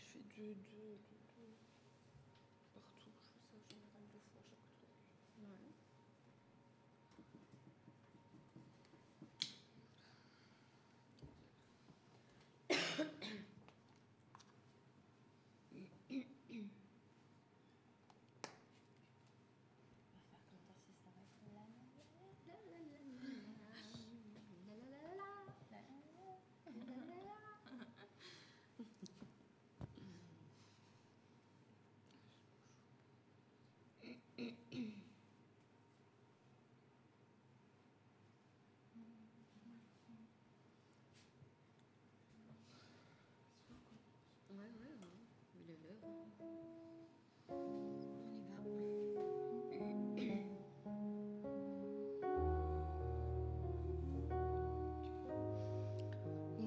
je 0.00 0.06
fais 0.12 0.22
du, 0.22 0.54
du, 0.54 0.98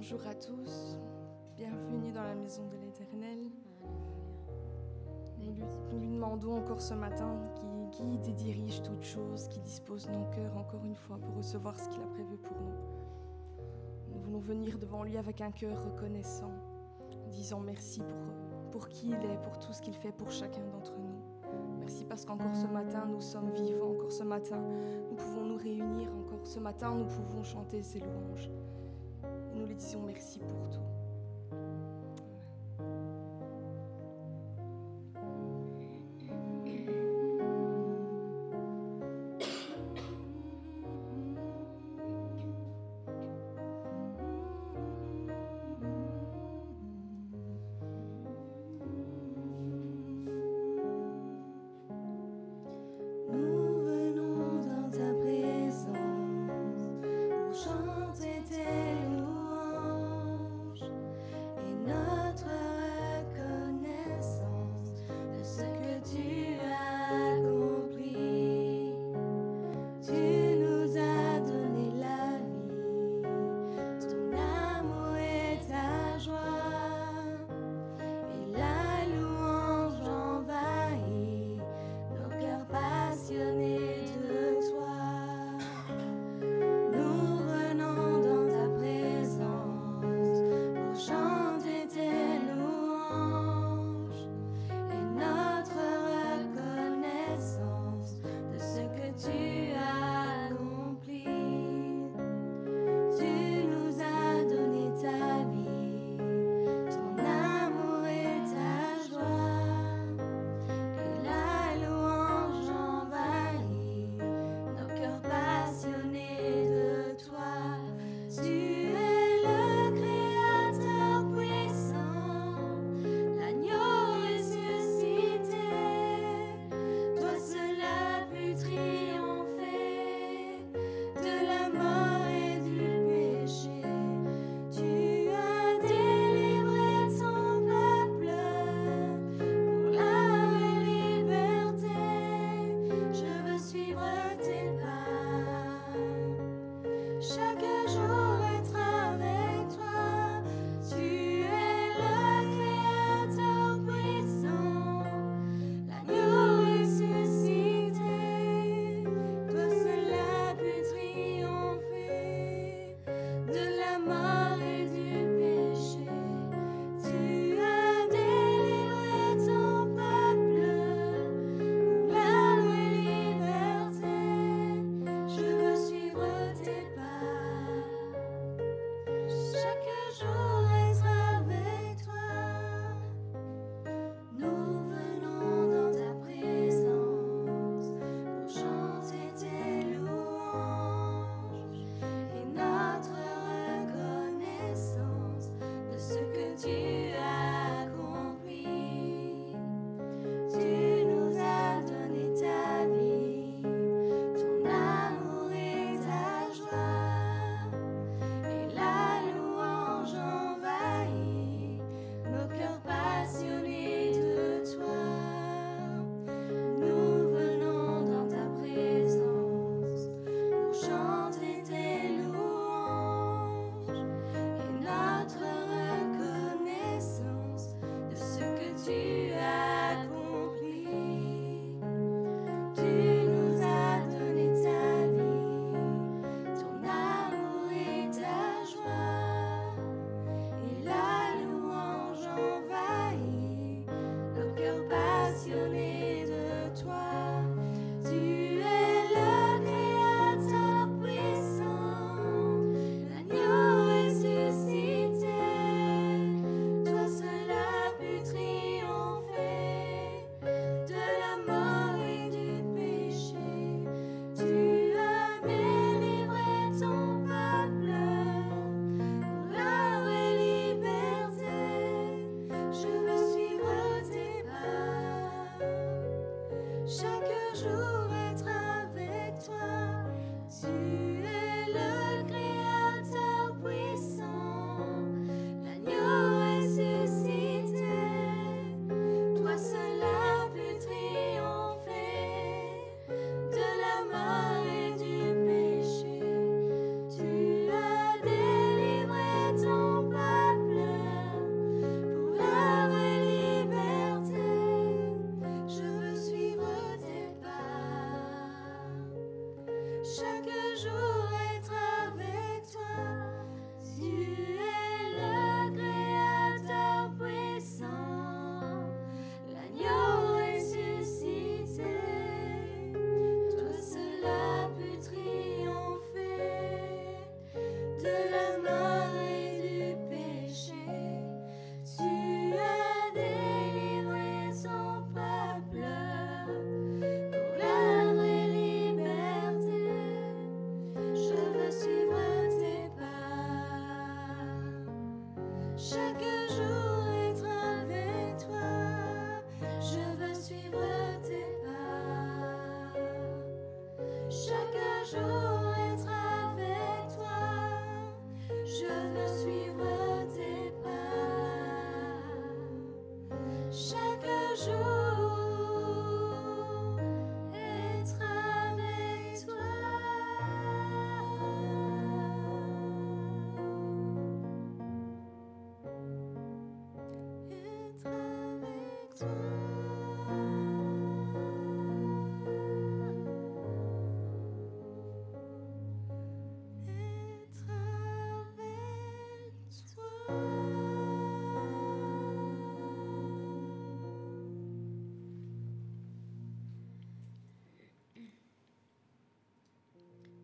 Bonjour 0.04 0.28
à 0.28 0.36
tous, 0.36 0.98
bienvenue 1.56 2.12
dans 2.12 2.24
la 2.24 2.36
maison 2.36 2.68
de 2.68 2.76
l'Éternel. 2.76 3.03
Demandons 6.36 6.58
encore 6.58 6.82
ce 6.82 6.94
matin 6.94 7.38
qu'il 7.92 8.10
guide 8.10 8.28
et 8.28 8.34
dirige 8.34 8.82
toutes 8.82 9.04
choses, 9.04 9.48
qu'il 9.50 9.62
dispose 9.62 10.10
nos 10.10 10.26
cœurs 10.32 10.58
encore 10.58 10.84
une 10.84 10.96
fois 10.96 11.18
pour 11.18 11.36
recevoir 11.36 11.80
ce 11.80 11.88
qu'il 11.90 12.02
a 12.02 12.08
prévu 12.08 12.38
pour 12.38 12.58
nous. 12.60 14.14
Nous 14.14 14.20
voulons 14.20 14.40
venir 14.40 14.80
devant 14.80 15.04
lui 15.04 15.18
avec 15.18 15.42
un 15.42 15.52
cœur 15.52 15.78
reconnaissant, 15.86 16.52
disant 17.30 17.60
merci 17.60 18.02
pour, 18.02 18.72
pour 18.72 18.90
qui 18.90 19.10
il 19.10 19.32
est, 19.32 19.42
pour 19.44 19.60
tout 19.60 19.74
ce 19.74 19.82
qu'il 19.82 19.94
fait 19.94 20.12
pour 20.12 20.32
chacun 20.32 20.66
d'entre 20.72 20.94
nous. 20.98 21.22
Merci 21.80 22.04
parce 22.06 22.26
qu'encore 22.26 22.56
ce 22.56 22.68
matin, 22.68 23.06
nous 23.06 23.22
sommes 23.22 23.52
vivants, 23.52 23.92
encore 23.92 24.12
ce 24.12 24.24
matin, 24.24 24.60
nous 25.10 25.16
pouvons 25.16 25.44
nous 25.44 25.58
réunir, 25.58 26.10
encore 26.16 26.48
ce 26.48 26.60
matin, 26.60 26.96
nous 26.96 27.06
pouvons 27.06 27.44
chanter 27.44 27.84
ses 27.84 28.00
louanges. 28.00 28.50
Nous 29.56 29.68
lui 29.68 29.76
disons 29.76 30.02
merci 30.02 30.40
pour 30.40 30.70
tout. 30.70 30.83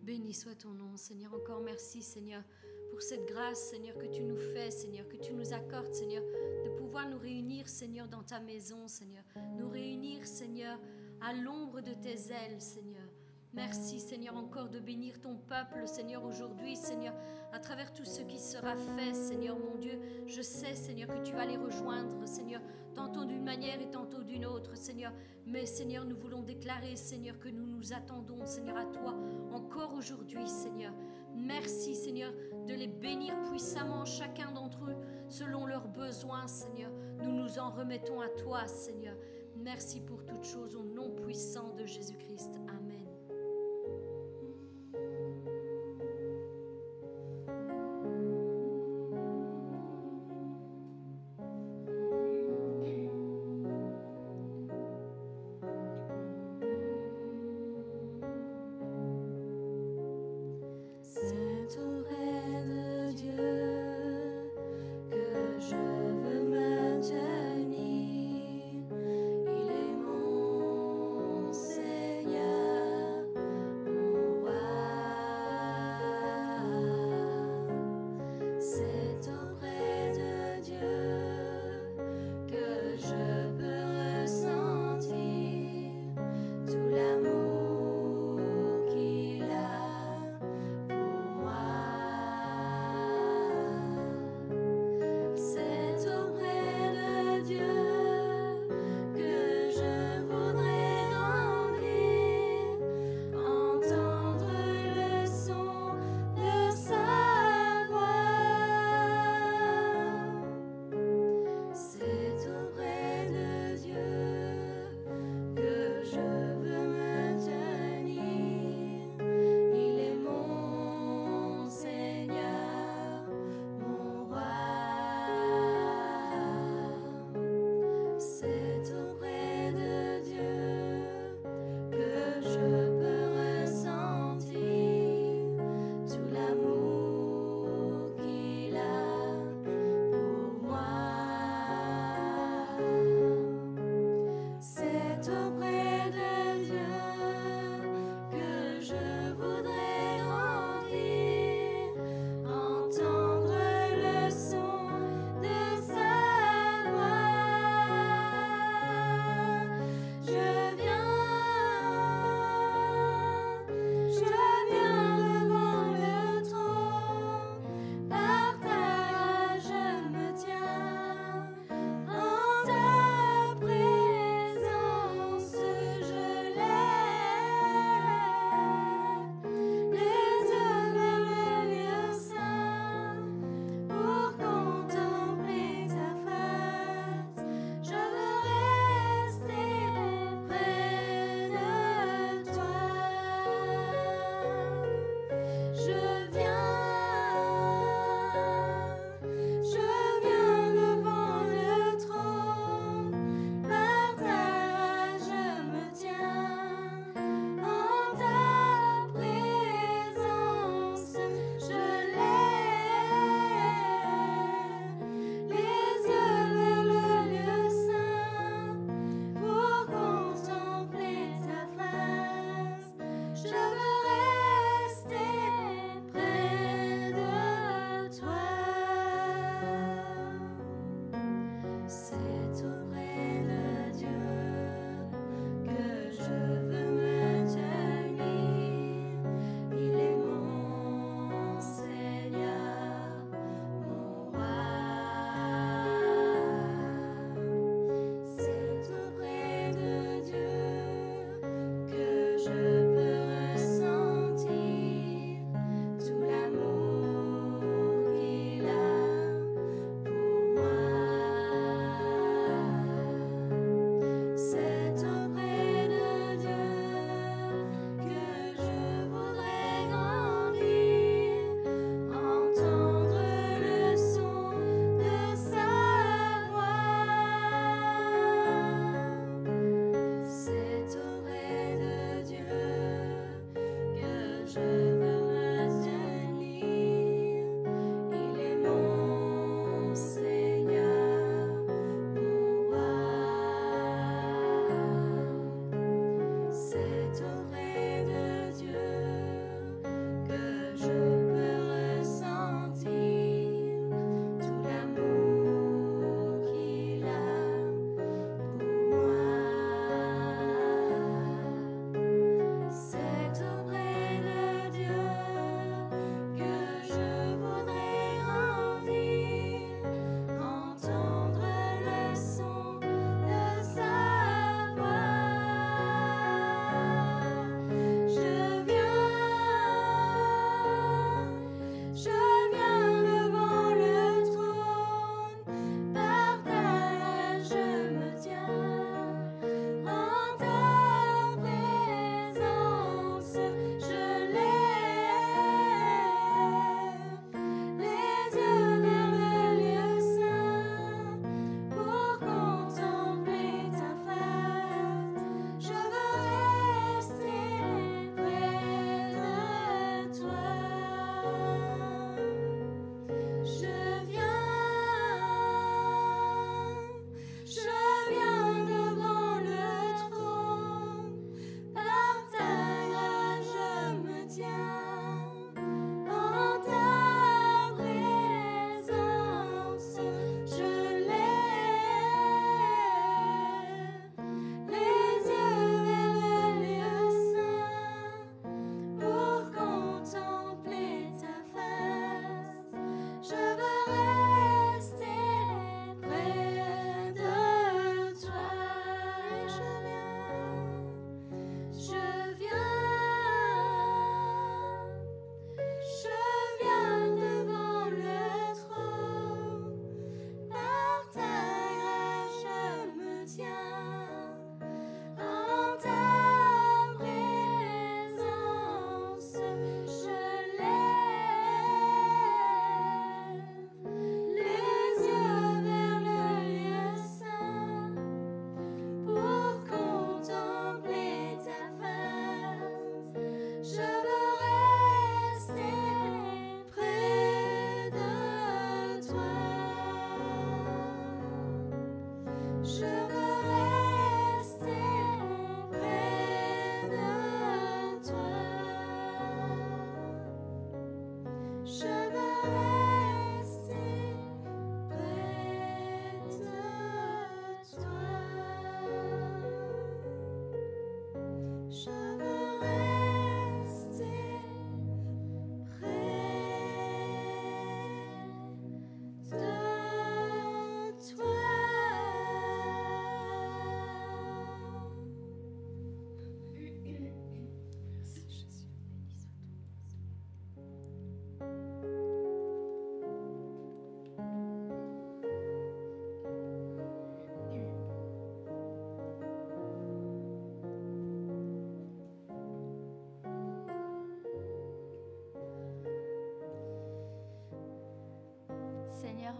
Béni 0.09 0.33
soit 0.33 0.55
ton 0.55 0.69
nom, 0.69 0.97
Seigneur. 0.97 1.31
Encore 1.35 1.61
merci, 1.61 2.01
Seigneur, 2.01 2.41
pour 2.89 2.99
cette 2.99 3.27
grâce, 3.27 3.69
Seigneur, 3.69 3.95
que 3.95 4.07
tu 4.07 4.23
nous 4.23 4.37
fais, 4.37 4.71
Seigneur, 4.71 5.07
que 5.07 5.17
tu 5.17 5.33
nous 5.33 5.53
accordes, 5.53 5.93
Seigneur, 5.93 6.23
de 6.65 6.69
pouvoir 6.79 7.07
nous 7.07 7.19
réunir, 7.19 7.67
Seigneur, 7.69 8.07
dans 8.07 8.23
ta 8.23 8.39
maison, 8.39 8.87
Seigneur. 8.87 9.23
Nous 9.55 9.69
réunir, 9.69 10.25
Seigneur, 10.25 10.79
à 11.21 11.33
l'ombre 11.33 11.81
de 11.81 11.93
tes 11.93 12.31
ailes, 12.31 12.59
Seigneur. 12.59 13.07
Merci, 13.53 13.99
Seigneur, 13.99 14.35
encore 14.35 14.69
de 14.69 14.79
bénir 14.79 15.21
ton 15.21 15.35
peuple, 15.35 15.87
Seigneur, 15.87 16.25
aujourd'hui, 16.25 16.75
Seigneur, 16.75 17.13
à 17.53 17.59
travers 17.59 17.93
tout 17.93 18.05
ce 18.05 18.21
qui 18.21 18.39
sera 18.39 18.75
fait, 18.75 19.13
Seigneur, 19.13 19.59
mon 19.59 19.77
Dieu. 19.77 19.99
Je 20.25 20.41
sais, 20.41 20.73
Seigneur, 20.73 21.09
que 21.09 21.23
tu 21.23 21.33
vas 21.33 21.45
les 21.45 21.57
rejoindre, 21.57 22.27
Seigneur, 22.27 22.61
tantôt 22.95 23.25
d'une 23.25 23.43
manière 23.43 23.79
et 23.79 23.91
tantôt 23.91 24.23
d'une 24.23 24.47
autre, 24.47 24.75
Seigneur. 24.75 25.13
Mais, 25.45 25.67
Seigneur, 25.67 26.03
nous 26.03 26.17
voulons 26.17 26.41
déclarer, 26.41 26.95
Seigneur, 26.95 27.37
que 27.37 27.49
nous 27.49 27.68
nous 27.79 27.93
attendons, 27.93 28.45
Seigneur, 28.45 28.77
à 28.77 28.85
toi, 28.85 29.15
encore 29.53 29.93
aujourd'hui, 29.93 30.45
Seigneur. 30.47 30.93
Merci, 31.33 31.95
Seigneur, 31.95 32.33
de 32.67 32.73
les 32.73 32.87
bénir 32.87 33.33
puissamment, 33.49 34.03
chacun 34.03 34.51
d'entre 34.51 34.83
eux, 34.89 34.95
selon 35.29 35.65
leurs 35.65 35.87
besoins, 35.87 36.47
Seigneur. 36.47 36.91
Nous 37.23 37.31
nous 37.31 37.57
en 37.57 37.69
remettons 37.69 38.19
à 38.19 38.27
toi, 38.29 38.67
Seigneur. 38.67 39.15
Merci 39.55 40.01
pour 40.01 40.25
toutes 40.25 40.43
choses, 40.43 40.75
au 40.75 40.83
nom 40.83 41.11
puissant 41.15 41.73
de 41.75 41.85
Jésus-Christ. 41.85 42.59
Amen. 42.67 43.08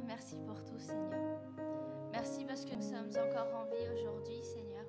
Merci 0.06 0.36
pour 0.46 0.64
tout, 0.64 0.80
Seigneur. 0.80 1.40
Merci 2.12 2.46
parce 2.46 2.66
que 2.66 2.76
nous 2.76 2.82
sommes 2.82 3.10
encore 3.10 3.48
en 3.56 3.66
vie 3.66 3.90
aujourd'hui, 3.94 4.44
Seigneur. 4.44 4.86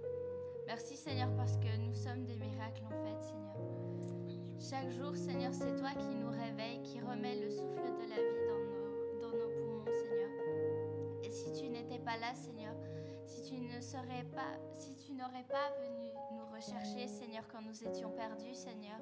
Merci, 0.67 0.97
Seigneur, 0.97 1.29
parce 1.37 1.57
que 1.57 1.77
nous 1.79 1.95
sommes 1.95 2.25
des 2.25 2.37
miracles, 2.37 2.83
en 2.85 3.05
fait, 3.05 3.23
Seigneur. 3.23 3.57
Chaque 4.59 4.91
jour, 4.91 5.17
Seigneur, 5.17 5.53
c'est 5.55 5.75
toi 5.77 5.91
qui 5.99 6.15
nous 6.15 6.31
réveille, 6.31 6.83
qui 6.83 7.01
remet 7.01 7.41
le 7.41 7.51
souffle 7.51 7.81
de 7.81 8.09
la 8.09 8.17
vie 8.17 8.47
dans 9.21 9.29
nos, 9.29 9.49
poumons, 9.49 9.85
Seigneur. 9.87 10.31
Et 11.25 11.31
si 11.31 11.53
tu 11.53 11.69
n'étais 11.69 11.99
pas 11.99 12.17
là, 12.19 12.35
Seigneur, 12.35 12.75
si 13.27 13.43
tu 13.43 13.55
n'aurais 13.55 14.25
pas 15.45 15.71
venu 15.81 16.11
nous 16.33 16.47
rechercher, 16.55 17.07
Seigneur, 17.09 17.45
quand 17.49 17.63
nous 17.63 17.85
étions 17.85 18.11
perdus, 18.11 18.55
Seigneur, 18.55 19.01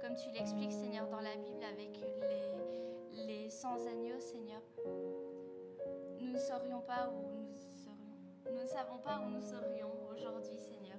comme 0.00 0.14
tu 0.16 0.30
l'expliques, 0.30 0.72
Seigneur, 0.72 1.08
dans 1.08 1.20
la 1.20 1.36
Bible 1.36 1.64
avec 1.64 1.98
les, 3.14 3.26
les 3.26 3.50
100 3.50 3.86
agneaux, 3.86 4.20
Seigneur, 4.20 4.60
serions 6.46 6.80
pas 6.80 7.08
où 7.08 7.26
nous 7.42 7.58
serions. 7.58 8.14
Nous 8.44 8.62
ne 8.62 8.66
savons 8.66 8.98
pas 8.98 9.18
où 9.18 9.30
nous 9.30 9.40
serions 9.40 9.90
aujourd'hui, 10.12 10.56
Seigneur. 10.56 10.98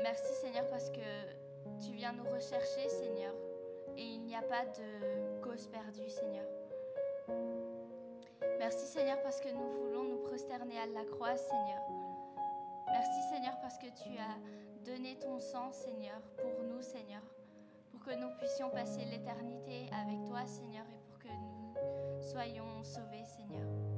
Merci, 0.00 0.32
Seigneur, 0.34 0.68
parce 0.68 0.88
que 0.90 1.80
tu 1.84 1.92
viens 1.92 2.12
nous 2.12 2.30
rechercher, 2.30 2.88
Seigneur, 2.88 3.34
et 3.96 4.04
il 4.04 4.22
n'y 4.22 4.36
a 4.36 4.42
pas 4.42 4.66
de 4.66 5.40
cause 5.42 5.66
perdue, 5.66 6.08
Seigneur. 6.08 6.46
Merci, 8.60 8.86
Seigneur, 8.86 9.20
parce 9.22 9.40
que 9.40 9.48
nous 9.48 9.68
voulons 9.80 10.04
nous 10.04 10.22
prosterner 10.28 10.78
à 10.78 10.86
la 10.86 11.04
croix, 11.04 11.36
Seigneur. 11.36 11.82
Merci, 12.86 13.20
Seigneur, 13.32 13.58
parce 13.60 13.78
que 13.78 13.86
tu 13.86 14.16
as 14.16 14.84
donné 14.84 15.18
ton 15.18 15.40
sang, 15.40 15.72
Seigneur, 15.72 16.20
pour 16.36 16.62
nous, 16.62 16.82
Seigneur, 16.82 17.22
pour 17.90 18.00
que 18.04 18.14
nous 18.14 18.30
puissions 18.38 18.70
passer 18.70 19.04
l'éternité 19.06 19.90
avec 19.92 20.24
toi, 20.28 20.46
Seigneur, 20.46 20.84
et 20.88 20.99
soyons 22.30 22.84
sauvés, 22.84 23.26
Seigneur. 23.26 23.89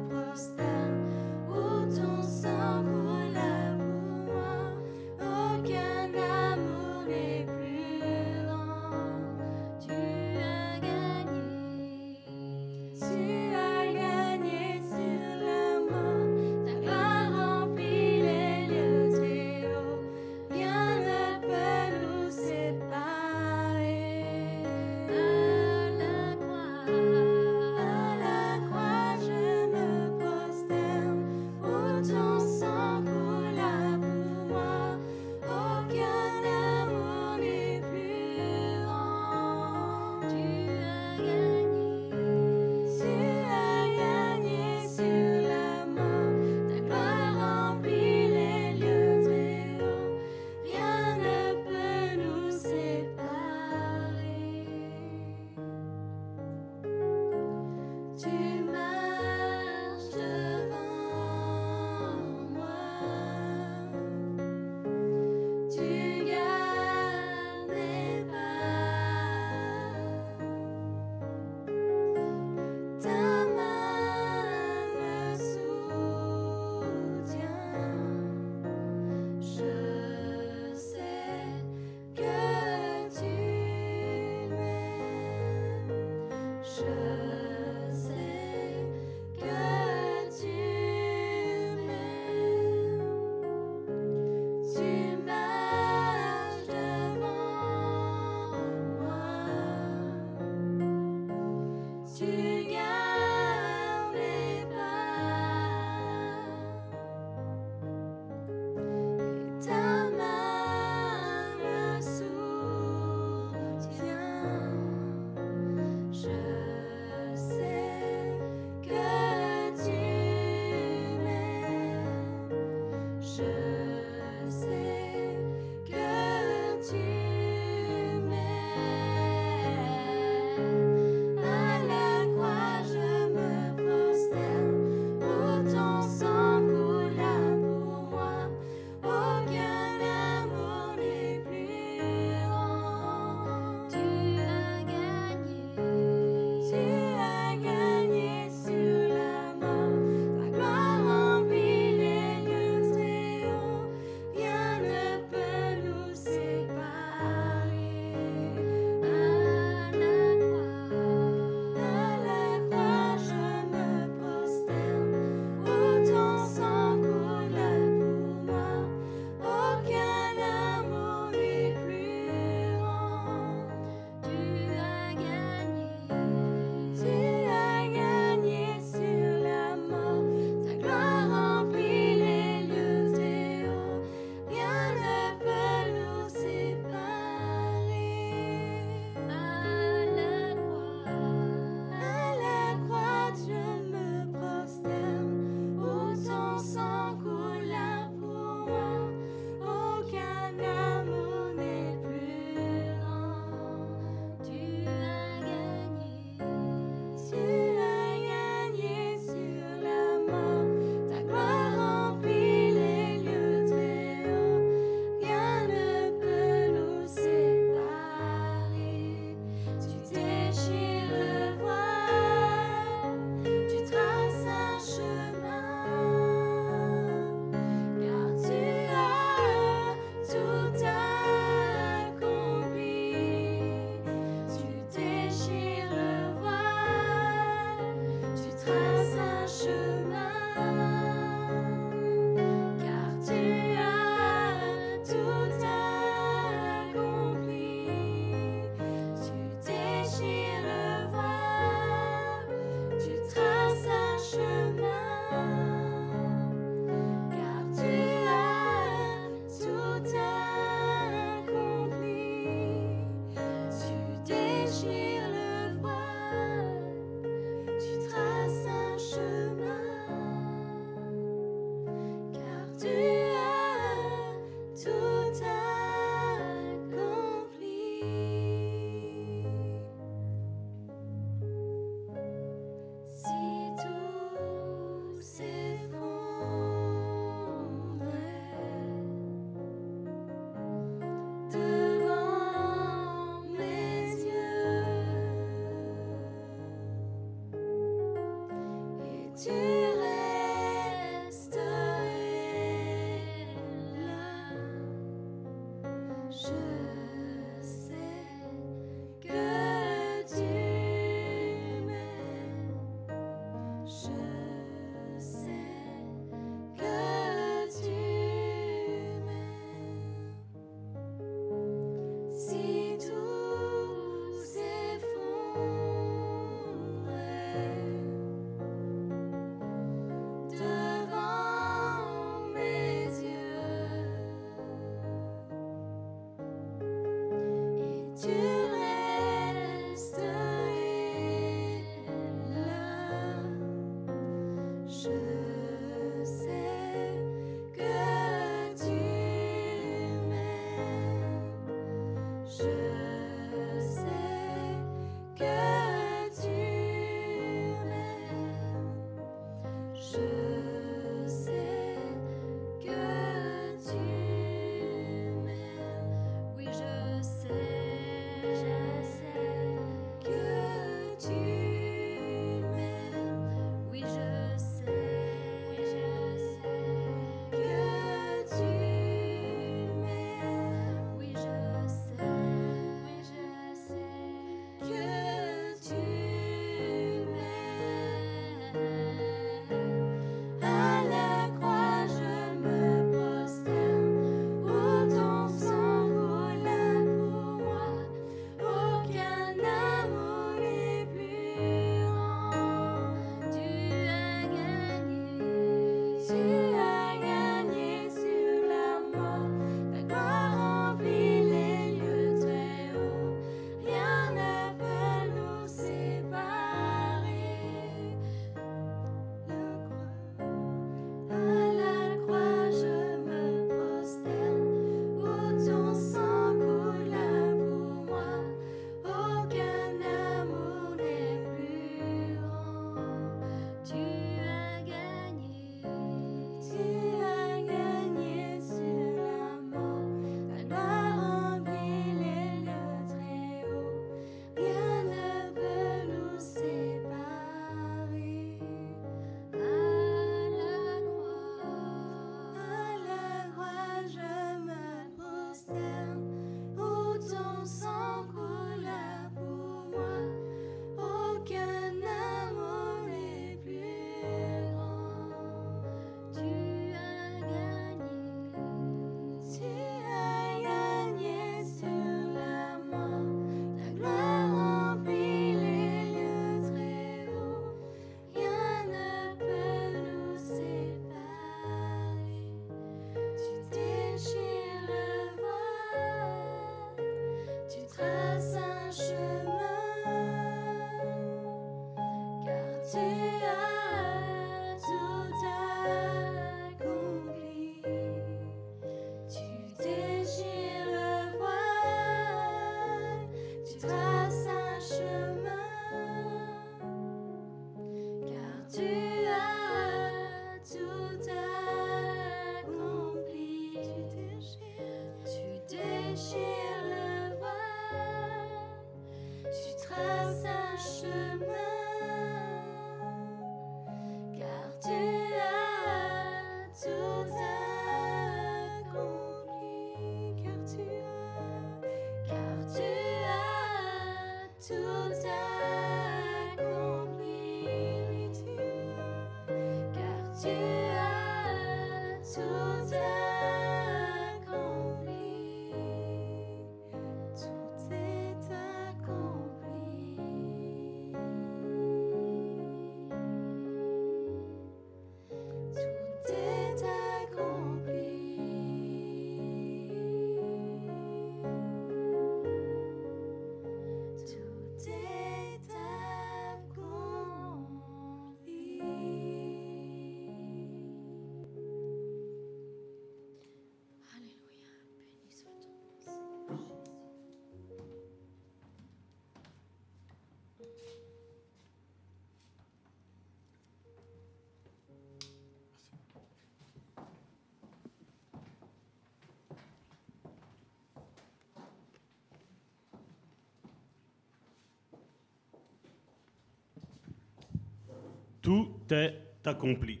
Tout 598.50 598.80
est 598.90 599.14
accompli. 599.44 600.00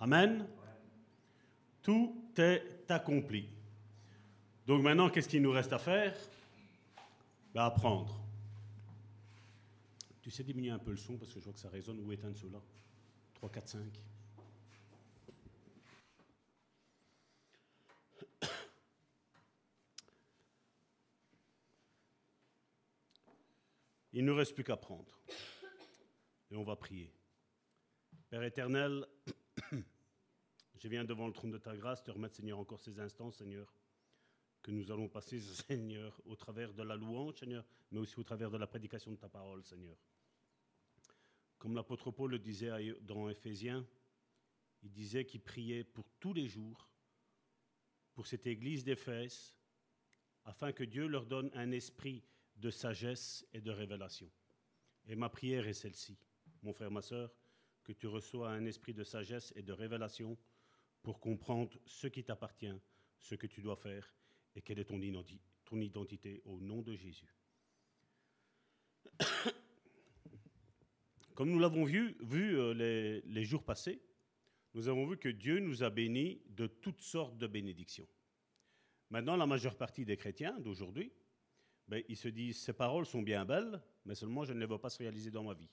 Amen. 0.00 0.46
Tout 1.80 2.14
est 2.36 2.84
accompli. 2.90 3.48
Donc 4.66 4.82
maintenant, 4.82 5.08
qu'est-ce 5.08 5.26
qu'il 5.26 5.40
nous 5.40 5.50
reste 5.50 5.72
à 5.72 5.78
faire? 5.78 6.14
Ben, 7.54 7.64
Apprendre. 7.64 8.20
Tu 10.20 10.30
sais 10.30 10.44
diminuer 10.44 10.68
un 10.68 10.78
peu 10.78 10.90
le 10.90 10.98
son 10.98 11.16
parce 11.16 11.32
que 11.32 11.40
je 11.40 11.44
vois 11.44 11.54
que 11.54 11.58
ça 11.58 11.70
résonne. 11.70 12.00
Où 12.00 12.12
éteindre 12.12 12.36
cela 12.36 12.60
3, 13.36 13.48
4, 13.48 13.66
5. 13.66 13.80
Il 24.12 24.22
ne 24.22 24.32
nous 24.32 24.36
reste 24.36 24.54
plus 24.54 24.64
qu'à 24.64 24.76
prendre. 24.76 25.18
On 26.56 26.64
va 26.64 26.74
prier. 26.74 27.12
Père 28.30 28.42
éternel, 28.42 29.06
je 30.78 30.88
viens 30.88 31.04
devant 31.04 31.26
le 31.26 31.32
trône 31.34 31.50
de 31.50 31.58
ta 31.58 31.76
grâce 31.76 32.02
te 32.02 32.10
remettre, 32.10 32.34
Seigneur, 32.34 32.58
encore 32.58 32.80
ces 32.80 32.98
instants, 32.98 33.30
Seigneur, 33.30 33.74
que 34.62 34.70
nous 34.70 34.90
allons 34.90 35.06
passer, 35.06 35.38
Seigneur, 35.68 36.18
au 36.24 36.34
travers 36.34 36.72
de 36.72 36.82
la 36.82 36.96
louange, 36.96 37.34
Seigneur, 37.40 37.62
mais 37.90 37.98
aussi 37.98 38.18
au 38.18 38.24
travers 38.24 38.50
de 38.50 38.56
la 38.56 38.66
prédication 38.66 39.10
de 39.10 39.16
ta 39.16 39.28
parole, 39.28 39.62
Seigneur. 39.64 39.98
Comme 41.58 41.74
l'apôtre 41.74 42.10
Paul 42.10 42.30
le 42.30 42.38
disait 42.38 42.94
dans 43.02 43.28
Éphésiens, 43.28 43.86
il 44.82 44.90
disait 44.90 45.26
qu'il 45.26 45.42
priait 45.42 45.84
pour 45.84 46.08
tous 46.18 46.32
les 46.32 46.48
jours, 46.48 46.88
pour 48.14 48.26
cette 48.26 48.46
église 48.46 48.82
d'Éphèse, 48.82 49.54
afin 50.46 50.72
que 50.72 50.84
Dieu 50.84 51.06
leur 51.06 51.26
donne 51.26 51.50
un 51.52 51.70
esprit 51.70 52.24
de 52.56 52.70
sagesse 52.70 53.46
et 53.52 53.60
de 53.60 53.70
révélation. 53.70 54.30
Et 55.06 55.16
ma 55.16 55.28
prière 55.28 55.66
est 55.66 55.74
celle-ci, 55.74 56.16
mon 56.66 56.72
frère, 56.72 56.90
ma 56.90 57.00
soeur, 57.00 57.32
que 57.84 57.92
tu 57.92 58.08
reçois 58.08 58.50
un 58.50 58.66
esprit 58.66 58.92
de 58.92 59.04
sagesse 59.04 59.52
et 59.54 59.62
de 59.62 59.72
révélation 59.72 60.36
pour 61.02 61.20
comprendre 61.20 61.70
ce 61.86 62.08
qui 62.08 62.24
t'appartient, 62.24 62.74
ce 63.20 63.36
que 63.36 63.46
tu 63.46 63.62
dois 63.62 63.76
faire 63.76 64.12
et 64.56 64.62
quelle 64.62 64.80
est 64.80 64.86
ton, 64.86 65.00
identité 65.00 66.42
au 66.44 66.58
nom 66.60 66.82
de 66.82 66.96
Jésus. 66.96 67.32
Comme 71.36 71.50
nous 71.50 71.60
l'avons 71.60 71.84
vu, 71.84 72.16
vu 72.20 72.58
euh, 72.58 72.74
les, 72.74 73.20
les, 73.20 73.44
jours 73.44 73.62
passés, 73.62 74.02
nous 74.74 74.88
avons 74.88 75.06
vu 75.06 75.16
que 75.18 75.28
Dieu 75.28 75.60
nous 75.60 75.84
a 75.84 75.90
bénis 75.90 76.42
de 76.48 76.66
toutes 76.66 77.02
sortes 77.02 77.38
de 77.38 77.46
bénédictions. 77.46 78.08
Maintenant, 79.10 79.36
la 79.36 79.46
majeure 79.46 79.76
partie 79.76 80.04
des 80.04 80.16
chrétiens 80.16 80.58
d'aujourd'hui, 80.58 81.12
ben, 81.86 82.02
ils 82.08 82.16
se 82.16 82.28
disent, 82.28 82.60
ces 82.60 82.72
paroles 82.72 83.06
sont 83.06 83.22
bien 83.22 83.44
belles, 83.44 83.80
mais 84.04 84.16
seulement 84.16 84.44
je 84.44 84.52
ne 84.52 84.58
les 84.58 84.66
vois 84.66 84.80
pas 84.80 84.90
se 84.90 84.98
réaliser 84.98 85.30
dans 85.30 85.44
ma 85.44 85.54
vie. 85.54 85.70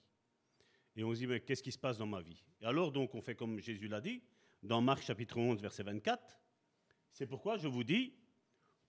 Et 0.95 1.03
on 1.03 1.13
se 1.13 1.19
dit, 1.19 1.27
mais 1.27 1.39
qu'est-ce 1.39 1.63
qui 1.63 1.71
se 1.71 1.77
passe 1.77 1.97
dans 1.97 2.05
ma 2.05 2.21
vie? 2.21 2.43
Et 2.61 2.65
alors, 2.65 2.91
donc, 2.91 3.15
on 3.15 3.21
fait 3.21 3.35
comme 3.35 3.59
Jésus 3.59 3.87
l'a 3.87 4.01
dit, 4.01 4.21
dans 4.61 4.81
Marc 4.81 5.03
chapitre 5.03 5.37
11, 5.37 5.61
verset 5.61 5.83
24, 5.83 6.39
c'est 7.11 7.27
pourquoi 7.27 7.57
je 7.57 7.67
vous 7.67 7.83
dis, 7.83 8.13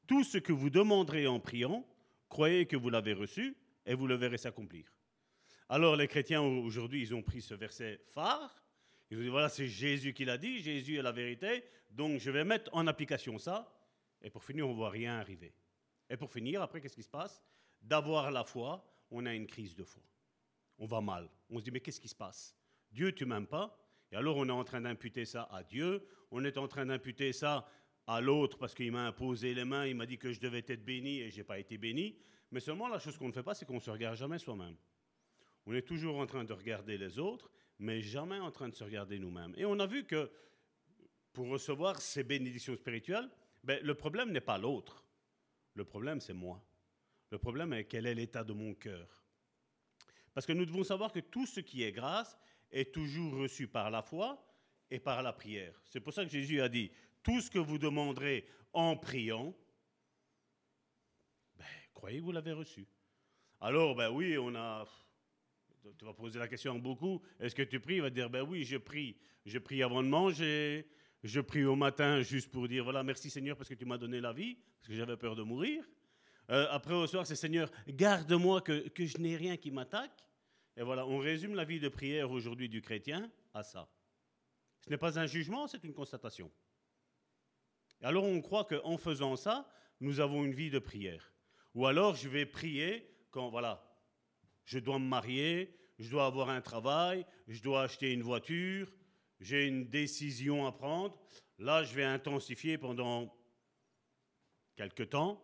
tout 0.07 0.23
ce 0.23 0.39
que 0.39 0.53
vous 0.53 0.71
demanderez 0.71 1.27
en 1.27 1.41
priant, 1.41 1.87
croyez 2.29 2.67
que 2.67 2.77
vous 2.77 2.91
l'avez 2.91 3.13
reçu 3.13 3.57
et 3.87 3.95
vous 3.95 4.07
le 4.07 4.15
verrez 4.15 4.39
s'accomplir. 4.39 4.93
Alors 5.69 5.97
les 5.97 6.09
chrétiens 6.09 6.43
aujourd'hui, 6.43 7.01
ils 7.03 7.15
ont 7.15 7.23
pris 7.23 7.41
ce 7.41 7.55
verset 7.55 8.01
phare. 8.07 8.63
Ils 9.11 9.19
ont 9.19 9.23
dit, 9.23 9.29
voilà, 9.29 9.49
c'est 9.49 9.67
Jésus 9.67 10.13
qui 10.13 10.25
l'a 10.25 10.39
dit, 10.39 10.59
Jésus 10.59 10.97
est 10.97 11.03
la 11.03 11.13
vérité, 11.13 11.65
donc 11.91 12.21
je 12.21 12.31
vais 12.31 12.45
mettre 12.45 12.71
en 12.75 12.87
application 12.87 13.39
ça. 13.39 13.71
Et 14.23 14.31
pour 14.31 14.45
finir, 14.45 14.67
on 14.67 14.71
ne 14.71 14.77
voit 14.77 14.91
rien 14.91 15.19
arriver. 15.19 15.55
Et 16.09 16.17
pour 16.17 16.31
finir, 16.31 16.63
après, 16.63 16.81
qu'est-ce 16.81 16.97
qui 16.97 17.03
se 17.03 17.09
passe? 17.09 17.43
D'avoir 17.81 18.31
la 18.31 18.45
foi, 18.45 18.85
on 19.11 19.27
a 19.27 19.35
une 19.35 19.47
crise 19.47 19.77
de 19.77 19.85
foi. 19.85 20.03
On 20.79 20.87
va 20.87 21.01
mal. 21.01 21.29
On 21.55 21.61
se 21.61 21.65
dit, 21.65 21.71
mais 21.71 21.81
qu'est-ce 21.81 22.01
qui 22.01 22.09
se 22.09 22.15
passe? 22.17 22.57
Dieu, 22.91 23.13
tu 23.13 23.27
m'aimes 23.27 23.47
pas? 23.47 23.79
Et 24.11 24.17
alors, 24.17 24.37
on 24.37 24.49
est 24.49 24.53
en 24.53 24.65
train 24.65 24.81
d'imputer 24.81 25.25
ça 25.25 25.49
à 25.53 25.63
Dieu. 25.63 26.05
On 26.33 26.45
est 26.45 26.59
en 26.59 26.67
train 26.67 26.85
d'imputer 26.85 27.33
ça 27.33 27.69
à 28.09 28.21
l'autre 28.21 28.59
parce 28.59 28.75
qu'il 28.75 28.91
m'a 28.91 29.07
imposé 29.07 29.55
les 29.55 29.65
mains, 29.65 29.87
il 29.87 29.95
m'a 29.95 30.05
dit 30.05 30.19
que 30.19 30.33
je 30.33 30.41
devais 30.41 30.65
être 30.67 30.85
béni 30.85 31.21
et 31.21 31.31
je 31.31 31.39
n'ai 31.39 31.45
pas 31.45 31.59
été 31.59 31.79
béni. 31.79 32.19
Mais 32.51 32.61
seulement, 32.61 32.89
la 32.89 32.99
chose 32.99 33.17
qu'on 33.17 33.29
ne 33.29 33.33
fait 33.33 33.45
pas, 33.45 33.55
c'est 33.55 33.67
qu'on 33.67 33.77
ne 33.77 33.81
se 33.81 33.91
regarde 33.91 34.17
jamais 34.17 34.39
soi-même. 34.39 34.77
On 35.67 35.73
est 35.75 35.83
toujours 35.83 36.19
en 36.19 36.27
train 36.27 36.45
de 36.45 36.53
regarder 36.53 36.99
les 36.99 37.19
autres, 37.21 37.51
mais 37.79 38.03
jamais 38.03 38.39
en 38.41 38.51
train 38.51 38.69
de 38.69 38.75
se 38.75 38.83
regarder 38.83 39.19
nous-mêmes. 39.21 39.55
Et 39.57 39.65
on 39.65 39.79
a 39.79 39.87
vu 39.87 40.05
que 40.05 40.31
pour 41.33 41.49
recevoir 41.49 42.01
ces 42.01 42.25
bénédictions 42.25 42.75
spirituelles, 42.75 43.31
ben, 43.63 43.81
le 43.83 43.95
problème 43.95 44.33
n'est 44.33 44.41
pas 44.41 44.59
l'autre. 44.59 45.05
Le 45.75 45.85
problème, 45.85 46.21
c'est 46.21 46.35
moi. 46.35 46.63
Le 47.31 47.39
problème 47.39 47.73
est 47.73 47.85
quel 47.85 48.07
est 48.07 48.15
l'état 48.15 48.45
de 48.45 48.53
mon 48.53 48.75
cœur. 48.75 49.24
Parce 50.35 50.47
que 50.47 50.53
nous 50.53 50.67
devons 50.67 50.85
savoir 50.85 51.13
que 51.13 51.21
tout 51.21 51.47
ce 51.47 51.61
qui 51.61 51.83
est 51.83 51.93
grâce 51.93 52.37
est 52.71 52.93
toujours 52.93 53.35
reçu 53.35 53.69
par 53.69 53.91
la 53.91 54.03
foi 54.03 54.45
et 54.91 54.99
par 54.99 55.23
la 55.23 55.33
prière. 55.33 55.81
C'est 55.87 56.01
pour 56.01 56.13
ça 56.13 56.25
que 56.25 56.31
Jésus 56.31 56.61
a 56.61 56.69
dit, 56.69 56.91
tout 57.23 57.41
ce 57.41 57.51
que 57.51 57.59
vous 57.59 57.79
demanderez 57.79 58.45
en 58.73 58.97
priant, 58.97 59.55
ben, 61.57 61.65
croyez 61.95 62.21
vous 62.21 62.33
l'avez 62.33 62.53
reçu. 62.53 62.87
Alors, 63.61 63.95
ben 63.95 64.11
oui, 64.11 64.37
on 64.37 64.55
a 64.55 64.85
tu 65.99 66.05
vas 66.05 66.15
poser 66.15 66.39
la 66.39 66.49
question 66.49 66.75
à 66.75 66.79
beaucoup, 66.79 67.21
est-ce 67.39 67.55
que 67.55 67.63
tu 67.63 67.79
pries? 67.79 67.97
Il 67.97 68.03
va 68.03 68.11
dire, 68.11 68.31
ben 68.31 68.43
oui, 68.43 68.65
je 68.65 68.77
prie. 68.77 69.17
Je 69.45 69.59
prie 69.59 69.83
avant 69.83 70.03
de 70.03 70.09
manger, 70.09 70.89
je 71.23 71.41
prie 71.41 71.65
au 71.65 71.77
matin 71.77 72.23
juste 72.23 72.51
pour 72.51 72.67
dire, 72.69 72.85
voilà, 72.85 73.03
merci 73.03 73.29
Seigneur 73.29 73.57
parce 73.57 73.69
que 73.69 73.75
tu 73.75 73.85
m'as 73.85 73.99
donné 73.99 74.21
la 74.21 74.33
vie, 74.33 74.57
parce 74.79 74.89
que 74.89 74.95
j'avais 74.95 75.17
peur 75.17 75.37
de 75.37 75.43
mourir. 75.43 75.85
Euh, 76.51 76.67
après 76.71 76.95
au 76.95 77.07
soir, 77.07 77.27
c'est 77.27 77.37
Seigneur, 77.37 77.71
garde-moi 77.89 78.61
que, 78.61 78.89
que 78.89 79.07
je 79.07 79.19
n'ai 79.19 79.37
rien 79.37 79.57
qui 79.57 79.71
m'attaque. 79.71 80.25
Et 80.77 80.83
voilà, 80.83 81.07
on 81.07 81.19
résume 81.19 81.55
la 81.55 81.65
vie 81.65 81.81
de 81.81 81.89
prière 81.89 82.31
aujourd'hui 82.31 82.69
du 82.69 82.83
chrétien 82.83 83.31
à 83.53 83.63
ça. 83.63 83.89
Ce 84.81 84.91
n'est 84.91 84.99
pas 84.99 85.19
un 85.19 85.27
jugement, 85.27 85.67
c'est 85.67 85.85
une 85.85 85.95
constatation. 85.95 86.51
Alors 88.03 88.25
on 88.25 88.41
croit 88.43 88.65
qu'en 88.65 88.99
faisant 88.99 89.37
ça, 89.37 89.71
nous 90.01 90.21
avons 90.21 90.45
une 90.45 90.53
vie 90.53 90.71
de 90.71 90.79
prière. 90.79 91.33
Ou 91.75 91.87
alors 91.87 92.17
je 92.17 92.29
vais 92.29 92.45
prier 92.45 93.09
quand, 93.31 93.49
voilà, 93.49 93.83
je 94.65 94.79
dois 94.79 94.99
me 94.99 95.07
marier, 95.07 95.75
je 95.99 96.11
dois 96.11 96.27
avoir 96.27 96.51
un 96.51 96.61
travail, 96.61 97.25
je 97.49 97.63
dois 97.63 97.83
acheter 97.83 98.13
une 98.13 98.23
voiture, 98.23 98.93
j'ai 99.41 99.67
une 99.67 99.89
décision 99.89 100.67
à 100.67 100.73
prendre. 100.73 101.19
Là, 101.59 101.85
je 101.85 101.95
vais 101.95 102.05
intensifier 102.05 102.79
pendant 102.79 103.35
quelques 104.77 105.11
temps. 105.11 105.44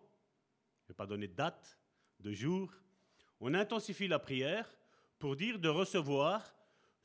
Ne 0.91 0.93
vais 0.93 0.97
pas 0.97 1.07
donner 1.07 1.28
de 1.28 1.34
date, 1.34 1.78
de 2.18 2.32
jour. 2.32 2.68
On 3.38 3.55
intensifie 3.55 4.09
la 4.09 4.18
prière 4.18 4.68
pour 5.20 5.36
dire 5.36 5.61
de 5.61 5.68
recevoir 5.68 6.53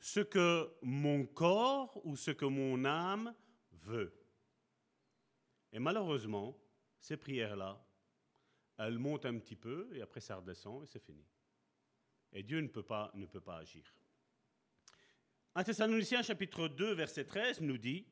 ce 0.00 0.18
que 0.18 0.68
mon 0.82 1.24
corps 1.24 2.00
ou 2.04 2.16
ce 2.16 2.32
que 2.32 2.46
mon 2.46 2.84
âme 2.84 3.32
veut. 3.70 4.12
Et 5.72 5.78
malheureusement, 5.78 6.58
ces 6.98 7.16
prières-là, 7.16 7.80
elles 8.76 8.98
montent 8.98 9.24
un 9.24 9.38
petit 9.38 9.54
peu 9.54 9.88
et 9.92 10.02
après 10.02 10.20
ça 10.20 10.34
redescend 10.34 10.82
et 10.82 10.86
c'est 10.86 10.98
fini. 10.98 11.24
Et 12.32 12.42
Dieu 12.42 12.58
ne 12.60 12.66
peut 12.66 12.82
pas, 12.82 13.12
ne 13.14 13.26
peut 13.26 13.40
pas 13.40 13.58
agir. 13.58 13.84
1 15.54 15.62
Thessaloniciens 15.62 16.22
chapitre 16.22 16.66
2 16.66 16.92
verset 16.92 17.24
13 17.24 17.60
nous 17.60 17.78
dit, 17.78 18.04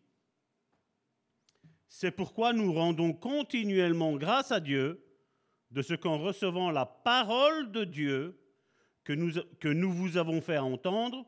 C'est 1.89 2.13
pourquoi 2.13 2.53
nous 2.53 2.73
rendons 2.73 3.13
continuellement 3.13 4.15
grâce 4.15 4.53
à 4.53 4.61
Dieu 4.61 5.05
de 5.75 5.83
ce 5.83 5.95
qu'en 5.95 6.19
recevant 6.19 6.71
la 6.71 6.87
parole 6.87 7.73
de 7.73 7.83
Dieu 7.83 8.39
que 9.03 9.13
nous, 9.13 9.93
vous 9.93 10.17
avons 10.17 10.41
fait 10.41 10.57
entendre, 10.57 11.27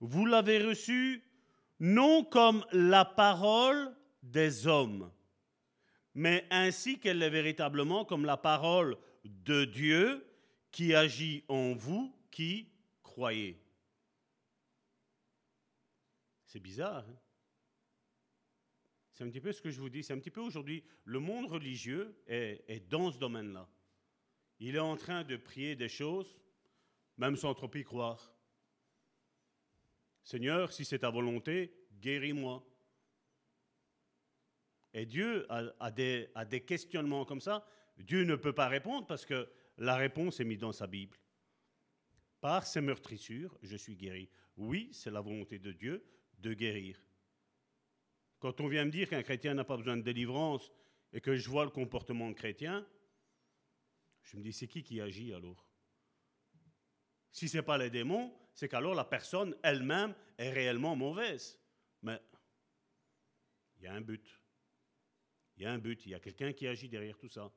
vous 0.00 0.24
l'avez 0.24 0.62
reçue 0.62 1.24
non 1.80 2.22
comme 2.22 2.64
la 2.70 3.04
parole 3.04 3.92
des 4.22 4.68
hommes, 4.68 5.10
mais 6.14 6.46
ainsi 6.50 7.00
qu'elle 7.00 7.22
est 7.24 7.28
véritablement 7.28 8.04
comme 8.04 8.24
la 8.24 8.36
parole 8.36 8.96
de 9.24 9.64
Dieu 9.64 10.24
qui 10.70 10.94
agit 10.94 11.44
en 11.48 11.74
vous 11.74 12.14
qui 12.30 12.68
croyez. 13.02 13.60
C'est 16.46 16.60
bizarre. 16.60 17.04
Hein? 17.08 17.16
C'est 19.12 19.24
un 19.24 19.28
petit 19.28 19.40
peu 19.40 19.50
ce 19.50 19.60
que 19.60 19.70
je 19.70 19.80
vous 19.80 19.90
dis. 19.90 20.04
C'est 20.04 20.12
un 20.12 20.18
petit 20.18 20.30
peu 20.30 20.40
aujourd'hui, 20.40 20.84
le 21.04 21.18
monde 21.18 21.46
religieux 21.46 22.16
est 22.28 22.88
dans 22.88 23.10
ce 23.10 23.18
domaine-là. 23.18 23.68
Il 24.60 24.76
est 24.76 24.80
en 24.80 24.96
train 24.96 25.24
de 25.24 25.36
prier 25.36 25.76
des 25.76 25.88
choses, 25.88 26.38
même 27.16 27.36
sans 27.36 27.54
trop 27.54 27.70
y 27.74 27.84
croire. 27.84 28.34
Seigneur, 30.22 30.72
si 30.72 30.84
c'est 30.84 30.98
ta 31.00 31.10
volonté, 31.10 31.72
guéris-moi. 32.00 32.64
Et 34.92 35.06
Dieu 35.06 35.46
a, 35.48 35.90
des, 35.90 36.64
questionnements 36.66 37.24
comme 37.24 37.40
ça. 37.40 37.66
Dieu 37.98 38.24
ne 38.24 38.36
peut 38.36 38.52
pas 38.52 38.68
répondre 38.68 39.06
parce 39.06 39.24
que 39.24 39.48
la 39.76 39.96
réponse 39.96 40.40
est 40.40 40.44
mise 40.44 40.58
dans 40.58 40.72
sa 40.72 40.86
Bible. 40.86 41.16
Par 42.40 42.66
ces 42.66 42.80
meurtrissures, 42.80 43.56
je 43.62 43.76
suis 43.76 43.96
guéri. 43.96 44.28
Oui, 44.56 44.90
c'est 44.92 45.10
la 45.10 45.20
volonté 45.20 45.58
de 45.58 45.72
Dieu 45.72 46.04
de 46.38 46.52
guérir. 46.52 47.02
Quand 48.38 48.60
on 48.60 48.68
vient 48.68 48.84
me 48.84 48.90
dire 48.90 49.08
qu'un 49.08 49.22
chrétien 49.22 49.54
n'a 49.54 49.64
pas 49.64 49.76
besoin 49.76 49.96
de 49.96 50.02
délivrance 50.02 50.70
et 51.12 51.20
que 51.20 51.36
je 51.36 51.48
vois 51.48 51.64
le 51.64 51.70
comportement 51.70 52.32
chrétien, 52.32 52.86
je 54.30 54.36
me 54.36 54.42
dis, 54.42 54.52
c'est 54.52 54.68
qui 54.68 54.82
qui 54.82 55.00
agit 55.00 55.32
alors? 55.32 55.66
Si 57.32 57.48
ce 57.48 57.56
n'est 57.56 57.62
pas 57.62 57.78
les 57.78 57.88
démons, 57.88 58.34
c'est 58.52 58.68
qu'alors 58.68 58.94
la 58.94 59.04
personne 59.04 59.56
elle-même 59.62 60.14
est 60.36 60.50
réellement 60.50 60.94
mauvaise. 60.94 61.58
Mais 62.02 62.20
il 63.78 63.84
y 63.84 63.86
a 63.86 63.94
un 63.94 64.00
but. 64.00 64.40
Il 65.56 65.62
y 65.62 65.66
a 65.66 65.72
un 65.72 65.78
but, 65.78 66.04
il 66.04 66.10
y 66.10 66.14
a 66.14 66.20
quelqu'un 66.20 66.52
qui 66.52 66.66
agit 66.66 66.88
derrière 66.88 67.16
tout 67.16 67.28
ça. 67.28 67.50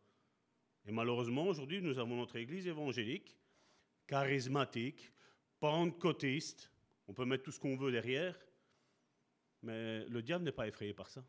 Et 0.85 0.91
malheureusement, 0.91 1.45
aujourd'hui, 1.45 1.81
nous 1.81 1.99
avons 1.99 2.15
notre 2.15 2.37
église 2.37 2.67
évangélique, 2.67 3.37
charismatique, 4.07 5.11
pentecôtiste. 5.59 6.71
On 7.07 7.13
peut 7.13 7.25
mettre 7.25 7.43
tout 7.43 7.51
ce 7.51 7.59
qu'on 7.59 7.75
veut 7.75 7.91
derrière, 7.91 8.39
mais 9.61 10.05
le 10.05 10.21
diable 10.21 10.45
n'est 10.45 10.51
pas 10.51 10.67
effrayé 10.67 10.93
par 10.93 11.09
ça. 11.09 11.23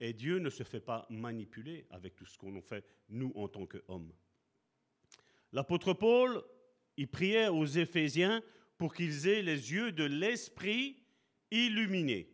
Et 0.00 0.12
Dieu 0.12 0.38
ne 0.38 0.50
se 0.50 0.64
fait 0.64 0.80
pas 0.80 1.06
manipuler 1.08 1.86
avec 1.90 2.16
tout 2.16 2.26
ce 2.26 2.36
qu'on 2.36 2.60
fait, 2.60 2.84
nous, 3.08 3.32
en 3.36 3.48
tant 3.48 3.64
qu'hommes. 3.64 4.12
L'apôtre 5.54 5.92
Paul, 5.92 6.42
il 6.96 7.06
priait 7.06 7.46
aux 7.46 7.64
Éphésiens 7.64 8.42
pour 8.76 8.92
qu'ils 8.92 9.28
aient 9.28 9.40
les 9.40 9.72
yeux 9.72 9.92
de 9.92 10.02
l'esprit 10.02 10.96
illuminés. 11.52 12.28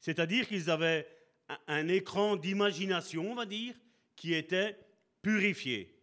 C'est-à-dire 0.00 0.48
qu'ils 0.48 0.70
avaient 0.70 1.06
un 1.66 1.88
écran 1.88 2.36
d'imagination, 2.36 3.30
on 3.30 3.34
va 3.34 3.44
dire, 3.44 3.74
qui 4.16 4.32
était 4.32 4.78
purifié, 5.20 5.94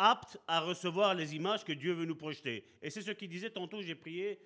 apte 0.00 0.38
à 0.48 0.60
recevoir 0.60 1.14
les 1.14 1.36
images 1.36 1.64
que 1.64 1.72
Dieu 1.72 1.92
veut 1.92 2.04
nous 2.04 2.16
projeter. 2.16 2.66
Et 2.82 2.90
c'est 2.90 3.02
ce 3.02 3.12
qu'il 3.12 3.28
disait 3.28 3.50
tantôt, 3.50 3.80
j'ai 3.80 3.94
prié 3.94 4.40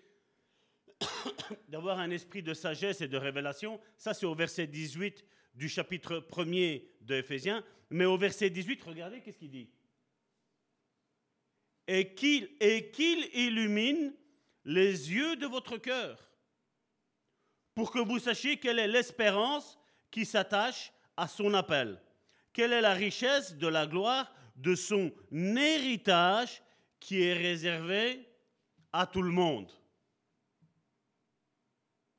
d'avoir 1.69 2.01
un 2.01 2.11
esprit 2.11 2.43
de 2.43 2.53
sagesse 2.53 3.01
et 3.01 3.09
de 3.09 3.17
révélation. 3.17 3.81
Ça, 3.97 4.13
c'est 4.13 4.27
au 4.27 4.35
verset 4.35 4.67
18 4.67 5.25
du 5.55 5.71
chapitre 5.71 6.19
1er 6.31 6.85
de 7.01 7.15
Éphésiens. 7.15 7.65
Mais 7.89 8.05
au 8.05 8.19
verset 8.19 8.51
18, 8.51 8.85
regardez 8.85 9.23
qu'est-ce 9.23 9.39
qu'il 9.39 9.51
dit? 9.51 9.71
Et 11.93 12.15
qu'il, 12.15 12.49
illumine 13.35 14.15
les 14.65 15.11
yeux 15.13 15.35
de 15.35 15.47
votre 15.47 15.77
cœur, 15.77 16.31
pour 17.75 17.91
que 17.91 17.99
vous 17.99 18.21
sachiez 18.21 18.61
quelle 18.61 18.79
est 18.79 18.87
l'espérance 18.87 19.77
qui 20.09 20.25
s'attache 20.25 20.93
à 21.17 21.27
son 21.27 21.53
appel, 21.53 22.01
quelle 22.53 22.73
est 22.73 22.81
la 22.81 22.95
richesse 22.95 23.57
de 23.57 23.67
la 23.67 23.89
gloire 23.89 24.33
de 24.55 24.77
son 24.77 25.13
héritage 25.33 26.63
qui 27.01 27.23
est 27.23 27.35
réservé 27.35 28.25
à 28.93 29.05
tout 29.05 29.23
le 29.23 29.33
monde. 29.33 29.73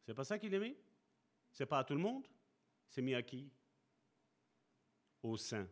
C'est 0.06 0.14
pas 0.14 0.26
ça 0.26 0.38
qu'il 0.38 0.54
est 0.54 0.60
mis? 0.60 0.76
C'est 1.50 1.66
pas 1.66 1.80
à 1.80 1.86
tout 1.86 1.96
le 1.96 2.02
monde? 2.02 2.28
C'est 2.90 3.02
mis 3.02 3.16
à 3.16 3.24
qui? 3.24 3.50
Aux 5.24 5.38
saints. 5.38 5.70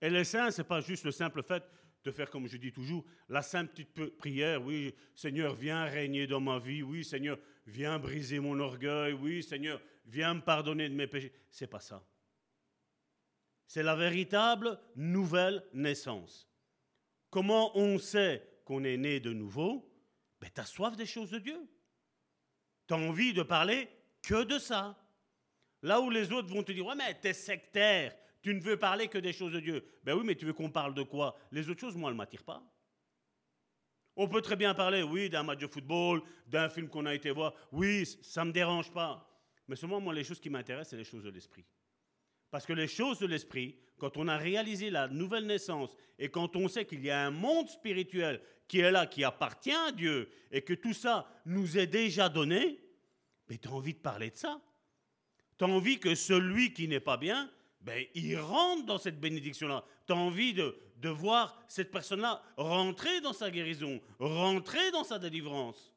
Et 0.00 0.10
les 0.10 0.22
saints, 0.22 0.52
c'est 0.52 0.62
pas 0.62 0.80
juste 0.80 1.04
le 1.04 1.10
simple 1.10 1.42
fait 1.42 1.64
de 2.04 2.10
faire 2.10 2.30
comme 2.30 2.46
je 2.46 2.58
dis 2.58 2.70
toujours, 2.70 3.04
la 3.28 3.42
simple 3.42 3.72
petite 3.72 4.16
prière, 4.18 4.62
oui, 4.62 4.94
Seigneur, 5.14 5.54
viens 5.54 5.84
régner 5.84 6.26
dans 6.26 6.40
ma 6.40 6.58
vie, 6.58 6.82
oui, 6.82 7.02
Seigneur, 7.02 7.38
viens 7.66 7.98
briser 7.98 8.38
mon 8.38 8.60
orgueil, 8.60 9.14
oui, 9.14 9.42
Seigneur, 9.42 9.80
viens 10.04 10.34
me 10.34 10.40
pardonner 10.40 10.88
de 10.88 10.94
mes 10.94 11.06
péchés. 11.06 11.32
C'est 11.50 11.66
pas 11.66 11.80
ça. 11.80 12.06
C'est 13.66 13.82
la 13.82 13.96
véritable 13.96 14.78
nouvelle 14.96 15.64
naissance. 15.72 16.46
Comment 17.30 17.76
on 17.76 17.98
sait 17.98 18.60
qu'on 18.64 18.84
est 18.84 18.98
né 18.98 19.18
de 19.18 19.32
nouveau? 19.32 19.90
Ben, 20.40 20.50
Tu 20.54 20.60
as 20.60 20.66
soif 20.66 20.96
des 20.96 21.06
choses 21.06 21.30
de 21.30 21.38
Dieu. 21.38 21.58
Tu 22.86 22.94
as 22.94 22.98
envie 22.98 23.32
de 23.32 23.42
parler 23.42 23.88
que 24.22 24.44
de 24.44 24.58
ça. 24.58 24.96
Là 25.80 26.00
où 26.00 26.10
les 26.10 26.32
autres 26.32 26.48
vont 26.48 26.62
te 26.62 26.72
dire, 26.72 26.84
ouais, 26.84 26.94
mais 26.94 27.14
t'es 27.14 27.32
sectaire, 27.32 28.14
tu 28.44 28.54
ne 28.54 28.60
veux 28.60 28.76
parler 28.76 29.08
que 29.08 29.16
des 29.16 29.32
choses 29.32 29.54
de 29.54 29.60
Dieu. 29.60 29.82
Ben 30.04 30.14
oui, 30.14 30.22
mais 30.22 30.34
tu 30.34 30.44
veux 30.44 30.52
qu'on 30.52 30.70
parle 30.70 30.92
de 30.92 31.02
quoi? 31.02 31.34
Les 31.50 31.70
autres 31.70 31.80
choses, 31.80 31.96
moi, 31.96 32.10
elles 32.10 32.14
ne 32.14 32.18
m'attirent 32.18 32.44
pas. 32.44 32.62
On 34.16 34.28
peut 34.28 34.42
très 34.42 34.54
bien 34.54 34.74
parler, 34.74 35.02
oui, 35.02 35.30
d'un 35.30 35.42
match 35.42 35.60
de 35.60 35.66
football, 35.66 36.22
d'un 36.46 36.68
film 36.68 36.90
qu'on 36.90 37.06
a 37.06 37.14
été 37.14 37.30
voir. 37.30 37.54
Oui, 37.72 38.04
ça 38.20 38.42
ne 38.42 38.48
me 38.48 38.52
dérange 38.52 38.92
pas. 38.92 39.26
Mais 39.66 39.76
seulement, 39.76 39.98
moi, 39.98 40.12
les 40.12 40.24
choses 40.24 40.40
qui 40.40 40.50
m'intéressent, 40.50 40.90
c'est 40.90 40.98
les 40.98 41.04
choses 41.04 41.24
de 41.24 41.30
l'esprit. 41.30 41.64
Parce 42.50 42.66
que 42.66 42.74
les 42.74 42.86
choses 42.86 43.18
de 43.18 43.26
l'esprit, 43.26 43.78
quand 43.96 44.18
on 44.18 44.28
a 44.28 44.36
réalisé 44.36 44.90
la 44.90 45.08
nouvelle 45.08 45.46
naissance 45.46 45.96
et 46.18 46.28
quand 46.28 46.54
on 46.54 46.68
sait 46.68 46.84
qu'il 46.84 47.02
y 47.02 47.08
a 47.10 47.24
un 47.24 47.30
monde 47.30 47.70
spirituel 47.70 48.42
qui 48.68 48.80
est 48.80 48.90
là, 48.90 49.06
qui 49.06 49.24
appartient 49.24 49.72
à 49.72 49.90
Dieu 49.90 50.28
et 50.50 50.60
que 50.60 50.74
tout 50.74 50.92
ça 50.92 51.26
nous 51.46 51.78
est 51.78 51.86
déjà 51.86 52.28
donné, 52.28 52.78
mais 53.48 53.56
tu 53.56 53.68
as 53.68 53.72
envie 53.72 53.94
de 53.94 54.00
parler 54.00 54.30
de 54.30 54.36
ça. 54.36 54.60
Tu 55.56 55.64
as 55.64 55.66
envie 55.66 55.98
que 55.98 56.14
celui 56.14 56.74
qui 56.74 56.88
n'est 56.88 57.00
pas 57.00 57.16
bien, 57.16 57.50
ben, 57.84 58.06
il 58.14 58.38
rentre 58.38 58.86
dans 58.86 58.98
cette 58.98 59.20
bénédiction-là. 59.20 59.84
Tu 60.06 60.12
as 60.14 60.16
envie 60.16 60.54
de, 60.54 60.74
voir 61.06 61.62
cette 61.68 61.90
personne-là 61.90 62.42
rentrer 62.56 63.20
dans 63.20 63.34
sa 63.34 63.50
guérison, 63.50 64.00
rentrer 64.18 64.90
dans 64.90 65.04
sa 65.04 65.18
délivrance. 65.18 65.92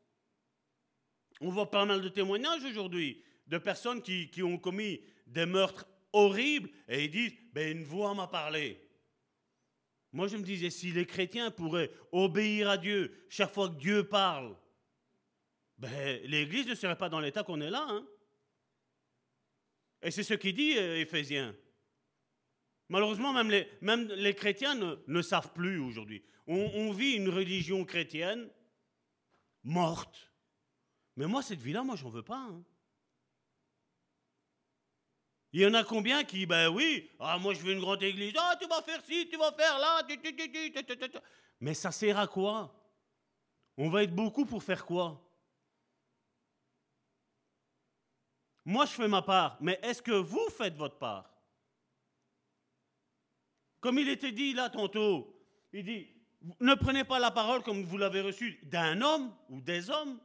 On 1.39 1.49
voit 1.49 1.71
pas 1.71 1.85
mal 1.85 2.01
de 2.01 2.09
témoignages 2.09 2.65
aujourd'hui 2.65 3.23
de 3.47 3.57
personnes 3.57 4.01
qui, 4.01 4.43
ont 4.43 4.57
commis 4.57 5.01
des 5.25 5.45
meurtres 5.45 5.87
horrible 6.11 6.69
et 6.89 7.05
ils 7.05 7.11
disent, 7.11 7.33
ben 7.53 7.77
une 7.77 7.85
voix 7.85 8.13
m'a 8.13 8.27
parlé. 8.27 8.81
Moi, 10.11 10.27
je 10.27 10.35
me 10.35 10.43
disais, 10.43 10.69
si 10.69 10.91
les 10.91 11.05
chrétiens 11.05 11.51
pourraient 11.51 11.91
obéir 12.11 12.69
à 12.69 12.77
Dieu 12.77 13.25
chaque 13.29 13.53
fois 13.53 13.69
que 13.69 13.75
Dieu 13.75 14.03
parle, 14.05 14.57
ben, 15.77 16.21
l'Église 16.25 16.67
ne 16.67 16.75
serait 16.75 16.97
pas 16.97 17.07
dans 17.07 17.21
l'état 17.21 17.43
qu'on 17.43 17.61
est 17.61 17.69
là. 17.69 17.85
Hein. 17.87 18.05
Et 20.01 20.11
c'est 20.11 20.23
ce 20.23 20.33
qu'il 20.33 20.53
dit 20.53 20.77
euh, 20.77 20.99
Éphésiens. 20.99 21.55
Malheureusement, 22.89 23.33
même 23.33 23.49
les, 23.49 24.35
chrétiens 24.35 24.75
ne, 24.75 25.21
savent 25.21 25.51
plus 25.53 25.79
aujourd'hui. 25.79 26.23
On, 26.47 26.91
vit 26.91 27.13
une 27.13 27.29
religion 27.29 27.83
chrétienne 27.83 28.49
morte. 29.63 30.31
Mais 31.17 31.25
moi, 31.25 31.41
cette 31.41 31.59
vie-là, 31.59 31.83
moi, 31.83 31.97
j'en 31.97 32.09
veux 32.09 32.23
pas. 32.23 32.37
Hein. 32.37 32.63
Il 35.51 35.61
y 35.61 35.65
en 35.65 35.73
a 35.73 35.83
combien 35.83 36.23
qui, 36.23 36.45
ben 36.45 36.69
oui, 36.69 37.09
ah, 37.19 37.37
moi 37.39 37.53
je 37.53 37.61
veux 37.61 37.73
une 37.73 37.79
grande 37.79 38.03
église, 38.03 38.33
ah, 38.37 38.55
tu 38.59 38.67
vas 38.67 38.81
faire 38.81 39.01
ci, 39.01 39.27
tu 39.29 39.37
vas 39.37 39.51
faire 39.53 39.79
là, 39.79 40.05
mais 41.59 41.73
ça 41.73 41.91
sert 41.91 42.19
à 42.19 42.27
quoi? 42.27 42.73
On 43.77 43.89
va 43.89 44.03
être 44.03 44.13
beaucoup 44.13 44.45
pour 44.45 44.61
faire 44.61 44.85
quoi? 44.85 45.23
Moi 48.65 48.85
je 48.85 48.91
fais 48.91 49.07
ma 49.07 49.21
part, 49.21 49.57
mais 49.61 49.79
est-ce 49.81 50.01
que 50.01 50.11
vous 50.11 50.49
faites 50.49 50.75
votre 50.75 50.97
part? 50.97 51.36
Comme 53.79 53.99
il 53.99 54.09
était 54.09 54.31
dit 54.31 54.53
là 54.53 54.69
tantôt, 54.69 55.35
il 55.73 55.83
dit, 55.83 56.07
ne 56.59 56.73
prenez 56.73 57.03
pas 57.03 57.19
la 57.19 57.31
parole 57.31 57.61
comme 57.61 57.83
vous 57.83 57.97
l'avez 57.97 58.21
reçue 58.21 58.59
d'un 58.63 59.01
homme 59.01 59.31
ou 59.49 59.61
des 59.61 59.89
hommes, 59.89 60.19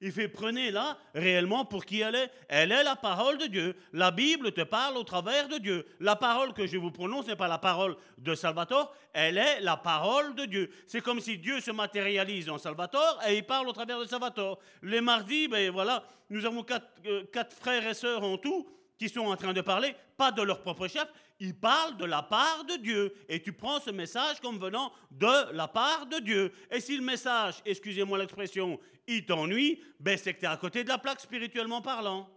il 0.00 0.12
fait 0.12 0.28
prenez 0.28 0.70
là 0.70 0.96
réellement 1.12 1.64
pour 1.64 1.84
qui 1.84 2.00
elle 2.00 2.14
est. 2.14 2.30
Elle 2.48 2.70
est 2.70 2.84
la 2.84 2.94
parole 2.94 3.36
de 3.36 3.46
Dieu. 3.46 3.76
La 3.92 4.12
Bible 4.12 4.52
te 4.52 4.60
parle 4.60 4.96
au 4.96 5.02
travers 5.02 5.48
de 5.48 5.58
Dieu. 5.58 5.86
La 5.98 6.14
parole 6.14 6.52
que 6.52 6.66
je 6.66 6.76
vous 6.76 6.92
prononce 6.92 7.26
n'est 7.26 7.34
pas 7.34 7.48
la 7.48 7.58
parole 7.58 7.96
de 8.18 8.34
Salvatore, 8.36 8.94
elle 9.12 9.38
est 9.38 9.60
la 9.60 9.76
parole 9.76 10.36
de 10.36 10.44
Dieu. 10.44 10.70
C'est 10.86 11.00
comme 11.00 11.18
si 11.18 11.38
Dieu 11.38 11.60
se 11.60 11.72
matérialise 11.72 12.48
en 12.48 12.58
Salvatore 12.58 13.20
et 13.26 13.38
il 13.38 13.44
parle 13.44 13.68
au 13.68 13.72
travers 13.72 13.98
de 13.98 14.04
Salvatore. 14.04 14.60
Les 14.82 15.00
mardis, 15.00 15.48
ben 15.48 15.70
voilà, 15.72 16.04
nous 16.30 16.44
avons 16.46 16.62
quatre, 16.62 16.86
euh, 17.06 17.24
quatre 17.32 17.56
frères 17.56 17.86
et 17.86 17.94
sœurs 17.94 18.22
en 18.22 18.38
tout 18.38 18.68
qui 18.98 19.08
sont 19.08 19.20
en 19.20 19.36
train 19.36 19.52
de 19.52 19.60
parler, 19.60 19.94
pas 20.16 20.32
de 20.32 20.42
leur 20.42 20.60
propre 20.60 20.88
chef, 20.88 21.06
ils 21.38 21.54
parlent 21.54 21.96
de 21.96 22.04
la 22.04 22.22
part 22.22 22.64
de 22.64 22.76
Dieu. 22.76 23.14
Et 23.28 23.40
tu 23.40 23.52
prends 23.52 23.80
ce 23.80 23.90
message 23.90 24.40
comme 24.40 24.58
venant 24.58 24.92
de 25.12 25.52
la 25.52 25.68
part 25.68 26.06
de 26.06 26.18
Dieu. 26.18 26.52
Et 26.70 26.80
si 26.80 26.96
le 26.96 27.04
message, 27.04 27.62
excusez-moi 27.64 28.18
l'expression, 28.18 28.80
il 29.06 29.24
t'ennuie, 29.24 29.80
ben 30.00 30.18
c'est 30.18 30.34
que 30.34 30.40
tu 30.40 30.44
es 30.46 30.48
à 30.48 30.56
côté 30.56 30.82
de 30.82 30.88
la 30.88 30.98
plaque 30.98 31.20
spirituellement 31.20 31.80
parlant. 31.80 32.28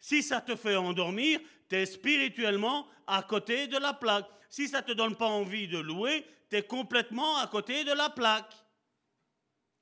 Si 0.00 0.22
ça 0.22 0.40
te 0.40 0.56
fait 0.56 0.74
endormir, 0.74 1.40
tu 1.68 1.76
es 1.76 1.86
spirituellement 1.86 2.88
à 3.06 3.22
côté 3.22 3.68
de 3.68 3.78
la 3.78 3.92
plaque. 3.92 4.28
Si 4.50 4.66
ça 4.66 4.80
ne 4.82 4.86
te 4.86 4.92
donne 4.92 5.14
pas 5.14 5.26
envie 5.26 5.68
de 5.68 5.78
louer, 5.78 6.26
tu 6.50 6.56
es 6.56 6.62
complètement 6.62 7.38
à 7.38 7.46
côté 7.46 7.84
de 7.84 7.92
la 7.92 8.10
plaque. 8.10 8.52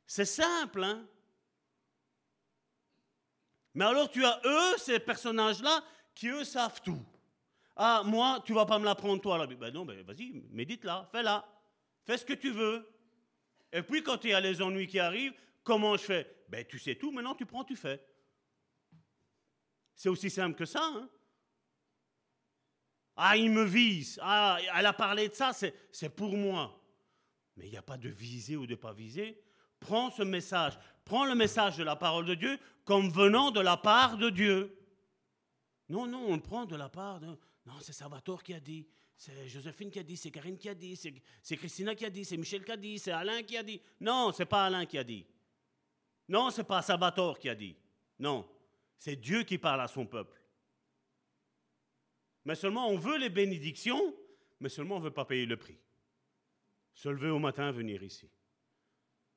C'est 0.06 0.26
simple, 0.26 0.84
hein? 0.84 1.06
Mais 3.74 3.84
alors 3.84 4.10
tu 4.10 4.24
as 4.24 4.40
eux, 4.44 4.78
ces 4.78 4.98
personnages-là, 4.98 5.82
qui 6.14 6.28
eux 6.28 6.44
savent 6.44 6.80
tout. 6.82 7.02
Ah, 7.76 8.02
moi, 8.04 8.42
tu 8.44 8.52
vas 8.52 8.66
pas 8.66 8.78
me 8.78 8.84
l'apprendre 8.84 9.22
toi, 9.22 9.38
la 9.38 9.46
Ben 9.46 9.72
non, 9.72 9.84
ben 9.84 10.02
vas-y, 10.02 10.42
médite-la, 10.50 11.08
fais-la. 11.10 11.46
Fais 12.04 12.18
ce 12.18 12.24
que 12.24 12.34
tu 12.34 12.50
veux. 12.50 12.86
Et 13.72 13.82
puis 13.82 14.02
quand 14.02 14.24
il 14.24 14.30
y 14.30 14.34
a 14.34 14.40
les 14.40 14.60
ennuis 14.60 14.86
qui 14.86 14.98
arrivent, 14.98 15.34
comment 15.62 15.96
je 15.96 16.02
fais? 16.02 16.44
Ben 16.48 16.64
tu 16.66 16.78
sais 16.78 16.96
tout, 16.96 17.12
maintenant 17.12 17.34
tu 17.34 17.46
prends, 17.46 17.64
tu 17.64 17.76
fais. 17.76 18.04
C'est 19.94 20.08
aussi 20.08 20.30
simple 20.30 20.56
que 20.56 20.64
ça. 20.64 20.82
Hein 20.82 21.08
ah, 23.16 23.36
il 23.36 23.50
me 23.50 23.64
vise. 23.64 24.18
Ah, 24.22 24.58
elle 24.74 24.86
a 24.86 24.92
parlé 24.92 25.28
de 25.28 25.34
ça, 25.34 25.52
c'est 25.52 26.08
pour 26.08 26.36
moi. 26.36 26.78
Mais 27.56 27.66
il 27.66 27.70
n'y 27.70 27.76
a 27.76 27.82
pas 27.82 27.98
de 27.98 28.08
viser 28.08 28.56
ou 28.56 28.66
de 28.66 28.74
pas 28.74 28.94
viser. 28.94 29.38
Prends 29.78 30.10
ce 30.10 30.22
message. 30.22 30.78
Prends 31.04 31.24
le 31.24 31.34
message 31.34 31.76
de 31.76 31.84
la 31.84 31.96
parole 31.96 32.26
de 32.26 32.34
Dieu 32.34 32.58
comme 32.84 33.10
venant 33.10 33.50
de 33.50 33.60
la 33.60 33.76
part 33.76 34.16
de 34.16 34.30
Dieu. 34.30 34.76
Non, 35.88 36.06
non, 36.06 36.24
on 36.28 36.36
le 36.36 36.42
prend 36.42 36.66
de 36.66 36.76
la 36.76 36.88
part 36.88 37.20
de... 37.20 37.26
Non, 37.66 37.74
c'est 37.80 37.92
Salvatore 37.92 38.42
qui 38.42 38.54
a 38.54 38.60
dit, 38.60 38.86
c'est 39.16 39.48
Joséphine 39.48 39.90
qui 39.90 39.98
a 39.98 40.02
dit, 40.02 40.16
c'est 40.16 40.30
Karine 40.30 40.56
qui 40.56 40.68
a 40.68 40.74
dit, 40.74 40.96
c'est 40.96 41.56
Christina 41.56 41.94
qui 41.94 42.04
a 42.04 42.10
dit, 42.10 42.24
c'est 42.24 42.36
Michel 42.36 42.64
qui 42.64 42.72
a 42.72 42.76
dit, 42.76 42.98
c'est 42.98 43.12
Alain 43.12 43.42
qui 43.42 43.56
a 43.56 43.62
dit. 43.62 43.80
Non, 44.00 44.32
c'est 44.32 44.46
pas 44.46 44.66
Alain 44.66 44.86
qui 44.86 44.98
a 44.98 45.04
dit. 45.04 45.26
Non, 46.28 46.50
c'est 46.50 46.64
pas 46.64 46.80
Salvatore 46.80 47.38
qui 47.38 47.48
a 47.48 47.54
dit. 47.54 47.76
Non, 48.18 48.48
c'est 48.98 49.16
Dieu 49.16 49.42
qui 49.42 49.58
parle 49.58 49.80
à 49.80 49.88
son 49.88 50.06
peuple. 50.06 50.40
Mais 52.44 52.54
seulement 52.54 52.88
on 52.88 52.96
veut 52.96 53.18
les 53.18 53.30
bénédictions, 53.30 54.14
mais 54.60 54.68
seulement 54.68 54.96
on 54.96 55.00
ne 55.00 55.04
veut 55.04 55.10
pas 55.10 55.24
payer 55.24 55.46
le 55.46 55.56
prix. 55.56 55.78
Se 56.94 57.08
lever 57.08 57.30
au 57.30 57.38
matin, 57.38 57.70
venir 57.72 58.02
ici. 58.02 58.30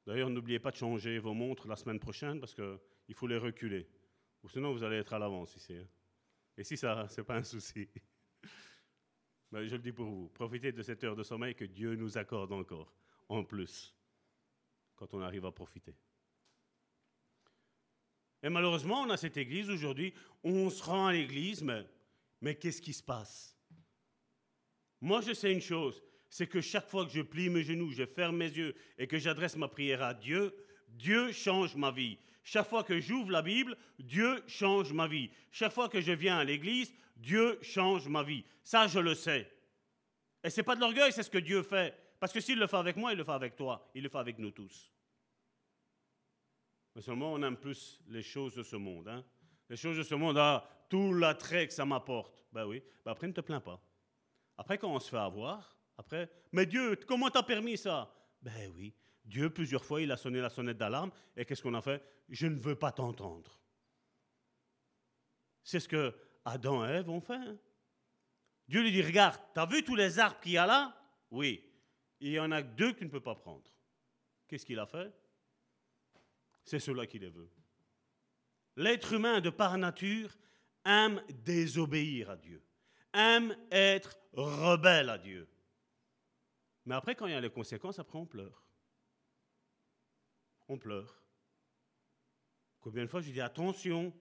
D'ailleurs, 0.06 0.30
n'oubliez 0.30 0.60
pas 0.60 0.72
de 0.72 0.76
changer 0.76 1.18
vos 1.20 1.34
montres 1.34 1.68
la 1.68 1.76
semaine 1.76 2.00
prochaine 2.00 2.40
parce 2.40 2.54
qu'il 2.54 3.16
faut 3.16 3.28
les 3.28 3.38
reculer. 3.38 3.88
Ou 4.44 4.50
sinon, 4.50 4.74
vous 4.74 4.84
allez 4.84 4.98
être 4.98 5.14
à 5.14 5.20
l'avance 5.20 5.56
ici. 5.56 5.76
hein. 5.76 5.88
Et 6.58 6.64
si 6.64 6.78
ça, 6.78 7.08
c'est 7.10 7.24
pas 7.24 7.38
un 7.38 7.44
souci. 7.44 7.88
Mais 9.52 9.66
je 9.68 9.76
le 9.76 9.82
dis 9.82 9.92
pour 9.92 10.06
vous, 10.06 10.30
profitez 10.30 10.72
de 10.72 10.84
cette 10.84 11.04
heure 11.04 11.16
de 11.16 11.24
sommeil 11.24 11.56
que 11.56 11.66
Dieu 11.66 11.96
nous 11.96 12.18
accorde 12.18 12.52
encore, 12.52 12.94
en 13.30 13.44
plus, 13.44 13.96
quand 14.96 15.14
on 15.14 15.22
arrive 15.22 15.46
à 15.46 15.52
profiter. 15.52 15.96
Et 18.44 18.50
malheureusement, 18.50 19.02
on 19.02 19.10
a 19.10 19.18
cette 19.18 19.38
église 19.38 19.70
aujourd'hui, 19.70 20.14
on 20.44 20.70
se 20.70 20.84
rend 20.84 21.08
à 21.08 21.14
l'église, 21.14 21.64
mais, 21.64 21.88
mais 22.42 22.56
qu'est-ce 22.56 22.82
qui 22.82 22.94
se 22.94 23.02
passe? 23.02 23.58
Moi, 25.00 25.22
je 25.22 25.34
sais 25.34 25.52
une 25.52 25.62
chose, 25.62 26.04
c'est 26.34 26.48
que 26.48 26.62
chaque 26.62 26.90
fois 26.90 27.06
que 27.06 27.12
je 27.12 27.22
plie 27.22 27.48
mes 27.48 27.62
genoux, 27.62 27.92
je 27.92 28.08
ferme 28.08 28.38
mes 28.38 28.50
yeux 28.50 28.74
et 28.98 29.06
que 29.06 29.20
j'adresse 29.20 29.56
ma 29.56 29.68
prière 29.68 30.02
à 30.02 30.16
Dieu, 30.16 30.52
Dieu 30.88 31.32
change 31.32 31.76
ma 31.76 31.92
vie. 31.92 32.18
Chaque 32.44 32.68
fois 32.68 32.84
que 32.84 33.00
j'ouvre 33.00 33.30
la 33.30 33.44
Bible, 33.44 33.78
Dieu 34.00 34.44
change 34.48 34.92
ma 34.94 35.08
vie. 35.08 35.30
Chaque 35.52 35.72
fois 35.74 35.90
que 35.90 36.02
je 36.02 36.12
viens 36.12 36.40
à 36.40 36.44
l'église, 36.44 36.92
Dieu 37.16 37.60
change 37.62 38.08
ma 38.08 38.24
vie. 38.24 38.44
Ça, 38.64 38.88
je 38.88 38.98
le 38.98 39.14
sais. 39.14 39.48
Et 40.44 40.50
ce 40.50 40.60
n'est 40.60 40.64
pas 40.64 40.76
de 40.76 40.82
l'orgueil, 40.82 41.12
c'est 41.12 41.22
ce 41.22 41.30
que 41.30 41.38
Dieu 41.38 41.62
fait. 41.62 41.96
Parce 42.20 42.34
que 42.34 42.42
s'il 42.42 42.58
le 42.58 42.66
fait 42.66 42.78
avec 42.78 42.96
moi, 42.98 43.12
il 43.12 43.18
le 43.20 43.24
fait 43.24 43.32
avec 43.32 43.56
toi. 43.56 43.88
Il 43.94 44.02
le 44.02 44.10
fait 44.10 44.18
avec 44.18 44.40
nous 44.40 44.50
tous. 44.50 44.92
Mais 46.96 47.04
seulement, 47.04 47.32
on 47.34 47.44
aime 47.44 47.58
plus 47.58 48.02
les 48.08 48.24
choses 48.24 48.56
de 48.56 48.64
ce 48.64 48.76
monde. 48.76 49.08
hein. 49.08 49.24
Les 49.70 49.78
choses 49.78 49.98
de 49.98 50.04
ce 50.04 50.16
monde, 50.16 50.40
ah, 50.40 50.68
tout 50.90 51.14
l'attrait 51.14 51.68
que 51.68 51.74
ça 51.74 51.86
m'apporte. 51.86 52.44
Ben 52.52 52.66
oui. 52.66 52.82
Ben 53.06 53.12
après, 53.12 53.28
ne 53.28 53.34
te 53.34 53.42
plains 53.42 53.62
pas. 53.62 53.80
Après, 54.58 54.80
quand 54.80 54.92
on 54.92 55.00
se 55.00 55.12
fait 55.12 55.18
avoir, 55.18 55.74
après, 55.98 56.30
mais 56.52 56.66
Dieu, 56.66 56.96
comment 57.08 57.30
t'as 57.30 57.44
permis 57.44 57.78
ça? 57.78 58.14
Ben 58.42 58.72
oui. 58.76 58.94
Dieu, 59.24 59.50
plusieurs 59.50 59.86
fois, 59.86 60.02
il 60.02 60.12
a 60.12 60.18
sonné 60.18 60.42
la 60.42 60.50
sonnette 60.50 60.78
d'alarme. 60.78 61.12
Et 61.38 61.46
qu'est-ce 61.46 61.62
qu'on 61.62 61.74
a 61.76 61.82
fait? 61.82 62.04
Je 62.30 62.48
ne 62.48 62.60
veux 62.60 62.76
pas 62.76 62.92
t'entendre. 62.92 63.60
C'est 65.64 65.80
ce 65.80 65.88
que 65.88 66.14
Adam 66.44 66.86
et 66.86 66.90
Ève 66.90 67.10
ont 67.10 67.22
fait. 67.22 67.36
hein. 67.36 67.58
Dieu 68.68 68.82
lui 68.82 68.92
dit, 68.92 69.02
regarde, 69.02 69.40
t'as 69.54 69.66
vu 69.66 69.84
tous 69.84 69.96
les 69.96 70.20
arbres 70.20 70.40
qu'il 70.42 70.54
y 70.54 70.58
a 70.58 70.66
là? 70.66 70.94
Oui. 71.32 71.64
Il 72.20 72.32
y 72.32 72.40
en 72.40 72.52
a 72.52 72.62
deux 72.62 72.92
que 72.94 73.00
tu 73.00 73.06
ne 73.06 73.10
peux 73.10 73.22
pas 73.22 73.36
prendre. 73.36 73.72
Qu'est-ce 74.48 74.66
qu'il 74.66 74.80
a 74.80 74.86
fait? 74.86 75.14
C'est 76.66 76.80
cela 76.80 77.06
qui 77.08 77.20
les 77.20 77.30
veut. 77.30 77.50
L'être 78.76 79.14
humain, 79.14 79.40
de 79.42 79.50
par 79.50 79.78
nature, 79.78 80.36
aime 80.86 81.22
désobéir 81.30 82.30
à 82.30 82.36
Dieu, 82.36 82.62
aime 83.14 83.56
être 83.72 84.18
rebelle 84.34 85.10
à 85.10 85.18
Dieu. 85.18 85.48
Mais 86.86 86.96
après, 86.96 87.16
quand 87.16 87.28
il 87.28 87.34
y 87.34 87.36
a 87.36 87.42
les 87.42 87.50
conséquences, 87.50 88.00
après, 88.00 88.18
on 88.18 88.26
pleure. 88.26 88.64
On 90.68 90.78
pleure. 90.78 91.20
Combien 92.80 93.04
de 93.04 93.10
fois 93.10 93.22
je 93.22 93.32
dis 93.32 93.42
attention, 93.42 94.14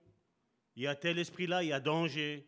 il 0.76 0.84
y 0.84 0.86
a 0.86 0.94
tel 0.94 1.18
esprit-là, 1.18 1.62
il 1.62 1.70
y 1.70 1.72
a 1.72 1.80
danger. 1.80 2.46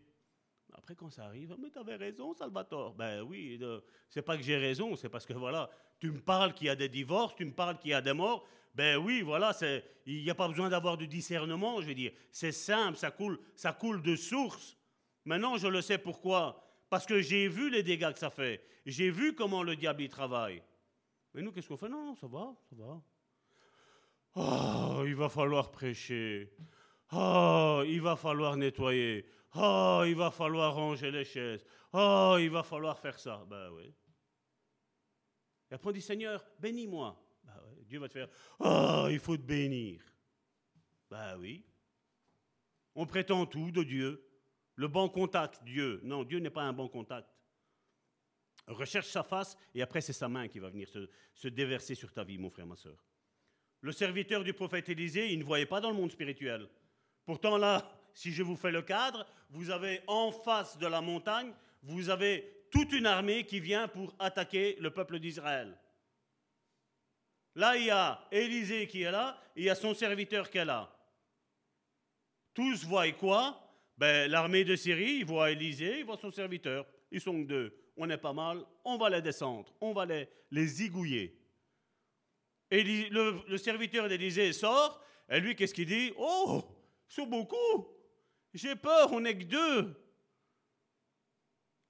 Après, 0.73 0.95
quand 0.95 1.11
ça 1.11 1.25
arrive, 1.25 1.57
mais 1.59 1.71
tu 1.71 1.79
avais 1.79 1.97
raison, 1.97 2.35
Salvatore. 2.35 2.95
Ben 2.95 3.23
oui, 3.23 3.59
euh, 3.62 3.81
c'est 4.09 4.23
pas 4.23 4.37
que 4.37 4.43
j'ai 4.43 4.57
raison, 4.57 4.97
c'est 4.97 5.09
parce 5.09 5.27
que 5.27 5.33
voilà, 5.33 5.71
tu 5.99 6.11
me 6.11 6.21
parles 6.21 6.55
qu'il 6.55 6.67
y 6.67 6.71
a 6.71 6.77
des 6.77 6.89
divorces, 6.89 7.35
tu 7.37 7.45
me 7.45 7.53
parles 7.53 7.79
qu'il 7.79 7.91
y 7.91 7.95
a 7.95 8.01
des 8.01 8.12
morts. 8.12 8.47
Ben 8.75 8.97
oui, 8.97 9.23
voilà, 9.23 9.53
il 10.07 10.23
n'y 10.23 10.31
a 10.31 10.35
pas 10.35 10.49
besoin 10.49 10.69
d'avoir 10.69 10.97
du 10.97 11.07
discernement, 11.07 11.81
je 11.81 11.87
veux 11.87 11.95
dire. 11.95 12.12
C'est 12.33 12.53
simple, 12.53 12.99
ça 12.99 13.12
coule, 13.12 13.39
ça 13.55 13.73
coule 13.73 14.03
de 14.03 14.17
source. 14.17 14.77
Maintenant, 15.25 15.57
je 15.57 15.69
le 15.69 15.81
sais 15.81 15.99
pourquoi. 15.99 16.64
Parce 16.95 17.07
que 17.07 17.20
j'ai 17.20 17.49
vu 17.49 17.70
les 17.70 17.82
dégâts 17.82 18.12
que 18.12 18.20
ça 18.20 18.30
fait. 18.30 18.64
J'ai 18.86 19.11
vu 19.11 19.34
comment 19.34 19.64
le 19.64 19.74
diable 19.74 20.03
y 20.03 20.09
travaille. 20.09 20.62
Mais 21.34 21.42
nous, 21.42 21.51
qu'est-ce 21.51 21.66
qu'on 21.66 21.76
fait? 21.76 21.88
Non, 21.88 22.14
ça 22.14 22.28
va, 22.28 22.55
ça 22.70 22.76
va. 22.76 23.03
Oh, 24.36 25.03
il 25.05 25.16
va 25.16 25.28
falloir 25.28 25.72
prêcher. 25.72 26.55
Oh, 27.11 27.82
il 27.84 28.01
va 28.01 28.14
falloir 28.14 28.57
nettoyer. 28.57 29.26
Oh, 29.57 30.05
il 30.07 30.14
va 30.14 30.30
falloir 30.30 30.72
ranger 30.76 31.11
les 31.11 31.24
chaises. 31.24 31.64
Oh, 31.92 32.36
il 32.38 32.51
va 32.51 32.62
falloir 32.62 32.97
faire 32.97 33.18
ça. 33.18 33.45
Ben 33.51 33.70
oui. 33.72 33.92
Et 35.72 35.74
après 35.74 35.88
on 35.88 35.92
dit 35.92 36.01
Seigneur, 36.01 36.47
bénis-moi. 36.61 37.20
Ben 37.42 37.55
ouais, 37.55 37.82
Dieu 37.88 37.99
va 37.99 38.07
te 38.07 38.12
faire 38.12 38.28
Oh, 38.61 39.09
il 39.11 39.18
faut 39.18 39.36
te 39.36 39.42
bénir. 39.42 40.01
Ben 41.11 41.36
oui. 41.40 41.66
On 42.95 43.05
prétend 43.05 43.47
tout 43.47 43.72
de 43.72 43.82
Dieu. 43.82 44.24
Le 44.77 44.89
bon 44.89 45.09
contact, 45.09 45.62
Dieu. 45.64 46.01
Non, 46.03 46.25
Dieu 46.25 46.39
n'est 46.39 46.51
pas 46.51 46.62
un 46.62 46.72
bon 46.72 46.89
contact. 46.89 47.29
Recherche 48.66 49.09
sa 49.09 49.22
face 49.22 49.57
et 49.75 49.83
après 49.83 50.01
c'est 50.01 50.12
sa 50.12 50.29
main 50.29 50.49
qui 50.49 50.59
va 50.59 50.70
venir 50.70 50.89
se, 50.89 51.09
se 51.35 51.49
déverser 51.49 51.95
sur 51.95 52.12
ta 52.12 52.25
vie, 52.25 52.39
mon 52.39 52.51
frère, 52.51 52.66
ma 52.66 52.77
soeur. 52.77 52.97
Le 53.81 53.93
serviteur 53.93 54.43
du 54.43 54.55
prophète 54.55 54.89
Élisée, 54.89 55.33
il 55.33 55.39
ne 55.39 55.45
voyait 55.45 55.66
pas 55.66 55.81
dans 55.81 55.91
le 55.91 55.97
monde 55.97 56.11
spirituel. 56.11 56.68
Pourtant 57.27 57.59
là, 57.59 57.87
si 58.14 58.33
je 58.33 58.43
vous 58.43 58.57
fais 58.57 58.70
le 58.70 58.81
cadre, 58.81 59.27
vous 59.51 59.70
avez 59.70 60.01
en 60.07 60.33
face 60.33 60.79
de 60.79 60.87
la 60.87 61.03
montagne, 61.03 61.53
vous 61.83 62.09
avez 62.09 62.66
toute 62.70 62.93
une 62.93 63.07
armée 63.07 63.45
qui 63.45 63.61
vient 63.61 63.87
pour 63.87 64.14
attaquer 64.18 64.77
le 64.81 64.91
peuple 64.91 65.18
d'Israël. 65.18 65.79
Là, 67.55 67.77
il 67.77 67.85
y 67.85 67.91
a 67.91 68.27
Élisée 68.33 68.87
qui 68.89 69.03
est 69.03 69.11
là, 69.11 69.39
et 69.55 69.61
il 69.61 69.64
y 69.66 69.70
a 69.70 69.75
son 69.75 69.95
serviteur 69.95 70.51
qui 70.51 70.59
est 70.59 70.64
là. 70.64 70.91
Tous 72.53 72.85
voient 72.85 73.11
quoi? 73.12 73.64
Ben, 73.97 74.30
L'armée 74.30 74.64
de 74.64 74.76
Syrie, 74.76 75.18
ils 75.20 75.24
voient 75.24 75.51
Élisée, 75.51 76.01
ils 76.01 76.05
voient 76.05 76.18
son 76.18 76.30
serviteur. 76.30 76.86
Ils 77.11 77.20
sont 77.20 77.38
deux. 77.40 77.74
On 77.97 78.11
est 78.11 78.18
pas 78.18 78.32
mal, 78.32 78.64
on 78.84 78.97
va 78.97 79.09
les 79.09 79.22
descendre, 79.22 79.72
on 79.80 79.92
va 79.92 80.05
les, 80.05 80.28
les 80.51 80.66
zigouiller. 80.66 81.38
Éli- 82.70 83.09
le, 83.11 83.36
le 83.49 83.57
serviteur 83.57 84.09
d'Élisée 84.09 84.53
sort, 84.53 85.01
et 85.28 85.38
lui, 85.38 85.55
qu'est-ce 85.55 85.74
qu'il 85.74 85.86
dit? 85.86 86.12
Oh, 86.18 86.64
sont 87.07 87.26
beaucoup. 87.26 87.86
J'ai 88.53 88.74
peur, 88.74 89.12
on 89.12 89.20
n'est 89.20 89.38
que 89.38 89.45
deux. 89.45 89.95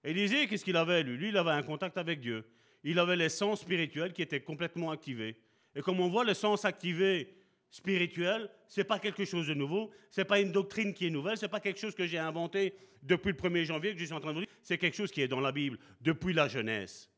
Élisée, 0.02 0.46
qu'est-ce 0.46 0.64
qu'il 0.64 0.76
avait, 0.76 1.02
lui? 1.02 1.16
Lui, 1.16 1.28
il 1.30 1.36
avait 1.38 1.52
un 1.52 1.62
contact 1.62 1.96
avec 1.96 2.20
Dieu. 2.20 2.44
Il 2.82 2.98
avait 2.98 3.16
les 3.16 3.30
sens 3.30 3.62
spirituels 3.62 4.12
qui 4.12 4.20
étaient 4.20 4.42
complètement 4.42 4.90
activés. 4.90 5.38
Et 5.74 5.80
comme 5.80 6.00
on 6.00 6.08
voit, 6.10 6.24
le 6.24 6.34
sens 6.34 6.66
activé 6.66 7.34
spirituel, 7.74 8.48
ce 8.68 8.80
n'est 8.80 8.84
pas 8.84 9.00
quelque 9.00 9.24
chose 9.24 9.48
de 9.48 9.54
nouveau, 9.54 9.90
ce 10.08 10.20
n'est 10.20 10.24
pas 10.24 10.38
une 10.38 10.52
doctrine 10.52 10.94
qui 10.94 11.08
est 11.08 11.10
nouvelle, 11.10 11.36
ce 11.36 11.46
n'est 11.46 11.50
pas 11.50 11.58
quelque 11.58 11.80
chose 11.80 11.92
que 11.92 12.06
j'ai 12.06 12.18
inventé 12.18 12.72
depuis 13.02 13.32
le 13.32 13.36
1er 13.36 13.64
janvier 13.64 13.94
que 13.94 13.98
je 13.98 14.04
suis 14.04 14.14
en 14.14 14.20
train 14.20 14.30
de 14.30 14.34
vous 14.34 14.44
dire, 14.44 14.54
c'est 14.62 14.78
quelque 14.78 14.94
chose 14.94 15.10
qui 15.10 15.22
est 15.22 15.26
dans 15.26 15.40
la 15.40 15.50
Bible 15.50 15.76
depuis 16.00 16.32
la 16.32 16.46
Genèse. 16.46 17.10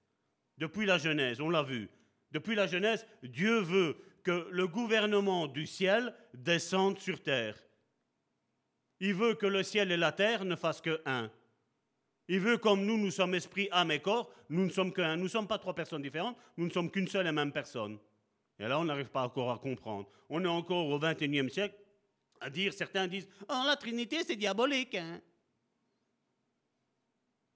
Depuis 0.57 0.87
la 0.87 0.97
Genèse, 0.97 1.43
on 1.43 1.51
l'a 1.51 1.63
vu. 1.63 1.91
Depuis 2.33 2.55
la 2.55 2.67
Genèse, 2.67 3.07
Dieu 3.23 3.61
veut 3.61 3.99
que 4.25 4.49
le 4.51 4.67
gouvernement 4.67 5.47
du 5.47 5.67
ciel 5.67 6.15
descende 6.33 6.99
sur 7.01 7.23
terre. 7.23 7.63
Il 9.01 9.13
veut 9.13 9.35
que 9.35 9.45
le 9.45 9.63
ciel 9.63 9.93
et 9.93 9.99
la 9.99 10.11
terre 10.11 10.47
ne 10.47 10.57
fassent 10.57 10.81
que 10.81 11.03
un. 11.05 11.31
Il 12.29 12.41
veut, 12.41 12.57
comme 12.57 12.87
nous, 12.87 12.97
nous 12.97 13.11
sommes 13.11 13.35
esprit, 13.35 13.69
âme 13.73 13.91
et 13.91 14.01
corps, 14.01 14.33
nous 14.49 14.65
ne 14.65 14.71
sommes 14.71 14.95
qu'un. 14.95 15.17
Nous 15.17 15.25
ne 15.25 15.29
sommes 15.29 15.47
pas 15.47 15.59
trois 15.59 15.75
personnes 15.75 16.01
différentes, 16.01 16.39
nous 16.57 16.65
ne 16.65 16.73
sommes 16.73 16.91
qu'une 16.91 17.09
seule 17.09 17.27
et 17.27 17.33
même 17.33 17.53
personne. 17.53 17.99
Et 18.59 18.67
là, 18.67 18.79
on 18.79 18.85
n'arrive 18.85 19.11
pas 19.11 19.23
encore 19.23 19.51
à 19.51 19.59
comprendre. 19.59 20.09
On 20.29 20.45
est 20.45 20.49
encore 20.49 20.87
au 20.89 20.99
XXIe 20.99 21.51
siècle 21.51 21.77
à 22.41 22.51
dire, 22.51 22.73
certains 22.73 23.07
disent, 23.07 23.29
oh, 23.49 23.63
la 23.67 23.77
Trinité, 23.77 24.23
c'est 24.25 24.37
diabolique. 24.37 24.95
hein. 24.95 25.21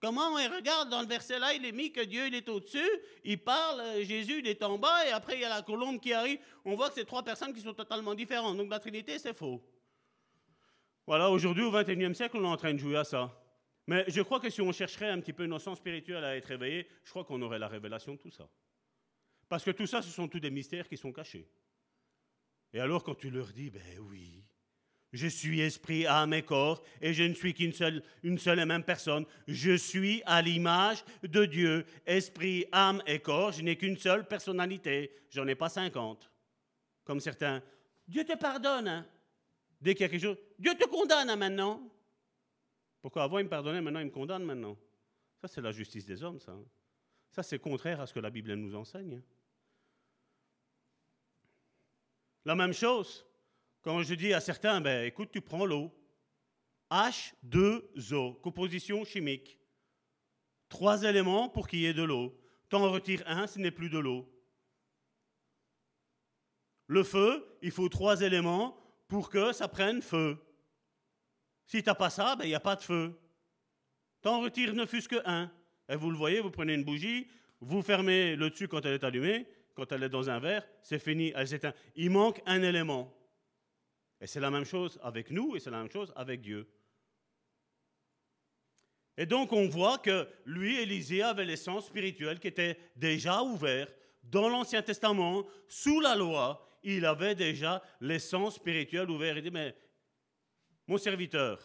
Comment 0.00 0.28
on 0.32 0.56
regarde 0.56 0.88
dans 0.88 1.02
le 1.02 1.06
verset 1.06 1.38
là, 1.38 1.52
il 1.52 1.64
est 1.66 1.72
mis 1.72 1.92
que 1.92 2.00
Dieu 2.00 2.32
est 2.32 2.48
au-dessus, 2.48 2.88
il 3.22 3.38
parle, 3.38 3.80
euh, 3.80 4.02
Jésus 4.02 4.40
est 4.46 4.62
en 4.62 4.78
bas, 4.78 5.06
et 5.06 5.10
après 5.10 5.34
il 5.34 5.40
y 5.40 5.44
a 5.44 5.50
la 5.50 5.60
colombe 5.60 6.00
qui 6.00 6.14
arrive. 6.14 6.38
On 6.64 6.74
voit 6.74 6.88
que 6.88 6.94
c'est 6.94 7.04
trois 7.04 7.22
personnes 7.22 7.52
qui 7.52 7.60
sont 7.60 7.74
totalement 7.74 8.14
différentes. 8.14 8.56
Donc 8.56 8.70
la 8.70 8.80
Trinité, 8.80 9.18
c'est 9.18 9.34
faux. 9.34 9.62
Voilà, 11.06 11.30
aujourd'hui, 11.30 11.64
au 11.64 11.70
XXIe 11.70 12.14
siècle, 12.14 12.38
on 12.38 12.44
est 12.44 12.46
en 12.46 12.56
train 12.56 12.72
de 12.72 12.78
jouer 12.78 12.96
à 12.96 13.04
ça. 13.04 13.30
Mais 13.86 14.04
je 14.08 14.22
crois 14.22 14.40
que 14.40 14.48
si 14.48 14.62
on 14.62 14.72
chercherait 14.72 15.10
un 15.10 15.20
petit 15.20 15.34
peu 15.34 15.44
nos 15.44 15.58
sens 15.58 15.76
spirituels 15.76 16.24
à 16.24 16.34
être 16.36 16.46
réveillés, 16.46 16.88
je 17.04 17.10
crois 17.10 17.24
qu'on 17.24 17.42
aurait 17.42 17.58
la 17.58 17.68
révélation 17.68 18.14
de 18.14 18.18
tout 18.18 18.30
ça. 18.30 18.48
Parce 19.50 19.64
que 19.64 19.72
tout 19.72 19.86
ça, 19.88 20.00
ce 20.00 20.10
sont 20.10 20.28
tous 20.28 20.38
des 20.38 20.52
mystères 20.52 20.88
qui 20.88 20.96
sont 20.96 21.12
cachés. 21.12 21.44
Et 22.72 22.78
alors, 22.78 23.02
quand 23.02 23.16
tu 23.16 23.30
leur 23.30 23.48
dis, 23.48 23.68
ben 23.68 23.98
oui, 23.98 24.44
je 25.12 25.26
suis 25.26 25.58
esprit, 25.60 26.06
âme 26.06 26.32
et 26.34 26.44
corps, 26.44 26.84
et 27.00 27.12
je 27.12 27.24
ne 27.24 27.34
suis 27.34 27.52
qu'une 27.52 27.72
seule, 27.72 28.00
une 28.22 28.38
seule 28.38 28.60
et 28.60 28.64
même 28.64 28.84
personne. 28.84 29.26
Je 29.48 29.76
suis 29.76 30.22
à 30.24 30.40
l'image 30.40 31.04
de 31.24 31.46
Dieu, 31.46 31.84
esprit, 32.06 32.64
âme 32.70 33.02
et 33.08 33.18
corps. 33.18 33.50
Je 33.50 33.62
n'ai 33.62 33.76
qu'une 33.76 33.96
seule 33.96 34.24
personnalité. 34.28 35.10
J'en 35.30 35.48
ai 35.48 35.56
pas 35.56 35.68
50. 35.68 36.30
Comme 37.02 37.18
certains. 37.18 37.60
Dieu 38.06 38.24
te 38.24 38.38
pardonne. 38.38 38.86
hein. 38.86 39.06
Dès 39.80 39.94
qu'il 39.96 40.02
y 40.02 40.04
a 40.04 40.08
quelque 40.10 40.22
chose, 40.22 40.38
Dieu 40.60 40.76
te 40.76 40.84
condamne 40.86 41.28
hein, 41.28 41.34
maintenant. 41.34 41.82
Pourquoi 43.02 43.24
avant 43.24 43.40
il 43.40 43.44
me 43.46 43.50
pardonnait, 43.50 43.80
maintenant 43.80 43.98
il 43.98 44.06
me 44.06 44.10
condamne 44.12 44.44
maintenant? 44.44 44.76
Ça, 45.40 45.48
c'est 45.48 45.60
la 45.60 45.72
justice 45.72 46.06
des 46.06 46.22
hommes, 46.22 46.38
ça. 46.38 46.52
hein. 46.52 46.64
Ça, 47.32 47.42
c'est 47.42 47.58
contraire 47.58 48.00
à 48.00 48.06
ce 48.06 48.14
que 48.14 48.20
la 48.20 48.30
Bible 48.30 48.54
nous 48.54 48.76
enseigne. 48.76 49.14
hein. 49.16 49.22
La 52.44 52.54
même 52.54 52.72
chose, 52.72 53.26
quand 53.82 54.02
je 54.02 54.14
dis 54.14 54.32
à 54.32 54.40
certains, 54.40 54.80
ben, 54.80 55.04
écoute, 55.04 55.30
tu 55.32 55.40
prends 55.40 55.66
l'eau. 55.66 55.92
H2O, 56.90 58.40
composition 58.40 59.04
chimique. 59.04 59.58
trois 60.68 61.02
éléments 61.02 61.48
pour 61.48 61.68
qu'il 61.68 61.80
y 61.80 61.86
ait 61.86 61.94
de 61.94 62.02
l'eau. 62.02 62.36
T'en 62.68 62.90
retires 62.90 63.22
un, 63.26 63.46
ce 63.46 63.58
n'est 63.58 63.70
plus 63.70 63.90
de 63.90 63.98
l'eau. 63.98 64.28
Le 66.86 67.04
feu, 67.04 67.58
il 67.62 67.70
faut 67.70 67.88
trois 67.88 68.20
éléments 68.22 68.76
pour 69.06 69.30
que 69.30 69.52
ça 69.52 69.68
prenne 69.68 70.02
feu. 70.02 70.38
Si 71.66 71.82
tu 71.82 71.88
n'as 71.88 71.94
pas 71.94 72.10
ça, 72.10 72.36
ben, 72.36 72.44
il 72.44 72.48
n'y 72.48 72.54
a 72.54 72.60
pas 72.60 72.76
de 72.76 72.82
feu. 72.82 73.18
T'en 74.22 74.40
retires 74.40 74.74
ne 74.74 74.86
fût-ce 74.86 75.08
que 75.08 75.22
un. 75.24 75.50
Et 75.88 75.96
vous 75.96 76.10
le 76.10 76.16
voyez, 76.16 76.40
vous 76.40 76.50
prenez 76.50 76.74
une 76.74 76.84
bougie, 76.84 77.28
vous 77.60 77.82
fermez 77.82 78.36
le 78.36 78.50
dessus 78.50 78.68
quand 78.68 78.84
elle 78.84 78.94
est 78.94 79.04
allumée, 79.04 79.46
quand 79.80 79.92
elle 79.92 80.02
est 80.02 80.10
dans 80.10 80.28
un 80.28 80.38
verre, 80.38 80.66
c'est 80.82 80.98
fini. 80.98 81.32
Il 81.96 82.10
manque 82.10 82.42
un 82.44 82.62
élément. 82.62 83.12
Et 84.20 84.26
c'est 84.26 84.40
la 84.40 84.50
même 84.50 84.64
chose 84.64 85.00
avec 85.02 85.30
nous 85.30 85.56
et 85.56 85.60
c'est 85.60 85.70
la 85.70 85.78
même 85.78 85.90
chose 85.90 86.12
avec 86.14 86.42
Dieu. 86.42 86.68
Et 89.16 89.24
donc 89.24 89.52
on 89.52 89.68
voit 89.68 89.96
que 89.98 90.28
lui, 90.44 90.76
Élisée, 90.76 91.22
avait 91.22 91.46
l'essence 91.46 91.86
spirituelle 91.86 92.38
qui 92.38 92.48
était 92.48 92.78
déjà 92.94 93.42
ouverte 93.42 93.94
dans 94.22 94.48
l'Ancien 94.50 94.82
Testament, 94.82 95.46
sous 95.66 96.00
la 96.00 96.14
loi, 96.14 96.68
il 96.82 97.06
avait 97.06 97.34
déjà 97.34 97.82
l'essence 98.00 98.56
spirituelle 98.56 99.10
ouverte. 99.10 99.38
Il 99.38 99.44
dit, 99.44 99.50
mais 99.50 99.74
mon 100.86 100.98
serviteur, 100.98 101.58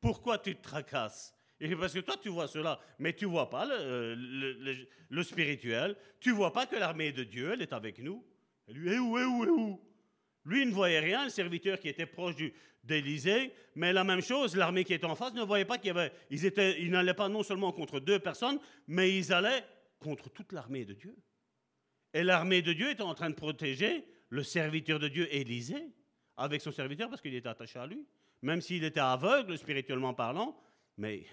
pourquoi 0.00 0.38
tu 0.38 0.54
te 0.54 0.62
tracasses? 0.62 1.34
Et 1.60 1.74
parce 1.74 1.92
que 1.92 1.98
toi, 2.00 2.16
tu 2.20 2.28
vois 2.28 2.46
cela, 2.46 2.78
mais 2.98 3.12
tu 3.12 3.24
vois 3.24 3.50
pas 3.50 3.66
le, 3.66 5.22
spirituel. 5.22 5.96
Tu 6.20 6.30
vois 6.30 6.52
pas 6.52 6.66
que 6.66 6.76
l'armée 6.76 7.10
de 7.12 7.24
Dieu, 7.24 7.50
elle 7.52 7.62
est 7.62 7.72
avec 7.72 7.98
nous. 7.98 8.24
Et 8.68 8.72
lui, 8.72 8.92
est 8.92 8.98
où, 8.98 9.18
est 9.18 9.24
où, 9.24 9.44
est 9.44 9.48
où? 9.48 9.80
Lui, 10.44 10.62
il 10.62 10.68
ne 10.68 10.74
voyait 10.74 11.00
rien, 11.00 11.24
le 11.24 11.30
serviteur 11.30 11.80
qui 11.80 11.88
était 11.88 12.06
proche 12.06 12.34
d'Élysée, 12.84 13.52
mais 13.74 13.92
la 13.92 14.04
même 14.04 14.22
chose, 14.22 14.56
l'armée 14.56 14.84
qui 14.84 14.94
était 14.94 15.04
en 15.04 15.16
face 15.16 15.34
ne 15.34 15.42
voyait 15.42 15.64
pas 15.64 15.78
qu'il 15.78 15.88
y 15.88 15.90
avait. 15.90 16.12
Ils, 16.30 16.44
ils 16.78 16.90
n'allaient 16.90 17.12
pas 17.12 17.28
non 17.28 17.42
seulement 17.42 17.72
contre 17.72 17.98
deux 17.98 18.20
personnes, 18.20 18.60
mais 18.86 19.16
ils 19.16 19.32
allaient 19.32 19.64
contre 19.98 20.30
toute 20.30 20.52
l'armée 20.52 20.84
de 20.84 20.94
Dieu. 20.94 21.16
Et 22.14 22.22
l'armée 22.22 22.62
de 22.62 22.72
Dieu 22.72 22.90
était 22.90 23.02
en 23.02 23.14
train 23.14 23.30
de 23.30 23.34
protéger 23.34 24.04
le 24.28 24.42
serviteur 24.42 24.98
de 24.98 25.08
Dieu, 25.08 25.32
Élisée, 25.34 25.88
avec 26.36 26.62
son 26.62 26.70
serviteur, 26.70 27.10
parce 27.10 27.20
qu'il 27.20 27.34
était 27.34 27.48
attaché 27.48 27.78
à 27.78 27.86
lui. 27.86 28.06
Même 28.42 28.60
s'il 28.60 28.84
était 28.84 29.00
aveugle, 29.00 29.58
spirituellement 29.58 30.14
parlant, 30.14 30.56
mais 30.96 31.24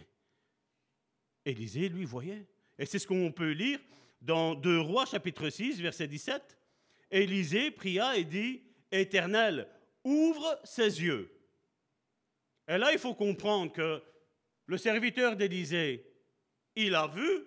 Élisée, 1.46 1.90
lui, 1.90 2.06
voyait. 2.06 2.46
Et 2.78 2.86
c'est 2.86 3.00
ce 3.00 3.08
qu'on 3.08 3.32
peut 3.32 3.52
lire 3.52 3.80
dans 4.22 4.56
2 4.56 4.80
Rois, 4.80 5.06
chapitre 5.06 5.50
6, 5.50 5.80
verset 5.82 6.08
17. 6.08 6.58
Élisée 7.12 7.72
pria 7.72 8.18
et 8.18 8.24
dit, 8.24 8.64
Éternel, 8.92 9.68
ouvre 10.04 10.60
ses 10.64 11.02
yeux. 11.02 11.32
Et 12.68 12.78
là, 12.78 12.92
il 12.92 13.00
faut 13.00 13.14
comprendre 13.14 13.72
que 13.72 14.02
le 14.66 14.78
serviteur 14.78 15.36
d'Élisée, 15.36 16.12
il 16.76 16.96
a 16.96 17.08
vu, 17.08 17.46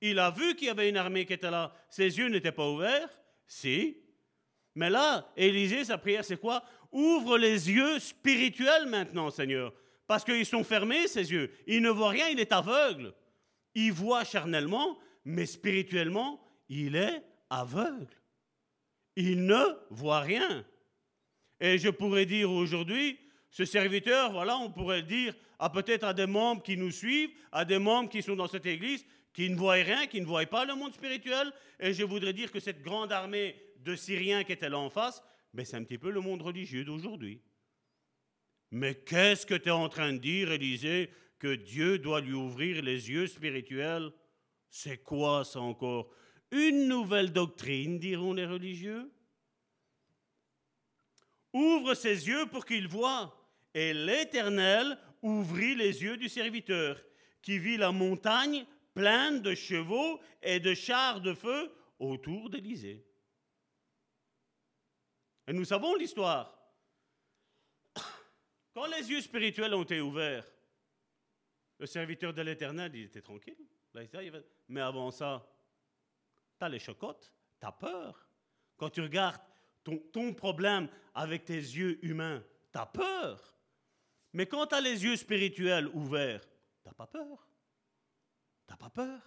il 0.00 0.18
a 0.18 0.30
vu 0.30 0.54
qu'il 0.54 0.68
y 0.68 0.70
avait 0.70 0.88
une 0.88 0.96
armée 0.96 1.26
qui 1.26 1.32
était 1.32 1.50
là. 1.50 1.74
Ses 1.90 2.18
yeux 2.18 2.28
n'étaient 2.28 2.52
pas 2.52 2.68
ouverts, 2.68 3.10
si. 3.46 3.96
Mais 4.74 4.90
là, 4.90 5.32
Élisée, 5.36 5.84
sa 5.84 5.98
prière, 5.98 6.24
c'est 6.24 6.40
quoi 6.40 6.62
Ouvre 6.92 7.36
les 7.36 7.70
yeux 7.70 7.98
spirituels 7.98 8.86
maintenant, 8.86 9.30
Seigneur. 9.30 9.72
Parce 10.06 10.24
qu'ils 10.24 10.46
sont 10.46 10.64
fermés, 10.64 11.08
ses 11.08 11.32
yeux. 11.32 11.50
Il 11.66 11.82
ne 11.82 11.90
voit 11.90 12.10
rien, 12.10 12.28
il 12.28 12.40
est 12.40 12.52
aveugle. 12.52 13.12
Il 13.74 13.92
voit 13.92 14.24
charnellement, 14.24 14.98
mais 15.24 15.46
spirituellement, 15.46 16.40
il 16.68 16.96
est 16.96 17.22
aveugle. 17.50 18.14
Il 19.16 19.46
ne 19.46 19.62
voit 19.90 20.20
rien. 20.20 20.64
Et 21.60 21.78
je 21.78 21.88
pourrais 21.88 22.26
dire 22.26 22.50
aujourd'hui, 22.50 23.18
ce 23.50 23.64
serviteur, 23.64 24.32
voilà, 24.32 24.56
on 24.58 24.70
pourrait 24.70 25.00
le 25.00 25.06
dire 25.06 25.34
à 25.58 25.70
peut-être 25.70 26.04
à 26.04 26.12
des 26.12 26.26
membres 26.26 26.62
qui 26.62 26.76
nous 26.76 26.90
suivent, 26.90 27.30
à 27.50 27.64
des 27.64 27.78
membres 27.78 28.10
qui 28.10 28.22
sont 28.22 28.36
dans 28.36 28.48
cette 28.48 28.66
église, 28.66 29.04
qui 29.32 29.48
ne 29.50 29.56
voient 29.56 29.74
rien, 29.74 30.06
qui 30.06 30.20
ne 30.20 30.26
voient 30.26 30.46
pas 30.46 30.64
le 30.64 30.74
monde 30.74 30.92
spirituel. 30.92 31.52
Et 31.80 31.92
je 31.92 32.04
voudrais 32.04 32.32
dire 32.32 32.52
que 32.52 32.60
cette 32.60 32.82
grande 32.82 33.12
armée 33.12 33.56
de 33.78 33.96
Syriens 33.96 34.44
qui 34.44 34.52
était 34.52 34.68
là 34.68 34.78
en 34.78 34.90
face, 34.90 35.22
mais 35.52 35.64
c'est 35.64 35.76
un 35.76 35.84
petit 35.84 35.98
peu 35.98 36.10
le 36.10 36.20
monde 36.20 36.42
religieux 36.42 36.84
d'aujourd'hui. 36.84 37.40
Mais 38.70 38.94
qu'est-ce 38.94 39.46
que 39.46 39.54
tu 39.54 39.68
es 39.68 39.72
en 39.72 39.88
train 39.88 40.12
de 40.12 40.18
dire, 40.18 40.50
Élisée, 40.50 41.10
que 41.38 41.54
Dieu 41.54 41.98
doit 41.98 42.20
lui 42.20 42.32
ouvrir 42.32 42.82
les 42.82 43.10
yeux 43.10 43.26
spirituels? 43.26 44.10
C'est 44.70 44.98
quoi 44.98 45.44
ça 45.44 45.60
encore? 45.60 46.10
Une 46.50 46.88
nouvelle 46.88 47.32
doctrine, 47.32 47.98
diront 47.98 48.32
les 48.32 48.46
religieux 48.46 49.10
Ouvre 51.52 51.94
ses 51.94 52.28
yeux 52.28 52.46
pour 52.46 52.66
qu'il 52.66 52.86
voie. 52.86 53.34
Et 53.72 53.94
l'Éternel 53.94 54.98
ouvrit 55.22 55.74
les 55.74 56.02
yeux 56.02 56.16
du 56.16 56.28
serviteur, 56.28 57.02
qui 57.40 57.58
vit 57.58 57.76
la 57.76 57.92
montagne 57.92 58.66
pleine 58.94 59.42
de 59.42 59.54
chevaux 59.54 60.20
et 60.42 60.60
de 60.60 60.74
chars 60.74 61.20
de 61.20 61.34
feu 61.34 61.72
autour 61.98 62.50
d'Élysée. 62.50 63.04
Et 65.46 65.52
nous 65.52 65.64
savons 65.64 65.94
l'histoire. 65.94 66.55
Quand 68.76 68.84
les 68.88 69.10
yeux 69.10 69.22
spirituels 69.22 69.72
ont 69.72 69.84
été 69.84 70.02
ouverts, 70.02 70.46
le 71.78 71.86
serviteur 71.86 72.34
de 72.34 72.42
l'Éternel, 72.42 72.94
il 72.94 73.04
était 73.04 73.22
tranquille. 73.22 73.56
Mais 74.68 74.82
avant 74.82 75.10
ça, 75.10 75.50
tu 76.58 76.62
as 76.66 76.68
les 76.68 76.78
chocottes, 76.78 77.32
tu 77.58 77.66
as 77.66 77.72
peur. 77.72 78.28
Quand 78.76 78.90
tu 78.90 79.00
regardes 79.00 79.40
ton, 79.82 80.34
problème 80.34 80.90
avec 81.14 81.46
tes 81.46 81.54
yeux 81.54 82.04
humains, 82.04 82.44
tu 82.70 82.78
as 82.78 82.84
peur. 82.84 83.56
Mais 84.34 84.44
quand 84.44 84.66
tu 84.66 84.74
as 84.74 84.82
les 84.82 85.04
yeux 85.04 85.16
spirituels 85.16 85.88
ouverts, 85.94 86.46
tu 86.82 86.88
n'as 86.88 86.92
pas 86.92 87.06
peur. 87.06 87.48
Tu 88.66 88.72
n'as 88.74 88.76
pas 88.76 88.90
peur. 88.90 89.22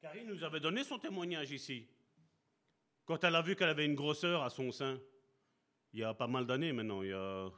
Karine 0.00 0.26
nous 0.26 0.42
avait 0.42 0.58
donné 0.58 0.82
son 0.82 0.98
témoignage 0.98 1.52
ici. 1.52 1.86
Quand 3.04 3.22
elle 3.24 3.36
a 3.36 3.42
vu 3.42 3.54
qu'elle 3.54 3.68
avait 3.68 3.84
une 3.84 3.94
grosseur 3.94 4.42
à 4.42 4.50
son 4.50 4.72
sein, 4.72 4.98
il 5.92 6.00
y 6.00 6.04
a 6.04 6.14
pas 6.14 6.26
mal 6.26 6.46
d'années 6.46 6.72
maintenant, 6.72 7.02
il 7.02 7.10
y 7.10 7.12
a 7.12 7.50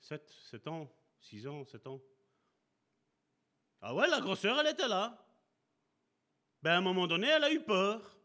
7, 0.00 0.28
7 0.50 0.68
ans, 0.68 0.92
6 1.20 1.46
ans, 1.46 1.64
7 1.64 1.86
ans. 1.86 2.00
Ah 3.80 3.94
ouais, 3.94 4.08
la 4.08 4.20
grosseur, 4.20 4.58
elle 4.58 4.72
était 4.72 4.88
là. 4.88 5.24
Ben, 6.62 6.72
à 6.72 6.76
un 6.78 6.80
moment 6.80 7.06
donné, 7.06 7.28
elle 7.28 7.44
a 7.44 7.52
eu 7.52 7.60
peur, 7.60 8.18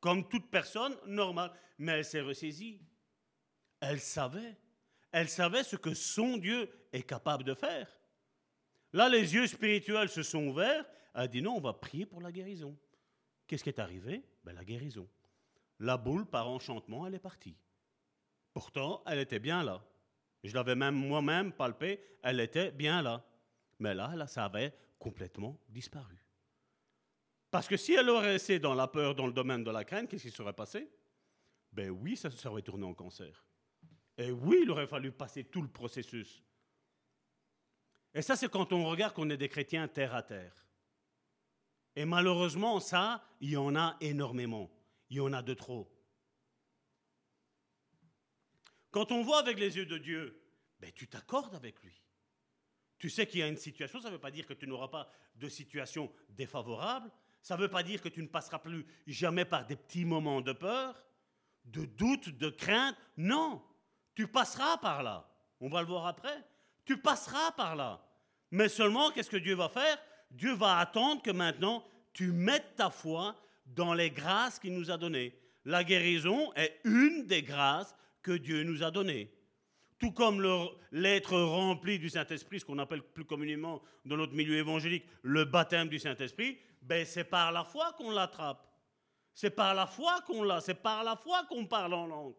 comme 0.00 0.28
toute 0.28 0.50
personne 0.50 0.96
normale, 1.06 1.52
mais 1.78 1.92
elle 1.92 2.04
s'est 2.04 2.20
ressaisie. 2.20 2.80
Elle 3.80 4.00
savait. 4.00 4.56
Elle 5.12 5.28
savait 5.28 5.62
ce 5.62 5.76
que 5.76 5.94
son 5.94 6.36
Dieu 6.36 6.68
est 6.92 7.02
capable 7.02 7.44
de 7.44 7.54
faire. 7.54 7.88
Là, 8.92 9.08
les 9.08 9.34
yeux 9.34 9.46
spirituels 9.46 10.08
se 10.08 10.22
sont 10.22 10.48
ouverts. 10.48 10.84
Elle 11.14 11.22
a 11.22 11.28
dit 11.28 11.42
non, 11.42 11.56
on 11.56 11.60
va 11.60 11.72
prier 11.72 12.06
pour 12.06 12.20
la 12.20 12.32
guérison. 12.32 12.76
Qu'est-ce 13.46 13.62
qui 13.62 13.70
est 13.70 13.78
arrivé? 13.78 14.22
Ben, 14.44 14.52
La 14.54 14.64
guérison. 14.64 15.08
La 15.80 15.96
boule, 15.96 16.26
par 16.26 16.48
enchantement, 16.48 17.06
elle 17.06 17.14
est 17.14 17.20
partie. 17.20 17.56
Pourtant, 18.52 19.02
elle 19.06 19.18
était 19.18 19.38
bien 19.38 19.62
là. 19.62 19.84
Je 20.42 20.54
l'avais 20.54 20.74
même 20.74 20.94
moi-même 20.94 21.52
palpée, 21.52 22.00
elle 22.22 22.40
était 22.40 22.70
bien 22.70 23.02
là. 23.02 23.24
Mais 23.78 23.94
là, 23.94 24.14
là, 24.16 24.26
ça 24.26 24.44
avait 24.44 24.74
complètement 24.98 25.60
disparu. 25.68 26.16
Parce 27.50 27.68
que 27.68 27.76
si 27.76 27.94
elle 27.94 28.08
aurait 28.08 28.32
resté 28.32 28.58
dans 28.58 28.74
la 28.74 28.88
peur, 28.88 29.14
dans 29.14 29.26
le 29.26 29.32
domaine 29.32 29.64
de 29.64 29.70
la 29.70 29.84
crainte, 29.84 30.08
qu'est-ce 30.08 30.28
qui 30.28 30.30
serait 30.30 30.52
passé? 30.52 30.90
Ben 31.72 31.90
oui, 31.90 32.16
ça, 32.16 32.30
ça 32.30 32.50
aurait 32.50 32.62
tourné 32.62 32.86
en 32.86 32.94
cancer. 32.94 33.44
Et 34.16 34.30
oui, 34.30 34.60
il 34.62 34.70
aurait 34.70 34.86
fallu 34.86 35.12
passer 35.12 35.44
tout 35.44 35.60
le 35.60 35.68
processus. 35.68 36.42
Et 38.14 38.22
ça, 38.22 38.34
c'est 38.34 38.48
quand 38.48 38.72
on 38.72 38.86
regarde 38.86 39.12
qu'on 39.14 39.28
est 39.28 39.36
des 39.36 39.48
chrétiens 39.48 39.86
terre 39.88 40.14
à 40.14 40.22
terre. 40.22 40.66
Et 41.94 42.06
malheureusement, 42.06 42.80
ça, 42.80 43.22
il 43.40 43.50
y 43.50 43.56
en 43.56 43.76
a 43.76 43.96
énormément 44.00 44.70
il 45.10 45.16
y 45.16 45.20
en 45.20 45.32
a 45.32 45.42
de 45.42 45.54
trop. 45.54 45.92
Quand 48.90 49.12
on 49.12 49.22
voit 49.22 49.38
avec 49.38 49.58
les 49.58 49.76
yeux 49.76 49.86
de 49.86 49.98
Dieu, 49.98 50.42
ben, 50.80 50.90
tu 50.92 51.06
t'accordes 51.08 51.54
avec 51.54 51.82
lui. 51.82 52.02
Tu 52.98 53.10
sais 53.10 53.26
qu'il 53.26 53.40
y 53.40 53.42
a 53.42 53.48
une 53.48 53.56
situation, 53.56 54.00
ça 54.00 54.08
ne 54.08 54.14
veut 54.14 54.20
pas 54.20 54.30
dire 54.30 54.46
que 54.46 54.54
tu 54.54 54.66
n'auras 54.66 54.88
pas 54.88 55.10
de 55.34 55.48
situation 55.48 56.10
défavorable, 56.30 57.10
ça 57.42 57.56
ne 57.56 57.60
veut 57.60 57.68
pas 57.68 57.82
dire 57.82 58.00
que 58.00 58.08
tu 58.08 58.22
ne 58.22 58.26
passeras 58.26 58.58
plus 58.58 58.86
jamais 59.06 59.44
par 59.44 59.66
des 59.66 59.76
petits 59.76 60.04
moments 60.04 60.40
de 60.40 60.52
peur, 60.52 61.04
de 61.64 61.84
doute, 61.84 62.30
de 62.30 62.48
crainte. 62.48 62.96
Non, 63.16 63.62
tu 64.14 64.26
passeras 64.26 64.78
par 64.78 65.02
là. 65.02 65.30
On 65.60 65.68
va 65.68 65.82
le 65.82 65.88
voir 65.88 66.06
après. 66.06 66.44
Tu 66.84 66.96
passeras 66.98 67.52
par 67.52 67.76
là. 67.76 68.02
Mais 68.50 68.68
seulement, 68.68 69.10
qu'est-ce 69.10 69.30
que 69.30 69.36
Dieu 69.36 69.54
va 69.54 69.68
faire? 69.68 69.98
Dieu 70.30 70.54
va 70.54 70.78
attendre 70.78 71.22
que 71.22 71.30
maintenant 71.30 71.84
tu 72.12 72.32
mettes 72.32 72.76
ta 72.76 72.90
foi 72.90 73.36
dans 73.66 73.94
les 73.94 74.10
grâces 74.10 74.58
qu'il 74.58 74.74
nous 74.74 74.90
a 74.90 74.96
données. 74.96 75.34
La 75.64 75.84
guérison 75.84 76.52
est 76.54 76.80
une 76.84 77.26
des 77.26 77.42
grâces 77.42 77.94
que 78.22 78.32
Dieu 78.32 78.62
nous 78.62 78.82
a 78.82 78.90
données. 78.90 79.32
Tout 79.98 80.12
comme 80.12 80.42
l'être 80.92 81.38
rempli 81.38 81.98
du 81.98 82.10
Saint-Esprit, 82.10 82.60
ce 82.60 82.64
qu'on 82.64 82.78
appelle 82.78 83.02
plus 83.02 83.24
communément 83.24 83.82
dans 84.04 84.16
notre 84.16 84.34
milieu 84.34 84.56
évangélique 84.56 85.06
le 85.22 85.44
baptême 85.44 85.88
du 85.88 85.98
Saint-Esprit, 85.98 86.58
ben 86.82 87.04
c'est 87.06 87.24
par 87.24 87.50
la 87.50 87.64
foi 87.64 87.92
qu'on 87.96 88.10
l'attrape. 88.10 88.62
C'est 89.34 89.50
par 89.50 89.74
la 89.74 89.86
foi 89.86 90.20
qu'on 90.22 90.42
l'a, 90.42 90.60
c'est 90.60 90.82
par 90.82 91.04
la 91.04 91.16
foi 91.16 91.44
qu'on 91.48 91.66
parle 91.66 91.94
en 91.94 92.06
langue. 92.06 92.36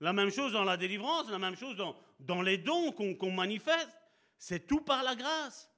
La 0.00 0.12
même 0.12 0.30
chose 0.30 0.52
dans 0.52 0.64
la 0.64 0.76
délivrance, 0.76 1.28
la 1.30 1.38
même 1.38 1.56
chose 1.56 1.76
dans, 1.76 1.96
dans 2.20 2.42
les 2.42 2.58
dons 2.58 2.92
qu'on 2.92 3.32
manifeste. 3.32 3.98
C'est 4.38 4.66
tout 4.66 4.80
par 4.80 5.02
la 5.02 5.14
grâce. 5.14 5.70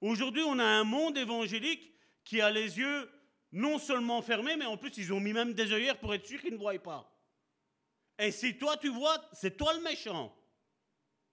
Aujourd'hui, 0.00 0.42
on 0.42 0.58
a 0.58 0.64
un 0.64 0.84
monde 0.84 1.16
évangélique 1.16 1.94
qui 2.24 2.40
a 2.40 2.50
les 2.50 2.78
yeux 2.78 3.10
non 3.54 3.78
seulement 3.78 4.20
fermés, 4.20 4.56
mais 4.56 4.66
en 4.66 4.76
plus, 4.76 4.96
ils 4.98 5.12
ont 5.12 5.20
mis 5.20 5.32
même 5.32 5.54
des 5.54 5.72
œillères 5.72 5.98
pour 5.98 6.12
être 6.12 6.26
sûr 6.26 6.40
qu'ils 6.40 6.52
ne 6.52 6.58
voient 6.58 6.78
pas. 6.78 7.10
Et 8.18 8.30
si 8.32 8.58
toi, 8.58 8.76
tu 8.76 8.88
vois, 8.88 9.16
c'est 9.32 9.56
toi 9.56 9.72
le 9.74 9.80
méchant. 9.80 10.36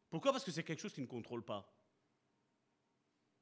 Pourquoi? 0.09 0.31
Parce 0.31 0.43
que 0.43 0.51
c'est 0.51 0.63
quelque 0.63 0.79
chose 0.81 0.93
qu'ils 0.93 1.03
ne 1.03 1.09
contrôle 1.09 1.43
pas. 1.43 1.67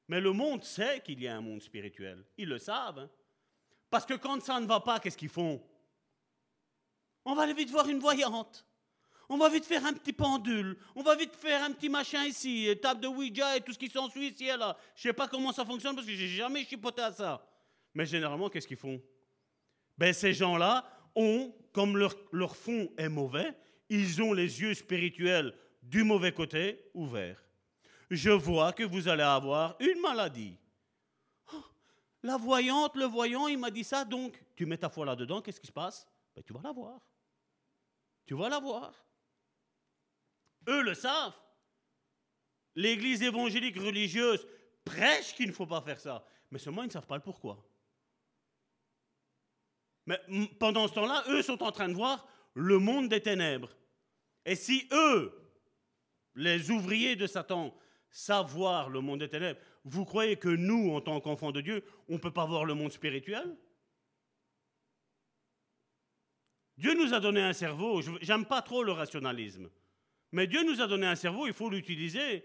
Mais 0.08 0.22
le 0.22 0.32
monde 0.32 0.64
sait 0.64 1.02
qu'il 1.02 1.22
y 1.22 1.28
a 1.28 1.36
un 1.36 1.42
monde 1.42 1.62
spirituel. 1.62 2.26
Ils 2.38 2.48
le 2.48 2.58
savent. 2.58 3.00
hein. 3.00 3.10
Parce 3.90 4.06
que 4.06 4.14
quand 4.14 4.42
ça 4.42 4.60
ne 4.60 4.66
va 4.66 4.80
pas, 4.80 5.00
qu'est-ce 5.00 5.18
qu'ils 5.18 5.30
font? 5.30 5.62
On 7.26 7.36
va 7.36 7.44
aller 7.44 7.54
vite 7.54 7.70
voir 7.70 7.88
une 7.90 8.00
voyante. 8.00 8.66
On 9.28 9.38
va 9.38 9.50
vite 9.50 9.66
faire 9.66 9.86
un 9.86 9.94
petit 9.94 10.14
pendule. 10.14 10.80
On 10.96 11.04
va 11.04 11.16
vite 11.16 11.36
faire 11.36 11.64
un 11.64 11.72
petit 11.74 11.90
machin 11.90 12.24
ici. 12.26 12.68
Table 12.82 13.02
de 13.02 13.08
Ouija 13.08 13.58
et 13.58 13.62
tout 13.62 13.74
ce 13.74 13.78
qui 13.78 13.90
s'ensuit 13.90 14.30
ici 14.30 14.46
et 14.46 14.58
là. 14.58 14.78
Je 14.96 15.02
sais 15.04 15.14
pas 15.14 15.28
comment 15.28 15.52
ça 15.52 15.66
fonctionne 15.66 15.96
parce 15.96 16.08
que 16.08 16.14
j'ai 16.14 16.30
jamais 16.30 16.64
chipoté 16.66 17.02
à 17.02 17.12
ça. 17.12 17.46
Mais 17.94 18.06
généralement, 18.06 18.50
qu'est-ce 18.50 18.68
qu'ils 18.68 18.78
font? 18.78 19.02
Ben 19.98 20.14
ces 20.14 20.34
gens-là 20.34 20.86
ont, 21.16 21.54
comme 21.74 21.98
leur, 21.98 22.56
fond 22.56 22.90
est 22.98 23.10
mauvais, 23.10 23.54
ils 23.90 24.22
ont 24.22 24.34
les 24.34 24.62
yeux 24.62 24.74
spirituels 24.74 25.54
du 25.82 26.04
mauvais 26.04 26.32
côté 26.32 26.90
ouverts. 26.94 27.44
Je 28.10 28.30
vois 28.30 28.74
que 28.74 28.84
vous 28.84 29.08
allez 29.08 29.24
avoir 29.24 29.76
une 29.80 30.00
maladie. 30.02 30.58
Oh, 31.54 31.64
la 32.24 32.38
voyante, 32.38 32.96
le 32.96 33.06
voyant, 33.06 33.48
il 33.48 33.58
m'a 33.58 33.72
dit 33.72 33.84
ça, 33.84 34.06
donc 34.06 34.42
tu 34.56 34.66
mets 34.66 34.78
ta 34.78 34.90
foi 34.90 35.06
là-dedans, 35.06 35.42
qu'est-ce 35.42 35.60
qui 35.60 35.68
se 35.68 35.72
passe? 35.72 36.08
Ben, 36.36 36.44
Tu 36.44 36.54
vas 36.54 36.62
la 36.64 36.72
voir. 36.72 37.00
Tu 38.26 38.36
vas 38.36 38.50
la 38.50 38.60
voir. 38.60 38.94
Eux 40.68 40.82
le 40.82 40.94
savent. 40.94 41.34
L'église 42.76 43.24
évangélique 43.24 43.78
religieuse 43.78 44.46
prêche 44.86 45.36
qu'il 45.36 45.48
ne 45.48 45.54
faut 45.54 45.66
pas 45.66 45.82
faire 45.82 46.00
ça. 46.00 46.24
Mais 46.52 46.60
seulement, 46.60 46.84
ils 46.84 46.88
ne 46.88 46.92
savent 46.92 47.08
pas 47.08 47.18
le 47.18 47.24
pourquoi. 47.24 47.69
Mais 50.10 50.20
pendant 50.58 50.88
ce 50.88 50.96
temps-là, 50.96 51.24
eux 51.30 51.44
sont 51.44 51.62
en 51.62 51.72
train 51.72 51.88
de 51.88 51.94
voir 51.94 52.28
le 52.56 52.80
monde 52.80 53.10
des 53.10 53.22
ténèbres. 53.22 53.70
Et 54.44 54.56
si 54.56 54.88
eux, 54.92 55.32
les 56.34 56.72
ouvriers 56.72 57.16
de 57.16 57.28
Satan, 57.28 57.78
savent 58.10 58.52
voir 58.52 58.90
le 58.90 59.02
monde 59.02 59.20
des 59.20 59.30
ténèbres, 59.30 59.60
vous 59.86 60.06
croyez 60.06 60.36
que 60.36 60.50
nous, 60.50 60.96
en 60.96 61.00
tant 61.00 61.22
qu'enfants 61.22 61.52
de 61.52 61.62
Dieu, 61.62 61.84
on 62.08 62.14
ne 62.14 62.18
peut 62.18 62.34
pas 62.34 62.48
voir 62.48 62.66
le 62.66 62.74
monde 62.74 62.92
spirituel? 62.92 63.56
Dieu 66.76 66.96
nous 66.96 67.14
a 67.14 67.20
donné 67.20 67.42
un 67.42 67.54
cerveau, 67.54 68.02
j'aime 68.22 68.46
pas 68.46 68.64
trop 68.64 68.82
le 68.82 68.94
rationalisme, 68.94 69.70
mais 70.32 70.48
Dieu 70.48 70.64
nous 70.64 70.82
a 70.82 70.88
donné 70.88 71.06
un 71.06 71.16
cerveau, 71.16 71.46
il 71.46 71.54
faut 71.54 71.70
l'utiliser. 71.70 72.44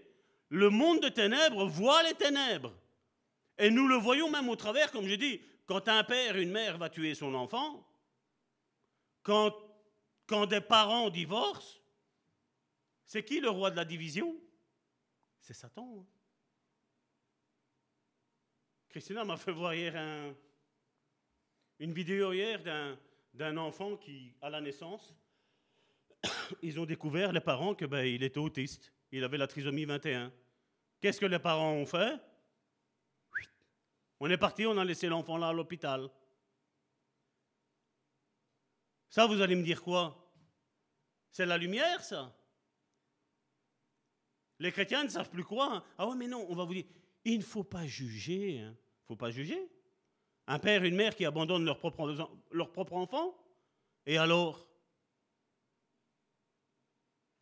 Le 0.49 0.69
monde 0.69 0.99
des 0.99 1.11
ténèbres 1.11 1.65
voit 1.65 2.03
les 2.03 2.13
ténèbres. 2.13 2.75
Et 3.57 3.71
nous 3.71 3.87
le 3.87 3.95
voyons 3.95 4.29
même 4.29 4.49
au 4.49 4.55
travers, 4.55 4.91
comme 4.91 5.07
je 5.07 5.15
dis, 5.15 5.41
quand 5.65 5.87
un 5.87 6.03
père, 6.03 6.37
une 6.37 6.51
mère 6.51 6.77
va 6.77 6.89
tuer 6.89 7.15
son 7.15 7.33
enfant, 7.33 7.87
quand, 9.23 9.53
quand 10.27 10.45
des 10.45 10.61
parents 10.61 11.09
divorcent, 11.09 11.79
c'est 13.05 13.23
qui 13.23 13.39
le 13.39 13.49
roi 13.49 13.71
de 13.71 13.75
la 13.75 13.85
division? 13.85 14.35
C'est 15.39 15.53
Satan. 15.53 15.99
hein. 15.99 16.05
Christina 18.89 19.23
m'a 19.25 19.37
fait 19.37 19.51
voir 19.51 19.73
hier 19.73 19.95
un- 19.95 20.33
une 21.79 21.91
vidéo 21.93 22.31
d'un, 23.33 23.57
enfant 23.57 23.97
qui, 23.97 24.33
à 24.41 24.49
la 24.49 24.61
naissance, 24.61 25.13
ils 26.61 26.79
ont 26.79 26.85
découvert, 26.85 27.31
les 27.33 27.41
parents, 27.41 27.75
que 27.75 27.85
ben, 27.85 28.05
était 28.05 28.39
autiste. 28.39 28.93
Il 29.11 29.23
avait 29.23 29.37
la 29.37 29.47
trisomie 29.47 29.85
21. 29.85 30.31
Qu'est-ce 31.01 31.19
que 31.19 31.25
les 31.25 31.39
parents 31.39 31.73
ont 31.73 31.85
fait? 31.85 32.19
On 34.25 34.29
est 34.31 34.37
parti, 34.37 34.65
on 34.65 34.75
a 34.79 34.83
laissé 34.83 35.07
l'enfant 35.07 35.37
là 35.37 35.49
à 35.49 35.53
l'hôpital. 35.53 36.09
Ça, 39.07 39.27
vous 39.27 39.39
allez 39.39 39.55
me 39.55 39.61
dire 39.61 39.83
quoi? 39.83 40.33
C'est 41.29 41.45
la 41.45 41.59
lumière, 41.59 42.03
ça 42.03 42.35
Les 44.57 44.71
chrétiens 44.71 45.03
ne 45.03 45.09
savent 45.09 45.29
plus 45.29 45.43
quoi. 45.43 45.75
hein. 45.75 45.83
Ah 45.99 46.07
ouais, 46.07 46.15
mais 46.15 46.25
non, 46.27 46.43
on 46.49 46.55
va 46.55 46.63
vous 46.63 46.73
dire, 46.73 46.85
il 47.23 47.37
ne 47.37 47.43
faut 47.43 47.63
pas 47.63 47.85
juger. 47.85 48.53
Il 48.53 48.65
ne 48.65 48.73
faut 49.05 49.15
pas 49.15 49.29
juger. 49.29 49.69
Un 50.47 50.57
père, 50.57 50.83
une 50.83 50.95
mère 50.95 51.15
qui 51.15 51.23
abandonnent 51.23 51.65
leur 51.65 51.77
propre, 51.77 52.11
leur 52.49 52.71
propre 52.71 52.93
enfant 52.93 53.37
Et 54.07 54.17
alors? 54.17 54.67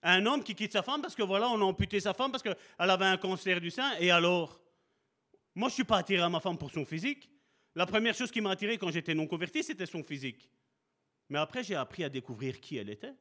Un 0.01 0.25
homme 0.25 0.43
qui 0.43 0.53
quitte 0.53 0.73
sa 0.73 0.83
femme 0.83 1.01
parce 1.01 1.15
que 1.15 1.23
voilà, 1.23 1.47
on 1.47 1.61
a 1.61 1.63
amputé 1.63 2.01
sa 2.01 2.13
femme 2.13 2.31
parce 2.31 2.43
qu'elle 2.43 2.57
avait 2.77 3.05
un 3.05 3.15
cancer 3.15 3.61
du 3.61 3.71
sein. 3.71 3.95
Et 4.01 4.11
alors? 4.11 4.62
Moi, 5.55 5.69
je 5.69 5.73
ne 5.73 5.75
suis 5.75 5.83
pas 5.83 5.97
attiré 5.97 6.21
à 6.21 6.29
ma 6.29 6.39
femme 6.39 6.57
pour 6.57 6.71
son 6.71 6.85
physique. 6.85 7.29
La 7.75 7.85
première 7.85 8.15
chose 8.15 8.31
qui 8.31 8.41
m'a 8.41 8.51
attiré 8.51 8.77
quand 8.77 8.91
j'étais 8.91 9.13
non 9.13 9.27
converti, 9.27 9.63
c'était 9.63 9.85
son 9.85 10.03
physique. 10.03 10.49
Mais 11.29 11.39
après, 11.39 11.63
j'ai 11.63 11.75
appris 11.75 12.03
à 12.03 12.09
découvrir 12.09 12.59
qui 12.59 12.77
elle 12.77 12.89
était, 12.89 13.13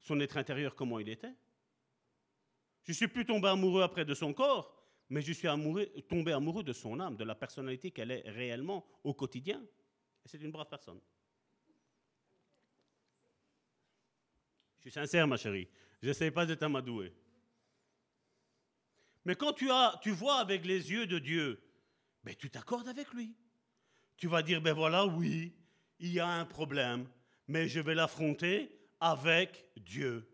son 0.00 0.20
être 0.20 0.36
intérieur, 0.36 0.74
comment 0.74 0.98
il 0.98 1.08
était. 1.08 1.32
Je 2.84 2.92
suis 2.92 3.08
plus 3.08 3.24
tombé 3.24 3.48
amoureux 3.48 3.82
après 3.82 4.04
de 4.04 4.14
son 4.14 4.32
corps, 4.32 4.74
mais 5.08 5.22
je 5.22 5.32
suis 5.32 5.48
tombé 6.08 6.32
amoureux 6.32 6.62
de 6.62 6.72
son 6.72 6.98
âme, 7.00 7.16
de 7.16 7.24
la 7.24 7.34
personnalité 7.34 7.90
qu'elle 7.90 8.10
est 8.10 8.28
réellement 8.28 8.86
au 9.04 9.14
quotidien. 9.14 9.62
Et 10.24 10.28
c'est 10.28 10.38
une 10.38 10.50
brave 10.50 10.68
personne. 10.68 11.00
Je 14.76 14.82
suis 14.82 14.90
sincère, 14.90 15.26
ma 15.26 15.36
chérie. 15.36 15.68
Je 16.02 16.08
n'essaie 16.08 16.30
pas 16.30 16.46
d'être 16.46 16.62
amadoué. 16.62 17.12
Mais 19.24 19.34
quand 19.34 19.52
tu 19.52 19.66
vois 20.10 20.36
avec 20.36 20.64
les 20.64 20.90
yeux 20.92 21.06
de 21.06 21.18
Dieu, 21.18 21.60
ben, 22.26 22.34
tu 22.34 22.50
t'accordes 22.50 22.88
avec 22.88 23.12
lui. 23.14 23.36
Tu 24.16 24.26
vas 24.26 24.42
dire, 24.42 24.60
ben 24.60 24.72
voilà, 24.72 25.06
oui, 25.06 25.54
il 26.00 26.12
y 26.12 26.18
a 26.18 26.26
un 26.26 26.44
problème, 26.44 27.08
mais 27.46 27.68
je 27.68 27.78
vais 27.78 27.94
l'affronter 27.94 28.76
avec 28.98 29.70
Dieu. 29.76 30.28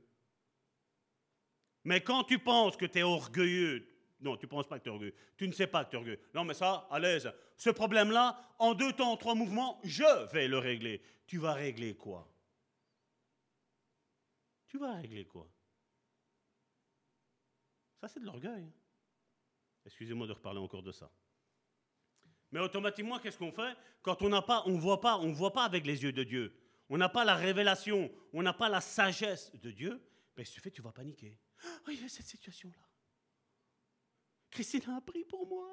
Mais 1.85 2.01
quand 2.01 2.25
tu 2.25 2.39
penses 2.39 2.79
que 2.79 2.87
tu 2.87 3.01
es 3.01 3.03
orgueilleux, 3.03 3.87
non, 4.21 4.39
tu 4.39 4.47
ne 4.47 4.51
penses 4.51 4.67
pas 4.67 4.79
que 4.79 4.85
tu 4.85 4.89
es 4.89 4.93
orgueilleux, 4.93 5.15
tu 5.37 5.47
ne 5.47 5.53
sais 5.53 5.67
pas 5.67 5.85
que 5.85 5.91
tu 5.91 5.97
es 5.97 5.99
orgueilleux. 5.99 6.21
Non, 6.33 6.45
mais 6.45 6.55
ça, 6.55 6.89
à 6.91 6.99
l'aise. 6.99 7.31
Ce 7.59 7.69
problème-là, 7.69 8.55
en 8.59 8.73
deux 8.73 8.95
temps, 8.95 9.13
en 9.13 9.17
trois 9.19 9.35
mouvements, 9.35 9.79
je 9.85 10.33
vais 10.33 10.49
le 10.49 10.57
régler. 10.57 11.03
Tu 11.27 11.37
vas 11.37 11.53
régler 11.53 11.95
quoi? 11.95 12.27
Tu 14.67 14.79
vas 14.79 14.95
régler 14.95 15.27
quoi? 15.27 15.47
Ça, 18.01 18.09
c'est 18.09 18.21
de 18.21 18.25
l'orgueil. 18.25 18.65
hein. 18.65 18.73
Excusez-moi 19.85 20.27
de 20.27 20.33
reparler 20.33 20.61
encore 20.61 20.83
de 20.83 20.93
ça. 20.93 21.11
Mais 22.53 22.61
automatiquement, 22.61 23.19
qu'est-ce 23.19 23.39
qu'on 23.39 23.51
fait 23.51 23.77
Quand 24.03 24.21
on 24.23 24.29
n'a 24.29 24.43
pas, 24.43 24.63
on 24.67 24.77
voit 24.79 25.01
pas, 25.01 25.19
on 25.19 25.33
voit 25.33 25.53
pas 25.53 25.65
avec 25.65 25.87
les 25.87 26.03
yeux 26.03 26.13
de 26.13 26.23
Dieu. 26.23 26.55
On 26.89 26.99
n'a 26.99 27.09
pas 27.09 27.25
la 27.25 27.35
révélation, 27.35 28.13
on 28.33 28.43
n'a 28.43 28.53
pas 28.53 28.69
la 28.69 28.83
sagesse 28.83 29.51
de 29.61 29.71
Dieu. 29.71 30.01
Mais 30.37 30.45
ce 30.45 30.61
fait, 30.61 30.71
tu 30.71 30.83
vas 30.83 30.93
paniquer. 30.93 31.39
Oh, 31.65 31.91
il 31.91 32.03
y 32.03 32.05
a 32.05 32.09
cette 32.09 32.27
situation-là. 32.27 32.87
Christine 34.51 34.83
a 34.91 35.01
prié 35.01 35.25
pour 35.25 35.47
moi. 35.49 35.69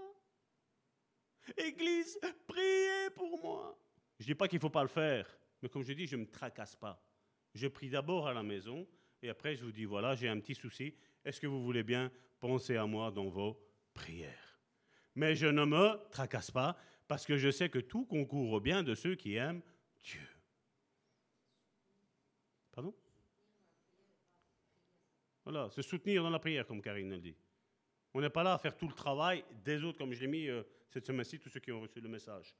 Église, 1.58 2.18
priez 2.48 3.10
pour 3.16 3.42
moi. 3.42 3.78
Je 4.18 4.26
dis 4.26 4.36
pas 4.36 4.48
qu'il 4.48 4.60
faut 4.60 4.70
pas 4.70 4.84
le 4.84 4.90
faire, 4.90 5.28
mais 5.62 5.70
comme 5.70 5.84
je 5.84 5.94
dis, 5.94 6.08
je 6.08 6.16
me 6.16 6.30
tracasse 6.30 6.76
pas. 6.76 7.04
Je 7.54 7.68
prie 7.68 7.90
d'abord 7.90 8.28
à 8.28 8.34
la 8.34 8.44
maison 8.44 8.88
et 9.22 9.30
après 9.30 9.56
je 9.56 9.66
vous 9.66 9.72
dis 9.72 9.86
voilà, 9.86 10.16
j'ai 10.16 10.30
un 10.30 10.40
petit 10.40 10.56
souci. 10.56 10.94
Est-ce 11.26 11.42
que 11.42 11.48
vous 11.48 11.64
voulez 11.64 11.84
bien 11.84 12.12
penser 12.40 12.78
à 12.78 12.86
moi 12.86 13.12
dans 13.12 13.28
vos 13.28 13.60
prières? 13.94 14.49
Mais 15.20 15.36
je 15.36 15.48
ne 15.48 15.66
me 15.66 16.00
tracasse 16.12 16.50
pas 16.50 16.78
parce 17.06 17.26
que 17.26 17.36
je 17.36 17.52
sais 17.52 17.68
que 17.68 17.80
tout 17.80 18.06
concourt 18.06 18.54
au 18.54 18.62
bien 18.62 18.84
de 18.84 18.96
ceux 18.96 19.16
qui 19.16 19.36
aiment 19.36 19.62
Dieu. 20.02 20.26
Pardon? 22.72 22.96
Voilà, 25.44 25.70
se 25.72 25.82
soutenir 25.82 26.24
dans 26.24 26.30
la 26.30 26.40
prière, 26.40 26.66
comme 26.66 26.82
Karine 26.82 27.10
le 27.10 27.20
dit. 27.20 27.36
On 28.14 28.22
n'est 28.22 28.30
pas 28.30 28.44
là 28.44 28.54
à 28.54 28.58
faire 28.58 28.78
tout 28.78 28.88
le 28.88 28.94
travail 28.94 29.44
des 29.66 29.84
autres, 29.84 29.98
comme 29.98 30.14
je 30.14 30.22
l'ai 30.22 30.28
mis 30.28 30.48
euh, 30.48 30.64
cette 30.90 31.06
semaine-ci, 31.06 31.38
tous 31.38 31.50
ceux 31.50 31.60
qui 31.60 31.74
ont 31.74 31.82
reçu 31.82 32.00
le 32.00 32.08
message. 32.08 32.56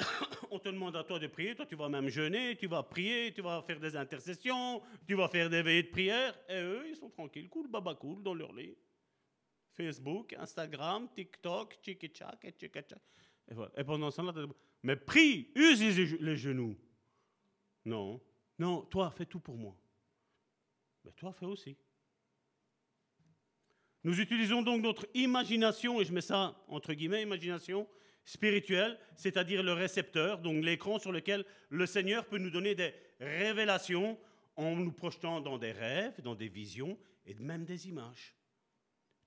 On 0.50 0.58
te 0.58 0.68
demande 0.68 0.96
à 0.96 1.04
toi 1.04 1.20
de 1.20 1.28
prier, 1.28 1.54
toi 1.54 1.64
tu 1.64 1.76
vas 1.76 1.88
même 1.88 2.08
jeûner, 2.08 2.56
tu 2.56 2.66
vas 2.66 2.82
prier, 2.82 3.32
tu 3.32 3.40
vas 3.40 3.62
faire 3.62 3.78
des 3.78 3.94
intercessions, 3.94 4.82
tu 5.06 5.14
vas 5.14 5.28
faire 5.28 5.48
des 5.48 5.62
veillées 5.62 5.84
de 5.84 5.90
prière, 5.90 6.36
et 6.48 6.60
eux, 6.60 6.88
ils 6.88 6.96
sont 6.96 7.08
tranquilles, 7.08 7.48
cool, 7.48 7.68
baba 7.68 7.94
cool, 7.94 8.20
dans 8.24 8.34
leur 8.34 8.52
lit. 8.52 8.76
Facebook, 9.76 10.34
Instagram, 10.38 11.08
TikTok, 11.14 11.78
tchiki 11.82 12.08
tchak 12.08 12.44
et 12.44 12.52
tchiki 12.52 12.80
tchak. 12.82 13.02
Et, 13.48 13.80
et 13.80 13.84
pendant 13.84 14.10
ce 14.10 14.16
temps-là, 14.16 14.46
mais 14.82 14.96
prie, 14.96 15.50
use 15.54 15.80
les 16.20 16.36
genoux. 16.36 16.76
Non, 17.84 18.20
non, 18.58 18.82
toi, 18.82 19.10
fais 19.10 19.26
tout 19.26 19.40
pour 19.40 19.56
moi. 19.56 19.76
Mais 21.04 21.12
toi, 21.12 21.32
fais 21.32 21.46
aussi. 21.46 21.76
Nous 24.04 24.20
utilisons 24.20 24.62
donc 24.62 24.82
notre 24.82 25.08
imagination, 25.14 26.00
et 26.00 26.04
je 26.04 26.12
mets 26.12 26.20
ça 26.20 26.56
entre 26.68 26.94
guillemets, 26.94 27.22
imagination 27.22 27.88
spirituelle, 28.24 28.98
c'est-à-dire 29.16 29.64
le 29.64 29.72
récepteur, 29.72 30.38
donc 30.38 30.64
l'écran 30.64 31.00
sur 31.00 31.10
lequel 31.10 31.44
le 31.70 31.86
Seigneur 31.86 32.24
peut 32.26 32.38
nous 32.38 32.50
donner 32.50 32.76
des 32.76 32.94
révélations 33.18 34.16
en 34.54 34.76
nous 34.76 34.92
projetant 34.92 35.40
dans 35.40 35.58
des 35.58 35.72
rêves, 35.72 36.20
dans 36.22 36.36
des 36.36 36.48
visions, 36.48 36.96
et 37.26 37.34
même 37.34 37.64
des 37.64 37.88
images. 37.88 38.35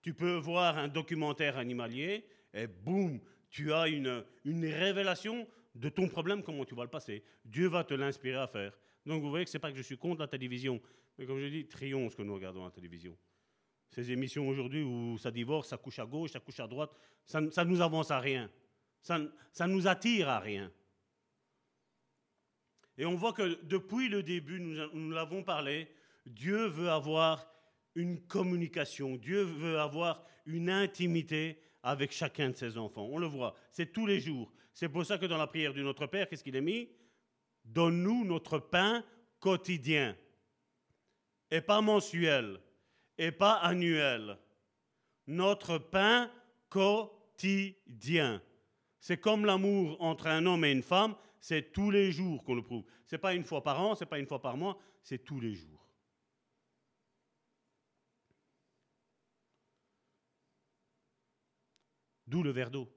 Tu 0.02 0.14
peux 0.14 0.36
voir 0.36 0.78
un 0.78 0.88
documentaire 0.88 1.58
animalier 1.58 2.26
et 2.54 2.68
boum, 2.68 3.20
tu 3.50 3.74
as 3.74 3.88
une, 3.88 4.24
une 4.46 4.66
révélation 4.66 5.48
de 5.76 5.90
ton 5.90 6.08
problème, 6.08 6.44
comment 6.44 6.66
tu 6.66 6.76
vas 6.76 6.84
le 6.84 6.90
passer. 6.90 7.24
Dieu 7.46 7.68
va 7.68 7.84
te 7.84 7.94
l'inspirer 7.94 8.38
à 8.38 8.48
faire. 8.48 8.78
Donc 9.06 9.22
vous 9.22 9.30
voyez 9.30 9.46
que 9.46 9.52
ce 9.52 9.58
n'est 9.58 9.62
pas 9.62 9.72
que 9.72 9.78
je 9.78 9.84
suis 9.84 9.98
contre 9.98 10.22
la 10.22 10.28
télévision, 10.28 10.82
mais 11.18 11.26
comme 11.26 11.40
je 11.40 11.48
dis, 11.48 11.68
trions 11.68 12.10
ce 12.10 12.16
que 12.16 12.22
nous 12.22 12.34
regardons 12.34 12.62
à 12.62 12.66
la 12.66 12.72
télévision. 12.72 13.18
Ces 13.90 14.12
émissions 14.12 14.48
aujourd'hui 14.48 14.84
où 14.84 15.18
ça 15.18 15.32
divorce, 15.32 15.70
ça 15.70 15.78
couche 15.78 16.00
à 16.00 16.06
gauche, 16.06 16.32
ça 16.32 16.40
couche 16.40 16.60
à 16.60 16.68
droite, 16.68 16.92
ça 17.26 17.42
ne 17.42 17.64
nous 17.64 17.82
avance 17.82 18.12
à 18.12 18.20
rien. 18.20 18.50
Ça, 19.02 19.20
ça 19.52 19.68
nous 19.68 19.88
attire 19.88 20.30
à 20.30 20.40
rien. 20.40 20.72
Et 22.98 23.06
on 23.06 23.16
voit 23.16 23.34
que 23.34 23.64
depuis 23.64 24.10
le 24.10 24.22
début, 24.22 24.60
nous, 24.60 24.76
nous 24.94 25.12
l'avons 25.12 25.42
parlé, 25.42 25.88
Dieu 26.26 26.68
veut 26.68 26.90
avoir 26.90 27.50
une 28.00 28.22
communication, 28.22 29.18
Dieu 29.18 29.44
veut 29.44 29.80
avoir 29.80 30.24
une 30.46 30.70
intimité 30.70 31.60
avec 31.84 32.12
chacun 32.12 32.50
de 32.50 32.56
ses 32.56 32.78
enfants. 32.78 33.08
On 33.12 33.18
le 33.18 33.28
voit, 33.28 33.54
c'est 33.72 33.92
tous 33.92 34.06
les 34.06 34.20
jours. 34.20 34.52
C'est 34.74 34.90
pour 34.90 35.06
ça 35.06 35.18
que 35.18 35.26
dans 35.26 35.38
la 35.38 35.48
prière 35.48 35.74
du 35.74 35.84
Notre 35.84 36.08
Père, 36.08 36.28
qu'est-ce 36.28 36.44
qu'il 36.44 36.56
est 36.56 36.62
mis? 36.62 36.90
Donne-nous 37.66 38.24
notre 38.26 38.58
pain 38.58 39.04
quotidien, 39.40 40.16
et 41.52 41.62
pas 41.62 41.82
mensuel, 41.82 42.60
et 43.18 43.32
pas 43.32 43.56
annuel. 43.56 44.38
Notre 45.28 45.78
pain 45.78 46.32
quotidien. 46.70 48.42
C'est 49.00 49.20
comme 49.20 49.46
l'amour 49.46 49.98
entre 50.02 50.28
un 50.28 50.46
homme 50.46 50.66
et 50.66 50.72
une 50.72 50.84
femme, 50.84 51.16
c'est 51.40 51.72
tous 51.72 51.92
les 51.92 52.12
jours 52.12 52.44
qu'on 52.44 52.56
le 52.56 52.64
prouve. 52.64 52.86
C'est 53.06 53.18
pas 53.18 53.34
une 53.34 53.44
fois 53.44 53.64
par 53.64 53.82
an, 53.82 53.96
c'est 53.96 54.06
pas 54.06 54.20
une 54.20 54.28
fois 54.28 54.42
par 54.42 54.58
mois, 54.58 54.78
c'est 55.04 55.24
tous 55.24 55.40
les 55.40 55.54
jours. 55.54 55.79
D'où 62.30 62.44
le 62.44 62.52
verre 62.52 62.70
d'eau. 62.70 62.88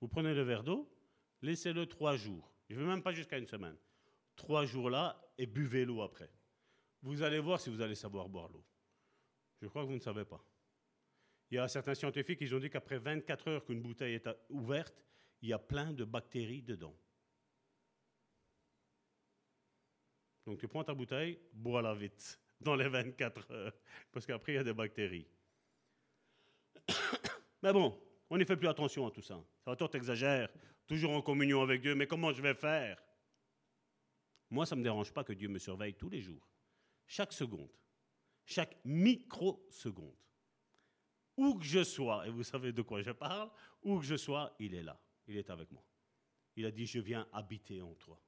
Vous 0.00 0.06
prenez 0.06 0.32
le 0.32 0.42
verre 0.42 0.62
d'eau, 0.62 0.88
laissez-le 1.42 1.86
trois 1.86 2.16
jours. 2.16 2.54
Je 2.70 2.76
ne 2.76 2.80
veux 2.80 2.86
même 2.86 3.02
pas 3.02 3.12
jusqu'à 3.12 3.38
une 3.38 3.46
semaine. 3.46 3.76
Trois 4.36 4.64
jours 4.64 4.88
là 4.88 5.20
et 5.36 5.46
buvez 5.46 5.84
l'eau 5.84 6.00
après. 6.00 6.30
Vous 7.02 7.22
allez 7.22 7.40
voir 7.40 7.60
si 7.60 7.70
vous 7.70 7.80
allez 7.80 7.96
savoir 7.96 8.28
boire 8.28 8.48
l'eau. 8.48 8.64
Je 9.60 9.66
crois 9.66 9.82
que 9.82 9.88
vous 9.88 9.94
ne 9.94 10.00
savez 10.00 10.24
pas. 10.24 10.40
Il 11.50 11.56
y 11.56 11.58
a 11.58 11.66
certains 11.66 11.96
scientifiques 11.96 12.38
qui 12.38 12.54
ont 12.54 12.60
dit 12.60 12.70
qu'après 12.70 12.98
24 12.98 13.48
heures 13.48 13.64
qu'une 13.64 13.82
bouteille 13.82 14.14
est 14.14 14.28
ouverte, 14.48 15.04
il 15.42 15.48
y 15.48 15.52
a 15.52 15.58
plein 15.58 15.92
de 15.92 16.04
bactéries 16.04 16.62
dedans. 16.62 16.96
Donc 20.46 20.60
tu 20.60 20.68
prends 20.68 20.84
ta 20.84 20.94
bouteille, 20.94 21.40
bois-la 21.52 21.94
vite, 21.94 22.40
dans 22.60 22.76
les 22.76 22.88
24 22.88 23.50
heures, 23.50 23.72
parce 24.12 24.24
qu'après 24.24 24.52
il 24.52 24.56
y 24.56 24.58
a 24.58 24.64
des 24.64 24.74
bactéries. 24.74 25.26
Mais 27.62 27.72
bon, 27.72 28.00
on 28.30 28.38
n'y 28.38 28.44
fait 28.44 28.56
plus 28.56 28.68
attention 28.68 29.06
à 29.06 29.10
tout 29.10 29.22
ça. 29.22 29.42
Ça 29.64 29.70
va, 29.70 29.76
toi, 29.76 29.88
t'exagères, 29.88 30.52
toujours 30.86 31.12
en 31.12 31.22
communion 31.22 31.62
avec 31.62 31.80
Dieu, 31.80 31.94
mais 31.94 32.06
comment 32.06 32.32
je 32.32 32.42
vais 32.42 32.54
faire? 32.54 33.02
Moi, 34.50 34.66
ça 34.66 34.74
ne 34.74 34.80
me 34.80 34.84
dérange 34.84 35.12
pas 35.12 35.24
que 35.24 35.32
Dieu 35.32 35.48
me 35.48 35.58
surveille 35.58 35.94
tous 35.94 36.08
les 36.08 36.20
jours, 36.20 36.48
chaque 37.06 37.32
seconde, 37.32 37.70
chaque 38.44 38.76
microseconde. 38.84 40.16
Où 41.36 41.58
que 41.58 41.64
je 41.64 41.84
sois, 41.84 42.26
et 42.26 42.30
vous 42.30 42.44
savez 42.44 42.72
de 42.72 42.82
quoi 42.82 43.02
je 43.02 43.10
parle, 43.10 43.50
où 43.82 43.98
que 43.98 44.06
je 44.06 44.16
sois, 44.16 44.54
il 44.58 44.74
est 44.74 44.82
là, 44.82 44.98
il 45.26 45.36
est 45.36 45.50
avec 45.50 45.70
moi. 45.70 45.84
Il 46.54 46.64
a 46.64 46.70
dit, 46.70 46.86
je 46.86 46.98
viens 46.98 47.28
habiter 47.32 47.82
en 47.82 47.94
toi. 47.94 48.18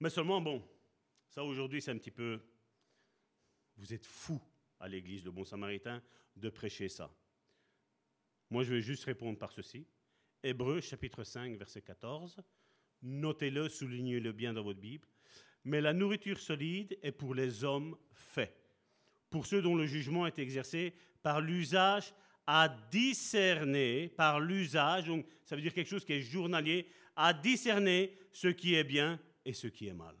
Mais 0.00 0.10
seulement, 0.10 0.40
bon, 0.40 0.68
ça 1.28 1.44
aujourd'hui, 1.44 1.80
c'est 1.80 1.92
un 1.92 1.98
petit 1.98 2.10
peu... 2.10 2.40
Vous 3.76 3.92
êtes 3.92 4.06
fou 4.06 4.40
à 4.80 4.88
l'église, 4.88 5.24
le 5.24 5.30
bon 5.30 5.44
samaritain, 5.44 6.02
de 6.34 6.48
prêcher 6.48 6.88
ça. 6.88 7.10
Moi, 8.50 8.62
je 8.64 8.74
vais 8.74 8.82
juste 8.82 9.04
répondre 9.04 9.38
par 9.38 9.52
ceci. 9.52 9.86
Hébreu 10.42 10.80
chapitre 10.80 11.24
5, 11.24 11.56
verset 11.56 11.82
14. 11.82 12.36
Notez-le, 13.02 13.68
soulignez-le 13.68 14.32
bien 14.32 14.52
dans 14.52 14.62
votre 14.62 14.80
Bible. 14.80 15.06
Mais 15.64 15.80
la 15.80 15.92
nourriture 15.92 16.38
solide 16.38 16.98
est 17.02 17.12
pour 17.12 17.34
les 17.34 17.64
hommes 17.64 17.96
faits, 18.12 18.54
pour 19.30 19.46
ceux 19.46 19.62
dont 19.62 19.74
le 19.74 19.86
jugement 19.86 20.26
est 20.26 20.38
exercé 20.38 20.94
par 21.22 21.40
l'usage 21.40 22.12
à 22.46 22.68
discerner, 22.90 24.08
par 24.08 24.40
l'usage, 24.40 25.06
donc 25.06 25.26
ça 25.44 25.56
veut 25.56 25.62
dire 25.62 25.72
quelque 25.72 25.88
chose 25.88 26.04
qui 26.04 26.12
est 26.12 26.20
journalier, 26.20 26.86
à 27.16 27.32
discerner 27.32 28.16
ce 28.32 28.48
qui 28.48 28.74
est 28.74 28.84
bien 28.84 29.18
et 29.44 29.52
ce 29.52 29.66
qui 29.66 29.86
est 29.88 29.94
mal. 29.94 30.16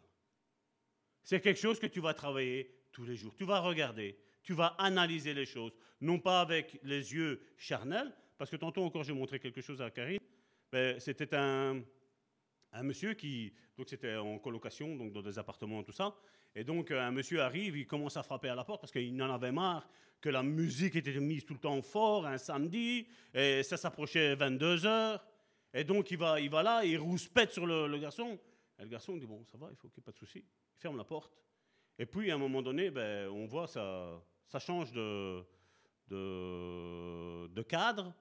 C'est 1.22 1.40
quelque 1.40 1.60
chose 1.60 1.78
que 1.78 1.86
tu 1.86 2.00
vas 2.00 2.14
travailler 2.14 2.74
tous 2.92 3.04
les 3.04 3.16
jours. 3.16 3.34
Tu 3.34 3.44
vas 3.44 3.60
regarder, 3.60 4.16
tu 4.44 4.52
vas 4.52 4.76
analyser 4.78 5.34
les 5.34 5.46
choses, 5.46 5.72
non 6.00 6.20
pas 6.20 6.40
avec 6.40 6.78
les 6.84 7.12
yeux 7.12 7.40
charnels, 7.56 8.14
parce 8.36 8.50
que 8.50 8.56
tantôt 8.56 8.84
encore 8.84 9.02
j'ai 9.02 9.12
montré 9.12 9.40
quelque 9.40 9.60
chose 9.60 9.80
à 9.80 9.90
Karine. 9.90 10.20
C'était 10.98 11.34
un, 11.34 11.82
monsieur 12.82 13.14
qui, 13.14 13.52
donc 13.76 13.88
c'était 13.88 14.16
en 14.16 14.38
colocation, 14.38 14.96
donc 14.96 15.12
dans 15.12 15.22
des 15.22 15.38
appartements 15.38 15.82
tout 15.82 15.92
ça, 15.92 16.14
et 16.54 16.62
donc 16.62 16.90
un 16.90 17.10
monsieur 17.10 17.40
arrive, 17.40 17.76
il 17.76 17.86
commence 17.86 18.16
à 18.16 18.22
frapper 18.22 18.48
à 18.48 18.54
la 18.54 18.64
porte 18.64 18.80
parce 18.80 18.92
qu'il 18.92 19.20
en 19.22 19.32
avait 19.32 19.52
marre 19.52 19.88
que 20.20 20.28
la 20.28 20.42
musique 20.42 20.96
était 20.96 21.18
mise 21.20 21.44
tout 21.44 21.54
le 21.54 21.60
temps 21.60 21.80
fort 21.82 22.26
un 22.26 22.38
samedi, 22.38 23.06
et 23.32 23.62
ça 23.62 23.76
s'approchait 23.76 24.34
22 24.34 24.86
heures, 24.86 25.24
et 25.72 25.84
donc 25.84 26.10
il 26.10 26.18
va, 26.18 26.40
il 26.40 26.50
va 26.50 26.62
là, 26.62 26.84
il 26.84 26.98
rouspète 26.98 27.50
sur 27.50 27.66
le, 27.66 27.86
le 27.86 27.98
garçon, 27.98 28.38
et 28.78 28.82
le 28.82 28.88
garçon 28.88 29.16
dit 29.16 29.26
bon 29.26 29.44
ça 29.44 29.56
va, 29.56 29.68
il 29.70 29.76
faut 29.76 29.88
qu'il 29.88 30.00
n'y 30.00 30.02
ait 30.02 30.06
pas 30.06 30.12
de 30.12 30.18
souci, 30.18 30.38
il 30.38 30.80
ferme 30.80 30.96
la 30.96 31.04
porte, 31.04 31.32
et 31.98 32.06
puis 32.06 32.30
à 32.30 32.34
un 32.34 32.38
moment 32.38 32.62
donné, 32.62 32.90
ben, 32.90 33.28
on 33.28 33.46
voit 33.46 33.68
ça 33.68 34.20
ça 34.48 34.58
change 34.58 34.92
de, 34.92 35.44
cadre. 37.68 38.14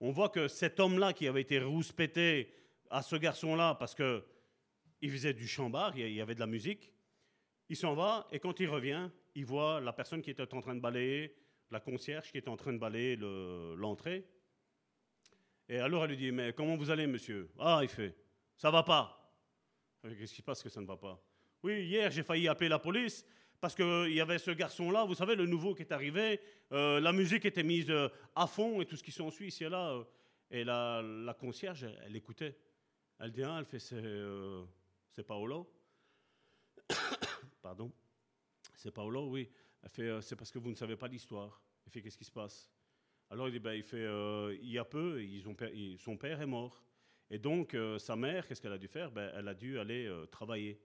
On 0.00 0.10
voit 0.10 0.28
que 0.28 0.48
cet 0.48 0.80
homme-là 0.80 1.12
qui 1.12 1.26
avait 1.26 1.42
été 1.42 1.58
rouspété 1.60 2.52
à 2.90 3.02
ce 3.02 3.16
garçon-là 3.16 3.74
parce 3.74 3.94
qu'il 3.94 5.10
faisait 5.10 5.34
du 5.34 5.46
chambard, 5.46 5.96
il 5.96 6.12
y 6.12 6.20
avait 6.20 6.34
de 6.34 6.40
la 6.40 6.46
musique, 6.46 6.92
il 7.68 7.76
s'en 7.76 7.94
va 7.94 8.26
et 8.32 8.38
quand 8.38 8.60
il 8.60 8.68
revient, 8.68 9.10
il 9.34 9.44
voit 9.44 9.80
la 9.80 9.92
personne 9.92 10.22
qui 10.22 10.30
était 10.30 10.54
en 10.54 10.60
train 10.60 10.74
de 10.74 10.80
balayer, 10.80 11.36
la 11.70 11.80
concierge 11.80 12.30
qui 12.30 12.38
était 12.38 12.48
en 12.48 12.56
train 12.56 12.72
de 12.72 12.78
balayer 12.78 13.16
l'entrée. 13.76 14.26
et 15.68 15.78
alors 15.78 16.04
elle 16.04 16.10
lui 16.10 16.16
dit, 16.16 16.32
mais 16.32 16.52
comment 16.52 16.76
vous 16.76 16.90
allez 16.90 17.06
monsieur? 17.06 17.50
Ah, 17.58 17.80
il 17.82 17.88
fait, 17.88 18.16
ça 18.56 18.70
va 18.70 18.82
pas. 18.82 19.16
Qu'est-ce 20.02 20.34
qui 20.34 20.38
se 20.38 20.42
passe 20.42 20.62
que 20.62 20.68
ça 20.68 20.80
ne 20.80 20.86
va 20.86 20.96
pas? 20.96 21.22
Oui, 21.62 21.84
hier 21.84 22.10
j'ai 22.10 22.22
failli 22.22 22.48
appeler 22.48 22.68
la 22.68 22.78
police 22.78 23.24
parce 23.60 23.74
qu'il 23.74 24.12
y 24.12 24.20
avait 24.20 24.38
ce 24.38 24.50
garçon-là, 24.50 25.04
vous 25.04 25.14
savez, 25.14 25.36
le 25.36 25.46
nouveau 25.46 25.74
qui 25.74 25.82
est 25.82 25.92
arrivé, 25.92 26.40
euh, 26.72 26.98
la 26.98 27.12
musique 27.12 27.44
était 27.44 27.62
mise 27.62 27.90
euh, 27.90 28.08
à 28.34 28.46
fond 28.46 28.80
et 28.80 28.86
tout 28.86 28.96
ce 28.96 29.02
qui 29.02 29.12
s'ensuit 29.12 29.48
ici 29.48 29.64
et 29.64 29.68
là. 29.68 29.90
Euh, 29.90 30.04
et 30.52 30.64
la, 30.64 31.36
concierge, 31.38 31.86
elle, 32.04 32.16
écoutait. 32.16 32.56
Elle 33.20 33.30
dit, 33.30 33.44
ah, 33.44 33.58
elle 33.60 33.66
fait, 33.66 33.78
c'est 33.78 35.22
Paolo. 35.22 35.72
Pardon. 37.62 37.92
C'est 38.74 38.90
Paolo, 38.90 39.28
oui. 39.28 39.48
Elle 39.80 39.90
fait, 39.90 40.22
c'est 40.22 40.34
parce 40.34 40.50
que 40.50 40.58
vous 40.58 40.70
ne 40.70 40.74
savez 40.74 40.96
pas 40.96 41.06
l'histoire. 41.06 41.62
Elle 41.86 41.92
fait, 41.92 42.02
qu'est-ce 42.02 42.18
qui 42.18 42.24
se 42.24 42.32
passe? 42.32 42.68
Alors 43.30 43.46
il 43.46 43.52
dit, 43.52 43.60
ben, 43.60 43.74
il 43.74 43.84
fait, 43.84 44.08
il 44.60 44.72
y 44.72 44.78
a 44.78 44.84
peu, 44.84 45.22
ils 45.22 45.46
ont, 45.48 45.54
son 45.98 46.16
père 46.16 46.40
est 46.40 46.46
mort. 46.46 46.82
Et 47.30 47.38
donc, 47.38 47.76
sa 47.98 48.16
mère, 48.16 48.48
qu'est-ce 48.48 48.60
qu'elle 48.60 48.72
a 48.72 48.78
dû 48.78 48.88
faire? 48.88 49.12
Ben, 49.12 49.30
Elle 49.36 49.46
a 49.46 49.54
dû 49.54 49.78
aller 49.78 50.12
travailler. 50.32 50.80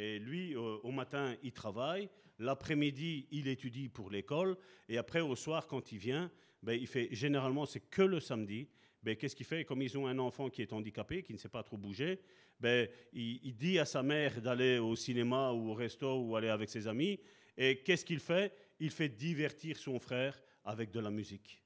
Et 0.00 0.18
lui, 0.18 0.54
euh, 0.54 0.78
au 0.82 0.92
matin, 0.92 1.36
il 1.42 1.52
travaille. 1.52 2.08
L'après-midi, 2.38 3.26
il 3.32 3.48
étudie 3.48 3.90
pour 3.90 4.08
l'école. 4.08 4.56
Et 4.88 4.96
après, 4.96 5.20
au 5.20 5.36
soir, 5.36 5.66
quand 5.66 5.92
il 5.92 5.98
vient, 5.98 6.30
ben, 6.62 6.72
il 6.72 6.86
fait 6.86 7.08
généralement, 7.12 7.66
c'est 7.66 7.90
que 7.90 8.00
le 8.00 8.18
samedi. 8.18 8.66
Ben, 9.02 9.14
qu'est-ce 9.14 9.36
qu'il 9.36 9.44
fait? 9.44 9.66
Comme 9.66 9.82
ils 9.82 9.98
ont 9.98 10.06
un 10.06 10.18
enfant 10.18 10.48
qui 10.48 10.62
est 10.62 10.72
handicapé, 10.72 11.22
qui 11.22 11.34
ne 11.34 11.38
sait 11.38 11.50
pas 11.50 11.62
trop 11.62 11.76
bouger, 11.76 12.18
ben, 12.58 12.88
il, 13.12 13.54
dit 13.54 13.78
à 13.78 13.84
sa 13.84 14.02
mère 14.02 14.40
d'aller 14.40 14.78
au 14.78 14.96
cinéma 14.96 15.52
ou 15.52 15.68
au 15.68 15.74
resto 15.74 16.22
ou 16.22 16.34
aller 16.34 16.48
avec 16.48 16.70
ses 16.70 16.88
amis. 16.88 17.20
Et 17.58 17.82
qu'est-ce 17.82 18.06
qu'il 18.06 18.20
fait? 18.20 18.54
Il 18.78 18.92
fait 18.92 19.10
divertir 19.10 19.76
son 19.76 19.98
frère 19.98 20.42
avec 20.64 20.90
de 20.92 21.00
la 21.00 21.10
musique. 21.10 21.62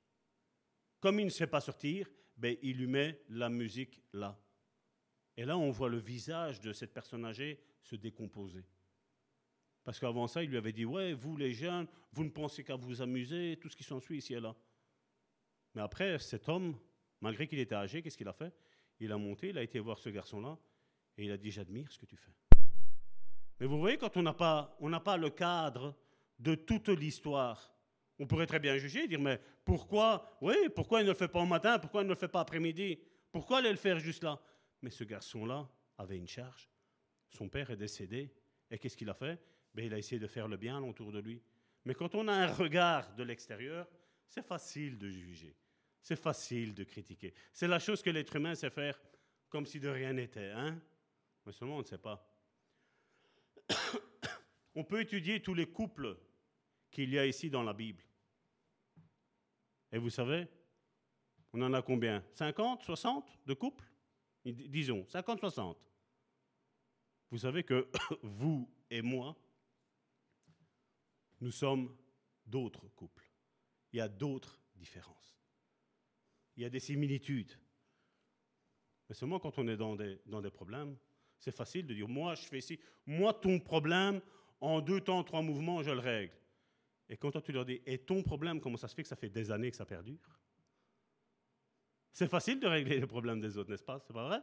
Comme 0.99 1.21
il 1.21 1.27
ne 1.27 1.31
sait 1.31 1.47
pas 1.47 1.61
sortir, 1.61 2.11
ben, 2.37 2.57
il 2.63 2.79
lui 2.79 2.89
met 2.89 3.21
la 3.29 3.49
musique 3.49 4.01
là. 4.13 4.37
Et 5.37 5.45
là, 5.45 5.57
on 5.57 5.71
voit 5.71 5.89
le 5.89 5.99
visage 5.99 6.61
de 6.61 6.73
cette 6.73 6.93
personne 6.93 7.25
âgée 7.25 7.61
se 7.85 7.97
décomposer. 7.97 8.65
Parce 9.85 10.01
qu'avant 10.01 10.27
ça, 10.27 10.43
il 10.43 10.51
lui 10.51 10.57
avait 10.57 10.73
dit, 10.73 10.87
ouais, 10.87 11.13
vous 11.13 11.37
les 11.37 11.53
jeunes, 11.53 11.87
vous 12.13 12.25
ne 12.25 12.31
pensez 12.31 12.65
qu'à 12.65 12.75
vous 12.75 13.03
amuser, 13.03 13.59
tout 13.61 13.69
ce 13.69 13.77
qui 13.77 13.85
s'ensuit 13.85 14.19
ici 14.19 14.33
et 14.35 14.41
là. 14.41 14.57
Mais 15.75 15.83
après, 15.83 16.19
cet 16.19 16.49
homme, 16.49 16.77
malgré 17.21 17.47
qu'il 17.47 17.59
était 17.59 17.75
âgé, 17.75 18.03
qu'est-ce 18.03 18.17
qu'il 18.17 18.29
a 18.29 18.33
fait? 18.33 18.55
Il 19.01 19.13
a 19.13 19.19
monté, 19.19 19.51
il 19.51 19.59
a 19.59 19.63
été 19.63 19.79
voir 19.79 19.99
ce 19.99 20.09
garçon-là, 20.09 20.57
et 21.19 21.27
il 21.27 21.31
a 21.31 21.37
dit, 21.37 21.51
j'admire 21.51 21.93
ce 21.93 21.99
que 21.99 22.07
tu 22.07 22.17
fais. 22.17 22.33
Mais 23.61 23.67
vous 23.67 23.79
voyez, 23.79 23.99
quand 23.99 24.17
on 24.17 24.23
n'a 24.23 24.33
pas, 24.33 24.79
pas 25.05 25.17
le 25.17 25.31
cadre 25.31 25.95
de 26.39 26.55
toute 26.55 26.89
l'histoire, 26.89 27.73
on 28.19 28.27
pourrait 28.27 28.47
très 28.47 28.61
bien 28.61 28.79
juger, 28.79 29.07
dire, 29.07 29.21
mais 29.21 29.39
pourquoi, 29.65 30.39
oui, 30.41 30.55
pourquoi 30.75 31.01
il 31.01 31.05
ne 31.05 31.11
le 31.11 31.17
fait 31.17 31.29
pas 31.29 31.41
au 31.41 31.47
matin, 31.47 31.79
pourquoi 31.79 32.01
il 32.03 32.05
ne 32.05 32.11
le 32.11 32.19
fait 32.19 32.29
pas 32.29 32.41
après-midi? 32.41 32.99
Pourquoi 33.31 33.59
aller 33.59 33.71
le 33.71 33.77
faire 33.77 33.99
juste 33.99 34.25
là? 34.25 34.41
Mais 34.81 34.91
ce 34.91 35.05
garçon-là 35.05 35.69
avait 35.99 36.17
une 36.17 36.29
charge. 36.29 36.71
Son 37.37 37.49
père 37.49 37.71
est 37.71 37.77
décédé. 37.77 38.33
Et 38.71 38.79
qu'est-ce 38.79 38.97
qu'il 38.97 39.11
a 39.11 39.15
fait? 39.15 39.41
Ben, 39.75 39.85
Il 39.85 39.93
a 39.93 39.99
essayé 39.99 40.19
de 40.19 40.27
faire 40.27 40.49
le 40.49 40.57
bien 40.57 40.83
autour 40.83 41.13
de 41.13 41.19
lui. 41.19 41.43
Mais 41.85 41.95
quand 41.95 42.15
on 42.15 42.29
a 42.29 42.33
un 42.33 42.47
regard 42.47 43.15
de 43.15 43.25
l'extérieur, 43.25 43.89
c'est 44.27 44.47
facile 44.47 44.99
de 44.99 45.09
juger. 45.09 45.57
C'est 46.01 46.17
facile 46.17 46.75
de 46.75 46.85
critiquer. 46.85 47.35
C'est 47.53 47.69
la 47.69 47.79
chose 47.79 48.03
que 48.03 48.11
l'être 48.11 48.37
humain 48.37 48.55
sait 48.55 48.71
faire 48.71 49.01
comme 49.49 49.67
si 49.67 49.81
de 49.81 49.89
rien 49.89 50.13
n'était. 50.13 50.51
Hein? 50.51 50.81
Mais 51.45 51.53
seulement 51.53 51.77
on 51.77 51.81
ne 51.81 51.85
sait 51.85 51.99
pas. 51.99 52.27
on 54.75 54.85
peut 54.85 55.01
étudier 55.01 55.43
tous 55.43 55.55
les 55.55 55.67
couples 55.67 56.17
qu'il 56.91 57.11
y 57.11 57.19
a 57.19 57.27
ici 57.27 57.51
dans 57.51 57.63
la 57.63 57.73
Bible. 57.73 58.03
Et 59.93 59.99
vous 59.99 60.11
savez, 60.11 60.47
on 61.53 61.63
en 61.63 61.73
a 61.73 61.83
combien? 61.83 62.25
50, 62.35 62.83
60 62.83 63.41
de 63.47 63.55
couples? 63.55 63.85
Disons, 64.45 65.07
50, 65.09 65.41
60. 65.41 65.79
Vous 67.31 67.39
savez 67.39 67.65
que 67.65 67.89
vous 68.23 68.69
et 68.91 69.03
moi, 69.03 69.37
nous 71.41 71.51
sommes 71.51 71.95
d'autres 72.47 72.89
couples. 72.89 73.31
Il 73.93 73.99
y 73.99 74.01
a 74.01 74.09
d'autres 74.09 74.61
différences. 74.75 75.39
Il 76.57 76.63
y 76.63 76.67
a 76.67 76.71
des 76.71 76.81
similitudes. 76.81 77.53
Mais 79.09 79.15
seulement 79.15 79.39
quand 79.39 79.59
on 79.59 79.69
est 79.69 79.77
dans 79.77 79.97
des, 79.97 80.21
dans 80.27 80.41
des 80.41 80.51
problèmes, 80.51 80.97
c'est 81.39 81.55
facile 81.55 81.87
de 81.87 81.95
dire, 81.95 82.09
moi 82.09 82.35
je 82.35 82.43
fais 82.43 82.59
ici, 82.59 82.79
moi 83.07 83.35
ton 83.35 83.61
problème, 83.61 84.21
en 84.61 84.81
deux 84.81 85.01
temps, 85.01 85.23
trois 85.25 85.43
mouvements, 85.43 85.83
je 85.83 85.91
le 85.91 85.99
règle. 85.99 86.35
Et 87.09 87.17
quand 87.17 87.31
toi 87.31 87.43
tu 87.43 87.53
leur 87.53 87.67
dis, 87.67 87.83
et 87.85 87.99
ton 87.99 88.23
problème, 88.23 88.61
comment 88.61 88.79
ça 88.79 88.89
se 88.89 88.95
fait 88.95 89.03
que 89.03 89.09
ça 89.09 89.17
fait 89.17 89.29
des 89.29 89.51
années 89.51 89.71
que 89.71 89.77
ça 89.77 89.85
perdure? 89.85 90.41
C'est 92.13 92.29
facile 92.29 92.61
de 92.61 92.67
régler 92.67 93.01
les 93.01 93.07
problèmes 93.07 93.41
des 93.41 93.59
autres, 93.59 93.71
n'est-ce 93.71 93.83
pas? 93.83 93.99
C'est 94.07 94.13
pas 94.13 94.27
vrai? 94.29 94.41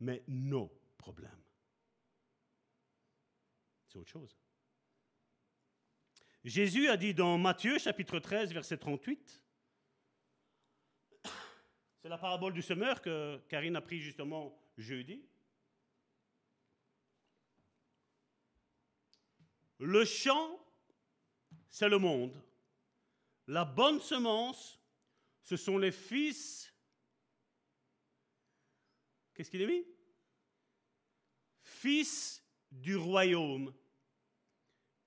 Mais 0.00 0.22
nos 0.26 0.70
problèmes. 0.98 1.47
C'est 3.88 3.98
autre 3.98 4.10
chose. 4.10 4.36
Jésus 6.44 6.88
a 6.88 6.96
dit 6.96 7.14
dans 7.14 7.38
Matthieu 7.38 7.78
chapitre 7.78 8.18
13, 8.18 8.52
verset 8.52 8.76
38, 8.76 9.42
c'est 12.00 12.08
la 12.08 12.18
parabole 12.18 12.52
du 12.52 12.62
semeur 12.62 13.00
que 13.00 13.38
Karine 13.48 13.76
a 13.76 13.80
pris 13.80 14.00
justement 14.00 14.56
jeudi. 14.76 15.26
Le 19.78 20.04
champ, 20.04 20.60
c'est 21.68 21.88
le 21.88 21.98
monde. 21.98 22.40
La 23.46 23.64
bonne 23.64 24.00
semence, 24.00 24.78
ce 25.42 25.56
sont 25.56 25.78
les 25.78 25.92
fils. 25.92 26.72
Qu'est-ce 29.34 29.50
qu'il 29.50 29.62
a 29.62 29.66
mis? 29.66 29.86
Fils 31.62 32.44
du 32.70 32.96
royaume. 32.96 33.74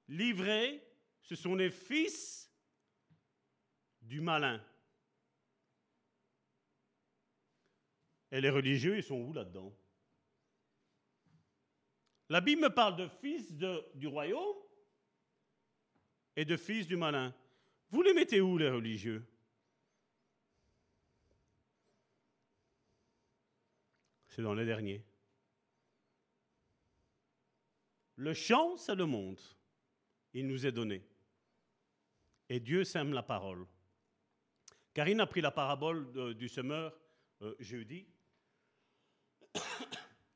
Livrés, 0.07 0.83
ce 1.21 1.35
sont 1.35 1.55
les 1.55 1.69
fils 1.69 2.51
du 4.01 4.19
malin. 4.21 4.63
Et 8.31 8.41
les 8.41 8.49
religieux, 8.49 8.97
ils 8.97 9.03
sont 9.03 9.19
où 9.19 9.33
là-dedans? 9.33 9.75
La 12.29 12.39
Bible 12.39 12.61
me 12.61 12.69
parle 12.69 12.95
de 12.95 13.07
fils 13.07 13.53
du 13.53 14.07
royaume 14.07 14.57
et 16.37 16.45
de 16.45 16.55
fils 16.55 16.87
du 16.87 16.95
malin. 16.95 17.35
Vous 17.89 18.01
les 18.01 18.13
mettez 18.13 18.39
où, 18.39 18.57
les 18.57 18.69
religieux? 18.69 19.25
C'est 24.29 24.41
dans 24.41 24.53
les 24.53 24.65
derniers. 24.65 25.03
Le 28.21 28.35
champ, 28.35 28.77
c'est 28.77 28.93
le 28.93 29.07
monde. 29.07 29.39
Il 30.35 30.45
nous 30.45 30.67
est 30.67 30.71
donné. 30.71 31.01
Et 32.49 32.59
Dieu 32.59 32.83
sème 32.83 33.13
la 33.13 33.23
parole. 33.23 33.65
Karine 34.93 35.21
a 35.21 35.25
pris 35.25 35.41
la 35.41 35.49
parabole 35.49 36.35
du 36.35 36.47
semeur 36.47 36.95
euh, 37.41 37.55
jeudi. 37.57 38.05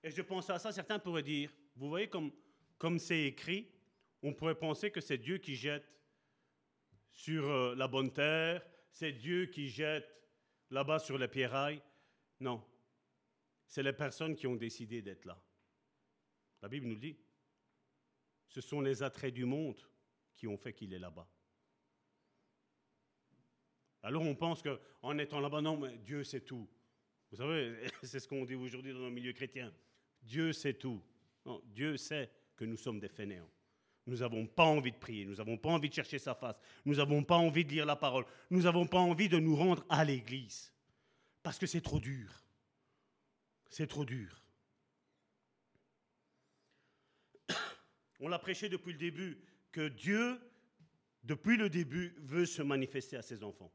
Et 0.04 0.10
je 0.10 0.24
pense 0.24 0.50
à 0.50 0.58
ça, 0.58 0.72
certains 0.72 0.98
pourraient 0.98 1.22
dire, 1.22 1.54
vous 1.76 1.88
voyez 1.88 2.10
comme 2.10 2.32
comme 2.80 2.98
c'est 2.98 3.22
écrit, 3.22 3.70
on 4.24 4.34
pourrait 4.34 4.58
penser 4.58 4.90
que 4.90 5.00
c'est 5.00 5.20
Dieu 5.20 5.38
qui 5.38 5.56
jette 5.56 5.86
sur 7.12 7.48
euh, 7.48 7.76
la 7.76 7.88
bonne 7.88 8.12
terre, 8.12 8.66
c'est 8.90 9.12
Dieu 9.12 9.46
qui 9.46 9.70
jette 9.70 10.10
là-bas 10.72 10.98
sur 10.98 11.20
les 11.20 11.28
pierrailles. 11.28 11.84
Non, 12.40 12.66
c'est 13.68 13.84
les 13.84 13.94
personnes 13.94 14.36
qui 14.36 14.48
ont 14.48 14.56
décidé 14.56 15.04
d'être 15.04 15.26
là. 15.26 15.40
La 16.64 16.68
Bible 16.68 16.88
nous 16.88 16.96
le 16.96 17.00
dit. 17.00 17.18
Ce 18.56 18.62
sont 18.62 18.80
les 18.80 19.04
attraits 19.04 19.34
du 19.34 19.44
monde 19.44 19.76
qui 20.34 20.48
ont 20.48 20.56
fait 20.56 20.72
qu'il 20.72 20.94
est 20.94 21.00
là-bas. 21.00 21.28
Alors 24.02 24.22
on 24.22 24.34
pense 24.34 24.64
qu'en 24.64 25.18
étant 25.18 25.42
là-bas, 25.42 25.60
non, 25.60 25.76
mais 25.76 25.98
Dieu 25.98 26.24
sait 26.24 26.40
tout. 26.40 26.66
Vous 27.30 27.36
savez, 27.36 27.76
c'est 28.04 28.22
ce 28.22 28.26
qu'on 28.30 28.46
dit 28.46 28.56
aujourd'hui 28.56 28.94
dans 28.94 29.00
le 29.00 29.10
milieu 29.10 29.34
chrétien. 29.34 29.74
Dieu 30.24 30.54
sait 30.54 30.76
tout. 30.76 31.04
Non, 31.46 31.62
Dieu 31.66 31.98
sait 31.98 32.32
que 32.56 32.64
nous 32.64 32.78
sommes 32.78 33.02
des 33.02 33.10
fainéants. 33.10 33.52
Nous 34.06 34.20
n'avons 34.20 34.48
pas 34.48 34.64
envie 34.64 34.94
de 34.94 35.00
prier, 35.00 35.26
nous 35.26 35.36
n'avons 35.36 35.58
pas 35.58 35.72
envie 35.72 35.90
de 35.90 35.94
chercher 35.94 36.18
sa 36.18 36.34
face, 36.34 36.56
nous 36.86 36.96
n'avons 36.96 37.26
pas 37.26 37.36
envie 37.36 37.66
de 37.66 37.72
lire 37.72 37.86
la 37.86 37.98
parole, 37.98 38.24
nous 38.52 38.62
n'avons 38.62 38.88
pas 38.88 39.00
envie 39.00 39.28
de 39.28 39.38
nous 39.38 39.58
rendre 39.58 39.86
à 39.90 40.06
l'église. 40.06 40.72
Parce 41.44 41.60
que 41.60 41.68
c'est 41.68 41.82
trop 41.82 42.00
dur. 42.00 42.32
C'est 43.70 43.88
trop 43.88 44.06
dur. 44.06 44.45
On 48.20 48.28
l'a 48.28 48.40
prêché 48.40 48.70
depuis 48.70 48.94
le 48.94 48.98
début, 48.98 49.38
que 49.72 49.88
Dieu, 49.88 50.40
depuis 51.24 51.58
le 51.58 51.70
début, 51.70 52.16
veut 52.20 52.46
se 52.46 52.62
manifester 52.62 53.18
à 53.18 53.22
ses 53.22 53.44
enfants. 53.44 53.72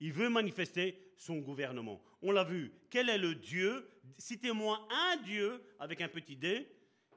Il 0.00 0.12
veut 0.12 0.28
manifester 0.28 1.12
son 1.16 1.38
gouvernement. 1.38 2.02
On 2.22 2.32
l'a 2.32 2.44
vu. 2.44 2.72
Quel 2.90 3.08
est 3.08 3.18
le 3.18 3.34
Dieu? 3.34 3.88
Citez-moi 4.18 4.88
un 4.90 5.16
Dieu 5.18 5.62
avec 5.78 6.00
un 6.00 6.08
petit 6.08 6.36
dé 6.36 6.68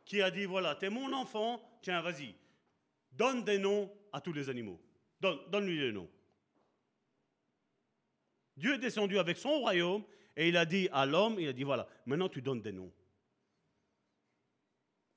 qui 0.06 0.22
a 0.22 0.30
dit 0.30 0.46
voilà, 0.46 0.76
t'es 0.76 0.90
mon 0.90 1.12
enfant, 1.14 1.62
tiens, 1.82 2.02
vas-y, 2.02 2.36
donne 3.12 3.44
des 3.44 3.58
noms 3.58 3.92
à 4.14 4.22
tous 4.22 4.34
les 4.34 4.50
animaux. 4.50 4.80
Donne, 5.20 5.40
donne-lui 5.50 5.80
des 5.80 5.92
noms. 5.92 6.10
Dieu 8.56 8.76
est 8.76 8.80
descendu 8.80 9.18
avec 9.18 9.38
son 9.38 9.60
royaume 9.60 10.04
et 10.38 10.50
il 10.50 10.58
a 10.58 10.66
dit 10.66 10.88
à 10.92 11.06
l'homme, 11.06 11.38
il 11.40 11.48
a 11.48 11.54
dit 11.54 11.64
voilà, 11.64 11.88
maintenant 12.06 12.30
tu 12.30 12.42
donnes 12.42 12.62
des 12.62 12.72
noms. 12.72 12.92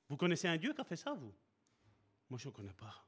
Vous 0.09 0.17
connaissez 0.17 0.49
un 0.49 0.57
Dieu 0.57 0.73
qui 0.73 0.81
a 0.81 0.85
fait 0.85 0.97
ça, 0.97 1.13
vous? 1.15 1.35
Moi, 2.31 2.39
je 2.39 2.49
ne 2.49 2.53
connais 2.53 2.73
pas. 2.73 3.07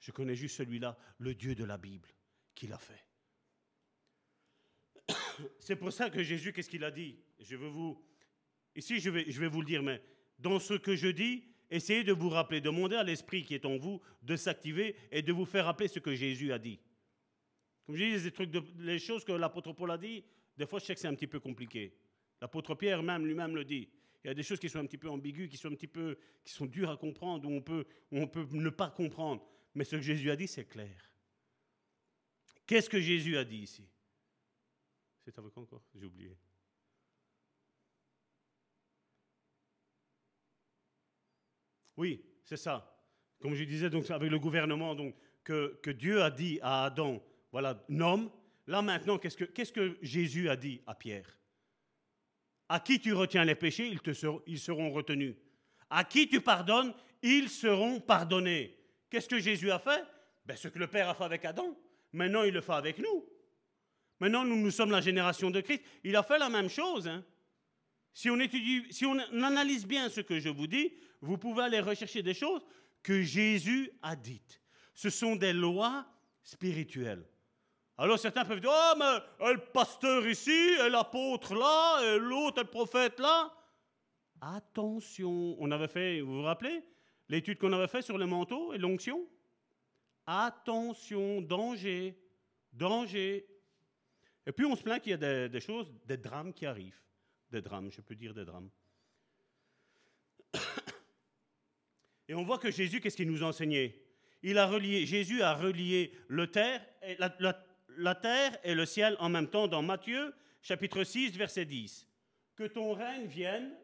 Je 0.00 0.12
connais 0.12 0.34
juste 0.34 0.56
celui-là, 0.56 0.96
le 1.18 1.34
Dieu 1.34 1.54
de 1.54 1.64
la 1.64 1.76
Bible, 1.76 2.08
qui 2.54 2.66
l'a 2.66 2.78
fait. 2.78 3.04
C'est 5.58 5.76
pour 5.76 5.92
ça 5.92 6.10
que 6.10 6.22
Jésus, 6.22 6.52
qu'est-ce 6.52 6.70
qu'il 6.70 6.84
a 6.84 6.90
dit? 6.90 7.18
Je 7.40 7.56
veux 7.56 7.68
vous. 7.68 8.02
Ici, 8.74 9.00
je 9.00 9.10
vais, 9.10 9.30
je 9.30 9.40
vais 9.40 9.48
vous 9.48 9.60
le 9.60 9.66
dire, 9.66 9.82
mais 9.82 10.02
dans 10.38 10.58
ce 10.60 10.74
que 10.74 10.94
je 10.94 11.08
dis, 11.08 11.44
essayez 11.70 12.04
de 12.04 12.12
vous 12.12 12.28
rappeler, 12.28 12.60
demandez 12.60 12.96
à 12.96 13.02
l'esprit 13.02 13.42
qui 13.44 13.54
est 13.54 13.64
en 13.64 13.76
vous 13.76 14.00
de 14.22 14.36
s'activer 14.36 14.96
et 15.10 15.22
de 15.22 15.32
vous 15.32 15.44
faire 15.44 15.64
rappeler 15.64 15.88
ce 15.88 15.98
que 15.98 16.14
Jésus 16.14 16.52
a 16.52 16.58
dit. 16.58 16.78
Comme 17.86 17.96
je 17.96 18.04
dis, 18.04 18.24
les, 18.24 18.30
trucs 18.30 18.50
de, 18.50 18.62
les 18.78 18.98
choses 18.98 19.24
que 19.24 19.32
l'apôtre 19.32 19.72
Paul 19.72 19.90
a 19.90 19.98
dit, 19.98 20.24
des 20.56 20.66
fois, 20.66 20.78
je 20.78 20.84
sais 20.84 20.94
que 20.94 21.00
c'est 21.00 21.08
un 21.08 21.14
petit 21.14 21.26
peu 21.26 21.40
compliqué. 21.40 21.96
L'apôtre 22.40 22.74
Pierre 22.74 23.02
même 23.02 23.26
lui-même 23.26 23.56
le 23.56 23.64
dit. 23.64 23.88
Il 24.24 24.28
y 24.28 24.30
a 24.30 24.34
des 24.34 24.42
choses 24.42 24.58
qui 24.58 24.68
sont 24.68 24.80
un 24.80 24.86
petit 24.86 24.98
peu 24.98 25.08
ambiguës, 25.08 25.48
qui 25.48 25.56
sont 25.56 25.68
un 25.68 25.74
petit 25.74 25.86
peu, 25.86 26.18
qui 26.44 26.52
sont 26.52 26.66
dures 26.66 26.90
à 26.90 26.96
comprendre, 26.96 27.48
où 27.48 27.52
on 27.52 27.62
peut, 27.62 27.86
où 28.10 28.18
on 28.18 28.26
peut 28.26 28.46
ne 28.50 28.70
pas 28.70 28.90
comprendre. 28.90 29.46
Mais 29.74 29.84
ce 29.84 29.96
que 29.96 30.02
Jésus 30.02 30.30
a 30.30 30.36
dit, 30.36 30.48
c'est 30.48 30.64
clair. 30.64 31.08
Qu'est-ce 32.66 32.90
que 32.90 33.00
Jésus 33.00 33.36
a 33.36 33.44
dit 33.44 33.58
ici? 33.58 33.88
C'est 35.24 35.38
avec 35.38 35.56
encore? 35.56 35.82
J'ai 35.94 36.06
oublié. 36.06 36.36
Oui, 41.96 42.24
c'est 42.44 42.56
ça. 42.56 42.94
Comme 43.40 43.54
je 43.54 43.64
disais, 43.64 43.90
donc 43.90 44.10
avec 44.10 44.30
le 44.30 44.38
gouvernement, 44.38 44.94
donc 44.94 45.14
que, 45.44 45.78
que 45.82 45.90
Dieu 45.90 46.22
a 46.22 46.30
dit 46.30 46.58
à 46.62 46.84
Adam, 46.84 47.22
voilà, 47.52 47.84
nomme. 47.88 48.30
Là 48.66 48.82
maintenant, 48.82 49.18
qu'est-ce 49.18 49.36
que, 49.36 49.44
qu'est-ce 49.44 49.72
que 49.72 49.98
Jésus 50.02 50.48
a 50.48 50.56
dit 50.56 50.82
à 50.86 50.94
Pierre? 50.94 51.37
À 52.68 52.80
qui 52.80 53.00
tu 53.00 53.12
retiens 53.14 53.44
les 53.44 53.54
péchés, 53.54 53.88
ils, 53.88 54.00
te 54.00 54.12
seront, 54.12 54.42
ils 54.46 54.58
seront 54.58 54.90
retenus. 54.90 55.34
À 55.88 56.04
qui 56.04 56.28
tu 56.28 56.40
pardonnes, 56.40 56.92
ils 57.22 57.48
seront 57.48 58.00
pardonnés. 58.00 58.76
Qu'est-ce 59.08 59.28
que 59.28 59.38
Jésus 59.38 59.70
a 59.70 59.78
fait? 59.78 60.04
Ben, 60.44 60.56
Ce 60.56 60.68
que 60.68 60.78
le 60.78 60.86
Père 60.86 61.08
a 61.08 61.14
fait 61.14 61.24
avec 61.24 61.44
Adam. 61.44 61.76
Maintenant, 62.12 62.42
il 62.42 62.52
le 62.52 62.60
fait 62.60 62.72
avec 62.72 62.98
nous. 62.98 63.24
Maintenant, 64.20 64.44
nous, 64.44 64.56
nous 64.56 64.70
sommes 64.70 64.90
la 64.90 65.00
génération 65.00 65.50
de 65.50 65.60
Christ. 65.60 65.82
Il 66.04 66.16
a 66.16 66.22
fait 66.22 66.38
la 66.38 66.48
même 66.48 66.68
chose. 66.68 67.08
Hein. 67.08 67.24
Si 68.12 68.28
on, 68.30 68.38
étudie, 68.40 68.84
si 68.90 69.06
on 69.06 69.18
analyse 69.42 69.86
bien 69.86 70.08
ce 70.08 70.20
que 70.20 70.40
je 70.40 70.48
vous 70.48 70.66
dis, 70.66 70.92
vous 71.20 71.38
pouvez 71.38 71.62
aller 71.62 71.80
rechercher 71.80 72.22
des 72.22 72.34
choses 72.34 72.62
que 73.02 73.22
Jésus 73.22 73.90
a 74.02 74.16
dites. 74.16 74.60
Ce 74.94 75.10
sont 75.10 75.36
des 75.36 75.52
lois 75.52 76.06
spirituelles. 76.42 77.24
Alors 78.00 78.16
certains 78.16 78.44
peuvent 78.44 78.60
dire, 78.60 78.70
oh 78.72 78.94
mais 78.96 79.52
le 79.52 79.58
pasteur 79.72 80.24
ici, 80.26 80.76
l'apôtre 80.88 81.54
là, 81.56 82.16
l'autre, 82.18 82.62
le 82.62 82.68
prophète 82.68 83.18
là. 83.18 83.52
Attention, 84.40 85.56
on 85.58 85.68
avait 85.72 85.88
fait, 85.88 86.20
vous 86.20 86.36
vous 86.36 86.42
rappelez, 86.42 86.84
l'étude 87.28 87.58
qu'on 87.58 87.72
avait 87.72 87.88
faite 87.88 88.04
sur 88.04 88.16
le 88.16 88.26
manteau 88.26 88.72
et 88.72 88.78
l'onction? 88.78 89.26
Attention, 90.26 91.40
danger, 91.40 92.16
danger. 92.72 93.44
Et 94.46 94.52
puis 94.52 94.64
on 94.64 94.76
se 94.76 94.82
plaint 94.82 95.02
qu'il 95.02 95.10
y 95.10 95.24
a 95.24 95.48
des, 95.48 95.60
choses, 95.60 95.92
des 96.04 96.18
drames 96.18 96.54
qui 96.54 96.66
arrivent. 96.66 97.02
Des 97.50 97.62
drames, 97.62 97.90
je 97.90 98.00
peux 98.00 98.14
dire 98.14 98.32
des 98.32 98.44
drames. 98.44 98.70
Et 102.28 102.34
on 102.34 102.44
voit 102.44 102.58
que 102.58 102.70
Jésus, 102.70 103.00
qu'est-ce 103.00 103.16
qu'il 103.16 103.30
nous 103.30 103.42
a 103.42 103.46
enseigné 103.46 104.06
Il 104.42 104.58
a 104.58 104.66
relié, 104.66 105.06
Jésus 105.06 105.42
a 105.42 105.54
relié 105.54 106.12
le 106.28 106.46
terre, 106.50 106.86
la, 107.18 107.34
la- 107.40 107.67
la 107.98 108.14
terre 108.14 108.58
et 108.62 108.74
le 108.74 108.86
ciel 108.86 109.16
en 109.18 109.28
même 109.28 109.50
temps 109.50 109.68
dans 109.68 109.82
Matthieu 109.82 110.34
chapitre 110.62 111.04
6 111.04 111.36
verset 111.36 111.64
10. 111.64 112.06
Que 112.54 112.64
ton 112.64 112.92
règne 112.92 113.26
vienne. 113.26 113.76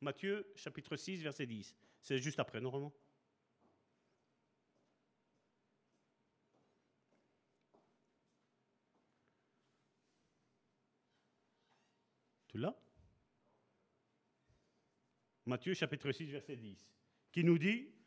Matthieu 0.00 0.50
chapitre 0.56 0.96
6 0.96 1.22
verset 1.22 1.46
10. 1.46 1.76
C'est 2.00 2.18
juste 2.18 2.40
après, 2.40 2.60
normalement. 2.60 2.92
Tu 12.48 12.58
l'as? 12.58 12.74
Matthieu 15.44 15.74
chapitre 15.74 16.12
6 16.12 16.30
verset 16.30 16.56
10. 16.56 16.88
Qui 17.32 17.44
nous 17.44 17.58
dit 17.58 17.97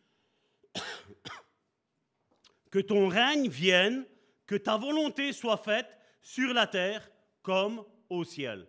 que 2.71 2.79
ton 2.79 3.07
règne 3.07 3.49
vienne, 3.49 4.05
que 4.45 4.55
ta 4.55 4.77
volonté 4.77 5.33
soit 5.33 5.57
faite 5.57 5.87
sur 6.21 6.53
la 6.53 6.67
terre 6.67 7.09
comme 7.41 7.83
au 8.09 8.23
ciel. 8.23 8.67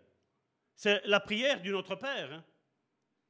C'est 0.74 1.02
la 1.06 1.20
prière 1.20 1.60
du 1.60 1.70
Notre 1.70 1.96
Père. 1.96 2.32
hein. 2.32 2.44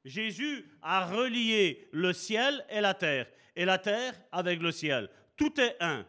Jésus 0.04 0.68
a 0.82 1.06
relié 1.06 1.88
le 1.92 2.12
ciel 2.12 2.64
et 2.68 2.80
la 2.80 2.94
terre, 2.94 3.28
et 3.54 3.64
la 3.64 3.78
terre 3.78 4.14
avec 4.32 4.60
le 4.60 4.72
ciel. 4.72 5.08
Tout 5.36 5.60
est 5.60 5.76
un. 5.80 6.06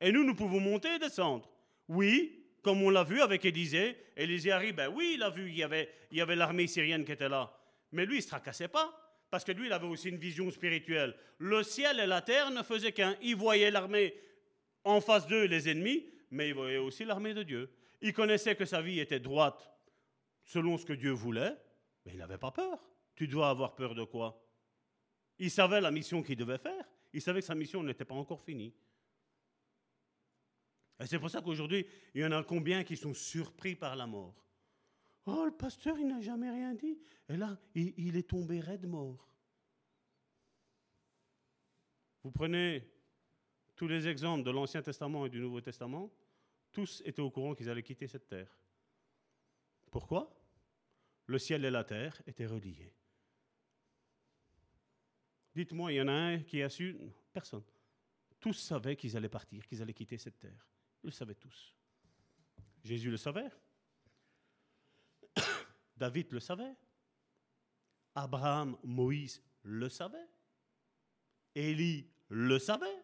Et 0.00 0.12
nous, 0.12 0.24
nous 0.24 0.34
pouvons 0.34 0.60
monter 0.60 0.94
et 0.94 0.98
descendre. 0.98 1.50
Oui, 1.88 2.46
comme 2.62 2.82
on 2.82 2.90
l'a 2.90 3.04
vu 3.04 3.20
avec 3.20 3.44
Élisée. 3.44 3.96
Élisée 4.16 4.52
arrive, 4.52 4.74
ben 4.74 4.88
oui, 4.88 5.12
il 5.14 5.22
a 5.22 5.30
vu, 5.30 5.48
il 5.50 5.56
y 5.56 5.62
avait, 5.62 6.36
l'armée 6.36 6.66
syrienne 6.66 7.04
qui 7.04 7.12
était 7.12 7.28
là. 7.28 7.52
Mais 7.92 8.04
lui, 8.04 8.14
il 8.14 8.18
ne 8.18 8.22
se 8.22 8.28
tracassait 8.28 8.68
pas, 8.68 9.05
parce 9.36 9.44
que 9.44 9.52
lui, 9.52 9.66
il 9.66 9.72
avait 9.74 9.86
aussi 9.86 10.08
une 10.08 10.16
vision 10.16 10.50
spirituelle. 10.50 11.14
Le 11.36 11.62
ciel 11.62 12.00
et 12.00 12.06
la 12.06 12.22
terre 12.22 12.50
ne 12.50 12.62
faisaient 12.62 12.92
qu'un. 12.92 13.14
Il 13.20 13.36
voyait 13.36 13.70
l'armée 13.70 14.14
en 14.82 14.98
face 15.02 15.26
d'eux, 15.26 15.44
les 15.44 15.68
ennemis, 15.68 16.06
mais 16.30 16.48
il 16.48 16.54
voyait 16.54 16.78
aussi 16.78 17.04
l'armée 17.04 17.34
de 17.34 17.42
Dieu. 17.42 17.70
Il 18.00 18.14
connaissait 18.14 18.56
que 18.56 18.64
sa 18.64 18.80
vie 18.80 18.98
était 18.98 19.20
droite 19.20 19.70
selon 20.42 20.78
ce 20.78 20.86
que 20.86 20.94
Dieu 20.94 21.10
voulait, 21.10 21.54
mais 22.06 22.12
il 22.12 22.16
n'avait 22.16 22.38
pas 22.38 22.50
peur. 22.50 22.82
Tu 23.14 23.28
dois 23.28 23.50
avoir 23.50 23.74
peur 23.74 23.94
de 23.94 24.04
quoi? 24.04 24.42
Il 25.38 25.50
savait 25.50 25.82
la 25.82 25.90
mission 25.90 26.22
qu'il 26.22 26.36
devait 26.36 26.56
faire. 26.56 26.86
Il 27.12 27.20
savait 27.20 27.40
que 27.40 27.46
sa 27.46 27.54
mission 27.54 27.82
n'était 27.82 28.06
pas 28.06 28.14
encore 28.14 28.40
finie. 28.40 28.72
Et 30.98 31.04
c'est 31.04 31.18
pour 31.18 31.28
ça 31.28 31.42
qu'aujourd'hui, 31.42 31.86
il 32.14 32.22
y 32.22 32.24
en 32.24 32.32
a 32.32 32.42
combien 32.42 32.84
qui 32.84 32.96
sont 32.96 33.12
surpris 33.12 33.74
par 33.74 33.96
la 33.96 34.06
mort? 34.06 34.34
Oh, 35.26 35.44
le 35.44 35.50
pasteur, 35.50 35.98
il 35.98 36.06
n'a 36.06 36.20
jamais 36.20 36.50
rien 36.50 36.72
dit. 36.74 36.98
Et 37.28 37.36
là, 37.36 37.58
il, 37.74 38.16
est 38.16 38.28
tombé 38.28 38.60
raide 38.60 38.86
mort. 38.86 39.28
Vous 42.22 42.30
prenez 42.30 42.88
tous 43.74 43.88
les 43.88 44.06
exemples 44.06 44.44
de 44.44 44.50
l'Ancien 44.52 44.82
Testament 44.82 45.26
et 45.26 45.30
du 45.30 45.40
Nouveau 45.40 45.60
Testament, 45.60 46.12
tous 46.72 47.02
étaient 47.04 47.20
au 47.22 47.30
courant 47.30 47.54
qu'ils 47.54 47.68
allaient 47.68 47.82
quitter 47.82 48.06
cette 48.06 48.28
terre. 48.28 48.56
Pourquoi? 49.90 50.32
Le 51.26 51.38
ciel 51.38 51.64
et 51.64 51.70
la 51.70 51.82
terre 51.82 52.22
étaient 52.26 52.46
reliés. 52.46 52.94
Dites-moi, 55.54 55.92
il 55.92 55.96
y 55.96 56.00
en 56.00 56.08
a 56.08 56.12
un 56.12 56.38
qui 56.40 56.62
a 56.62 56.68
su? 56.68 56.96
Personne. 57.32 57.64
Tous 58.38 58.52
savaient 58.52 58.94
qu'ils 58.94 59.16
allaient 59.16 59.28
partir, 59.28 59.66
qu'ils 59.66 59.82
allaient 59.82 59.94
quitter 59.94 60.18
cette 60.18 60.38
terre. 60.38 60.68
Ils 61.02 61.06
le 61.06 61.12
savaient 61.12 61.34
tous. 61.34 61.74
Jésus 62.84 63.10
le 63.10 63.16
savait. 63.16 63.50
David 65.96 66.32
le 66.32 66.40
savait. 66.40 66.74
Abraham, 68.14 68.76
Moïse 68.82 69.42
le 69.62 69.88
savait. 69.88 70.28
Élie 71.54 72.08
le 72.28 72.58
savait. 72.58 73.02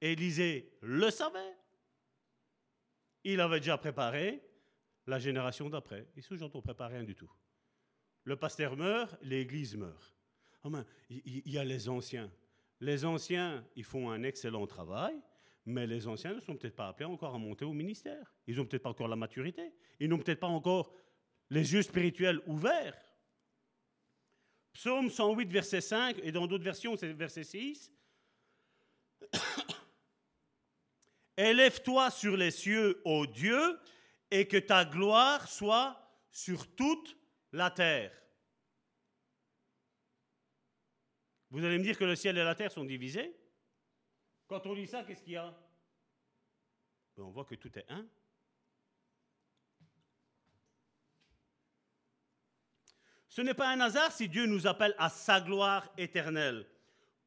Élisée 0.00 0.76
le 0.82 1.10
savait. 1.10 1.54
Il 3.24 3.40
avait 3.40 3.60
déjà 3.60 3.76
préparé 3.78 4.42
la 5.06 5.18
génération 5.18 5.68
d'après. 5.68 6.06
Ici, 6.16 6.32
aujourd'hui, 6.32 6.56
on 6.56 6.58
ne 6.58 6.64
prépare 6.64 6.90
rien 6.90 7.02
du 7.04 7.14
tout. 7.14 7.30
Le 8.24 8.36
pasteur 8.36 8.76
meurt, 8.76 9.16
l'église 9.22 9.76
meurt. 9.76 10.14
Il- 11.10 11.22
il 11.46 11.52
y 11.52 11.58
a 11.58 11.64
les 11.64 11.88
anciens. 11.88 12.30
Les 12.80 13.04
anciens, 13.04 13.64
ils 13.76 13.84
font 13.84 14.10
un 14.10 14.22
excellent 14.24 14.66
travail, 14.66 15.14
mais 15.64 15.86
les 15.86 16.06
anciens 16.08 16.34
ne 16.34 16.40
sont 16.40 16.56
peut-être 16.56 16.74
pas 16.76 16.88
appelés 16.88 17.06
encore 17.06 17.34
à 17.34 17.38
monter 17.38 17.64
au 17.64 17.72
ministère. 17.72 18.34
Ils 18.46 18.56
n'ont 18.56 18.66
peut-être 18.66 18.82
pas 18.82 18.90
encore 18.90 19.08
la 19.08 19.16
maturité. 19.16 19.72
Ils 20.00 20.08
n'ont 20.08 20.18
peut-être 20.18 20.40
pas 20.40 20.46
encore 20.48 20.92
les 21.50 21.72
yeux 21.72 21.82
spirituels 21.82 22.40
ouverts. 22.46 22.96
Psaume 24.72 25.10
108, 25.10 25.50
verset 25.50 25.80
5, 25.80 26.18
et 26.22 26.32
dans 26.32 26.46
d'autres 26.46 26.64
versions, 26.64 26.94
verset 26.94 27.44
6. 27.44 27.90
Élève-toi 31.36 32.10
sur 32.10 32.36
les 32.36 32.50
cieux, 32.50 33.00
ô 33.04 33.26
Dieu, 33.26 33.78
et 34.30 34.46
que 34.46 34.56
ta 34.58 34.84
gloire 34.84 35.48
soit 35.48 35.98
sur 36.30 36.74
toute 36.74 37.16
la 37.52 37.70
terre. 37.70 38.12
Vous 41.50 41.64
allez 41.64 41.78
me 41.78 41.82
dire 41.84 41.96
que 41.96 42.04
le 42.04 42.16
ciel 42.16 42.36
et 42.36 42.44
la 42.44 42.54
terre 42.54 42.72
sont 42.72 42.84
divisés? 42.84 43.34
Quand 44.46 44.66
on 44.66 44.74
lit 44.74 44.86
ça, 44.86 45.04
qu'est-ce 45.04 45.22
qu'il 45.22 45.32
y 45.34 45.36
a? 45.36 45.56
Ben, 47.16 47.22
On 47.22 47.30
voit 47.30 47.44
que 47.44 47.54
tout 47.54 47.76
est 47.78 47.90
un. 47.90 48.06
Ce 53.36 53.42
n'est 53.42 53.52
pas 53.52 53.68
un 53.68 53.80
hasard 53.80 54.12
si 54.12 54.30
Dieu 54.30 54.46
nous 54.46 54.66
appelle 54.66 54.94
à 54.96 55.10
sa 55.10 55.42
gloire 55.42 55.92
éternelle, 55.98 56.64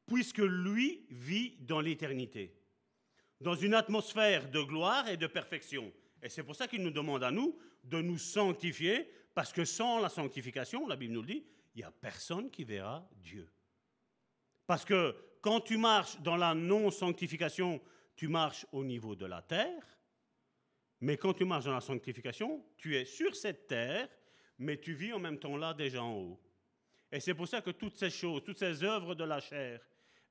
puisque 0.08 0.38
lui 0.38 1.06
vit 1.08 1.54
dans 1.60 1.80
l'éternité, 1.80 2.52
dans 3.40 3.54
une 3.54 3.74
atmosphère 3.74 4.50
de 4.50 4.60
gloire 4.60 5.08
et 5.08 5.16
de 5.16 5.28
perfection. 5.28 5.92
Et 6.20 6.28
c'est 6.28 6.42
pour 6.42 6.56
ça 6.56 6.66
qu'il 6.66 6.82
nous 6.82 6.90
demande 6.90 7.22
à 7.22 7.30
nous 7.30 7.56
de 7.84 8.02
nous 8.02 8.18
sanctifier, 8.18 9.08
parce 9.36 9.52
que 9.52 9.64
sans 9.64 10.00
la 10.00 10.08
sanctification, 10.08 10.88
la 10.88 10.96
Bible 10.96 11.14
nous 11.14 11.20
le 11.20 11.28
dit, 11.28 11.44
il 11.76 11.78
n'y 11.78 11.84
a 11.84 11.92
personne 11.92 12.50
qui 12.50 12.64
verra 12.64 13.08
Dieu. 13.22 13.48
Parce 14.66 14.84
que 14.84 15.14
quand 15.40 15.60
tu 15.60 15.76
marches 15.76 16.20
dans 16.22 16.36
la 16.36 16.56
non-sanctification, 16.56 17.80
tu 18.16 18.26
marches 18.26 18.66
au 18.72 18.82
niveau 18.82 19.14
de 19.14 19.26
la 19.26 19.42
terre, 19.42 19.86
mais 21.02 21.16
quand 21.16 21.34
tu 21.34 21.44
marches 21.44 21.66
dans 21.66 21.74
la 21.74 21.80
sanctification, 21.80 22.66
tu 22.76 22.96
es 22.96 23.04
sur 23.04 23.36
cette 23.36 23.68
terre, 23.68 24.08
mais 24.60 24.76
tu 24.76 24.92
vis 24.92 25.12
en 25.12 25.18
même 25.18 25.38
temps 25.38 25.56
là 25.56 25.74
déjà 25.74 26.02
en 26.02 26.14
haut. 26.14 26.40
Et 27.10 27.18
c'est 27.18 27.34
pour 27.34 27.48
ça 27.48 27.60
que 27.60 27.70
toutes 27.70 27.96
ces 27.96 28.10
choses, 28.10 28.44
toutes 28.44 28.58
ces 28.58 28.84
œuvres 28.84 29.14
de 29.14 29.24
la 29.24 29.40
chair, 29.40 29.80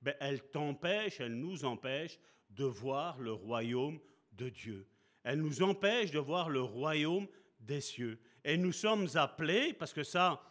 ben, 0.02 0.16
elles 0.20 0.44
t'empêchent, 0.50 1.20
elles 1.20 1.36
nous 1.36 1.66
empêchent 1.66 2.20
de 2.50 2.64
voir 2.64 3.20
le 3.20 3.34
royaume 3.34 4.00
de 4.32 4.50
Dieu. 4.50 4.88
Elles 5.24 5.42
nous 5.42 5.62
empêchent 5.62 6.12
de 6.12 6.20
voir 6.20 6.50
le 6.50 6.62
royaume 6.62 7.28
des 7.60 7.82
cieux. 7.82 8.20
Et 8.46 8.56
nous 8.56 8.72
sommes 8.72 9.08
appelés, 9.16 9.74
parce 9.74 9.92
que 9.92 10.04
ça, 10.04 10.42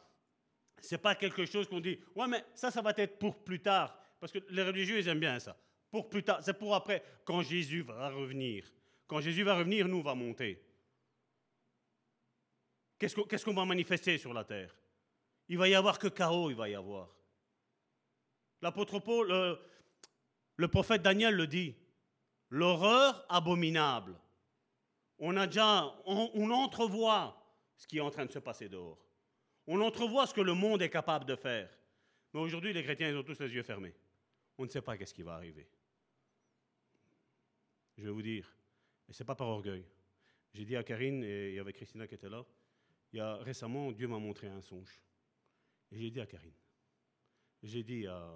c'est 0.81 0.99
pas 0.99 1.15
quelque 1.15 1.47
chose 1.47 1.67
qu'on 1.69 1.81
dit, 1.81 1.99
ouais, 2.15 2.29
mais 2.29 2.45
ça, 2.55 2.71
ça 2.71 2.83
va 2.83 2.93
être 2.97 3.19
pour 3.19 3.43
plus 3.43 3.61
tard. 3.61 3.99
Parce 4.21 4.33
que 4.33 4.41
les 4.51 4.63
religieux, 4.63 4.99
ils 4.99 5.09
aiment 5.09 5.21
bien 5.21 5.39
ça. 5.39 5.57
Pour 5.91 6.11
plus 6.11 6.23
tard, 6.23 6.41
c'est 6.43 6.59
pour 6.59 6.75
après, 6.75 7.03
quand 7.25 7.43
Jésus 7.43 7.83
va 7.83 8.11
revenir. 8.11 8.67
Quand 9.07 9.21
Jésus 9.21 9.45
va 9.45 9.57
revenir, 9.57 9.89
nous, 9.89 9.99
on 9.99 10.03
va 10.03 10.15
monter. 10.15 10.63
Qu'est-ce 12.99 13.45
qu'on 13.45 13.55
va 13.55 13.65
manifester 13.65 14.19
sur 14.19 14.35
la 14.35 14.45
terre? 14.45 14.75
Il 15.49 15.57
va 15.57 15.69
y 15.69 15.75
avoir 15.75 15.99
que 15.99 16.09
chaos, 16.09 16.51
il 16.51 16.57
va 16.57 16.69
y 16.69 16.75
avoir. 16.75 17.09
L'apôtre 18.61 18.99
Paul, 18.99 19.29
le, 19.29 19.59
le 20.57 20.69
prophète 20.69 21.03
Daniel 21.03 21.35
le 21.35 21.47
dit, 21.47 21.77
l'horreur 22.51 23.25
abominable. 23.29 24.19
On 25.19 25.37
a 25.37 25.47
déjà, 25.47 25.95
on, 26.05 26.51
entrevoit 26.51 27.41
ce 27.77 27.87
qui 27.87 27.99
est 27.99 28.03
en 28.03 28.11
train 28.11 28.27
de 28.27 28.33
se 28.33 28.39
passer 28.39 28.69
dehors. 28.69 28.99
On 29.67 29.81
entrevoit 29.81 30.27
ce 30.27 30.35
que 30.35 30.41
le 30.41 30.55
monde 30.55 30.83
est 30.83 30.91
capable 30.91 31.25
de 31.25 31.37
faire. 31.37 31.71
Mais 32.33 32.41
aujourd'hui, 32.41 32.73
les 32.73 32.83
chrétiens, 32.83 33.09
ils 33.09 33.17
ont 33.17 33.23
tous 33.23 33.41
les 33.41 33.53
yeux 33.53 33.63
fermés. 33.63 33.95
On 34.57 34.65
ne 34.65 34.69
sait 34.69 34.83
pas 34.83 34.97
qu'est-ce 34.97 35.15
qui 35.15 35.23
va 35.23 35.35
arriver. 35.35 35.69
Je 37.97 38.05
vais 38.05 38.11
vous 38.11 38.23
dire, 38.23 38.49
et 39.09 39.13
ce 39.13 39.23
n'est 39.23 39.27
pas 39.27 39.35
par 39.35 39.49
orgueil. 39.49 39.85
J'ai 40.55 40.65
dit 40.65 40.77
à 40.77 40.83
Karine, 40.83 41.23
et 41.25 41.59
avait 41.59 41.73
Christina 41.73 42.07
qui 42.07 42.15
était 42.15 42.29
là, 42.29 42.45
il 43.13 43.19
y 43.19 43.21
a 43.21 43.37
récemment, 43.37 43.93
Dieu 43.93 44.09
m'a 44.09 44.19
montré 44.19 44.49
un 44.49 44.61
songe. 44.61 45.01
Et 45.91 45.99
j'ai 45.99 46.11
dit 46.11 46.21
à 46.21 46.27
Karine, 46.27 46.53
j'ai 47.63 47.83
dit 47.83 48.07
à, 48.07 48.29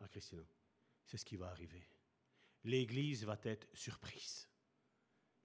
à 0.00 0.08
Christina, 0.08 0.42
c'est 1.04 1.16
ce 1.16 1.24
qui 1.24 1.36
va 1.36 1.48
arriver. 1.48 1.86
L'Église 2.64 3.24
va 3.24 3.38
être 3.44 3.68
surprise. 3.74 4.48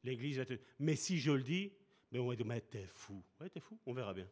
L'Église 0.04 0.38
va 0.38 0.44
être... 0.44 0.62
Mais 0.80 0.96
si 0.96 1.20
je 1.20 1.32
le 1.32 1.44
dis, 1.44 1.74
mais 2.12 2.20
on 2.20 2.28
va 2.28 2.36
dire, 2.36 2.46
mais 2.46 2.62
t'es 2.62 2.88
fou. 2.88 3.22
Ouais, 3.40 3.50
t'es 3.50 3.60
fou, 3.60 3.78
on 3.86 3.94
verra 3.94 4.14
bien. 4.14 4.28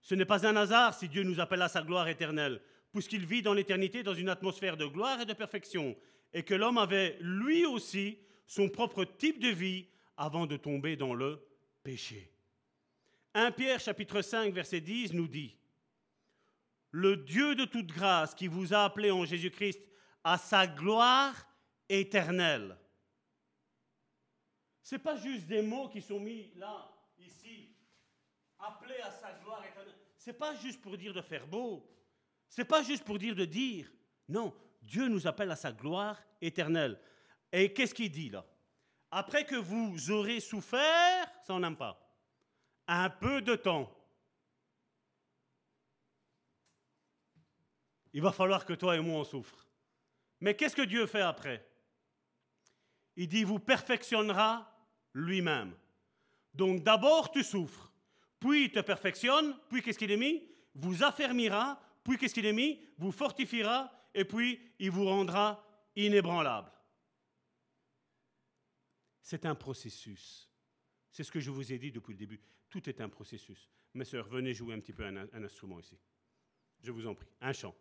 Ce 0.00 0.14
n'est 0.14 0.24
pas 0.24 0.46
un 0.46 0.56
hasard 0.56 0.94
si 0.94 1.08
Dieu 1.08 1.24
nous 1.24 1.40
appelle 1.40 1.62
à 1.62 1.68
sa 1.68 1.82
gloire 1.82 2.08
éternelle, 2.08 2.60
puisqu'il 2.92 3.26
vit 3.26 3.42
dans 3.42 3.54
l'éternité 3.54 4.02
dans 4.02 4.14
une 4.14 4.28
atmosphère 4.28 4.76
de 4.76 4.86
gloire 4.86 5.20
et 5.20 5.26
de 5.26 5.32
perfection, 5.32 5.96
et 6.32 6.44
que 6.44 6.54
l'homme 6.54 6.78
avait 6.78 7.16
lui 7.20 7.66
aussi 7.66 8.18
son 8.46 8.68
propre 8.68 9.04
type 9.04 9.40
de 9.40 9.48
vie 9.48 9.88
avant 10.16 10.46
de 10.46 10.56
tomber 10.56 10.96
dans 10.96 11.14
le 11.14 11.44
péché. 11.82 12.30
1 13.34 13.52
Pierre 13.52 13.80
chapitre 13.80 14.20
5 14.20 14.52
verset 14.52 14.80
10 14.80 15.14
nous 15.14 15.28
dit, 15.28 15.56
Le 16.90 17.16
Dieu 17.16 17.54
de 17.54 17.64
toute 17.64 17.86
grâce 17.86 18.34
qui 18.34 18.46
vous 18.46 18.74
a 18.74 18.84
appelé 18.84 19.10
en 19.10 19.24
Jésus-Christ 19.24 19.80
à 20.22 20.36
sa 20.36 20.66
gloire 20.66 21.34
éternelle. 21.88 22.76
Ce 24.82 24.94
n'est 24.94 25.02
pas 25.02 25.16
juste 25.16 25.46
des 25.46 25.62
mots 25.62 25.88
qui 25.88 26.02
sont 26.02 26.20
mis 26.20 26.52
là, 26.56 26.90
ici, 27.18 27.74
appelé 28.58 28.96
à 29.00 29.10
sa 29.10 29.32
gloire 29.42 29.64
éternelle. 29.64 29.94
Ce 30.18 30.30
n'est 30.30 30.36
pas 30.36 30.54
juste 30.54 30.80
pour 30.80 30.98
dire 30.98 31.14
de 31.14 31.22
faire 31.22 31.46
beau. 31.46 31.88
Ce 32.48 32.60
n'est 32.60 32.66
pas 32.66 32.82
juste 32.82 33.04
pour 33.04 33.18
dire 33.18 33.34
de 33.34 33.44
dire. 33.44 33.90
Non, 34.28 34.54
Dieu 34.82 35.08
nous 35.08 35.26
appelle 35.26 35.50
à 35.50 35.56
sa 35.56 35.72
gloire 35.72 36.20
éternelle. 36.40 37.00
Et 37.50 37.72
qu'est-ce 37.72 37.94
qu'il 37.94 38.10
dit 38.10 38.30
là? 38.30 38.44
Après 39.10 39.44
que 39.44 39.56
vous 39.56 40.10
aurez 40.10 40.40
souffert, 40.40 41.30
ça 41.42 41.54
on 41.54 41.60
n'aime 41.60 41.76
pas, 41.76 41.98
un 43.00 43.10
peu 43.10 43.40
de 43.40 43.56
temps, 43.56 43.90
il 48.12 48.20
va 48.20 48.32
falloir 48.32 48.66
que 48.66 48.74
toi 48.74 48.96
et 48.96 49.00
moi 49.00 49.20
on 49.20 49.24
souffre. 49.24 49.66
Mais 50.40 50.54
qu'est-ce 50.54 50.76
que 50.76 50.82
Dieu 50.82 51.06
fait 51.06 51.22
après? 51.22 51.66
Il 53.16 53.28
dit, 53.28 53.44
vous 53.44 53.58
perfectionnera 53.58 54.70
lui-même. 55.14 55.74
Donc 56.54 56.82
d'abord 56.82 57.30
tu 57.30 57.42
souffres, 57.42 57.92
puis 58.38 58.64
il 58.64 58.72
te 58.72 58.80
perfectionne, 58.80 59.58
puis 59.70 59.82
qu'est-ce 59.82 59.98
qu'il 59.98 60.10
est 60.10 60.16
mis? 60.16 60.46
Vous 60.74 61.02
affermira, 61.02 61.80
puis 62.04 62.18
qu'est-ce 62.18 62.34
qu'il 62.34 62.46
est 62.46 62.52
mis? 62.52 62.84
Vous 62.98 63.12
fortifiera, 63.12 63.90
et 64.14 64.24
puis 64.24 64.60
il 64.78 64.90
vous 64.90 65.06
rendra 65.06 65.64
inébranlable. 65.96 66.70
C'est 69.22 69.46
un 69.46 69.54
processus. 69.54 70.50
C'est 71.10 71.24
ce 71.24 71.30
que 71.30 71.40
je 71.40 71.50
vous 71.50 71.72
ai 71.72 71.78
dit 71.78 71.92
depuis 71.92 72.12
le 72.12 72.18
début. 72.18 72.40
Tout 72.72 72.88
est 72.88 73.02
un 73.02 73.10
processus. 73.10 73.68
Mes 73.92 74.06
sœurs, 74.06 74.26
venez 74.28 74.54
jouer 74.54 74.72
un 74.72 74.80
petit 74.80 74.94
peu 74.94 75.04
un, 75.04 75.44
instrument 75.44 75.78
ici. 75.78 75.98
Je 76.80 76.90
vous 76.90 77.06
en 77.06 77.14
prie. 77.14 77.28
Un 77.42 77.52
chant. 77.52 77.74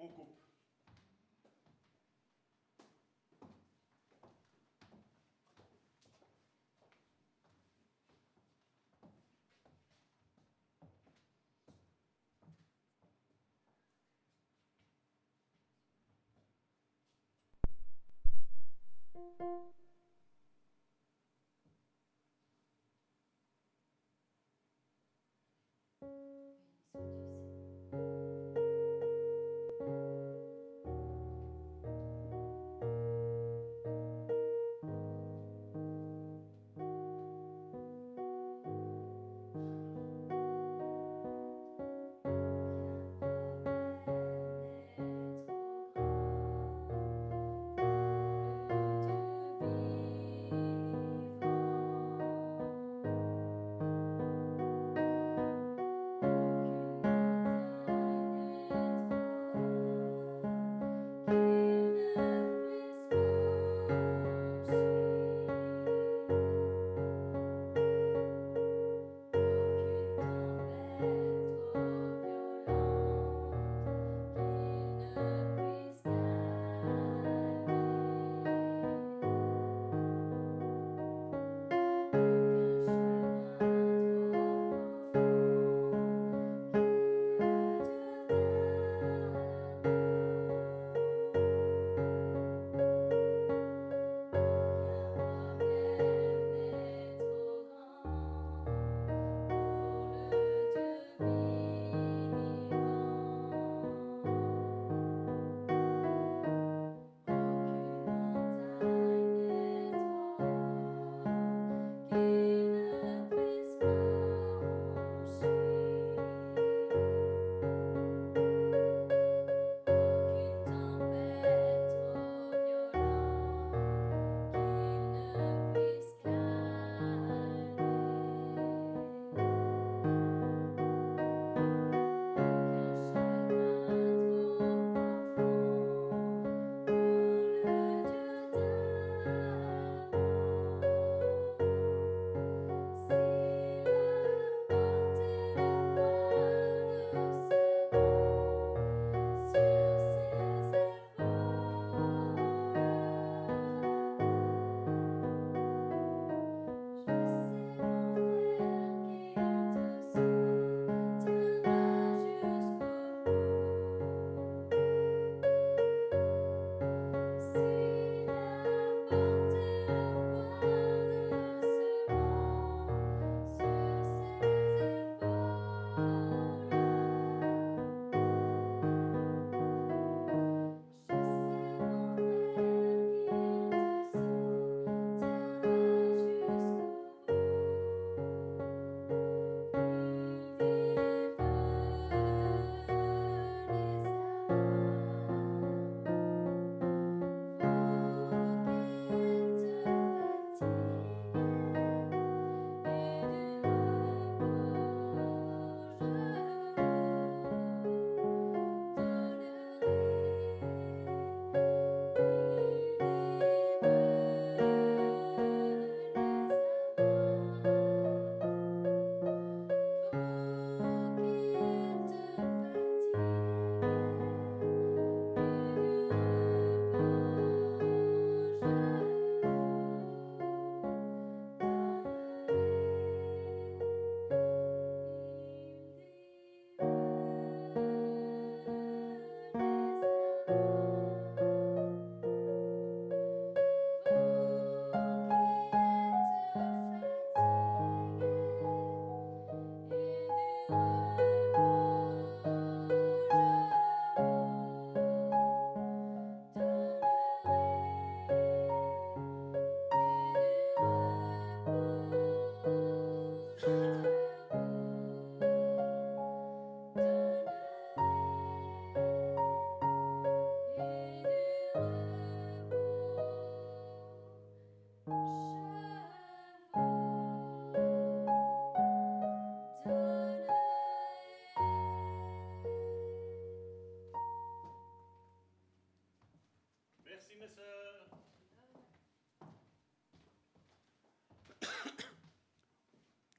On 0.00 0.08
coupe. 0.08 0.34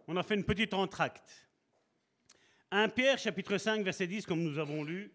On 0.07 0.18
a 0.18 0.23
fait 0.23 0.36
une 0.36 0.44
petite 0.44 0.73
entracte. 0.73 1.48
1 2.72 2.90
Pierre 2.90 3.18
chapitre 3.18 3.57
5 3.57 3.84
verset 3.84 4.07
10 4.07 4.26
comme 4.26 4.44
nous 4.44 4.60
avons 4.60 4.84
lu, 4.84 5.11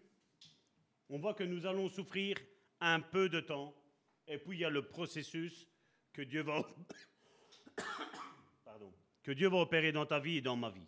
on 1.09 1.17
voit 1.17 1.33
que 1.33 1.43
nous 1.43 1.65
allons 1.65 1.89
souffrir 1.89 2.37
un 2.79 2.99
peu 2.99 3.29
de 3.29 3.39
temps 3.39 3.75
et 4.27 4.37
puis 4.37 4.57
il 4.57 4.61
y 4.61 4.65
a 4.65 4.69
le 4.69 4.87
processus 4.87 5.67
que 6.13 6.21
Dieu 6.21 6.41
va 6.41 6.65
que 9.23 9.31
Dieu 9.31 9.49
va 9.49 9.57
opérer 9.57 9.91
dans 9.91 10.05
ta 10.05 10.19
vie 10.19 10.37
et 10.37 10.41
dans 10.41 10.55
ma 10.55 10.69
vie. 10.69 10.87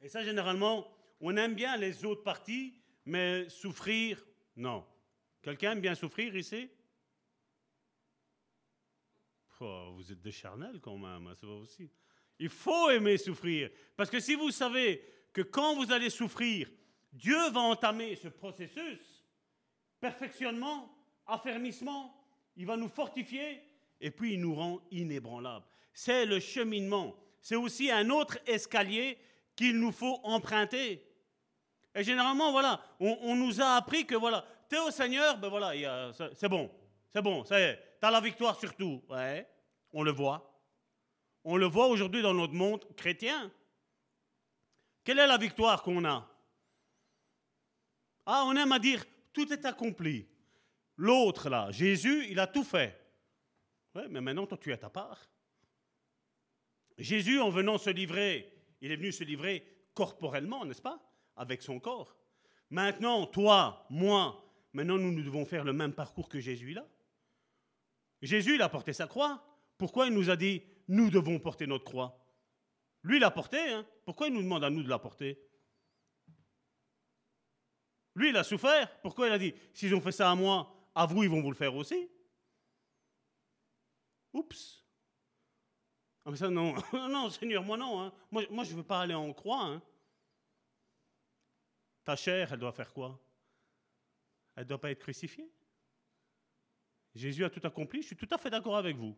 Et 0.00 0.08
ça 0.08 0.22
généralement, 0.22 0.92
on 1.20 1.36
aime 1.36 1.54
bien 1.54 1.76
les 1.76 2.04
autres 2.04 2.22
parties, 2.22 2.74
mais 3.04 3.48
souffrir, 3.48 4.24
non. 4.56 4.84
Quelqu'un 5.42 5.72
aime 5.72 5.80
bien 5.80 5.94
souffrir 5.94 6.36
ici? 6.36 6.68
Oh, 9.60 9.92
vous 9.94 10.12
êtes 10.12 10.20
des 10.20 10.32
charnels 10.32 10.80
quand 10.80 10.98
même, 10.98 11.26
hein, 11.26 11.34
c'est 11.34 11.46
pas 11.46 11.52
aussi. 11.52 11.90
Il 12.38 12.48
faut 12.48 12.90
aimer 12.90 13.16
souffrir. 13.16 13.70
Parce 13.96 14.10
que 14.10 14.20
si 14.20 14.34
vous 14.34 14.50
savez 14.50 15.02
que 15.32 15.42
quand 15.42 15.74
vous 15.74 15.92
allez 15.92 16.10
souffrir, 16.10 16.68
Dieu 17.12 17.50
va 17.50 17.60
entamer 17.60 18.14
ce 18.16 18.28
processus, 18.28 19.24
perfectionnement, 19.98 20.94
affermissement, 21.26 22.14
il 22.56 22.66
va 22.66 22.76
nous 22.76 22.88
fortifier 22.88 23.62
et 24.00 24.10
puis 24.10 24.34
il 24.34 24.40
nous 24.40 24.54
rend 24.54 24.80
inébranlables. 24.90 25.64
C'est 25.92 26.26
le 26.26 26.40
cheminement. 26.40 27.16
C'est 27.40 27.56
aussi 27.56 27.90
un 27.90 28.10
autre 28.10 28.38
escalier 28.46 29.18
qu'il 29.54 29.78
nous 29.78 29.92
faut 29.92 30.20
emprunter. 30.22 31.02
Et 31.94 32.04
généralement, 32.04 32.52
voilà, 32.52 32.82
on, 33.00 33.34
nous 33.34 33.62
a 33.62 33.76
appris 33.76 34.04
que 34.04 34.14
voilà, 34.14 34.44
t'es 34.68 34.78
au 34.78 34.90
Seigneur, 34.90 35.38
ben 35.38 35.48
voilà, 35.48 36.12
c'est 36.34 36.48
bon, 36.48 36.70
c'est 37.08 37.22
bon, 37.22 37.42
ça 37.44 37.58
y 37.58 37.62
est, 37.62 37.82
t'as 38.00 38.10
la 38.10 38.20
victoire 38.20 38.58
sur 38.58 38.74
tout. 38.74 39.02
Ouais, 39.08 39.48
on 39.92 40.02
le 40.02 40.12
voit. 40.12 40.52
On 41.44 41.56
le 41.56 41.66
voit 41.66 41.86
aujourd'hui 41.86 42.22
dans 42.22 42.34
notre 42.34 42.54
monde 42.54 42.84
chrétien. 42.96 43.52
Quelle 45.04 45.20
est 45.20 45.26
la 45.26 45.38
victoire 45.38 45.82
qu'on 45.82 46.04
a? 46.04 46.28
Ah, 48.26 48.44
on 48.46 48.56
aime 48.56 48.72
à 48.72 48.78
dire 48.78 49.04
tout 49.32 49.52
est 49.52 49.64
accompli. 49.64 50.26
L'autre 50.96 51.48
là, 51.48 51.70
Jésus, 51.70 52.26
il 52.28 52.40
a 52.40 52.46
tout 52.46 52.64
fait. 52.64 52.98
Ouais, 53.94 54.08
mais 54.08 54.20
maintenant, 54.20 54.46
toi, 54.46 54.58
tu 54.58 54.72
as 54.72 54.78
ta 54.78 54.90
part. 54.90 55.30
Jésus, 56.98 57.38
en 57.38 57.50
venant 57.50 57.78
se 57.78 57.90
livrer, 57.90 58.52
il 58.80 58.90
est 58.90 58.96
venu 58.96 59.12
se 59.12 59.22
livrer 59.22 59.86
corporellement, 59.94 60.64
n'est-ce 60.64 60.82
pas? 60.82 61.00
Avec 61.36 61.62
son 61.62 61.78
corps. 61.78 62.16
Maintenant, 62.70 63.26
toi, 63.26 63.86
moi, 63.90 64.42
maintenant, 64.72 64.98
nous, 64.98 65.12
nous 65.12 65.22
devons 65.22 65.44
faire 65.44 65.64
le 65.64 65.72
même 65.72 65.92
parcours 65.92 66.28
que 66.28 66.40
Jésus 66.40 66.72
là. 66.72 66.86
Jésus, 68.22 68.54
il 68.54 68.62
a 68.62 68.68
porté 68.68 68.92
sa 68.92 69.06
croix. 69.06 69.42
Pourquoi 69.78 70.06
il 70.06 70.14
nous 70.14 70.30
a 70.30 70.36
dit, 70.36 70.62
nous 70.88 71.10
devons 71.10 71.38
porter 71.38 71.66
notre 71.66 71.84
croix? 71.84 72.18
Lui, 73.02 73.16
il 73.16 73.20
l'a 73.20 73.30
porté. 73.30 73.58
Hein 73.58 73.86
Pourquoi 74.04 74.28
il 74.28 74.34
nous 74.34 74.42
demande 74.42 74.64
à 74.64 74.70
nous 74.70 74.82
de 74.82 74.88
la 74.88 74.98
porter? 74.98 75.38
Lui, 78.14 78.30
il 78.30 78.36
a 78.36 78.44
souffert. 78.44 79.00
Pourquoi 79.00 79.28
il 79.28 79.32
a 79.32 79.38
dit, 79.38 79.54
s'ils 79.74 79.94
ont 79.94 80.00
fait 80.00 80.12
ça 80.12 80.30
à 80.30 80.34
moi, 80.34 80.74
à 80.94 81.06
vous, 81.06 81.22
ils 81.22 81.30
vont 81.30 81.42
vous 81.42 81.50
le 81.50 81.56
faire 81.56 81.74
aussi? 81.74 82.08
Oups. 84.32 84.84
Ah, 86.24 86.30
mais 86.30 86.36
ça, 86.36 86.50
non, 86.50 86.74
non, 86.92 87.30
Seigneur, 87.30 87.62
moi 87.62 87.76
non. 87.76 88.02
Hein. 88.02 88.12
Moi, 88.30 88.44
moi, 88.50 88.64
je 88.64 88.72
ne 88.72 88.76
veux 88.78 88.82
pas 88.82 89.02
aller 89.02 89.14
en 89.14 89.32
croix. 89.32 89.64
Hein. 89.64 89.82
Ta 92.04 92.16
chair, 92.16 92.52
elle 92.52 92.58
doit 92.58 92.72
faire 92.72 92.92
quoi? 92.92 93.20
Elle 94.56 94.64
ne 94.64 94.68
doit 94.68 94.80
pas 94.80 94.90
être 94.90 95.00
crucifiée? 95.00 95.48
Jésus 97.16 97.44
a 97.44 97.50
tout 97.50 97.60
accompli, 97.64 98.02
je 98.02 98.08
suis 98.08 98.16
tout 98.16 98.28
à 98.30 98.38
fait 98.38 98.50
d'accord 98.50 98.76
avec 98.76 98.96
vous. 98.96 99.16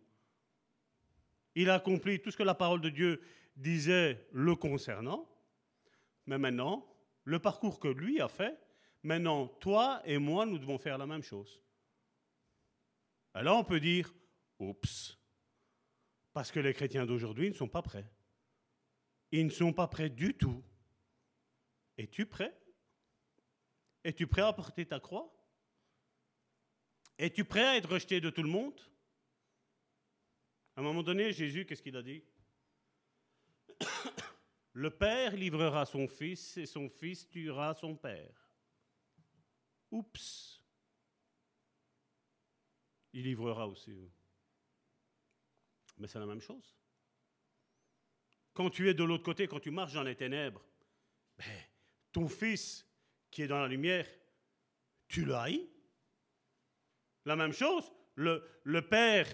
Il 1.54 1.68
a 1.68 1.74
accompli 1.74 2.20
tout 2.20 2.30
ce 2.30 2.36
que 2.36 2.44
la 2.44 2.54
parole 2.54 2.80
de 2.80 2.90
Dieu 2.90 3.20
disait 3.56 4.28
le 4.32 4.54
concernant. 4.54 5.28
Mais 6.26 6.38
maintenant, 6.38 6.86
le 7.24 7.40
parcours 7.40 7.80
que 7.80 7.88
lui 7.88 8.20
a 8.20 8.28
fait, 8.28 8.56
maintenant, 9.02 9.48
toi 9.48 10.00
et 10.04 10.18
moi, 10.18 10.46
nous 10.46 10.58
devons 10.58 10.78
faire 10.78 10.96
la 10.96 11.06
même 11.06 11.22
chose. 11.22 11.60
Alors 13.34 13.58
on 13.58 13.64
peut 13.64 13.80
dire, 13.80 14.14
oups, 14.60 15.18
parce 16.32 16.52
que 16.52 16.60
les 16.60 16.74
chrétiens 16.74 17.04
d'aujourd'hui 17.04 17.48
ne 17.48 17.54
sont 17.54 17.68
pas 17.68 17.82
prêts. 17.82 18.08
Ils 19.32 19.46
ne 19.46 19.50
sont 19.50 19.72
pas 19.72 19.88
prêts 19.88 20.08
du 20.08 20.34
tout. 20.34 20.62
Es-tu 21.96 22.26
prêt? 22.26 22.56
Es-tu 24.04 24.28
prêt 24.28 24.42
à 24.42 24.52
porter 24.52 24.86
ta 24.86 25.00
croix? 25.00 25.34
Es-tu 27.18 27.44
prêt 27.44 27.64
à 27.64 27.76
être 27.76 27.88
rejeté 27.90 28.20
de 28.20 28.30
tout 28.30 28.42
le 28.42 28.48
monde? 28.48 28.80
À 30.76 30.80
un 30.80 30.84
moment 30.84 31.02
donné, 31.02 31.32
Jésus, 31.32 31.66
qu'est-ce 31.66 31.82
qu'il 31.82 31.96
a 31.96 32.02
dit? 32.02 32.22
Le 34.72 34.90
Père 34.90 35.34
livrera 35.34 35.84
son 35.84 36.06
Fils 36.06 36.56
et 36.56 36.66
son 36.66 36.88
Fils 36.88 37.28
tuera 37.28 37.74
son 37.74 37.96
Père. 37.96 38.48
Oups 39.90 40.62
Il 43.12 43.24
livrera 43.24 43.66
aussi. 43.66 44.08
Mais 45.96 46.06
c'est 46.06 46.20
la 46.20 46.26
même 46.26 46.40
chose. 46.40 46.76
Quand 48.54 48.70
tu 48.70 48.88
es 48.88 48.94
de 48.94 49.02
l'autre 49.02 49.24
côté, 49.24 49.48
quand 49.48 49.58
tu 49.58 49.72
marches 49.72 49.94
dans 49.94 50.04
les 50.04 50.14
ténèbres, 50.14 50.64
ben, 51.36 51.64
ton 52.12 52.28
fils 52.28 52.86
qui 53.30 53.42
est 53.42 53.48
dans 53.48 53.60
la 53.60 53.68
lumière, 53.68 54.06
tu 55.08 55.24
le 55.24 55.34
haïs. 55.34 55.68
La 57.28 57.36
même 57.36 57.52
chose, 57.52 57.92
le, 58.14 58.42
le 58.64 58.82
père 58.82 59.26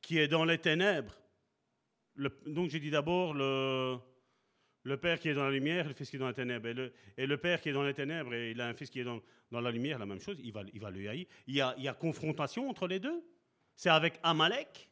qui 0.00 0.18
est 0.18 0.28
dans 0.28 0.44
les 0.44 0.58
ténèbres, 0.58 1.14
donc 2.46 2.70
j'ai 2.70 2.80
dit 2.80 2.90
d'abord 2.90 3.34
le, 3.34 3.98
le 4.82 4.96
père 4.96 5.20
qui 5.20 5.28
est 5.28 5.34
dans 5.34 5.44
la 5.44 5.50
lumière, 5.50 5.86
le 5.86 5.94
fils 5.94 6.10
qui 6.10 6.16
est 6.16 6.18
dans 6.18 6.28
les 6.28 6.34
ténèbres. 6.34 6.68
Et 6.68 6.74
le, 6.74 6.92
le, 7.16 7.36
père 7.36 7.60
qui 7.60 7.68
est 7.68 7.72
dans 7.72 7.84
les 7.84 7.94
ténèbres, 7.94 8.34
et 8.34 8.50
il 8.50 8.60
a 8.60 8.66
un 8.66 8.74
fils 8.74 8.90
qui 8.90 9.00
est 9.00 9.04
dans, 9.04 9.20
dans 9.50 9.60
la 9.60 9.70
lumière, 9.70 9.98
la 9.98 10.06
même 10.06 10.20
chose, 10.20 10.38
il 10.42 10.52
va, 10.52 10.62
il 10.72 10.80
va 10.80 10.90
le 10.90 11.08
haïr. 11.08 11.26
Il 11.46 11.54
y, 11.54 11.60
a, 11.60 11.74
il 11.76 11.84
y 11.84 11.88
a 11.88 11.94
confrontation 11.94 12.68
entre 12.68 12.88
les 12.88 12.98
deux. 12.98 13.22
C'est 13.76 13.90
avec 13.90 14.18
Amalek 14.22 14.90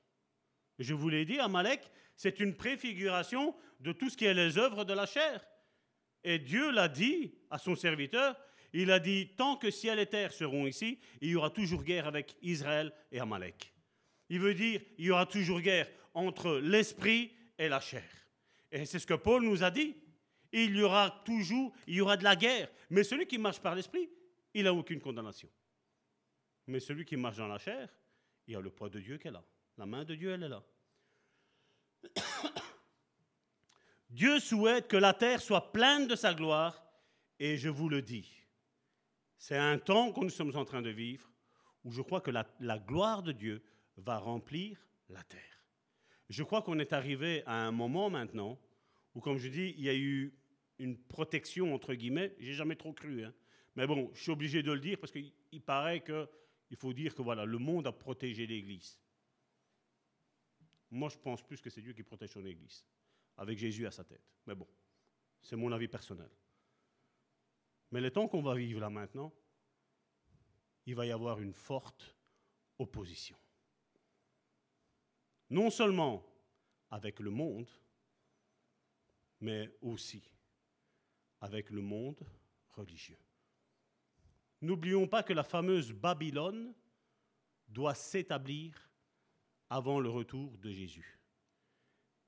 je 0.81 0.95
vous 0.95 1.11
l'ai 1.11 1.24
dit, 1.24 1.39
Amalek, 1.39 1.91
c'est 2.16 2.41
une 2.41 2.57
préfiguration 2.57 3.55
de 3.81 3.93
tout 3.93 4.11
ce 4.11 4.16
qui 4.16 4.24
est 4.24 4.35
les 4.35 4.59
œuvres 4.59 4.85
de 4.85 4.95
la 4.95 5.07
chair. 5.07 5.47
Et 6.24 6.39
Dieu 6.39 6.70
l'a 6.70 6.89
dit 6.89 7.35
à 7.51 7.59
son 7.59 7.77
serviteur, 7.77 8.37
il 8.72 8.90
a 8.90 9.01
dit, 9.01 9.28
tant 9.36 9.56
que 9.56 9.70
ciel 9.70 9.98
et 9.98 10.06
terre 10.06 10.32
seront 10.32 10.66
ici, 10.66 10.98
il 11.20 11.30
y 11.30 11.36
aura 11.36 11.51
toujours 11.51 11.82
guerre 11.82 12.06
avec 12.06 12.36
Israël 12.42 12.92
et 13.10 13.20
Amalek. 13.20 13.72
Il 14.28 14.40
veut 14.40 14.55
dire, 14.55 14.80
il 14.98 15.06
y 15.06 15.10
aura 15.10 15.26
toujours 15.26 15.60
guerre 15.60 15.88
entre 16.14 16.59
l'esprit 16.59 17.32
et 17.59 17.68
la 17.68 17.80
chair. 17.80 18.09
Et 18.70 18.84
c'est 18.84 18.98
ce 18.98 19.06
que 19.06 19.14
Paul 19.14 19.42
nous 19.42 19.62
a 19.62 19.70
dit. 19.70 19.97
Il 20.52 20.76
y 20.76 20.82
aura 20.82 21.22
toujours, 21.24 21.72
il 21.86 21.94
y 21.94 22.01
aura 22.01 22.16
de 22.16 22.24
la 22.24 22.36
guerre. 22.36 22.68
Mais 22.90 23.05
celui 23.05 23.26
qui 23.26 23.38
marche 23.38 23.60
par 23.60 23.74
l'esprit, 23.74 24.09
il 24.55 24.64
n'a 24.64 24.74
aucune 24.74 25.01
condamnation. 25.01 25.48
Mais 26.66 26.80
celui 26.80 27.05
qui 27.05 27.16
marche 27.16 27.36
dans 27.36 27.48
la 27.48 27.59
chair, 27.59 27.88
il 28.47 28.55
y 28.55 28.56
a 28.56 28.60
le 28.60 28.70
poids 28.70 28.88
de 28.88 29.01
Dieu 29.01 29.18
est 29.22 29.30
là. 29.30 29.44
La 29.76 29.86
main 29.86 30.05
de 30.05 30.14
Dieu, 30.14 30.32
elle 30.32 30.42
est 30.44 30.48
là. 30.48 30.62
Dieu 34.10 34.40
souhaite 34.40 34.88
que 34.88 34.97
la 34.97 35.14
terre 35.14 35.40
soit 35.40 35.72
pleine 35.72 36.06
de 36.06 36.16
sa 36.16 36.34
gloire, 36.34 36.84
et 37.38 37.56
je 37.56 37.68
vous 37.68 37.88
le 37.88 38.02
dis, 38.02 38.39
c'est 39.40 39.56
un 39.56 39.78
temps 39.78 40.12
que 40.12 40.20
nous 40.20 40.28
sommes 40.28 40.54
en 40.54 40.66
train 40.66 40.82
de 40.82 40.90
vivre 40.90 41.32
où 41.82 41.90
je 41.90 42.02
crois 42.02 42.20
que 42.20 42.30
la, 42.30 42.78
gloire 42.78 43.22
de 43.22 43.32
Dieu 43.32 43.62
va 43.96 44.18
remplir 44.18 44.86
la 45.08 45.22
terre. 45.24 45.64
Je 46.28 46.42
crois 46.42 46.60
qu'on 46.60 46.78
est 46.78 46.92
arrivé 46.92 47.42
à 47.46 47.66
un 47.66 47.72
moment 47.72 48.10
maintenant 48.10 48.60
où, 49.14 49.20
comme 49.20 49.38
je 49.38 49.48
dis, 49.48 49.74
il 49.78 49.84
y 49.84 49.88
a 49.88 49.96
eu 49.96 50.38
une 50.78 50.98
protection, 50.98 51.74
entre 51.74 51.94
guillemets, 51.94 52.36
j'ai 52.38 52.52
jamais 52.52 52.76
trop 52.76 52.92
cru, 52.92 53.24
hein. 53.24 53.34
mais 53.76 53.86
bon, 53.86 54.10
je 54.12 54.20
suis 54.20 54.30
obligé 54.30 54.62
de 54.62 54.72
le 54.72 54.78
dire 54.78 54.98
parce 54.98 55.10
qu'il 55.10 55.62
paraît 55.64 56.04
qu'il 56.04 56.76
faut 56.76 56.92
dire 56.92 57.14
que 57.14 57.22
voilà, 57.22 57.46
le 57.46 57.58
monde 57.58 57.86
a 57.86 57.92
protégé 57.92 58.46
l'Église. 58.46 59.00
Moi, 60.90 61.08
je 61.08 61.16
pense 61.16 61.42
plus 61.42 61.62
que 61.62 61.70
c'est 61.70 61.80
Dieu 61.80 61.94
qui 61.94 62.02
protège 62.02 62.30
son 62.30 62.44
Église, 62.44 62.84
avec 63.38 63.58
Jésus 63.58 63.86
à 63.86 63.90
sa 63.90 64.04
tête. 64.04 64.30
Mais 64.46 64.54
bon, 64.54 64.68
c'est 65.40 65.56
mon 65.56 65.72
avis 65.72 65.88
personnel. 65.88 66.30
Mais 67.90 68.00
le 68.00 68.10
temps 68.10 68.28
qu'on 68.28 68.42
va 68.42 68.54
vivre 68.54 68.80
là 68.80 68.90
maintenant, 68.90 69.32
il 70.86 70.94
va 70.94 71.06
y 71.06 71.10
avoir 71.10 71.40
une 71.40 71.52
forte 71.52 72.16
opposition. 72.78 73.36
Non 75.50 75.70
seulement 75.70 76.24
avec 76.90 77.20
le 77.20 77.30
monde, 77.30 77.68
mais 79.40 79.70
aussi 79.80 80.22
avec 81.40 81.70
le 81.70 81.80
monde 81.80 82.20
religieux. 82.70 83.18
N'oublions 84.60 85.08
pas 85.08 85.22
que 85.22 85.32
la 85.32 85.42
fameuse 85.42 85.92
Babylone 85.92 86.74
doit 87.68 87.94
s'établir 87.94 88.90
avant 89.70 90.00
le 90.00 90.10
retour 90.10 90.58
de 90.58 90.70
Jésus. 90.70 91.18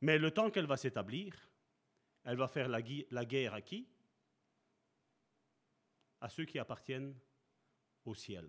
Mais 0.01 0.18
le 0.18 0.30
temps 0.30 0.51
qu'elle 0.51 0.66
va 0.66 0.76
s'établir, 0.76 1.34
elle 2.24 2.36
va 2.36 2.48
faire 2.48 2.68
la, 2.68 2.80
guerre 2.80 3.55
à 3.55 3.60
qui? 3.60 3.86
À 6.23 6.28
ceux 6.28 6.44
qui 6.44 6.61
appartiennent 6.61 7.16
au 8.05 8.15
ciel, 8.15 8.49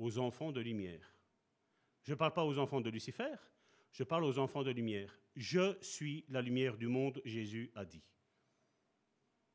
aux 0.00 0.18
enfants 0.18 0.50
de 0.50 0.60
lumière. 0.60 1.14
Je 2.02 2.10
ne 2.10 2.16
parle 2.16 2.32
pas 2.32 2.44
aux 2.44 2.58
enfants 2.58 2.80
de 2.80 2.90
Lucifer, 2.90 3.36
je 3.92 4.02
parle 4.02 4.24
aux 4.24 4.36
enfants 4.40 4.64
de 4.64 4.72
lumière. 4.72 5.16
Je 5.36 5.80
suis 5.80 6.24
la 6.28 6.42
lumière 6.42 6.76
du 6.76 6.88
monde, 6.88 7.22
Jésus 7.24 7.70
a 7.76 7.84
dit. 7.84 8.02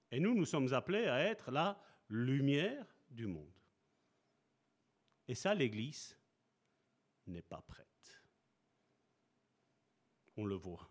Et 0.09 0.21
nous, 0.21 0.33
nous 0.33 0.45
sommes 0.45 0.73
appelés 0.73 1.05
à 1.07 1.19
être 1.19 1.51
la 1.51 1.77
lumière 2.07 2.85
du 3.09 3.27
monde. 3.27 3.59
Et 5.27 5.35
ça, 5.35 5.53
l'Église 5.53 6.17
n'est 7.27 7.41
pas 7.41 7.61
prête. 7.61 8.23
On 10.37 10.45
le 10.45 10.55
voit. 10.55 10.89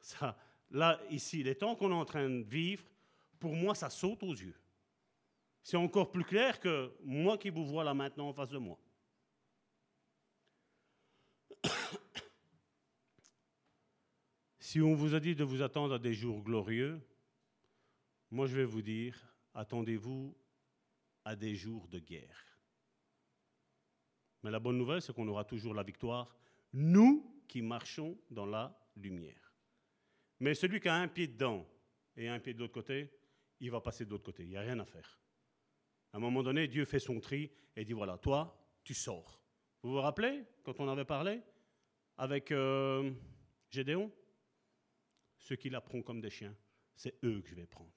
Ça, 0.00 0.38
là, 0.70 0.98
ici, 1.10 1.42
les 1.42 1.54
temps 1.54 1.76
qu'on 1.76 1.90
est 1.90 1.94
en 1.94 2.06
train 2.06 2.30
de 2.30 2.44
vivre, 2.44 2.84
pour 3.38 3.54
moi, 3.54 3.74
ça 3.74 3.90
saute 3.90 4.22
aux 4.22 4.34
yeux. 4.34 4.58
C'est 5.68 5.76
encore 5.76 6.10
plus 6.10 6.24
clair 6.24 6.58
que 6.60 6.90
moi 7.04 7.36
qui 7.36 7.50
vous 7.50 7.66
vois 7.66 7.84
là 7.84 7.92
maintenant 7.92 8.30
en 8.30 8.32
face 8.32 8.48
de 8.48 8.56
moi. 8.56 8.78
si 14.58 14.80
on 14.80 14.94
vous 14.94 15.14
a 15.14 15.20
dit 15.20 15.34
de 15.34 15.44
vous 15.44 15.60
attendre 15.60 15.92
à 15.92 15.98
des 15.98 16.14
jours 16.14 16.42
glorieux, 16.42 16.98
moi 18.30 18.46
je 18.46 18.56
vais 18.56 18.64
vous 18.64 18.80
dire, 18.80 19.22
attendez-vous 19.52 20.34
à 21.26 21.36
des 21.36 21.54
jours 21.54 21.86
de 21.88 21.98
guerre. 21.98 22.58
Mais 24.42 24.50
la 24.50 24.60
bonne 24.60 24.78
nouvelle, 24.78 25.02
c'est 25.02 25.12
qu'on 25.12 25.28
aura 25.28 25.44
toujours 25.44 25.74
la 25.74 25.82
victoire, 25.82 26.34
nous 26.72 27.44
qui 27.46 27.60
marchons 27.60 28.16
dans 28.30 28.46
la 28.46 28.74
lumière. 28.96 29.52
Mais 30.40 30.54
celui 30.54 30.80
qui 30.80 30.88
a 30.88 30.94
un 30.94 31.08
pied 31.08 31.26
dedans 31.26 31.68
et 32.16 32.26
un 32.26 32.40
pied 32.40 32.54
de 32.54 32.60
l'autre 32.60 32.72
côté, 32.72 33.12
il 33.60 33.70
va 33.70 33.82
passer 33.82 34.06
de 34.06 34.10
l'autre 34.12 34.24
côté. 34.24 34.44
Il 34.44 34.48
n'y 34.48 34.56
a 34.56 34.62
rien 34.62 34.78
à 34.78 34.86
faire. 34.86 35.18
À 36.12 36.16
un 36.16 36.20
moment 36.20 36.42
donné, 36.42 36.68
Dieu 36.68 36.84
fait 36.84 36.98
son 36.98 37.20
tri 37.20 37.50
et 37.76 37.84
dit, 37.84 37.92
voilà, 37.92 38.18
toi, 38.18 38.58
tu 38.82 38.94
sors. 38.94 39.40
Vous 39.82 39.92
vous 39.92 40.00
rappelez, 40.00 40.44
quand 40.64 40.80
on 40.80 40.88
avait 40.88 41.04
parlé 41.04 41.40
avec 42.16 42.50
euh, 42.50 43.12
Gédéon? 43.70 44.10
Ceux 45.36 45.56
qui 45.56 45.70
l'apprennent 45.70 46.02
comme 46.02 46.20
des 46.20 46.30
chiens, 46.30 46.54
c'est 46.96 47.22
eux 47.24 47.40
que 47.40 47.48
je 47.48 47.54
vais 47.54 47.66
prendre. 47.66 47.92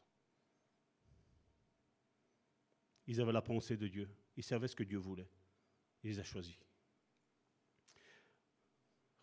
Ils 3.08 3.20
avaient 3.20 3.32
la 3.32 3.42
pensée 3.42 3.78
de 3.78 3.88
Dieu. 3.88 4.10
Ils 4.38 4.44
savaient 4.44 4.68
ce 4.68 4.76
que 4.76 4.84
Dieu 4.84 5.00
voulait. 5.00 5.30
Il 6.04 6.12
les 6.12 6.20
a 6.20 6.24
choisis. 6.24 6.58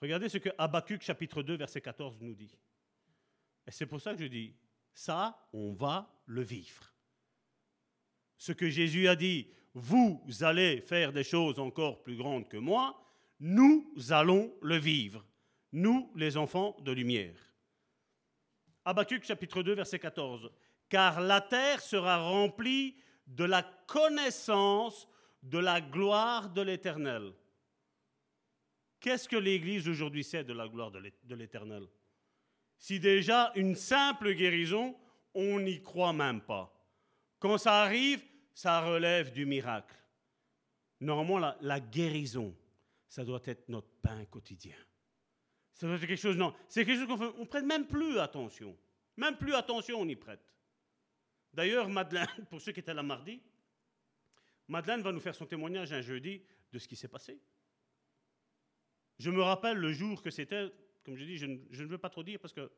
Regardez 0.00 0.28
ce 0.28 0.38
que 0.38 0.50
Habakkuk 0.58 1.02
chapitre 1.02 1.42
2 1.42 1.56
verset 1.56 1.80
14 1.80 2.18
nous 2.20 2.34
dit. 2.34 2.56
Et 3.66 3.70
c'est 3.70 3.86
pour 3.86 4.00
ça 4.00 4.14
que 4.14 4.22
je 4.22 4.26
dis, 4.28 4.54
ça, 4.92 5.48
on 5.52 5.72
va 5.72 6.22
le 6.26 6.42
vivre. 6.42 6.92
Ce 8.38 8.52
que 8.52 8.70
Jésus 8.70 9.08
a 9.08 9.16
dit, 9.16 9.48
vous 9.74 10.22
allez 10.40 10.80
faire 10.80 11.12
des 11.12 11.24
choses 11.24 11.58
encore 11.58 12.02
plus 12.02 12.16
grandes 12.16 12.48
que 12.48 12.56
moi, 12.56 12.98
nous 13.40 13.92
allons 14.10 14.54
le 14.62 14.76
vivre. 14.76 15.24
Nous, 15.72 16.10
les 16.16 16.36
enfants 16.36 16.76
de 16.80 16.92
lumière. 16.92 17.36
Habakkuk 18.84 19.22
chapitre 19.22 19.62
2 19.62 19.74
verset 19.74 19.98
14. 19.98 20.50
Car 20.88 21.20
la 21.20 21.40
terre 21.40 21.80
sera 21.80 22.16
remplie 22.16 22.96
de 23.26 23.44
la 23.44 23.62
connaissance 23.86 25.06
de 25.42 25.58
la 25.58 25.80
gloire 25.80 26.48
de 26.48 26.62
l'Éternel. 26.62 27.32
Qu'est-ce 29.00 29.28
que 29.28 29.36
l'Église 29.36 29.88
aujourd'hui 29.88 30.24
sait 30.24 30.44
de 30.44 30.52
la 30.52 30.66
gloire 30.66 30.90
de 30.90 31.34
l'Éternel? 31.34 31.86
Si 32.78 32.98
déjà 32.98 33.52
une 33.54 33.74
simple 33.74 34.32
guérison, 34.32 34.96
on 35.34 35.60
n'y 35.60 35.82
croit 35.82 36.12
même 36.12 36.40
pas. 36.40 36.77
Quand 37.38 37.58
ça 37.58 37.82
arrive, 37.82 38.24
ça 38.54 38.80
relève 38.80 39.32
du 39.32 39.46
miracle. 39.46 39.94
Normalement, 41.00 41.54
la, 41.60 41.80
guérison, 41.80 42.56
ça 43.08 43.24
doit 43.24 43.42
être 43.44 43.68
notre 43.68 43.88
pain 44.02 44.24
quotidien. 44.24 44.76
Ça 45.72 45.86
doit 45.86 45.96
être 45.96 46.06
quelque 46.06 46.20
chose, 46.20 46.36
non, 46.36 46.54
c'est 46.68 46.84
quelque 46.84 47.06
chose 47.06 47.18
qu'on 47.34 47.40
ne 47.40 47.44
prête 47.44 47.64
même 47.64 47.86
plus 47.86 48.18
attention. 48.18 48.76
Même 49.16 49.36
plus 49.36 49.54
attention, 49.54 50.00
on 50.00 50.08
y 50.08 50.16
prête. 50.16 50.54
D'ailleurs, 51.52 51.88
Madeleine, 51.88 52.26
pour 52.50 52.60
ceux 52.60 52.72
qui 52.72 52.80
étaient 52.80 52.94
là 52.94 53.02
mardi, 53.02 53.40
Madeleine 54.66 55.02
va 55.02 55.12
nous 55.12 55.20
faire 55.20 55.34
son 55.34 55.46
témoignage 55.46 55.92
un 55.92 56.00
jeudi 56.00 56.42
de 56.72 56.78
ce 56.78 56.86
qui 56.86 56.96
s'est 56.96 57.08
passé. 57.08 57.40
Je 59.18 59.30
me 59.30 59.42
rappelle 59.42 59.78
le 59.78 59.92
jour 59.92 60.22
que 60.22 60.30
c'était, 60.30 60.70
comme 61.04 61.16
je 61.16 61.24
dis, 61.24 61.36
je 61.36 61.46
ne, 61.46 61.88
veux 61.88 61.98
pas 61.98 62.10
trop 62.10 62.22
dire 62.22 62.38
parce 62.38 62.52
que. 62.52 62.70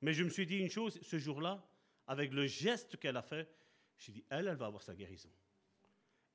Mais 0.00 0.12
je 0.12 0.22
me 0.22 0.30
suis 0.30 0.46
dit 0.46 0.58
une 0.58 0.70
chose 0.70 0.98
ce 1.02 1.18
jour-là, 1.18 1.62
avec 2.08 2.32
le 2.32 2.46
geste 2.46 2.98
qu'elle 2.98 3.16
a 3.16 3.22
fait, 3.22 3.48
j'ai 3.96 4.12
dit, 4.12 4.24
elle, 4.28 4.48
elle 4.48 4.56
va 4.56 4.66
avoir 4.66 4.82
sa 4.82 4.94
guérison. 4.94 5.30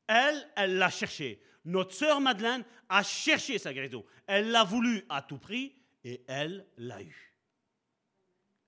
Elle, 0.08 0.50
elle 0.56 0.78
l'a 0.78 0.90
cherché. 0.90 1.42
Notre 1.66 1.94
sœur 1.94 2.22
Madeleine 2.22 2.64
a 2.88 3.04
cherché 3.04 3.58
sa 3.58 3.74
guérison. 3.74 4.06
Elle 4.28 4.52
l'a 4.52 4.64
voulu 4.64 5.06
à 5.10 5.22
tout 5.22 5.38
prix 5.38 5.76
et 6.04 6.24
elle 6.28 6.66
l'a 6.78 7.02
eu. 7.02 7.36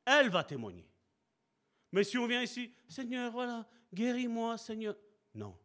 Elle 0.06 0.30
va 0.30 0.44
témoigner. 0.44 0.88
Mais 1.92 2.04
si 2.04 2.18
on 2.18 2.28
vient 2.28 2.42
ici, 2.42 2.74
Seigneur, 2.88 3.32
voilà, 3.32 3.66
guéris-moi, 3.94 4.58
Seigneur. 4.58 4.96
Non 5.34 5.58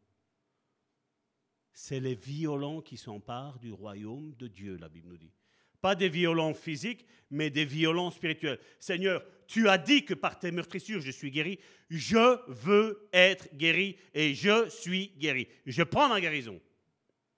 c'est 1.80 2.00
les 2.00 2.14
violents 2.14 2.82
qui 2.82 2.98
s'emparent 2.98 3.58
du 3.58 3.72
royaume 3.72 4.34
de 4.34 4.48
Dieu, 4.48 4.76
la 4.76 4.90
Bible 4.90 5.08
nous 5.08 5.16
dit. 5.16 5.32
Pas 5.80 5.94
des 5.94 6.08
violents 6.08 6.54
physiques, 6.54 7.06
mais 7.30 7.50
des 7.50 7.64
violents 7.64 8.10
spirituels. 8.10 8.58
Seigneur, 8.78 9.24
tu 9.46 9.68
as 9.68 9.78
dit 9.78 10.04
que 10.04 10.14
par 10.14 10.38
tes 10.38 10.50
meurtrissures, 10.50 11.00
je 11.00 11.10
suis 11.10 11.30
guéri. 11.30 11.58
Je 11.88 12.38
veux 12.50 13.08
être 13.12 13.54
guéri 13.56 13.96
et 14.14 14.34
je 14.34 14.68
suis 14.68 15.08
guéri. 15.18 15.48
Je 15.66 15.82
prends 15.82 16.08
ma 16.08 16.20
guérison. 16.20 16.60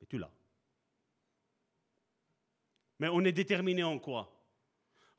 Et 0.01 0.07
tu 0.07 0.19
l'as. 0.19 0.33
Mais 2.99 3.09
on 3.09 3.25
est 3.25 3.33
déterminé 3.33 3.83
en 3.83 3.99
quoi? 3.99 4.47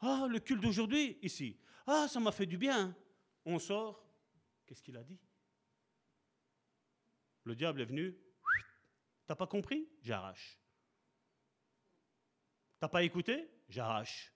Ah, 0.02 0.28
le 0.30 0.40
culte 0.40 0.62
d'aujourd'hui, 0.62 1.18
ici. 1.22 1.58
Ah, 1.88 2.08
ça 2.10 2.20
m'a 2.20 2.32
fait 2.32 2.45
du 2.45 2.58
bien. 2.58 2.95
On 3.45 3.60
sort. 3.60 4.06
Qu'est-ce 4.66 4.82
qu'il 4.82 4.98
a 4.98 5.04
dit? 5.04 5.20
Le 7.44 7.56
diable 7.56 7.82
est 7.82 7.86
venu 7.86 8.16
T'as 9.26 9.36
pas 9.36 9.48
compris? 9.48 9.88
J'arrache. 10.02 10.60
T'as 12.84 12.89
pas 12.89 13.03
écouté? 13.03 13.47
J'arrache. 13.69 14.34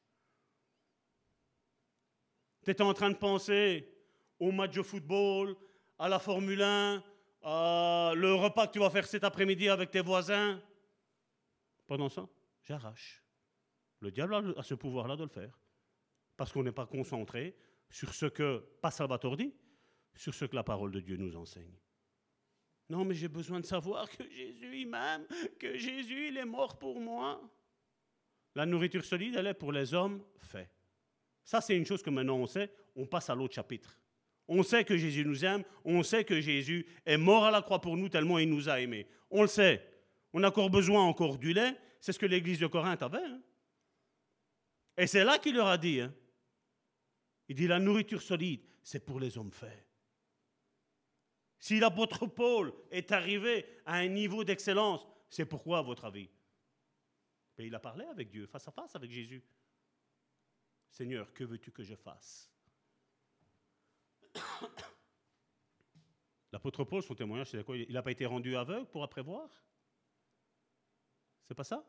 Tu 2.64 2.74
en 2.82 2.94
train 2.94 3.10
de 3.10 3.18
penser 3.18 3.94
au 4.40 4.54
match 4.54 4.74
de 4.74 4.84
football, 4.84 5.58
à 6.00 6.08
la 6.08 6.18
Formule 6.18 6.62
1, 6.62 7.04
à 7.44 8.14
le 8.16 8.34
repas 8.36 8.68
que 8.68 8.72
tu 8.72 8.80
vas 8.80 8.90
faire 8.90 9.06
cet 9.06 9.26
après-midi 9.26 9.68
avec 9.68 9.92
tes 9.92 10.00
voisins. 10.00 10.64
Pendant 11.88 12.08
ça, 12.08 12.26
j'arrache. 12.64 13.22
Le 14.00 14.12
diable 14.12 14.54
a 14.56 14.64
ce 14.64 14.76
pouvoir-là 14.76 15.18
de 15.18 15.24
le 15.24 15.30
faire. 15.30 15.60
Parce 16.38 16.54
qu'on 16.54 16.64
n'est 16.64 16.72
pas 16.72 16.86
concentré 16.86 17.54
sur 17.90 18.14
ce 18.14 18.28
que, 18.28 18.60
pas 18.82 18.92
Salvatore 18.92 19.36
dit, 19.36 19.54
sur 20.16 20.34
ce 20.34 20.46
que 20.46 20.56
la 20.56 20.64
parole 20.64 20.92
de 20.92 21.02
Dieu 21.02 21.18
nous 21.18 21.36
enseigne. 21.36 21.78
Non, 22.88 23.04
mais 23.04 23.14
j'ai 23.14 23.28
besoin 23.28 23.60
de 23.60 23.66
savoir 23.66 24.10
que 24.10 24.24
Jésus, 24.30 24.80
il 24.84 24.88
m'aime, 24.88 25.28
que 25.60 25.76
Jésus, 25.76 26.30
il 26.30 26.38
est 26.38 26.46
mort 26.46 26.80
pour 26.80 27.02
moi. 27.02 27.42
La 28.58 28.66
nourriture 28.66 29.06
solide, 29.06 29.36
elle 29.38 29.46
est 29.46 29.54
pour 29.54 29.72
les 29.72 29.94
hommes 29.94 30.20
fait. 30.40 30.68
Ça, 31.44 31.62
c'est 31.62 31.78
une 31.78 31.86
chose 31.86 32.02
que 32.02 32.10
maintenant 32.10 32.38
on 32.38 32.48
sait. 32.48 32.72
On 32.96 33.06
passe 33.06 33.30
à 33.30 33.36
l'autre 33.36 33.54
chapitre. 33.54 34.02
On 34.48 34.64
sait 34.64 34.84
que 34.84 34.98
Jésus 34.98 35.24
nous 35.24 35.46
aime. 35.46 35.64
On 35.86 36.02
sait 36.02 36.24
que 36.24 36.42
Jésus 36.42 36.88
est 37.06 37.18
mort 37.18 37.46
à 37.46 37.52
la 37.52 37.62
croix 37.62 37.80
pour 37.80 37.96
nous 37.96 38.10
tellement 38.10 38.40
il 38.40 38.50
nous 38.50 38.68
a 38.68 38.82
aimés. 38.82 39.06
On 39.30 39.44
le 39.44 39.48
sait. 39.48 39.88
On 40.34 40.42
a 40.42 40.48
encore 40.48 40.72
besoin 40.72 41.04
encore 41.04 41.38
du 41.38 41.54
lait. 41.54 41.76
C'est 42.02 42.14
ce 42.14 42.18
que 42.18 42.26
l'église 42.26 42.58
de 42.58 42.66
Corinthe 42.66 43.04
avait. 43.04 43.24
Hein. 43.24 43.40
Et 44.98 45.06
c'est 45.06 45.24
là 45.24 45.38
qu'il 45.38 45.56
leur 45.56 45.68
a 45.68 45.78
dit. 45.78 46.02
Hein. 46.02 46.12
Il 47.50 47.56
dit 47.56 47.68
la 47.68 47.78
nourriture 47.78 48.24
solide, 48.24 48.62
c'est 48.82 49.06
pour 49.06 49.20
les 49.20 49.38
hommes 49.38 49.52
faits. 49.52 49.86
Si 51.60 51.80
l'apôtre 51.80 52.26
Paul 52.26 52.74
est 52.90 53.12
arrivé 53.12 53.68
à 53.86 53.98
un 53.98 54.08
niveau 54.08 54.44
d'excellence, 54.44 55.06
c'est 55.30 55.46
pourquoi, 55.46 55.78
à 55.78 55.82
votre 55.84 56.06
avis? 56.06 56.28
Il 57.60 57.74
a 57.74 57.80
parlé 57.80 58.06
avec 58.06 58.30
Dieu, 58.30 58.46
face 58.46 58.68
à 58.68 58.72
face 58.72 58.96
avec 58.96 59.12
Jésus. 59.12 59.44
Seigneur, 60.90 61.34
que 61.34 61.44
veux-tu 61.44 61.72
que 61.72 61.84
je 61.84 61.96
fasse? 61.96 62.52
L'apôtre 66.52 66.84
Paul, 66.84 67.02
son 67.02 67.16
témoignage, 67.16 67.50
c'est 67.50 67.64
quoi 67.64 67.78
Il 67.78 67.92
n'a 67.92 68.04
pas 68.04 68.12
été 68.12 68.26
rendu 68.26 68.56
aveugle 68.56 68.88
pour 68.88 69.08
voir 69.24 69.50
C'est 71.48 71.56
pas 71.56 71.64
ça? 71.64 71.84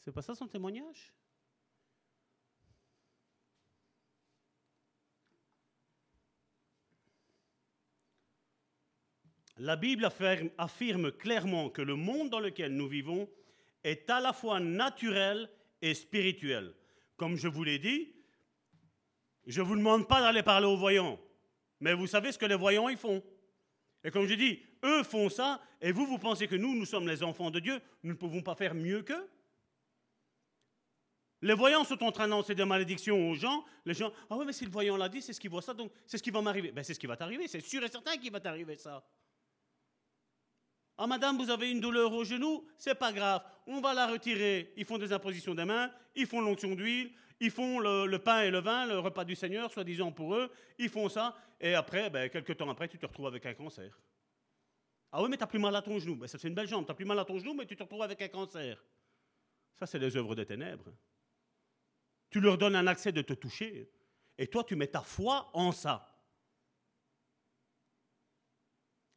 C'est 0.00 0.12
pas 0.12 0.22
ça 0.22 0.34
son 0.34 0.48
témoignage? 0.48 1.14
La 9.58 9.76
Bible 9.76 10.04
affirme, 10.58 11.12
clairement 11.12 11.70
que 11.70 11.80
le 11.80 11.94
monde 11.94 12.28
dans 12.28 12.40
lequel 12.40 12.74
nous 12.74 12.88
vivons 12.88 13.30
est 13.84 14.08
à 14.10 14.20
la 14.20 14.32
fois 14.32 14.58
naturel 14.58 15.48
et 15.80 15.94
spirituel. 15.94 16.74
Comme 17.16 17.36
je 17.36 17.46
vous 17.46 17.62
l'ai 17.62 17.78
dit, 17.78 18.12
je 19.46 19.60
ne 19.60 19.66
vous 19.66 19.76
demande 19.76 20.08
pas 20.08 20.20
d'aller 20.20 20.42
parler 20.42 20.66
aux 20.66 20.76
voyants, 20.76 21.20
mais 21.80 21.94
vous 21.94 22.06
savez 22.06 22.32
ce 22.32 22.38
que 22.38 22.46
les 22.46 22.54
voyants 22.54 22.88
ils 22.88 22.96
font. 22.96 23.22
Et 24.02 24.10
comme 24.10 24.26
je 24.26 24.34
dis, 24.34 24.60
eux 24.84 25.02
font 25.02 25.28
ça, 25.28 25.60
et 25.80 25.92
vous, 25.92 26.06
vous 26.06 26.18
pensez 26.18 26.46
que 26.46 26.56
nous, 26.56 26.74
nous 26.74 26.84
sommes 26.86 27.06
les 27.06 27.22
enfants 27.22 27.50
de 27.50 27.60
Dieu, 27.60 27.80
nous 28.02 28.12
ne 28.12 28.18
pouvons 28.18 28.42
pas 28.42 28.54
faire 28.54 28.74
mieux 28.74 29.02
qu'eux 29.02 29.28
Les 31.42 31.54
voyants 31.54 31.84
sont 31.84 32.02
en 32.02 32.12
train 32.12 32.24
d'annoncer 32.24 32.54
des 32.54 32.64
malédictions 32.64 33.30
aux 33.30 33.34
gens. 33.34 33.64
Les 33.84 33.94
gens, 33.94 34.12
ah 34.30 34.36
oui, 34.36 34.44
mais 34.46 34.52
si 34.52 34.64
le 34.64 34.70
voyant 34.70 34.96
l'a 34.96 35.08
dit, 35.08 35.22
c'est 35.22 35.32
ce 35.32 35.40
qui 35.40 35.48
voit 35.48 35.62
ça, 35.62 35.74
donc 35.74 35.92
c'est 36.06 36.18
ce 36.18 36.22
qui 36.22 36.30
va 36.30 36.40
m'arriver. 36.42 36.72
Ben, 36.72 36.82
c'est 36.82 36.94
ce 36.94 37.00
qui 37.00 37.06
va 37.06 37.16
t'arriver, 37.16 37.48
c'est 37.48 37.60
sûr 37.60 37.82
et 37.82 37.88
certain 37.88 38.16
qu'il 38.16 38.32
va 38.32 38.40
t'arriver 38.40 38.76
ça. 38.76 39.02
Ah 40.96 41.06
madame, 41.06 41.36
vous 41.38 41.50
avez 41.50 41.70
une 41.70 41.80
douleur 41.80 42.12
au 42.12 42.24
genou, 42.24 42.64
c'est 42.78 42.94
pas 42.94 43.12
grave, 43.12 43.42
on 43.66 43.80
va 43.80 43.94
la 43.94 44.06
retirer. 44.06 44.72
Ils 44.76 44.84
font 44.84 44.98
des 44.98 45.12
impositions 45.12 45.54
des 45.54 45.64
mains, 45.64 45.90
ils 46.14 46.26
font 46.26 46.40
l'onction 46.40 46.74
d'huile, 46.74 47.12
ils 47.40 47.50
font 47.50 47.80
le, 47.80 48.16
pain 48.18 48.42
et 48.42 48.50
le 48.50 48.60
vin, 48.60 48.86
le 48.86 48.98
repas 49.00 49.24
du 49.24 49.34
Seigneur, 49.34 49.72
soi-disant 49.72 50.12
pour 50.12 50.36
eux, 50.36 50.50
ils 50.78 50.88
font 50.88 51.08
ça, 51.08 51.36
et 51.60 51.74
après, 51.74 52.10
ben, 52.10 52.30
quelques 52.30 52.56
temps 52.56 52.70
après, 52.70 52.88
tu 52.88 52.98
te 52.98 53.06
retrouves 53.06 53.26
avec 53.26 53.44
un 53.46 53.54
cancer. 53.54 53.98
Ah 55.10 55.22
oui, 55.22 55.28
mais 55.28 55.36
tu 55.36 55.44
as 55.44 55.46
plus 55.46 55.58
mal 55.58 55.74
à 55.76 55.82
ton 55.82 55.98
genou. 55.98 56.16
Ben, 56.16 56.26
ça, 56.26 56.38
c'est 56.38 56.48
une 56.48 56.54
belle 56.54 56.66
jambe. 56.66 56.84
Tu 56.84 56.90
as 56.90 56.94
plus 56.94 57.04
mal 57.04 57.18
à 57.18 57.24
ton 57.24 57.38
genou, 57.38 57.54
mais 57.54 57.66
tu 57.66 57.76
te 57.76 57.82
retrouves 57.82 58.02
avec 58.02 58.20
un 58.20 58.28
cancer. 58.28 58.84
Ça, 59.78 59.86
c'est 59.86 59.98
les 59.98 60.16
œuvres 60.16 60.34
des 60.34 60.44
ténèbres. 60.44 60.92
Tu 62.30 62.40
leur 62.40 62.58
donnes 62.58 62.74
un 62.74 62.86
accès 62.88 63.12
de 63.12 63.22
te 63.22 63.32
toucher. 63.32 63.90
Et 64.36 64.48
toi, 64.48 64.64
tu 64.64 64.74
mets 64.74 64.88
ta 64.88 65.02
foi 65.02 65.50
en 65.52 65.70
ça. 65.70 66.13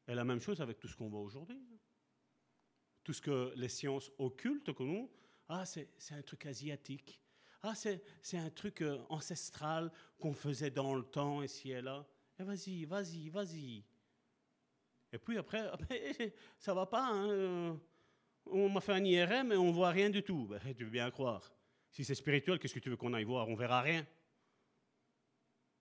Et 0.08 0.16
la 0.16 0.24
même 0.24 0.40
chose 0.40 0.62
avec 0.62 0.80
tout 0.80 0.88
ce 0.88 0.96
qu'on 0.96 1.10
voit 1.10 1.22
aujourd'hui. 1.22 1.62
Tout 3.04 3.14
ce 3.14 3.22
que 3.22 3.54
les 3.56 3.70
sciences 3.70 4.12
occultes 4.18 4.74
que 4.74 4.84
nous, 4.84 5.10
ah, 5.50 5.66
c'est 5.66 5.88
un 6.12 6.22
truc 6.22 6.46
asiatique. 6.46 7.22
Ah, 7.64 7.74
c'est 7.76 8.38
un 8.38 8.50
truc 8.50 8.82
euh, 8.82 8.98
ancestral 9.10 9.92
qu'on 10.20 10.34
faisait 10.34 10.72
dans 10.72 10.94
le 10.94 11.04
temps, 11.04 11.42
ici 11.42 11.72
et 11.72 11.82
là. 11.82 12.06
Et 12.40 12.44
vas-y, 12.44 12.86
vas-y, 12.86 13.30
vas-y. 13.30 13.84
Et 15.12 15.18
puis 15.18 15.38
après, 15.38 15.70
ça 16.60 16.74
va 16.74 16.86
pas. 16.86 17.08
Hein, 17.08 17.30
euh, 17.30 17.74
on 18.46 18.70
m'a 18.70 18.82
fait 18.82 18.94
un 18.94 19.04
IRM 19.04 19.52
et 19.52 19.58
on 19.58 19.72
voit 19.72 19.90
rien 19.90 20.10
du 20.10 20.22
tout. 20.22 20.48
Ben, 20.48 20.60
tu 20.78 20.84
veux 20.84 20.90
bien 20.90 21.10
croire. 21.12 21.52
Si 21.90 22.04
c'est 22.04 22.16
spirituel, 22.16 22.60
qu'est-ce 22.60 22.74
que 22.74 22.80
tu 22.80 22.90
veux 22.90 22.98
qu'on 22.98 23.14
aille 23.14 23.24
voir? 23.24 23.48
On 23.48 23.56
verra 23.56 23.82
rien. 23.82 24.06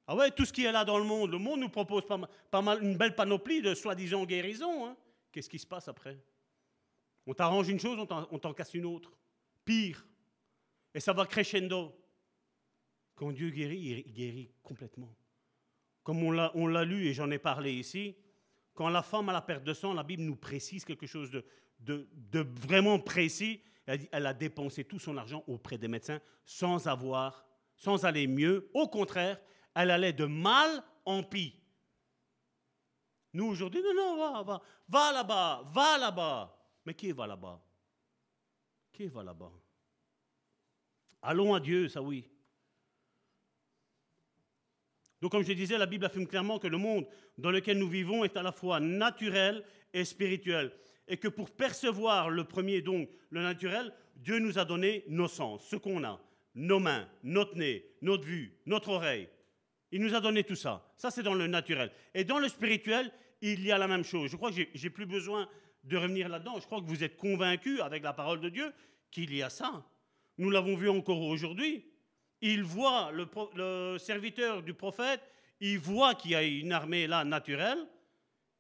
Ah 0.07 0.15
ouais, 0.15 0.31
tout 0.31 0.45
ce 0.45 0.53
qui 0.53 0.65
est 0.65 0.73
là 0.73 0.85
dans 0.85 0.99
le 0.99 1.05
monde, 1.05 1.33
le 1.33 1.39
monde 1.39 1.61
nous 1.61 1.69
propose 1.69 2.05
pas, 2.07 2.63
mal, 2.63 2.83
une 2.83 2.97
belle 2.97 3.15
panoplie 3.15 3.61
de 3.61 3.75
soi-disant 3.75 4.25
guérisons. 4.25 4.87
Hein. 4.87 4.97
Qu'est-ce 5.33 5.51
qui 5.51 5.59
se 5.59 5.67
passe 5.67 5.89
après? 5.89 6.19
On 7.27 7.35
t'arrange 7.35 7.69
une 7.69 7.81
chose, 7.81 7.99
on 7.99 8.39
t'en 8.39 8.55
casse 8.55 8.75
une 8.75 8.87
autre. 8.87 9.13
Pire. 9.65 10.07
Et 10.95 11.01
ça 11.01 11.13
va 11.13 11.27
crescendo. 11.27 11.93
Quand 13.17 13.33
Dieu 13.33 13.51
guérit, 13.51 14.05
il 14.07 14.13
guérit 14.13 14.51
complètement. 14.63 15.13
Comme 16.05 16.23
on 16.23 16.67
l'a 16.69 16.85
lu 16.85 17.07
et 17.07 17.15
j'en 17.15 17.31
ai 17.33 17.39
parlé 17.39 17.73
ici, 17.73 18.15
quand 18.75 18.89
la 18.91 19.03
femme 19.03 19.29
a 19.29 19.33
la 19.33 19.43
perte 19.43 19.65
de 19.65 19.75
sang, 19.75 19.93
la 19.93 20.05
Bible 20.05 20.23
nous 20.23 20.37
précise 20.37 20.85
quelque 20.85 21.07
chose 21.07 21.31
de, 21.31 21.45
de, 21.81 22.41
vraiment 22.41 23.01
précis. 23.01 23.61
Elle 23.87 24.27
a 24.27 24.35
dépensé 24.35 24.85
tout 24.85 24.99
son 24.99 25.17
argent 25.17 25.43
auprès 25.49 25.79
des 25.79 25.89
médecins 25.89 26.21
sans 26.45 26.87
avoir, 26.87 27.45
sans 27.75 28.05
aller 28.05 28.27
mieux. 28.27 28.71
Au 28.75 28.87
contraire, 28.87 29.41
elle 29.77 29.91
allait 29.91 30.15
de 30.15 30.25
mal 30.25 30.83
en 31.05 31.23
pis. 31.23 31.55
Nous 33.35 33.45
aujourd'hui, 33.45 33.83
non, 33.83 33.95
non, 33.95 34.17
va, 34.17 34.43
va, 34.43 34.63
va 34.89 35.13
là-bas, 35.13 35.71
va 35.73 35.99
là-bas. 35.99 36.59
Mais 36.87 36.95
qui 36.95 37.13
va 37.13 37.27
là-bas? 37.27 37.63
Qui 38.91 39.07
va 39.09 39.23
là-bas? 39.23 39.53
Allons 41.21 41.55
à 41.55 41.61
Dieu, 41.61 41.89
ça 41.89 42.01
oui. 42.01 42.27
Donc 45.21 45.33
comme 45.33 45.45
je 45.45 45.53
disais, 45.53 45.77
la 45.77 45.87
Bible 45.87 46.07
affirme 46.07 46.27
clairement 46.27 46.59
que 46.59 46.69
le 46.69 46.79
monde 46.79 47.07
dans 47.37 47.51
lequel 47.51 47.79
nous 47.79 47.89
vivons 47.89 48.25
est 48.25 48.37
à 48.37 48.43
la 48.43 48.53
fois 48.53 48.81
naturel 48.81 49.63
et 49.93 50.07
spirituel. 50.07 50.73
Et 51.07 51.19
que 51.19 51.29
pour 51.29 51.51
percevoir 51.51 52.31
le 52.31 52.45
premier 52.45 52.81
don, 52.81 53.07
le 53.29 53.43
naturel, 53.43 53.93
Dieu 54.15 54.39
nous 54.39 54.59
a 54.59 54.65
donné 54.65 55.05
nos 55.09 55.29
sens, 55.29 55.67
ce 55.69 55.77
qu'on 55.77 56.03
a, 56.05 56.19
nos 56.55 56.81
mains, 56.81 57.07
notre 57.23 57.57
nez, 57.57 57.85
notre 58.01 58.25
vue, 58.25 58.59
notre 58.65 58.89
oreille. 58.89 59.29
Il 59.93 60.01
nous 60.01 60.15
a 60.15 60.21
donné 60.21 60.45
tout 60.45 60.57
ça. 60.57 60.87
Ça, 60.97 61.11
c'est 61.11 61.23
dans 61.23 61.35
le 61.35 61.47
naturel. 61.47 61.91
Et 62.15 62.25
dans 62.25 62.39
le 62.39 62.49
spirituel, 62.49 63.11
il 63.41 63.65
y 63.65 63.73
a 63.73 63.79
la 63.79 63.87
même 63.87 64.05
chose. 64.05 64.31
Je 64.31 64.37
crois 64.37 64.51
que 64.51 64.61
j'ai 64.75 64.91
plus 64.91 65.07
besoin 65.07 65.49
de 65.85 65.97
revenir 65.97 66.29
là-dedans. 66.29 66.59
Je 66.59 66.67
crois 66.67 66.81
que 66.81 66.87
vous 66.87 67.05
êtes 67.05 67.17
convaincus 67.17 67.81
avec 67.81 68.03
la 68.03 68.13
parole 68.13 68.41
de 68.41 68.49
Dieu 68.49 68.73
qu'il 69.11 69.35
y 69.35 69.43
a 69.43 69.51
ça. 69.51 69.87
Nous 70.39 70.51
l'avons 70.51 70.77
vu 70.77 70.89
encore 70.89 71.21
aujourd'hui. 71.23 71.85
Il 72.41 72.63
voit 72.63 73.13
le, 73.13 73.97
serviteur 73.99 74.63
du 74.63 74.75
prophète, 74.75 75.23
il 75.61 75.79
voit 75.79 76.15
qu'il 76.15 76.33
y 76.33 76.35
a 76.35 76.43
une 76.43 76.73
armée 76.73 77.07
là 77.07 77.25
naturelle. 77.25 77.79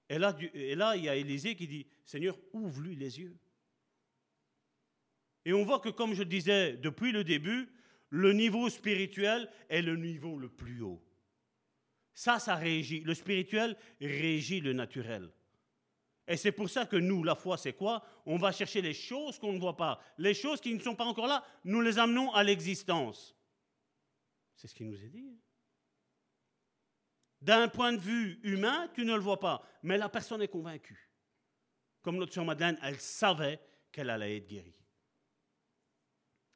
Et 0.08 0.18
là, 0.18 0.36
et 0.54 0.74
là, 0.76 0.96
il 0.96 1.04
y 1.04 1.08
a 1.08 1.16
Élisée 1.16 1.56
qui 1.56 1.66
dit 1.66 1.86
Seigneur, 2.04 2.38
ouvre-lui 2.52 2.94
les 2.94 3.18
yeux. 3.18 3.36
Et 5.44 5.52
on 5.52 5.64
voit 5.64 5.80
que, 5.80 5.88
comme 5.88 6.14
je 6.14 6.22
disais 6.22 6.76
depuis 6.76 7.12
le 7.12 7.24
début, 7.24 7.68
le 8.10 8.32
niveau 8.32 8.68
spirituel 8.70 9.50
est 9.68 9.82
le 9.82 9.96
niveau 9.96 10.38
le 10.38 10.48
plus 10.48 10.80
haut. 10.80 11.02
Ça, 12.16 12.38
ça 12.38 12.54
régit. 12.54 13.00
Le 13.00 13.12
spirituel 13.12 13.76
régit 14.00 14.60
le 14.62 14.72
naturel. 14.72 15.30
Et 16.26 16.38
c'est 16.38 16.50
pour 16.50 16.70
ça 16.70 16.86
que 16.86 16.96
nous, 16.96 17.22
la 17.22 17.34
foi, 17.34 17.58
c'est 17.58 17.74
quoi? 17.74 18.02
On 18.24 18.38
va 18.38 18.52
chercher 18.52 18.80
les 18.80 18.94
choses 18.94 19.38
qu'on 19.38 19.52
ne 19.52 19.60
voit 19.60 19.76
pas. 19.76 20.00
Les 20.16 20.32
choses 20.32 20.62
qui 20.62 20.72
ne 20.72 20.80
sont 20.80 20.96
pas 20.96 21.04
encore 21.04 21.26
là, 21.26 21.44
nous 21.64 21.82
les 21.82 21.98
amenons 21.98 22.32
à 22.32 22.42
l'existence. 22.42 23.36
C'est 24.56 24.66
ce 24.66 24.74
qui 24.74 24.86
nous 24.86 25.00
est 25.04 25.10
dit. 25.10 25.38
D'un 27.42 27.68
point 27.68 27.92
de 27.92 28.00
vue 28.00 28.40
humain, 28.42 28.88
tu 28.94 29.04
ne 29.04 29.14
le 29.14 29.20
vois 29.20 29.38
pas, 29.38 29.62
mais 29.82 29.98
la 29.98 30.08
personne 30.08 30.40
est 30.40 30.48
convaincue. 30.48 31.12
Comme 32.00 32.16
notre 32.16 32.32
sœur 32.32 32.46
Madeleine, 32.46 32.78
elle 32.82 32.98
savait 32.98 33.60
qu'elle 33.92 34.08
allait 34.08 34.38
être 34.38 34.48
guérie. 34.48 34.74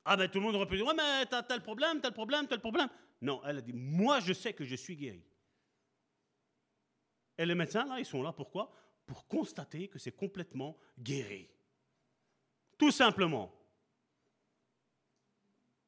Ah 0.06 0.16
ben 0.16 0.26
tout 0.26 0.38
le 0.38 0.46
monde 0.46 0.54
aurait 0.54 0.66
pu 0.66 0.76
dire, 0.76 0.86
ouais 0.86 0.94
mais 0.96 1.26
t'as 1.26 1.42
tel 1.42 1.60
problème, 1.60 2.00
tel 2.00 2.12
problème, 2.12 2.48
tel 2.48 2.60
problème. 2.60 2.88
Non, 3.20 3.42
elle 3.44 3.58
a 3.58 3.60
dit, 3.60 3.74
moi 3.74 4.20
je 4.20 4.32
sais 4.32 4.54
que 4.54 4.64
je 4.64 4.74
suis 4.74 4.96
guérie. 4.96 5.29
Et 7.40 7.46
les 7.46 7.54
médecins, 7.54 7.86
là, 7.86 7.98
ils 7.98 8.04
sont 8.04 8.22
là 8.22 8.34
pourquoi? 8.34 8.70
Pour 9.06 9.26
constater 9.26 9.88
que 9.88 9.98
c'est 9.98 10.14
complètement 10.14 10.76
guéri. 10.98 11.48
Tout 12.76 12.90
simplement. 12.90 13.50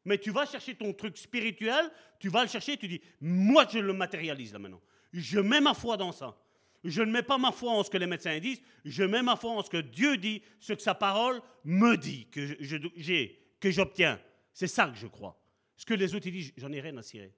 Mais 0.07 0.17
tu 0.17 0.31
vas 0.31 0.47
chercher 0.47 0.75
ton 0.75 0.95
truc 0.95 1.19
spirituel, 1.19 1.91
tu 2.19 2.31
vas 2.31 2.43
le 2.43 2.49
chercher, 2.49 2.79
tu 2.79 2.89
dis, 2.89 3.03
moi 3.21 3.67
je 3.71 3.81
le 3.81 3.93
matérialise 3.93 4.55
là 4.55 4.59
maintenant. 4.59 4.81
Je 5.13 5.41
mets 5.41 5.61
ma 5.61 5.75
foi 5.75 5.99
dans 5.99 6.11
ça. 6.11 6.43
Je 6.85 7.03
ne 7.03 7.13
mets 7.13 7.23
pas 7.23 7.37
ma 7.37 7.53
foi 7.53 7.73
en 7.73 7.85
ce 7.85 7.91
que 7.91 7.99
les 7.99 8.07
médecins 8.07 8.39
disent, 8.39 8.63
je 8.87 9.05
mets 9.05 9.23
ma 9.23 9.37
foi 9.37 9.51
en 9.51 9.63
ce 9.63 9.69
que 9.69 9.77
Dieu 9.77 10.17
dit, 10.17 10.43
ce 10.59 10.73
que 10.73 10.81
sa 10.81 10.95
parole 10.95 11.43
me 11.65 11.97
dit, 11.99 12.29
que 12.31 12.57
j'ai, 12.97 13.55
que 13.61 13.71
j'obtiens. 13.71 14.19
C'est 14.55 14.69
ça 14.69 14.89
que 14.89 14.97
je 14.97 15.07
crois. 15.07 15.39
Ce 15.77 15.85
que 15.85 15.93
les 15.93 16.15
autres 16.15 16.31
disent, 16.31 16.55
j'en 16.57 16.73
ai 16.73 16.81
rien 16.81 16.97
à 16.97 17.03
cirer. 17.03 17.35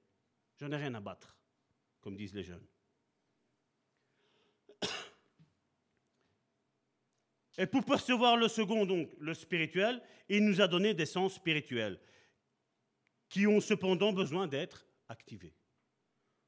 J'en 0.61 0.71
ai 0.71 0.77
rien 0.77 0.95
à 0.95 1.01
battre, 1.01 1.37
comme 2.01 2.15
disent 2.17 2.35
les 2.35 2.45
jeunes. 2.45 2.65
Et 7.57 7.67
pour 7.67 7.85
percevoir 7.85 8.37
le 8.37 8.49
second, 8.49 8.85
donc 8.85 9.11
le 9.19 9.35
spirituel, 9.35 10.03
il 10.29 10.45
nous 10.45 10.61
a 10.61 10.67
donné 10.67 10.95
des 10.95 11.07
sens 11.07 11.35
spirituels 11.35 12.01
qui 13.29 13.47
ont 13.47 13.61
cependant 13.61 14.13
besoin 14.13 14.47
d'être 14.47 14.87
activés. 15.09 15.55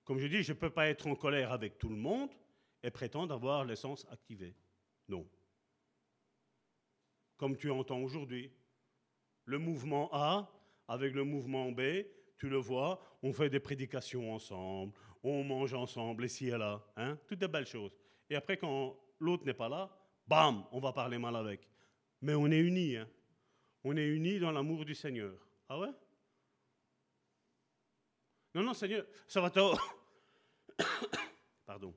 Comme 0.05 0.19
je 0.19 0.27
dis, 0.27 0.43
je 0.43 0.53
ne 0.53 0.59
peux 0.59 0.71
pas 0.71 0.89
être 0.89 1.07
en 1.07 1.15
colère 1.15 1.53
avec 1.53 1.79
tout 1.79 1.89
le 1.89 1.97
monde 1.97 2.31
et 2.83 2.91
prétendre 2.91 3.35
avoir 3.35 3.65
les 3.65 3.77
sens 3.77 4.07
activés. 4.11 4.55
Non. 5.09 5.29
Comme 7.37 7.57
tu 7.57 7.71
entends 7.71 8.01
aujourd'hui, 8.01 8.53
le 9.45 9.59
mouvement 9.59 10.09
A 10.13 10.53
avec 10.89 11.15
le 11.15 11.25
mouvement 11.25 11.73
B, 11.73 12.05
tu 12.37 12.49
le 12.49 12.57
vois, 12.57 13.01
on 13.23 13.33
fait 13.33 13.51
des 13.51 13.61
prédications 13.61 14.33
ensemble, 14.33 14.93
on 15.23 15.43
mange 15.43 15.75
ensemble, 15.75 16.25
ici 16.25 16.49
et 16.49 16.59
là, 16.59 16.85
hein, 16.97 17.19
toutes 17.27 17.41
des 17.41 17.49
belles 17.49 17.67
choses. 17.67 17.93
Et 18.31 18.37
après, 18.37 18.57
quand 18.57 18.97
l'autre 19.19 19.45
n'est 19.45 19.55
pas 19.55 19.69
là, 19.69 19.91
bam, 20.27 20.65
on 20.73 20.81
va 20.81 20.93
parler 20.93 21.19
mal 21.19 21.37
avec. 21.37 21.69
Mais 22.23 22.35
on 22.35 22.47
est 22.47 22.59
unis. 22.59 22.97
Hein. 22.97 23.09
On 23.85 23.97
est 23.97 24.07
unis 24.07 24.39
dans 24.39 24.53
l'amour 24.53 24.85
du 24.85 24.95
Seigneur. 24.95 25.35
Ah 25.69 25.79
ouais? 25.79 25.91
Non, 28.55 28.63
non, 28.63 28.75
Seigneur, 28.75 29.07
ça 29.29 29.41
va 29.41 29.51
te... 29.51 29.61
Pardon. 31.67 31.95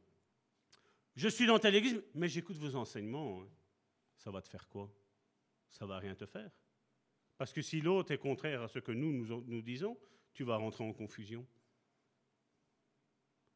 Je 1.15 1.27
suis 1.27 1.45
dans 1.45 1.59
telle 1.59 1.75
église, 1.75 2.01
mais 2.13 2.27
j'écoute 2.27 2.57
vos 2.57 2.75
enseignements. 2.75 3.41
Hein. 3.41 3.47
Ça 4.17 4.31
va 4.31 4.41
te 4.41 4.47
faire 4.47 4.67
quoi? 4.67 4.91
Ça 5.69 5.85
va 5.85 5.99
rien 5.99 6.15
te 6.15 6.25
faire. 6.25 6.51
Parce 7.37 7.53
que 7.53 7.61
si 7.61 7.79
l'autre 7.81 8.11
est 8.11 8.17
contraire 8.17 8.63
à 8.63 8.67
ce 8.67 8.79
que 8.79 8.91
nous, 8.91 9.13
nous, 9.13 9.43
nous 9.47 9.61
disons, 9.61 9.97
tu 10.33 10.43
vas 10.43 10.57
rentrer 10.57 10.83
en 10.83 10.91
confusion. 10.91 11.45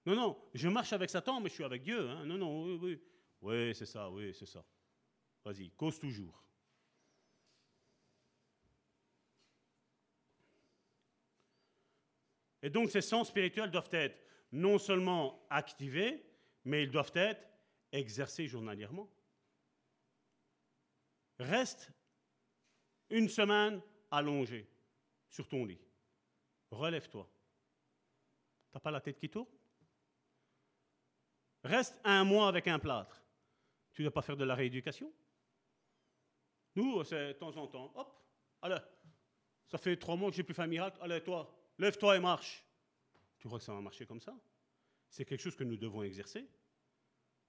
Non, 0.06 0.16
non, 0.16 0.38
je 0.54 0.68
marche 0.68 0.94
avec 0.94 1.10
Satan, 1.10 1.40
mais 1.40 1.50
je 1.50 1.56
suis 1.56 1.64
avec 1.64 1.84
Dieu. 1.84 2.10
Hein. 2.10 2.26
Non, 2.26 2.38
non, 2.38 2.64
oui, 2.64 2.80
oui. 2.82 3.02
Oui, 3.44 3.76
c'est 3.76 3.86
ça, 3.86 4.10
oui, 4.10 4.34
c'est 4.34 4.46
ça. 4.46 4.64
Vas-y, 5.44 5.70
cause 5.72 6.00
toujours. 6.00 6.42
Et 12.62 12.70
donc 12.70 12.90
ces 12.90 13.02
sens 13.02 13.28
spirituels 13.28 13.70
doivent 13.70 13.90
être 13.92 14.18
non 14.54 14.78
seulement 14.78 15.46
activés, 15.50 16.26
mais 16.64 16.84
ils 16.84 16.90
doivent 16.90 17.12
être 17.16 17.46
exercer 17.92 18.48
journalièrement. 18.48 19.12
Reste 21.38 21.92
une 23.10 23.28
semaine 23.28 23.82
allongé 24.10 24.70
sur 25.28 25.50
ton 25.50 25.66
lit. 25.66 25.82
Relève-toi. 26.72 27.30
T'as 28.72 28.80
pas 28.80 28.92
la 28.92 29.02
tête 29.02 29.20
qui 29.20 29.30
tourne? 29.30 29.50
Reste 31.66 32.00
un 32.06 32.24
mois 32.24 32.48
avec 32.48 32.70
un 32.70 32.80
plâtre. 32.80 33.23
Tu 33.94 34.02
ne 34.02 34.08
dois 34.08 34.14
pas 34.14 34.22
faire 34.22 34.38
de 34.38 34.44
la 34.44 34.56
rééducation? 34.56 35.14
Nous, 36.76 37.04
c'est 37.04 37.28
de 37.28 37.34
temps 37.34 37.56
en 37.56 37.68
temps. 37.68 37.92
Hop, 37.96 38.16
allez, 38.62 38.80
ça 39.68 39.78
fait 39.78 39.96
trois 39.98 40.16
mois 40.16 40.30
que 40.30 40.36
j'ai 40.36 40.44
plus 40.44 40.54
fait 40.54 40.64
un 40.64 40.68
miracle. 40.68 40.98
Allez, 41.02 41.22
toi, 41.22 41.56
lève-toi 41.78 42.18
et 42.18 42.20
marche. 42.20 42.66
Tu 43.38 43.48
crois 43.48 43.60
que 43.60 43.66
ça 43.66 43.74
va 43.74 43.82
marcher 43.82 44.06
comme 44.06 44.22
ça? 44.22 44.36
C'est 45.10 45.26
quelque 45.26 45.42
chose 45.42 45.56
que 45.56 45.64
nous 45.64 45.78
devons 45.78 46.02
exercer. 46.02 46.48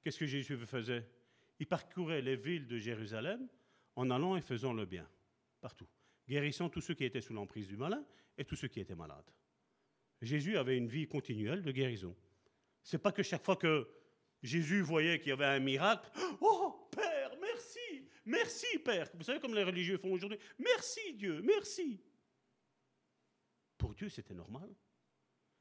Qu'est-ce 0.03 0.19
que 0.19 0.27
Jésus 0.27 0.57
faisait? 0.59 1.09
Il 1.59 1.67
parcourait 1.67 2.21
les 2.21 2.37
villes 2.37 2.67
de 2.67 2.79
Jérusalem 2.79 3.49
en 3.97 4.11
allant 4.11 4.37
et 4.37 4.43
faisant 4.43 4.75
le 4.75 4.85
bien, 4.85 5.09
partout, 5.61 5.87
guérissant 6.29 6.69
tous 6.69 6.81
ceux 6.81 6.95
qui 6.95 7.05
étaient 7.05 7.21
sous 7.21 7.33
l'emprise 7.33 7.69
du 7.69 7.77
malin 7.77 8.05
et 8.37 8.45
tous 8.45 8.57
ceux 8.57 8.69
qui 8.69 8.81
étaient 8.81 8.95
malades. 8.95 9.31
Jésus 10.21 10.59
avait 10.59 10.77
une 10.77 10.89
vie 10.89 11.07
continuelle 11.07 11.63
de 11.63 11.71
guérison. 11.71 12.15
C'est 12.83 12.99
pas 12.99 13.13
que 13.13 13.23
chaque 13.23 13.45
fois 13.45 13.57
que 13.57 13.89
Jésus 14.45 14.83
voyait 14.83 15.19
qu'il 15.19 15.31
y 15.31 15.33
avait 15.33 15.47
un 15.47 15.59
miracle, 15.59 16.07
oh 16.43 16.87
Père, 16.91 17.33
merci, 17.41 18.07
merci 18.27 18.79
Père. 18.85 19.09
Vous 19.15 19.25
savez 19.25 19.41
comme 19.41 19.55
les 19.55 19.65
religieux 19.65 19.97
font 19.97 20.13
aujourd'hui, 20.13 20.39
merci 20.59 21.15
Dieu, 21.15 21.41
merci. 21.41 21.99
Pour 23.79 23.95
Dieu, 23.95 24.11
c'était 24.11 24.35
normal. 24.35 24.69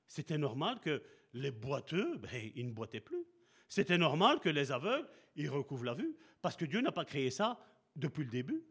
C'était 0.05 0.37
normal 0.37 0.81
que 0.81 1.01
les 1.31 1.49
boiteux, 1.49 2.17
ben, 2.17 2.51
ils 2.55 2.67
ne 2.67 2.73
boitaient 2.73 2.99
plus. 2.99 3.25
C'était 3.69 3.97
normal 3.97 4.41
que 4.41 4.49
les 4.49 4.69
aveugles, 4.73 5.07
ils 5.37 5.49
recouvrent 5.49 5.85
la 5.85 5.93
vue, 5.93 6.17
parce 6.41 6.57
que 6.57 6.65
Dieu 6.65 6.81
n'a 6.81 6.91
pas 6.91 7.05
créé 7.05 7.31
ça 7.31 7.57
depuis 7.95 8.25
le 8.25 8.29
début. 8.29 8.65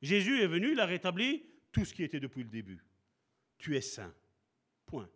Jésus 0.00 0.40
est 0.40 0.46
venu, 0.46 0.70
il 0.70 0.80
a 0.80 0.86
rétabli 0.86 1.44
tout 1.72 1.84
ce 1.84 1.92
qui 1.92 2.04
était 2.04 2.20
depuis 2.20 2.44
le 2.44 2.48
début. 2.48 2.80
Tu 3.58 3.76
es 3.76 3.80
saint. 3.80 4.14
Point. 4.86 5.10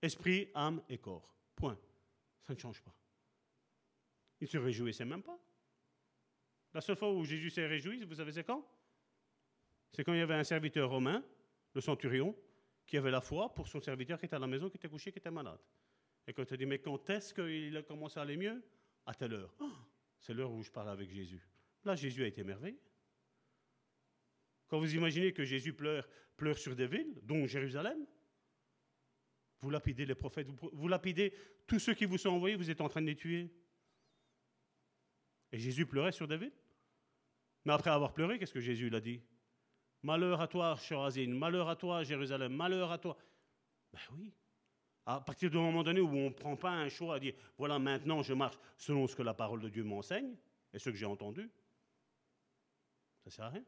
Esprit, 0.00 0.50
âme 0.54 0.82
et 0.88 0.96
corps. 0.96 1.35
Point. 1.56 1.78
Ça 2.46 2.54
ne 2.54 2.58
change 2.58 2.80
pas. 2.80 2.94
Il 4.40 4.44
ne 4.44 4.48
se 4.48 4.58
réjouissait 4.58 5.04
même 5.04 5.22
pas. 5.22 5.38
La 6.72 6.80
seule 6.80 6.96
fois 6.96 7.12
où 7.12 7.24
Jésus 7.24 7.50
s'est 7.50 7.66
réjoui, 7.66 8.04
vous 8.04 8.14
savez 8.14 8.30
c'est 8.32 8.44
quand? 8.44 8.64
C'est 9.92 10.04
quand 10.04 10.12
il 10.12 10.18
y 10.18 10.22
avait 10.22 10.34
un 10.34 10.44
serviteur 10.44 10.90
romain, 10.90 11.24
le 11.74 11.80
centurion, 11.80 12.36
qui 12.86 12.96
avait 12.96 13.10
la 13.10 13.20
foi 13.20 13.52
pour 13.52 13.66
son 13.66 13.80
serviteur 13.80 14.18
qui 14.18 14.26
était 14.26 14.36
à 14.36 14.38
la 14.38 14.46
maison, 14.46 14.68
qui 14.68 14.76
était 14.76 14.88
couché, 14.88 15.10
qui 15.10 15.18
était 15.18 15.30
malade. 15.30 15.60
Et 16.26 16.32
quand 16.32 16.48
il 16.50 16.56
dit, 16.56 16.66
mais 16.66 16.78
quand 16.78 17.08
est-ce 17.10 17.32
qu'il 17.34 17.76
a 17.76 17.82
commencé 17.82 18.18
à 18.18 18.22
aller 18.22 18.36
mieux? 18.36 18.62
À 19.06 19.14
telle 19.14 19.34
heure. 19.34 19.54
Oh, 19.60 19.72
c'est 20.20 20.34
l'heure 20.34 20.52
où 20.52 20.62
je 20.62 20.70
parle 20.70 20.90
avec 20.90 21.10
Jésus. 21.10 21.48
Là, 21.84 21.94
Jésus 21.94 22.24
a 22.24 22.26
été 22.26 22.42
merveilleux. 22.44 22.80
Quand 24.68 24.78
vous 24.78 24.94
imaginez 24.94 25.32
que 25.32 25.44
Jésus 25.44 25.72
pleure, 25.72 26.08
pleure 26.36 26.58
sur 26.58 26.74
des 26.74 26.88
villes, 26.88 27.20
dont 27.22 27.46
Jérusalem, 27.46 28.04
vous 29.60 29.70
lapidez 29.70 30.04
les 30.04 30.14
prophètes, 30.14 30.48
vous, 30.72 30.88
lapidez 30.88 31.32
tous 31.66 31.78
ceux 31.78 31.94
qui 31.94 32.04
vous 32.04 32.18
sont 32.18 32.30
envoyés, 32.30 32.56
vous 32.56 32.70
êtes 32.70 32.80
en 32.80 32.88
train 32.88 33.00
de 33.00 33.06
les 33.06 33.16
tuer. 33.16 33.50
Et 35.52 35.58
Jésus 35.58 35.86
pleurait 35.86 36.12
sur 36.12 36.26
villes. 36.26 36.52
Mais 37.64 37.72
après 37.72 37.90
avoir 37.90 38.12
pleuré, 38.12 38.38
qu'est-ce 38.38 38.52
que 38.52 38.60
Jésus 38.60 38.90
l'a 38.90 39.00
dit? 39.00 39.22
Malheur 40.02 40.40
à 40.40 40.46
toi, 40.46 40.76
Chorazine, 40.76 41.32
malheur 41.32 41.68
à 41.68 41.76
toi, 41.76 42.04
Jérusalem, 42.04 42.54
malheur 42.54 42.92
à 42.92 42.98
toi. 42.98 43.16
Ben 43.92 43.98
oui. 44.12 44.32
À 45.06 45.20
partir 45.20 45.50
du 45.50 45.56
moment 45.56 45.82
donné 45.82 46.00
où 46.00 46.08
on 46.08 46.30
ne 46.30 46.34
prend 46.34 46.56
pas 46.56 46.70
un 46.70 46.88
choix 46.88 47.16
à 47.16 47.20
dire, 47.20 47.34
voilà, 47.56 47.78
maintenant 47.78 48.22
je 48.22 48.34
marche 48.34 48.58
selon 48.76 49.06
ce 49.06 49.16
que 49.16 49.22
la 49.22 49.34
parole 49.34 49.60
de 49.60 49.68
Dieu 49.68 49.84
m'enseigne 49.84 50.36
et 50.72 50.78
ce 50.78 50.90
que 50.90 50.96
j'ai 50.96 51.06
entendu, 51.06 51.50
ça 53.18 53.26
ne 53.26 53.30
sert 53.30 53.44
à 53.46 53.50
rien. 53.50 53.64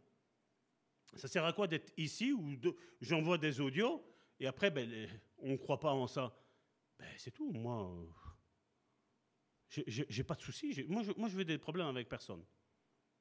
Ça 1.15 1.29
sert 1.29 1.45
à 1.45 1.53
quoi 1.53 1.67
d'être 1.67 1.93
ici 1.97 2.33
où 2.33 2.57
j'envoie 3.01 3.39
des 3.39 3.61
audios 3.61 4.05
et 4.41 4.47
après, 4.47 4.71
ben, 4.71 4.89
on 5.39 5.53
ne 5.53 5.57
croit 5.57 5.81
pas 5.81 5.93
en 5.93 6.07
ça 6.07 6.37
ben, 6.99 7.09
C'est 7.17 7.31
tout. 7.31 7.53
Moi, 7.53 7.91
euh, 7.91 9.83
j'ai 9.87 10.25
pas 10.25 10.35
de 10.35 10.43
soucis. 10.43 10.85
Moi 10.89 11.03
je, 11.03 11.13
moi, 11.17 11.29
je 11.29 11.37
veux 11.37 11.45
des 11.45 11.59
problèmes 11.59 11.87
avec 11.87 12.09
personne. 12.09 12.45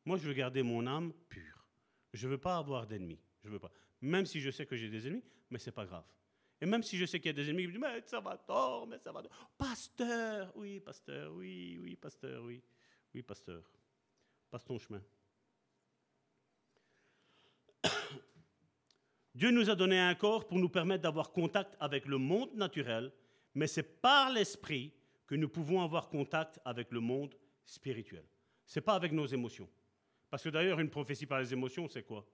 Moi, 0.05 0.17
je 0.17 0.27
veux 0.27 0.33
garder 0.33 0.63
mon 0.63 0.87
âme 0.87 1.11
pure. 1.27 1.65
Je 2.13 2.27
veux 2.27 2.37
pas 2.37 2.57
avoir 2.57 2.87
d'ennemis. 2.87 3.19
Je 3.43 3.49
veux 3.49 3.59
pas. 3.59 3.71
Même 4.01 4.25
si 4.25 4.39
je 4.39 4.49
sais 4.49 4.65
que 4.65 4.75
j'ai 4.75 4.89
des 4.89 5.07
ennemis, 5.07 5.23
mais 5.49 5.59
c'est 5.59 5.71
pas 5.71 5.85
grave. 5.85 6.05
Et 6.59 6.65
même 6.65 6.81
si 6.81 6.97
je 6.97 7.05
sais 7.05 7.19
qu'il 7.19 7.27
y 7.27 7.29
a 7.29 7.33
des 7.33 7.49
ennemis 7.49 7.63
qui 7.63 7.67
me 7.67 7.73
disent 7.73 7.81
Mais 7.81 8.01
ça 8.07 8.19
va 8.19 8.37
tort, 8.37 8.87
mais 8.87 8.97
ça 8.99 9.11
va 9.11 9.21
tort. 9.21 9.31
Pasteur, 9.57 10.51
oui, 10.55 10.79
pasteur, 10.79 11.33
oui, 11.33 11.77
oui, 11.81 11.95
pasteur, 11.95 12.43
oui. 12.43 12.63
Oui, 13.13 13.21
pasteur. 13.21 13.63
Passe 14.49 14.65
ton 14.65 14.77
chemin. 14.79 15.01
Dieu 19.37 19.51
nous 19.51 19.69
a 19.69 19.75
donné 19.75 19.99
un 19.99 20.15
corps 20.15 20.47
pour 20.47 20.57
nous 20.57 20.67
permettre 20.67 21.03
d'avoir 21.03 21.31
contact 21.31 21.77
avec 21.79 22.07
le 22.07 22.17
monde 22.17 22.55
naturel, 22.55 23.11
mais 23.53 23.67
c'est 23.67 24.01
par 24.01 24.31
l'esprit 24.31 24.91
que 25.27 25.35
nous 25.35 25.47
pouvons 25.47 25.83
avoir 25.83 26.09
contact 26.09 26.59
avec 26.65 26.91
le 26.91 26.99
monde 26.99 27.35
spirituel. 27.63 28.25
Ce 28.65 28.79
n'est 28.79 28.83
pas 28.83 28.95
avec 28.95 29.11
nos 29.11 29.27
émotions. 29.27 29.69
Parce 30.31 30.41
que 30.41 30.49
d'ailleurs, 30.49 30.79
une 30.79 30.89
prophétie 30.89 31.27
par 31.27 31.39
les 31.39 31.53
émotions, 31.53 31.87
c'est 31.87 32.01
quoi? 32.01 32.25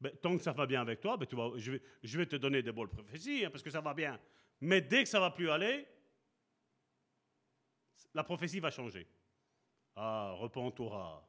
Ben, 0.00 0.10
Tant 0.22 0.38
que 0.38 0.42
ça 0.42 0.52
va 0.52 0.64
bien 0.64 0.80
avec 0.80 1.02
toi, 1.02 1.18
ben, 1.18 1.26
tu 1.26 1.36
je, 1.56 1.72
vais, 1.72 1.82
je, 2.02 2.16
vais, 2.16 2.24
te 2.24 2.36
donner 2.36 2.62
des 2.62 2.72
bonnes 2.72 2.88
prophéties, 2.88 3.44
hein, 3.44 3.50
parce 3.50 3.62
que 3.62 3.70
ça 3.70 3.82
va 3.82 3.92
bien. 3.92 4.18
Mais 4.62 4.80
dès 4.80 5.02
que 5.02 5.08
ça 5.10 5.20
va 5.20 5.30
plus 5.30 5.50
aller, 5.50 5.86
la 8.14 8.24
prophétie 8.24 8.58
va 8.58 8.70
changer. 8.70 9.06
Ah, 9.96 10.32
repens-toi, 10.38 11.28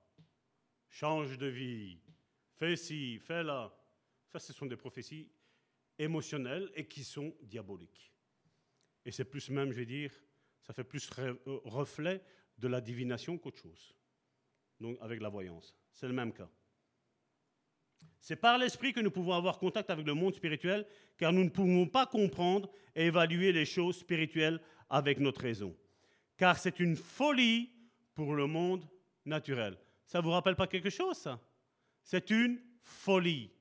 change 0.87 1.37
de 1.37 1.47
vie, 1.47 1.99
fais 2.55 2.77
ci, 2.77 3.19
fais 3.19 3.43
là. 3.43 3.69
Ça, 4.31 4.39
ce 4.39 4.53
sont 4.53 4.65
des 4.65 4.77
prophéties 4.77 5.30
émotionnelles 5.97 6.72
et 6.76 6.88
qui 6.88 7.03
sont 7.03 7.35
diaboliques. 7.41 8.14
Et 9.06 9.11
c'est 9.11 9.26
plus 9.26 9.49
même, 9.49 9.72
je 9.72 9.77
vais 9.77 9.85
dire, 9.85 10.11
ça 10.61 10.73
fait 10.73 10.84
plus 10.84 11.10
euh, 11.19 11.35
reflet 11.45 12.22
de 12.57 12.68
la 12.68 12.80
divination 12.80 13.38
qu'autre 13.38 13.60
chose. 13.60 13.95
Donc 14.80 14.97
avec 15.01 15.19
la 15.22 15.30
voyance. 15.30 15.76
C'est 15.91 16.07
le 16.07 16.14
même 16.14 16.31
cas. 16.31 16.49
C'est 18.22 18.35
par 18.35 18.57
l'esprit 18.57 18.93
que 18.93 18.99
nous 18.99 19.11
pouvons 19.11 19.34
avoir 19.34 19.57
contact 19.57 19.89
avec 19.89 20.06
le 20.06 20.14
monde 20.14 20.35
spirituel, 20.35 20.85
car 21.18 21.31
nous 21.31 21.43
ne 21.43 21.49
pouvons 21.49 21.88
pas 21.88 22.06
comprendre 22.06 22.69
et 22.95 23.06
évaluer 23.06 23.51
les 23.51 23.65
choses 23.65 23.97
spirituelles 23.97 24.61
avec 24.89 25.19
notre 25.19 25.41
raison. 25.41 25.76
Car 26.38 26.57
c'est 26.57 26.80
une 26.80 26.95
folie 26.95 27.72
pour 28.14 28.35
le 28.35 28.45
monde 28.45 28.88
naturel. 29.26 29.77
Ça 30.06 30.22
vous 30.22 30.31
rappelle 30.31 30.56
pas 30.56 30.68
quelque 30.68 30.89
chose, 30.89 31.18
ça? 31.18 31.39
C'est 32.03 32.30
une 32.30 32.61
folie 32.81 33.51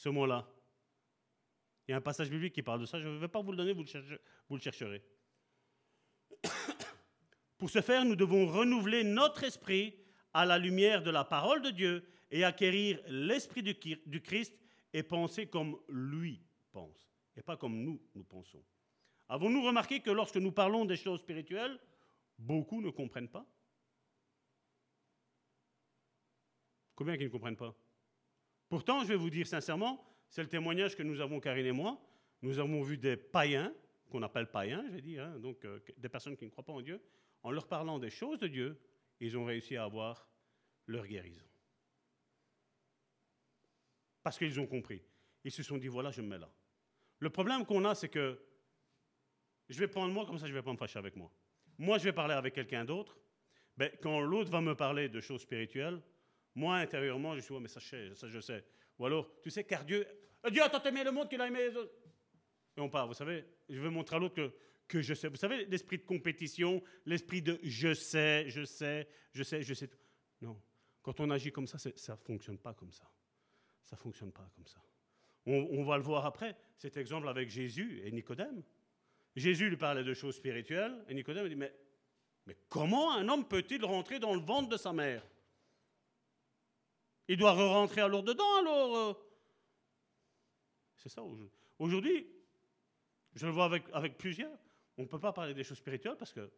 ce 0.00 0.08
mot-là. 0.08 0.48
Il 1.86 1.90
y 1.90 1.94
a 1.94 1.98
un 1.98 2.00
passage 2.00 2.30
biblique 2.30 2.54
qui 2.54 2.62
parle 2.62 2.80
de 2.80 2.86
ça. 2.86 2.98
Je 2.98 3.08
ne 3.08 3.18
vais 3.18 3.28
pas 3.28 3.42
vous 3.42 3.50
le 3.50 3.58
donner, 3.58 3.74
vous 3.74 3.82
le, 3.82 4.20
le 4.48 4.58
chercherez. 4.58 5.04
Pour 7.58 7.68
ce 7.68 7.82
faire, 7.82 8.06
nous 8.06 8.16
devons 8.16 8.46
renouveler 8.46 9.04
notre 9.04 9.44
esprit 9.44 9.94
à 10.32 10.46
la 10.46 10.56
lumière 10.56 11.02
de 11.02 11.10
la 11.10 11.24
parole 11.24 11.60
de 11.60 11.68
Dieu 11.68 12.08
et 12.30 12.44
acquérir 12.44 12.98
l'esprit 13.08 13.62
du 13.62 14.22
Christ 14.22 14.54
et 14.94 15.02
penser 15.02 15.48
comme 15.48 15.78
lui 15.88 16.40
pense, 16.72 17.12
et 17.36 17.42
pas 17.42 17.58
comme 17.58 17.82
nous, 17.82 18.00
nous 18.14 18.24
pensons. 18.24 18.64
Avons-nous 19.28 19.62
remarqué 19.62 20.00
que 20.00 20.10
lorsque 20.10 20.36
nous 20.36 20.52
parlons 20.52 20.86
des 20.86 20.96
choses 20.96 21.20
spirituelles, 21.20 21.78
beaucoup 22.38 22.80
ne 22.80 22.88
comprennent 22.88 23.28
pas? 23.28 23.44
Combien 26.94 27.18
qui 27.18 27.24
ne 27.24 27.28
comprennent 27.28 27.56
pas? 27.56 27.74
Pourtant, 28.70 29.02
je 29.02 29.08
vais 29.08 29.16
vous 29.16 29.30
dire 29.30 29.48
sincèrement, 29.48 30.02
c'est 30.28 30.42
le 30.42 30.48
témoignage 30.48 30.96
que 30.96 31.02
nous 31.02 31.20
avons, 31.20 31.40
Karine 31.40 31.66
et 31.66 31.72
moi. 31.72 32.00
Nous 32.40 32.60
avons 32.60 32.82
vu 32.82 32.96
des 32.96 33.16
païens, 33.16 33.74
qu'on 34.08 34.22
appelle 34.22 34.46
païens, 34.46 34.84
je 34.86 34.92
vais 34.92 35.02
dire, 35.02 35.24
hein, 35.24 35.38
donc 35.40 35.64
euh, 35.64 35.80
des 35.98 36.08
personnes 36.08 36.36
qui 36.36 36.44
ne 36.44 36.50
croient 36.50 36.64
pas 36.64 36.72
en 36.72 36.80
Dieu, 36.80 37.02
en 37.42 37.50
leur 37.50 37.66
parlant 37.66 37.98
des 37.98 38.10
choses 38.10 38.38
de 38.38 38.46
Dieu, 38.46 38.80
ils 39.18 39.36
ont 39.36 39.44
réussi 39.44 39.76
à 39.76 39.84
avoir 39.84 40.28
leur 40.86 41.04
guérison. 41.04 41.44
Parce 44.22 44.38
qu'ils 44.38 44.60
ont 44.60 44.66
compris. 44.66 45.02
Ils 45.42 45.50
se 45.50 45.64
sont 45.64 45.76
dit, 45.76 45.88
voilà, 45.88 46.12
je 46.12 46.22
me 46.22 46.28
mets 46.28 46.38
là. 46.38 46.50
Le 47.18 47.28
problème 47.28 47.66
qu'on 47.66 47.84
a, 47.84 47.96
c'est 47.96 48.08
que 48.08 48.40
je 49.68 49.78
vais 49.80 49.88
prendre 49.88 50.14
moi, 50.14 50.26
comme 50.26 50.38
ça 50.38 50.46
je 50.46 50.52
ne 50.52 50.58
vais 50.58 50.62
pas 50.62 50.72
me 50.72 50.78
fâcher 50.78 50.98
avec 51.00 51.16
moi. 51.16 51.32
Moi, 51.76 51.98
je 51.98 52.04
vais 52.04 52.12
parler 52.12 52.34
avec 52.34 52.54
quelqu'un 52.54 52.84
d'autre. 52.84 53.18
Ben, 53.76 53.90
quand 54.00 54.20
l'autre 54.20 54.50
va 54.50 54.60
me 54.60 54.76
parler 54.76 55.08
de 55.08 55.20
choses 55.20 55.40
spirituelles, 55.40 56.00
moi, 56.54 56.76
intérieurement, 56.76 57.34
je 57.36 57.40
suis, 57.40 57.54
mais 57.58 57.68
ça, 57.68 57.80
ça, 57.80 58.28
je 58.28 58.40
sais. 58.40 58.64
Ou 58.98 59.06
alors, 59.06 59.30
tu 59.42 59.50
sais, 59.50 59.64
car 59.64 59.84
Dieu, 59.84 60.06
Dieu 60.50 60.62
a 60.62 60.68
tant 60.68 60.82
aimé 60.82 61.04
le 61.04 61.12
monde 61.12 61.28
qu'il 61.28 61.40
a 61.40 61.46
aimé 61.46 61.68
les 61.68 61.76
autres. 61.76 61.92
Et 62.76 62.80
on 62.80 62.88
part, 62.88 63.06
vous 63.06 63.14
savez, 63.14 63.44
je 63.68 63.80
veux 63.80 63.90
montrer 63.90 64.16
à 64.16 64.18
l'autre 64.18 64.34
que, 64.34 64.52
que 64.88 65.00
je 65.00 65.14
sais. 65.14 65.28
Vous 65.28 65.36
savez, 65.36 65.64
l'esprit 65.66 65.98
de 65.98 66.04
compétition, 66.04 66.82
l'esprit 67.06 67.42
de 67.42 67.58
je 67.62 67.94
sais, 67.94 68.44
je 68.48 68.64
sais, 68.64 69.08
je 69.32 69.42
sais, 69.42 69.62
je 69.62 69.74
sais. 69.74 69.88
Tout. 69.88 69.98
Non. 70.40 70.60
Quand 71.02 71.20
on 71.20 71.30
agit 71.30 71.52
comme 71.52 71.66
ça, 71.66 71.78
ça 71.78 72.12
ne 72.12 72.18
fonctionne 72.18 72.58
pas 72.58 72.74
comme 72.74 72.92
ça. 72.92 73.04
Ça 73.84 73.96
ne 73.96 74.00
fonctionne 74.00 74.32
pas 74.32 74.48
comme 74.54 74.66
ça. 74.66 74.80
On, 75.46 75.68
on, 75.72 75.84
va 75.84 75.96
le 75.96 76.02
voir 76.02 76.26
après, 76.26 76.56
cet 76.76 76.96
exemple 76.96 77.28
avec 77.28 77.48
Jésus 77.48 78.02
et 78.04 78.12
Nicodème. 78.12 78.62
Jésus 79.34 79.68
lui 79.68 79.76
parlait 79.76 80.04
de 80.04 80.12
choses 80.12 80.36
spirituelles, 80.36 81.04
et 81.08 81.14
Nicodème 81.14 81.48
dit, 81.48 81.56
mais, 81.56 81.72
mais 82.46 82.56
comment 82.68 83.14
un 83.14 83.28
homme 83.28 83.48
peut-il 83.48 83.84
rentrer 83.84 84.18
dans 84.18 84.34
le 84.34 84.40
ventre 84.40 84.68
de 84.68 84.76
sa 84.76 84.92
mère? 84.92 85.26
Il 87.30 87.36
doit 87.36 87.52
re-rentrer 87.52 88.00
alors 88.00 88.24
dedans, 88.24 88.58
alors 88.58 88.96
euh. 88.96 89.12
C'est 90.96 91.08
ça 91.08 91.22
aujourd'hui. 91.78 92.26
Je 93.36 93.46
le 93.46 93.52
vois 93.52 93.66
avec, 93.66 93.84
avec 93.92 94.18
plusieurs, 94.18 94.50
on 94.98 95.02
ne 95.02 95.06
peut 95.06 95.20
pas 95.20 95.32
parler 95.32 95.54
des 95.54 95.62
choses 95.62 95.78
spirituelles 95.78 96.16
parce 96.18 96.32
que 96.32 96.50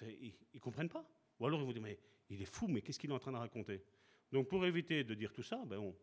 ils 0.00 0.34
ne 0.54 0.58
comprennent 0.58 0.88
pas. 0.88 1.08
Ou 1.38 1.46
alors 1.46 1.60
ils 1.60 1.64
vous 1.64 1.72
disent, 1.72 1.80
mais 1.80 1.96
il 2.28 2.42
est 2.42 2.52
fou, 2.52 2.66
mais 2.66 2.82
qu'est-ce 2.82 2.98
qu'il 2.98 3.10
est 3.10 3.14
en 3.14 3.20
train 3.20 3.30
de 3.30 3.36
raconter? 3.36 3.84
Donc 4.32 4.48
pour 4.48 4.66
éviter 4.66 5.04
de 5.04 5.14
dire 5.14 5.32
tout 5.32 5.44
ça, 5.44 5.62
ben 5.64 5.94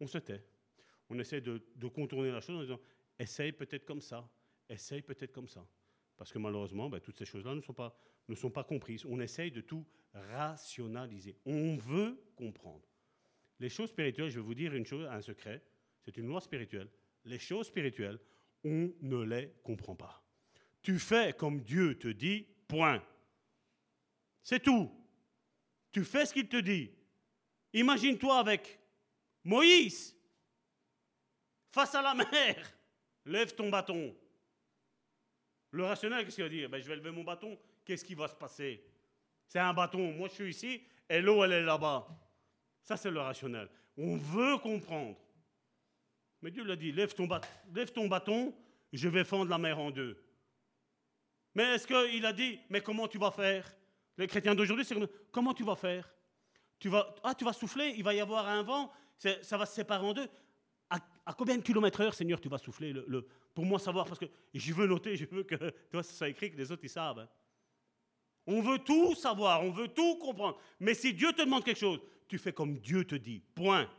on, 0.00 0.06
se 0.06 0.16
tait. 0.16 0.42
On 1.10 1.18
essaie 1.18 1.42
de, 1.42 1.62
de 1.76 1.88
contourner 1.88 2.30
la 2.30 2.40
chose 2.40 2.56
en 2.56 2.62
disant, 2.62 2.80
essaye 3.18 3.52
peut-être 3.52 3.84
comme 3.84 4.00
ça, 4.00 4.26
essaye 4.70 5.02
peut-être 5.02 5.32
comme 5.32 5.48
ça. 5.48 5.68
Parce 6.16 6.32
que 6.32 6.38
malheureusement, 6.38 6.88
ben, 6.88 6.98
toutes 6.98 7.18
ces 7.18 7.26
choses-là 7.26 7.54
ne 7.54 7.60
ne 8.28 8.34
sont 8.34 8.50
pas 8.50 8.64
comprises. 8.64 9.04
On 9.04 9.20
essaye 9.20 9.50
de 9.50 9.60
tout 9.60 9.84
rationaliser. 10.14 11.36
On 11.44 11.76
veut 11.76 12.18
comprendre. 12.36 12.88
Les 13.62 13.68
choses 13.68 13.90
spirituelles, 13.90 14.28
je 14.28 14.40
vais 14.40 14.44
vous 14.44 14.56
dire 14.56 14.74
une 14.74 14.84
chose, 14.84 15.06
un 15.08 15.22
secret, 15.22 15.62
c'est 16.00 16.16
une 16.16 16.26
loi 16.26 16.40
spirituelle. 16.40 16.88
Les 17.24 17.38
choses 17.38 17.68
spirituelles, 17.68 18.18
on 18.64 18.92
ne 19.00 19.22
les 19.22 19.52
comprend 19.62 19.94
pas. 19.94 20.20
Tu 20.82 20.98
fais 20.98 21.32
comme 21.32 21.60
Dieu 21.60 21.96
te 21.96 22.08
dit, 22.08 22.44
point. 22.66 23.00
C'est 24.42 24.64
tout. 24.64 24.90
Tu 25.92 26.02
fais 26.02 26.26
ce 26.26 26.34
qu'il 26.34 26.48
te 26.48 26.56
dit. 26.56 26.90
Imagine-toi 27.72 28.36
avec 28.36 28.80
Moïse 29.44 30.16
face 31.70 31.94
à 31.94 32.02
la 32.02 32.14
mer. 32.14 32.76
Lève 33.26 33.54
ton 33.54 33.70
bâton. 33.70 34.12
Le 35.70 35.84
rationnel, 35.84 36.24
qu'est-ce 36.24 36.34
qu'il 36.34 36.44
va 36.44 36.50
dire? 36.50 36.68
Ben, 36.68 36.82
Je 36.82 36.88
vais 36.88 36.96
lever 36.96 37.12
mon 37.12 37.22
bâton. 37.22 37.56
Qu'est-ce 37.84 38.04
qui 38.04 38.16
va 38.16 38.26
se 38.26 38.34
passer? 38.34 38.84
C'est 39.46 39.60
un 39.60 39.72
bâton. 39.72 40.12
Moi, 40.14 40.26
je 40.30 40.34
suis 40.34 40.50
ici 40.50 40.82
et 41.08 41.20
l'eau, 41.20 41.44
elle 41.44 41.52
est 41.52 41.62
là-bas. 41.62 42.08
Ça, 42.82 42.96
c'est 42.96 43.10
le 43.10 43.20
rationnel. 43.20 43.68
On 43.96 44.16
veut 44.16 44.58
comprendre. 44.58 45.16
Mais 46.40 46.50
Dieu 46.50 46.64
l'a 46.64 46.76
dit, 46.76 46.90
lève 46.90 47.14
ton, 47.14 47.26
bâton, 48.08 48.54
je 48.92 49.08
vais 49.08 49.24
fendre 49.24 49.50
la 49.50 49.58
mer 49.58 49.78
en 49.78 49.90
deux. 49.90 50.20
Mais 51.54 51.74
est-ce 51.74 51.86
qu'il 51.86 52.26
a 52.26 52.32
dit, 52.32 52.58
mais 52.68 52.80
comment 52.80 53.06
tu 53.06 53.18
vas 53.18 53.30
faire? 53.30 53.72
Les 54.18 54.26
chrétiens 54.26 54.54
d'aujourd'hui, 54.54 54.84
c'est 54.84 54.96
comment 55.30 55.54
tu 55.54 55.64
vas 55.64 55.76
faire? 55.76 56.12
Tu 56.78 56.88
vas, 56.88 57.14
ah, 57.22 57.34
tu 57.34 57.44
vas 57.44 57.52
souffler, 57.52 57.94
il 57.96 58.02
va 58.02 58.12
y 58.12 58.20
avoir 58.20 58.48
un 58.48 58.62
vent, 58.62 58.92
ça 59.16 59.56
va 59.56 59.66
se 59.66 59.74
séparer 59.74 60.04
en 60.04 60.12
deux. 60.12 60.28
À, 61.24 61.32
combien 61.32 61.56
de 61.56 61.62
kilomètres 61.62 62.00
heure, 62.00 62.12
Seigneur, 62.12 62.40
tu 62.40 62.48
vas 62.48 62.58
souffler 62.58 62.92
le, 62.92 63.26
Pour 63.54 63.64
moi 63.64 63.78
savoir, 63.78 64.06
parce 64.06 64.18
que 64.18 64.26
je 64.52 64.74
veux 64.74 64.88
noter, 64.88 65.16
je 65.16 65.24
veux 65.26 65.44
que 65.44 65.54
toi, 65.90 66.02
ça 66.02 66.12
soit 66.12 66.28
écrit, 66.28 66.50
que 66.50 66.56
les 66.56 66.72
autres, 66.72 66.82
ils 66.84 66.90
savent. 66.90 67.20
Hein. 67.20 67.28
On 68.46 68.60
veut 68.60 68.78
tout 68.78 69.14
savoir, 69.14 69.62
on 69.62 69.70
veut 69.70 69.88
tout 69.88 70.16
comprendre. 70.16 70.58
Mais 70.80 70.94
si 70.94 71.14
Dieu 71.14 71.32
te 71.32 71.42
demande 71.42 71.64
quelque 71.64 71.78
chose, 71.78 72.00
tu 72.26 72.38
fais 72.38 72.52
comme 72.52 72.78
Dieu 72.78 73.04
te 73.04 73.14
dit. 73.14 73.42
Point. 73.54 73.90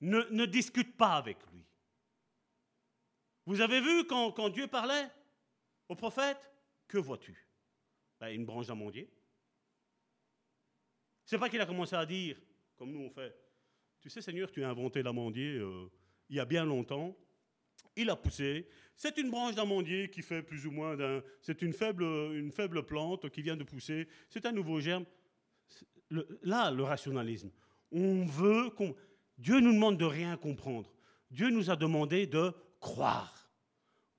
Ne, 0.00 0.46
discute 0.46 0.96
pas 0.96 1.16
avec 1.16 1.38
lui. 1.52 1.64
Vous 3.46 3.60
avez 3.60 3.80
vu 3.80 4.06
quand, 4.06 4.32
quand 4.32 4.48
Dieu 4.48 4.68
parlait 4.68 5.08
au 5.88 5.96
prophète? 5.96 6.50
Que 6.86 6.98
vois-tu? 6.98 7.36
Ben, 8.20 8.28
Une 8.28 8.44
branche 8.44 8.68
d'amandier. 8.68 9.10
C'est 11.24 11.38
pas 11.38 11.48
qu'il 11.48 11.60
a 11.60 11.66
commencé 11.66 11.94
à 11.94 12.06
dire, 12.06 12.40
comme 12.76 12.90
nous 12.90 13.00
on 13.00 13.10
fait, 13.10 13.36
tu 14.00 14.08
sais 14.08 14.22
Seigneur, 14.22 14.50
tu 14.50 14.64
as 14.64 14.70
inventé 14.70 15.02
l'amandier 15.02 15.56
euh, 15.56 15.90
il 16.30 16.36
y 16.36 16.40
a 16.40 16.44
bien 16.44 16.64
longtemps, 16.64 17.16
il 17.98 18.10
a 18.10 18.16
poussé, 18.16 18.66
c'est 18.96 19.18
une 19.18 19.30
branche 19.30 19.54
d'amandier 19.54 20.08
qui 20.08 20.22
fait 20.22 20.42
plus 20.42 20.66
ou 20.66 20.70
moins 20.70 20.96
d'un... 20.96 21.22
C'est 21.42 21.62
une 21.62 21.72
faible, 21.72 22.04
une 22.04 22.50
faible 22.50 22.84
plante 22.84 23.28
qui 23.28 23.42
vient 23.42 23.56
de 23.56 23.64
pousser, 23.64 24.08
c'est 24.30 24.46
un 24.46 24.52
nouveau 24.52 24.80
germe. 24.80 25.04
là, 26.42 26.70
le 26.70 26.82
rationalisme. 26.84 27.50
On 27.92 28.24
veut... 28.24 28.70
qu'on 28.70 28.94
Dieu 29.36 29.60
nous 29.60 29.72
demande 29.72 29.98
de 29.98 30.04
rien 30.04 30.36
comprendre. 30.36 30.92
Dieu 31.30 31.50
nous 31.50 31.70
a 31.70 31.76
demandé 31.76 32.26
de 32.26 32.52
croire. 32.80 33.50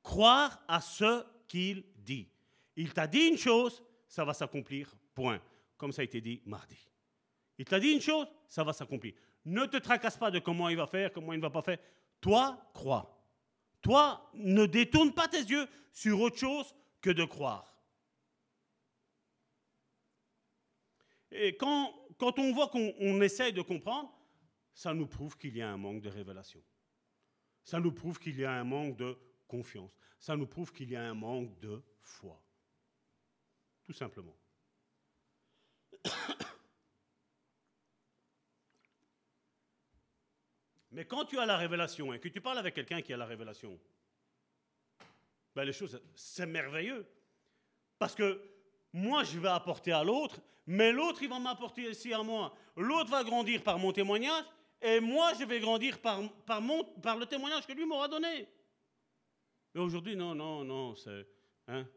Croire 0.02 0.64
à 0.68 0.80
ce 0.80 1.26
qu'il 1.48 1.84
dit. 1.98 2.30
Il 2.76 2.94
t'a 2.94 3.08
dit 3.08 3.28
une 3.28 3.38
chose, 3.38 3.84
ça 4.08 4.24
va 4.24 4.34
s'accomplir, 4.34 4.96
point. 5.14 5.42
Comme 5.78 5.92
ça 5.92 6.02
a 6.02 6.06
été 6.06 6.22
dit 6.22 6.42
mardi. 6.46 6.78
Il 7.58 7.66
t'a 7.66 7.80
dit 7.80 7.90
une 7.90 8.02
chose, 8.02 8.28
ça 8.48 8.64
va 8.64 8.72
s'accomplir. 8.72 9.14
Ne 9.46 9.66
te 9.66 9.78
tracasse 9.78 10.18
pas 10.18 10.32
de 10.32 10.40
comment 10.40 10.70
il 10.70 10.78
va 10.78 10.88
faire, 10.88 11.12
comment 11.12 11.34
il 11.34 11.38
ne 11.38 11.42
va 11.42 11.50
pas 11.50 11.62
faire. 11.62 11.80
Toi, 12.22 12.70
crois. 12.74 13.19
Toi, 13.82 14.30
ne 14.34 14.66
détourne 14.66 15.14
pas 15.14 15.28
tes 15.28 15.42
yeux 15.42 15.68
sur 15.92 16.20
autre 16.22 16.38
chose 16.38 16.76
que 17.02 17.10
de 17.10 17.24
croire. 17.24 17.70
Et 21.32 21.56
quand, 21.58 21.94
on 22.20 22.54
voit 22.54 22.70
qu'on 22.70 23.22
essaye 23.22 23.54
de 23.54 23.62
comprendre, 23.62 24.12
ça 24.74 24.94
nous 24.94 25.08
prouve 25.08 25.38
qu'il 25.38 25.56
y 25.56 25.62
a 25.62 25.70
un 25.70 25.78
manque 25.78 26.02
de 26.02 26.10
révélation. 26.10 26.62
Ça 27.64 27.80
nous 27.80 27.92
prouve 27.92 28.20
qu'il 28.20 28.38
y 28.40 28.46
a 28.46 28.52
un 28.52 28.64
manque 28.64 28.98
de 28.98 29.18
confiance. 29.48 29.96
Ça 30.20 30.36
nous 30.36 30.48
prouve 30.48 30.74
qu'il 30.74 30.90
y 30.90 30.96
a 30.96 31.04
un 31.04 31.14
manque 31.14 31.58
de 31.60 31.82
foi. 32.02 32.42
Tout 33.84 33.94
simplement. 33.94 34.36
Mais 41.00 41.06
quand 41.06 41.24
tu 41.24 41.40
as 41.40 41.46
la 41.46 41.56
révélation 41.56 42.12
et 42.12 42.20
que 42.20 42.28
tu 42.28 42.42
parles 42.42 42.58
avec 42.58 42.76
quelqu'un 42.76 43.02
qui 43.02 43.14
a 43.14 43.16
la 43.16 43.26
révélation, 43.26 43.80
ben 45.56 45.64
les 45.64 45.72
choses, 45.72 45.98
c'est 46.14 46.46
merveilleux. 46.46 47.08
Parce 47.98 48.14
que 48.14 48.42
moi, 48.92 49.24
je 49.24 49.40
vais 49.40 49.48
apporter 49.48 49.94
à 49.94 50.04
l'autre, 50.04 50.42
mais 50.68 50.92
l'autre, 50.92 51.24
il 51.24 51.30
va 51.30 51.40
m'apporter 51.40 51.88
aussi 51.88 52.12
à 52.12 52.22
moi. 52.22 52.54
L'autre 52.76 53.10
va 53.10 53.24
grandir 53.24 53.64
par 53.64 53.80
mon 53.80 53.94
témoignage, 53.94 54.44
et 54.82 55.00
moi, 55.00 55.32
je 55.40 55.46
vais 55.46 55.62
grandir 55.62 56.02
par, 56.02 56.22
par, 56.44 56.62
mon, 56.62 56.84
par 56.84 57.16
le 57.16 57.26
témoignage 57.26 57.66
que 57.66 57.72
lui 57.72 57.86
m'aura 57.86 58.10
donné. 58.10 58.50
Mais 59.74 59.80
aujourd'hui, 59.80 60.18
non, 60.18 60.36
non, 60.36 60.66
non, 60.66 60.96
c'est... 60.96 61.26
Hein? 61.70 61.88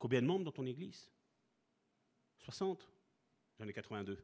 Combien 0.00 0.20
de 0.20 0.26
membres 0.26 0.46
dans 0.46 0.50
ton 0.50 0.66
église? 0.66 1.08
60 2.38 2.90
J'en 3.60 3.68
ai 3.68 3.72
82. 3.72 4.18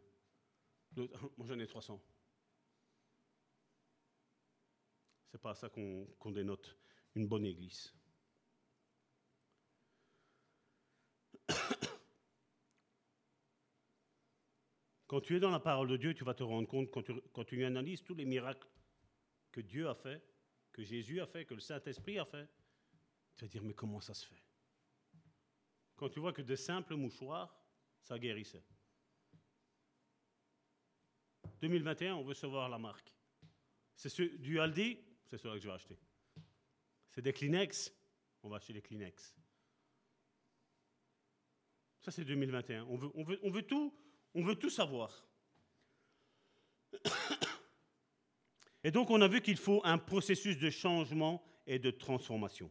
Moi, 1.36 1.46
j'en 1.46 1.58
ai 1.60 1.68
300. 1.68 2.02
C'est 5.30 5.40
pas 5.40 5.54
ça 5.54 5.68
qu'on 5.68 6.30
dénote 6.32 6.76
une 7.14 7.28
bonne 7.28 7.44
église. 7.44 7.94
Quand 15.06 15.20
tu 15.20 15.36
es 15.36 15.40
dans 15.40 15.50
la 15.50 15.60
parole 15.60 15.88
de 15.88 15.96
Dieu, 15.96 16.14
tu 16.14 16.24
vas 16.24 16.34
te 16.34 16.42
rendre 16.42 16.66
compte, 16.68 16.90
quand 16.90 17.44
tu, 17.44 17.64
analyses 17.64 18.02
tous 18.02 18.14
les 18.14 18.24
miracles 18.24 18.68
que 19.52 19.60
Dieu 19.60 19.88
a 19.88 19.94
fait, 19.94 20.22
que 20.72 20.82
Jésus 20.82 21.20
a 21.20 21.26
fait, 21.26 21.44
que 21.44 21.54
le 21.54 21.60
Saint-Esprit 21.60 22.18
a 22.18 22.24
fait, 22.24 22.48
tu 23.36 23.44
vas 23.44 23.48
dire, 23.48 23.62
mais 23.62 23.74
comment 23.74 24.00
ça 24.00 24.14
se 24.14 24.26
fait? 24.26 24.42
Quand 25.96 26.08
tu 26.08 26.20
vois 26.20 26.32
que 26.32 26.42
de 26.42 26.54
simples 26.56 26.94
mouchoirs, 26.94 27.54
ça 28.02 28.18
guérissait. 28.18 28.64
2021, 31.60 32.14
on 32.14 32.24
veut 32.24 32.34
savoir 32.34 32.68
la 32.68 32.78
marque. 32.78 33.12
C'est 33.96 34.20
du 34.38 34.60
Aldi, 34.60 34.98
c'est 35.28 35.38
cela 35.38 35.54
que 35.54 35.60
je 35.60 35.68
vais 35.68 35.74
acheter. 35.74 35.98
C'est 37.10 37.22
des 37.22 37.32
Kleenex, 37.32 37.92
on 38.42 38.48
va 38.48 38.56
acheter 38.56 38.72
des 38.72 38.82
Kleenex. 38.82 39.36
Ça, 42.00 42.10
c'est 42.10 42.24
2021. 42.24 42.84
On 42.84 42.96
veut, 42.96 43.10
on, 43.14 43.24
veut, 43.24 43.38
on, 43.42 43.50
veut 43.50 43.62
tout, 43.62 43.94
on 44.34 44.42
veut 44.42 44.54
tout 44.54 44.70
savoir. 44.70 45.28
Et 48.84 48.90
donc, 48.90 49.10
on 49.10 49.20
a 49.20 49.28
vu 49.28 49.42
qu'il 49.42 49.56
faut 49.56 49.82
un 49.84 49.98
processus 49.98 50.56
de 50.58 50.70
changement 50.70 51.44
et 51.66 51.78
de 51.78 51.90
transformation. 51.90 52.70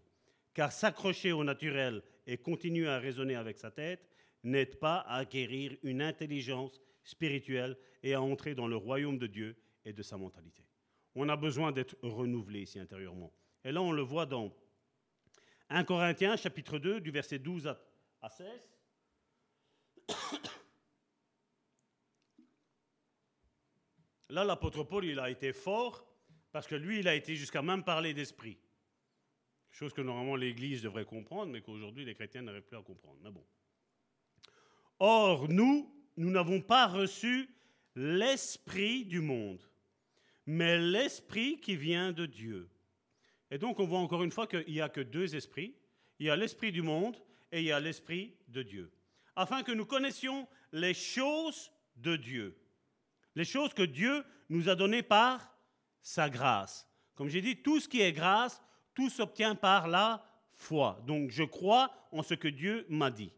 Car 0.54 0.72
s'accrocher 0.72 1.34
au 1.34 1.44
naturel 1.44 2.02
et 2.26 2.38
continuer 2.38 2.88
à 2.88 2.98
raisonner 2.98 3.36
avec 3.36 3.58
sa 3.60 3.70
tête 3.70 4.10
n'aide 4.44 4.80
pas 4.80 5.00
à 5.02 5.18
acquérir 5.18 5.78
une 5.84 6.02
intelligence 6.02 6.82
spirituelle 7.04 7.78
et 8.02 8.16
à 8.16 8.22
entrer 8.22 8.56
dans 8.56 8.68
le 8.68 8.78
royaume 8.78 9.20
de 9.20 9.28
Dieu 9.28 9.56
et 9.86 9.94
de 9.94 10.02
sa 10.02 10.18
mentalité. 10.18 10.64
On 11.20 11.28
a 11.30 11.36
besoin 11.36 11.72
d'être 11.72 11.98
renouvelé 12.04 12.62
ici 12.62 12.78
intérieurement. 12.78 13.34
Et 13.64 13.72
là, 13.72 13.82
on 13.82 13.92
le 13.92 14.04
voit 14.04 14.28
dans 14.28 14.54
1 15.70 15.84
Corinthiens, 15.84 16.38
chapitre 16.38 16.78
2, 16.78 17.02
du 17.02 17.10
verset 17.10 17.40
12 17.40 17.76
à 18.22 18.30
16. 18.30 18.48
Là, 24.30 24.44
l'apôtre 24.44 24.84
Paul, 24.84 25.06
il 25.06 25.20
a 25.20 25.32
été 25.32 25.54
fort 25.54 26.06
parce 26.52 26.68
que 26.68 26.76
lui, 26.76 27.00
il 27.00 27.08
a 27.08 27.16
été 27.16 27.36
jusqu'à 27.36 27.64
même 27.64 27.84
parler 27.84 28.14
d'esprit. 28.14 28.60
Chose 29.72 29.94
que 29.94 30.02
normalement 30.02 30.36
l'Église 30.36 30.84
devrait 30.84 31.06
comprendre, 31.06 31.52
mais 31.52 31.62
qu'aujourd'hui 31.62 32.06
les 32.06 32.14
chrétiens 32.14 32.44
n'arrivent 32.44 32.68
plus 32.68 32.78
à 32.78 32.84
comprendre. 32.84 33.18
Mais 33.24 33.32
bon. 33.32 33.44
Or, 35.00 35.50
nous, 35.50 35.92
nous 36.16 36.30
n'avons 36.30 36.62
pas 36.62 36.86
reçu 36.86 37.50
l'esprit 37.96 39.04
du 39.06 39.22
monde, 39.22 39.68
mais 40.48 40.80
l'esprit 40.80 41.60
qui 41.60 41.76
vient 41.76 42.14
de 42.14 42.26
Dieu. 42.26 42.70
Et 43.52 43.58
donc 43.58 43.80
on 43.80 43.86
voit 43.86 44.00
encore 44.00 44.24
une 44.24 44.32
fois 44.32 44.48
qu'il 44.48 44.66
n'y 44.68 44.82
a 44.82 44.90
que 44.90 45.02
deux 45.02 45.36
esprits. 45.36 45.76
il 46.20 46.26
y 46.26 46.30
a 46.30 46.36
l'esprit 46.36 46.72
du 46.72 46.82
monde 46.82 47.18
et 47.52 47.60
il 47.60 47.66
y 47.66 47.72
a 47.72 47.80
l'esprit 47.80 48.34
de 48.48 48.64
Dieu. 48.64 48.92
Afin 49.36 49.62
que 49.62 49.74
nous 49.74 49.86
connaissions 49.86 50.48
les 50.72 50.94
choses 50.94 51.72
de 51.98 52.16
Dieu. 52.16 52.58
Les 53.36 53.46
choses 53.46 53.74
que 53.74 53.84
Dieu 53.84 54.24
nous 54.50 54.70
a 54.70 54.76
données 54.76 55.04
par 55.04 55.54
sa 56.02 56.30
grâce. 56.30 56.88
Comme 57.14 57.28
j'ai 57.28 57.42
dit, 57.42 57.58
tout 57.58 57.80
ce 57.80 57.90
qui 57.90 58.02
est 58.02 58.14
grâce, 58.14 58.62
tout 58.96 59.10
s'obtient 59.10 59.56
par 59.56 59.88
la 59.88 60.26
foi. 60.54 61.04
Donc 61.06 61.30
je 61.30 61.44
crois 61.44 61.92
en 62.12 62.24
ce 62.24 62.34
que 62.34 62.48
Dieu 62.48 62.86
m'a 62.90 63.12
dit. 63.12 63.32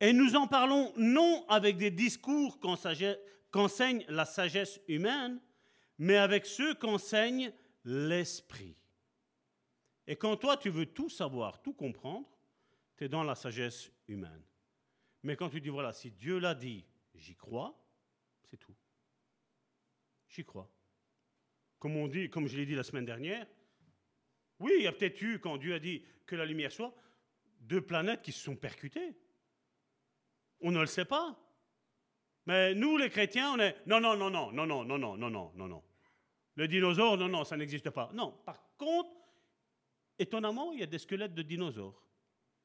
Et 0.00 0.12
nous 0.12 0.36
en 0.36 0.46
parlons 0.46 0.92
non 0.96 1.46
avec 1.48 1.78
des 1.78 1.90
discours 1.90 2.60
qu'enseigne 3.50 4.04
la 4.08 4.24
sagesse 4.24 4.80
humaine, 4.88 5.40
mais 5.98 6.16
avec 6.16 6.46
ceux 6.46 6.74
qu'enseigne 6.74 7.52
l'esprit. 7.84 8.76
Et 10.06 10.16
quand 10.16 10.36
toi, 10.36 10.56
tu 10.56 10.70
veux 10.70 10.86
tout 10.86 11.08
savoir, 11.08 11.62
tout 11.62 11.72
comprendre, 11.72 12.28
tu 12.96 13.04
es 13.04 13.08
dans 13.08 13.24
la 13.24 13.34
sagesse 13.34 13.90
humaine. 14.08 14.42
Mais 15.22 15.36
quand 15.36 15.48
tu 15.48 15.60
dis, 15.60 15.68
voilà, 15.68 15.92
si 15.92 16.10
Dieu 16.10 16.38
l'a 16.38 16.54
dit, 16.54 16.84
j'y 17.14 17.34
crois, 17.34 17.76
c'est 18.44 18.56
tout. 18.56 18.76
J'y 20.28 20.44
crois. 20.44 20.70
Comme, 21.78 21.96
on 21.96 22.08
dit, 22.08 22.30
comme 22.30 22.46
je 22.46 22.56
l'ai 22.56 22.66
dit 22.66 22.74
la 22.74 22.84
semaine 22.84 23.04
dernière, 23.04 23.46
oui, 24.60 24.72
il 24.78 24.84
y 24.84 24.86
a 24.86 24.92
peut-être 24.92 25.20
eu, 25.20 25.38
quand 25.38 25.56
Dieu 25.56 25.74
a 25.74 25.78
dit 25.78 26.04
que 26.26 26.36
la 26.36 26.46
lumière 26.46 26.72
soit, 26.72 26.94
deux 27.60 27.80
planètes 27.80 28.22
qui 28.22 28.32
se 28.32 28.40
sont 28.40 28.56
percutées. 28.56 29.16
On 30.60 30.70
ne 30.70 30.80
le 30.80 30.86
sait 30.86 31.04
pas. 31.04 31.38
Mais 32.46 32.74
nous, 32.74 32.96
les 32.96 33.10
chrétiens, 33.10 33.52
on 33.54 33.58
est 33.58 33.76
non, 33.86 34.00
non, 34.00 34.16
non, 34.16 34.30
non, 34.30 34.52
non, 34.52 34.66
non, 34.66 34.84
non, 34.84 34.98
non, 34.98 35.16
non, 35.16 35.52
non, 35.54 35.68
non. 35.68 35.82
Le 36.54 36.68
dinosaure, 36.68 37.18
non, 37.18 37.28
non, 37.28 37.44
ça 37.44 37.56
n'existe 37.56 37.90
pas. 37.90 38.10
Non. 38.14 38.32
Par 38.44 38.60
contre, 38.78 39.10
étonnamment, 40.18 40.72
il 40.72 40.80
y 40.80 40.82
a 40.82 40.86
des 40.86 40.98
squelettes 40.98 41.34
de 41.34 41.42
dinosaures. 41.42 42.02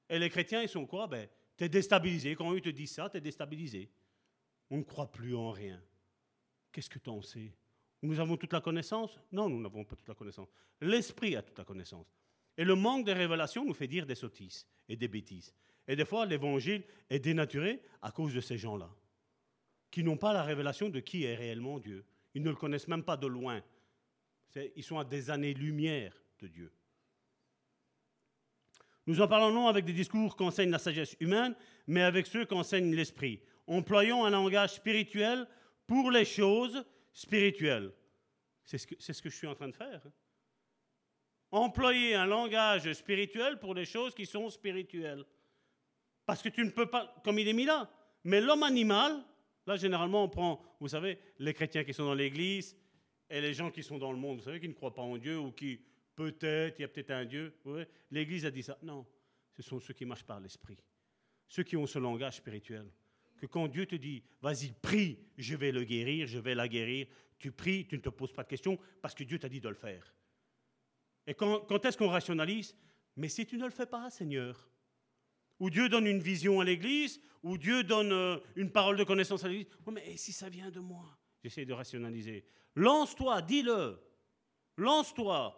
Et 0.08 0.20
les 0.20 0.30
chrétiens, 0.30 0.62
ils 0.62 0.70
sont 0.70 0.86
quoi 0.86 1.08
Ben, 1.08 1.28
tu 1.58 1.64
es 1.64 1.70
déstabilisé. 1.70 2.36
Quand 2.36 2.54
eux 2.54 2.62
te 2.62 2.70
disent 2.70 2.94
ça, 2.94 3.10
tu 3.10 3.18
es 3.18 3.22
déstabilisé. 3.22 3.90
On 4.70 4.78
ne 4.78 4.84
croit 4.84 5.12
plus 5.12 5.36
en 5.36 5.52
rien. 5.52 5.82
Qu'est-ce 6.72 6.90
que 6.90 7.00
tu 7.00 7.10
en 7.10 7.22
sais 7.22 7.54
Nous 8.02 8.20
avons 8.20 8.38
toute 8.38 8.54
la 8.54 8.62
connaissance 8.62 9.20
Non, 9.32 9.50
nous 9.50 9.62
n'avons 9.62 9.84
pas 9.84 9.96
toute 9.96 10.08
la 10.08 10.16
connaissance. 10.16 10.50
L'esprit 10.80 11.36
a 11.36 11.42
toute 11.42 11.58
la 11.58 11.66
connaissance. 11.66 12.08
Et 12.58 12.64
le 12.64 12.76
manque 12.76 13.06
de 13.06 13.12
révélation 13.12 13.66
nous 13.66 13.74
fait 13.74 13.88
dire 13.88 14.06
des 14.06 14.16
sottises 14.16 14.66
et 14.88 14.96
des 14.96 15.08
bêtises. 15.08 15.54
Et 15.88 15.96
des 15.96 16.06
fois, 16.06 16.26
l'évangile 16.26 16.84
est 17.10 17.20
dénaturé 17.20 17.82
à 18.02 18.12
cause 18.12 18.34
de 18.34 18.42
ces 18.42 18.58
gens-là, 18.58 18.90
qui 19.92 20.04
n'ont 20.04 20.18
pas 20.18 20.34
la 20.34 20.44
révélation 20.44 20.90
de 20.90 21.00
qui 21.00 21.26
est 21.26 21.36
réellement 21.36 21.80
Dieu. 21.80 22.06
Ils 22.34 22.42
ne 22.42 22.50
le 22.50 22.56
connaissent 22.56 22.88
même 22.88 23.04
pas 23.04 23.18
de 23.18 23.28
loin. 23.28 23.62
Ils 24.76 24.84
sont 24.84 24.98
à 24.98 25.04
des 25.04 25.30
années-lumière 25.30 26.14
de 26.40 26.48
Dieu. 26.48 26.72
Nous 29.08 29.20
en 29.20 29.28
parlons 29.28 29.52
non 29.52 29.68
avec 29.68 29.86
des 29.86 29.94
discours 29.94 30.36
qu'enseigne 30.36 30.70
la 30.70 30.80
sagesse 30.80 31.18
humaine, 31.20 31.56
mais 31.88 32.02
avec 32.02 32.28
ceux 32.28 32.46
qu'enseigne 32.46 32.94
l'esprit. 32.96 33.42
Employons 33.68 34.26
un 34.26 34.30
langage 34.30 34.76
spirituel 34.76 35.48
pour 35.88 36.12
les 36.12 36.26
choses 36.26 36.86
spirituelles. 37.14 37.92
C'est 38.64 38.78
ce, 38.78 39.22
que 39.22 39.30
je 39.30 39.36
suis 39.36 39.48
en 39.48 39.56
train 39.56 39.68
de 39.68 39.76
faire. 39.76 40.02
Employer 41.52 42.16
un 42.16 42.26
langage 42.26 42.92
spirituel 42.94 43.60
pour 43.60 43.74
les 43.74 43.86
choses 43.86 44.14
qui 44.14 44.26
sont 44.26 44.50
spirituelles. 44.50 45.26
Parce 46.26 46.42
que 46.42 46.50
tu 46.50 46.64
ne 46.64 46.70
peux 46.70 46.86
pas, 46.86 47.14
comme 47.24 47.40
il 47.40 47.48
est 47.48 47.54
mis 47.54 47.66
là. 47.66 47.90
Mais 48.24 48.40
l'homme 48.40 48.64
animal, 48.64 49.22
généralement 49.76 50.24
on 50.24 50.30
prend, 50.30 50.62
vous 50.80 50.88
savez, 50.88 51.20
les 51.40 51.54
chrétiens 51.54 51.84
qui 51.84 51.94
sont 51.94 52.06
dans 52.06 52.14
l'église 52.14 52.78
et 53.30 53.42
les 53.42 53.54
gens 53.54 53.72
qui 53.72 53.84
sont 53.84 53.98
dans 53.98 54.12
le 54.12 54.18
monde, 54.18 54.40
vous 54.40 54.44
savez, 54.46 54.60
qui 54.60 54.68
ne 54.68 54.74
croient 54.74 54.94
pas 54.94 55.02
en 55.02 55.18
Dieu 55.18 55.40
ou 55.40 55.52
qui, 55.52 55.80
peut-être, 56.16 56.80
il 56.80 56.82
y 56.82 56.86
a 56.86 56.88
peut-être 56.88 57.12
un 57.12 57.26
Dieu. 57.26 57.54
L'église 58.10 58.46
a 58.46 58.52
dit 58.52 58.64
ça. 58.64 58.78
Non, 58.84 59.06
ce 59.52 59.62
sont 59.62 59.80
ceux 59.80 59.94
qui 59.94 60.06
marchent 60.06 60.26
par 60.26 60.40
l'esprit. 60.40 60.78
Ceux 61.48 61.64
qui 61.64 61.78
ont 61.78 61.86
ce 61.86 62.00
langage 62.00 62.38
spirituel. 62.38 62.92
Que 63.38 63.46
quand 63.46 63.68
Dieu 63.68 63.86
te 63.86 63.96
dit, 63.96 64.24
vas-y, 64.42 64.72
prie, 64.72 65.20
je 65.38 65.56
vais 65.56 65.72
le 65.72 65.84
guérir, 65.84 66.28
je 66.28 66.40
vais 66.40 66.56
la 66.56 66.68
guérir, 66.68 67.08
tu 67.40 67.52
pries, 67.52 67.88
tu 67.88 67.96
ne 67.96 68.02
te 68.02 68.10
poses 68.10 68.34
pas 68.34 68.44
de 68.44 68.48
questions 68.48 68.78
parce 69.02 69.16
que 69.16 69.24
Dieu 69.24 69.40
t'a 69.40 69.50
dit 69.50 69.60
de 69.60 69.70
le 69.70 69.76
faire. 69.76 70.14
Et 71.26 71.34
quand, 71.34 71.62
quand 71.62 71.84
est-ce 71.86 71.98
qu'on 71.98 72.08
rationalise? 72.08 72.76
Mais 73.16 73.30
si 73.30 73.46
tu 73.46 73.58
ne 73.58 73.66
le 73.66 73.72
fais 73.72 73.86
pas, 73.86 74.10
Seigneur, 74.10 74.71
où 75.62 75.70
Dieu 75.70 75.88
donne 75.88 76.08
une 76.08 76.20
vision 76.20 76.60
à 76.60 76.66
l'Église, 76.66 77.22
où 77.44 77.56
Dieu 77.56 77.84
donne 77.84 78.12
euh, 78.12 78.38
une 78.56 78.72
parole 78.72 78.98
de 78.98 79.04
connaissance 79.04 79.44
à 79.44 79.48
l'Église. 79.48 79.68
mais 79.92 80.18
si 80.18 80.34
ça 80.34 80.50
vient 80.50 80.72
de 80.72 80.80
moi? 80.80 81.06
J'essaie 81.44 81.66
de 81.66 81.74
rationaliser. 81.74 82.44
Lance-toi, 82.76 83.44
dis-le. 83.44 84.02
Lance-toi. 84.78 85.56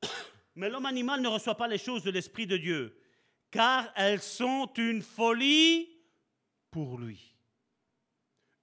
Mais 0.54 0.68
l'homme 0.70 0.86
animal 0.86 1.20
ne 1.20 1.26
reçoit 1.26 1.56
pas 1.56 1.66
les 1.66 1.78
choses 1.78 2.04
de 2.04 2.12
l'Esprit 2.12 2.46
de 2.46 2.56
Dieu, 2.56 2.96
car 3.50 3.92
elles 3.96 4.22
sont 4.22 4.72
une 4.74 5.02
folie 5.02 5.88
pour 6.70 6.98
lui. 6.98 7.34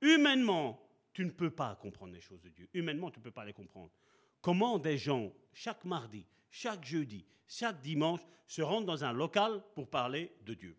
Humainement, 0.01 0.81
tu 1.11 1.25
ne 1.25 1.31
peux 1.31 1.51
pas 1.51 1.75
comprendre 1.75 2.13
les 2.13 2.21
choses 2.21 2.41
de 2.41 2.49
Dieu. 2.49 2.69
Humainement, 2.73 3.11
tu 3.11 3.19
ne 3.19 3.23
peux 3.23 3.31
pas 3.31 3.43
les 3.43 3.53
comprendre. 3.53 3.91
Comment 4.39 4.79
des 4.79 4.97
gens, 4.97 5.33
chaque 5.51 5.83
mardi, 5.83 6.25
chaque 6.49 6.85
jeudi, 6.85 7.25
chaque 7.47 7.81
dimanche, 7.81 8.21
se 8.47 8.61
rendent 8.61 8.85
dans 8.85 9.03
un 9.03 9.13
local 9.13 9.61
pour 9.75 9.89
parler 9.89 10.31
de 10.41 10.53
Dieu. 10.53 10.77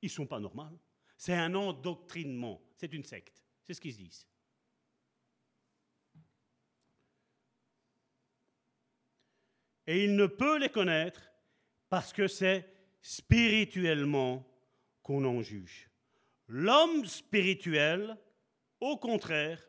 Ils 0.00 0.06
ne 0.06 0.10
sont 0.10 0.26
pas 0.26 0.38
normaux. 0.38 0.78
C'est 1.16 1.34
un 1.34 1.54
endoctrinement. 1.54 2.62
C'est 2.76 2.92
une 2.92 3.04
secte. 3.04 3.42
C'est 3.64 3.74
ce 3.74 3.80
qu'ils 3.80 3.96
disent. 3.96 4.26
Et 9.88 10.04
il 10.04 10.14
ne 10.14 10.26
peut 10.26 10.58
les 10.58 10.68
connaître 10.68 11.30
parce 11.88 12.12
que 12.12 12.28
c'est 12.28 12.70
spirituellement 13.00 14.46
qu'on 15.02 15.24
en 15.24 15.42
juge. 15.42 15.90
L'homme 16.46 17.06
spirituel, 17.06 18.16
au 18.80 18.98
contraire, 18.98 19.66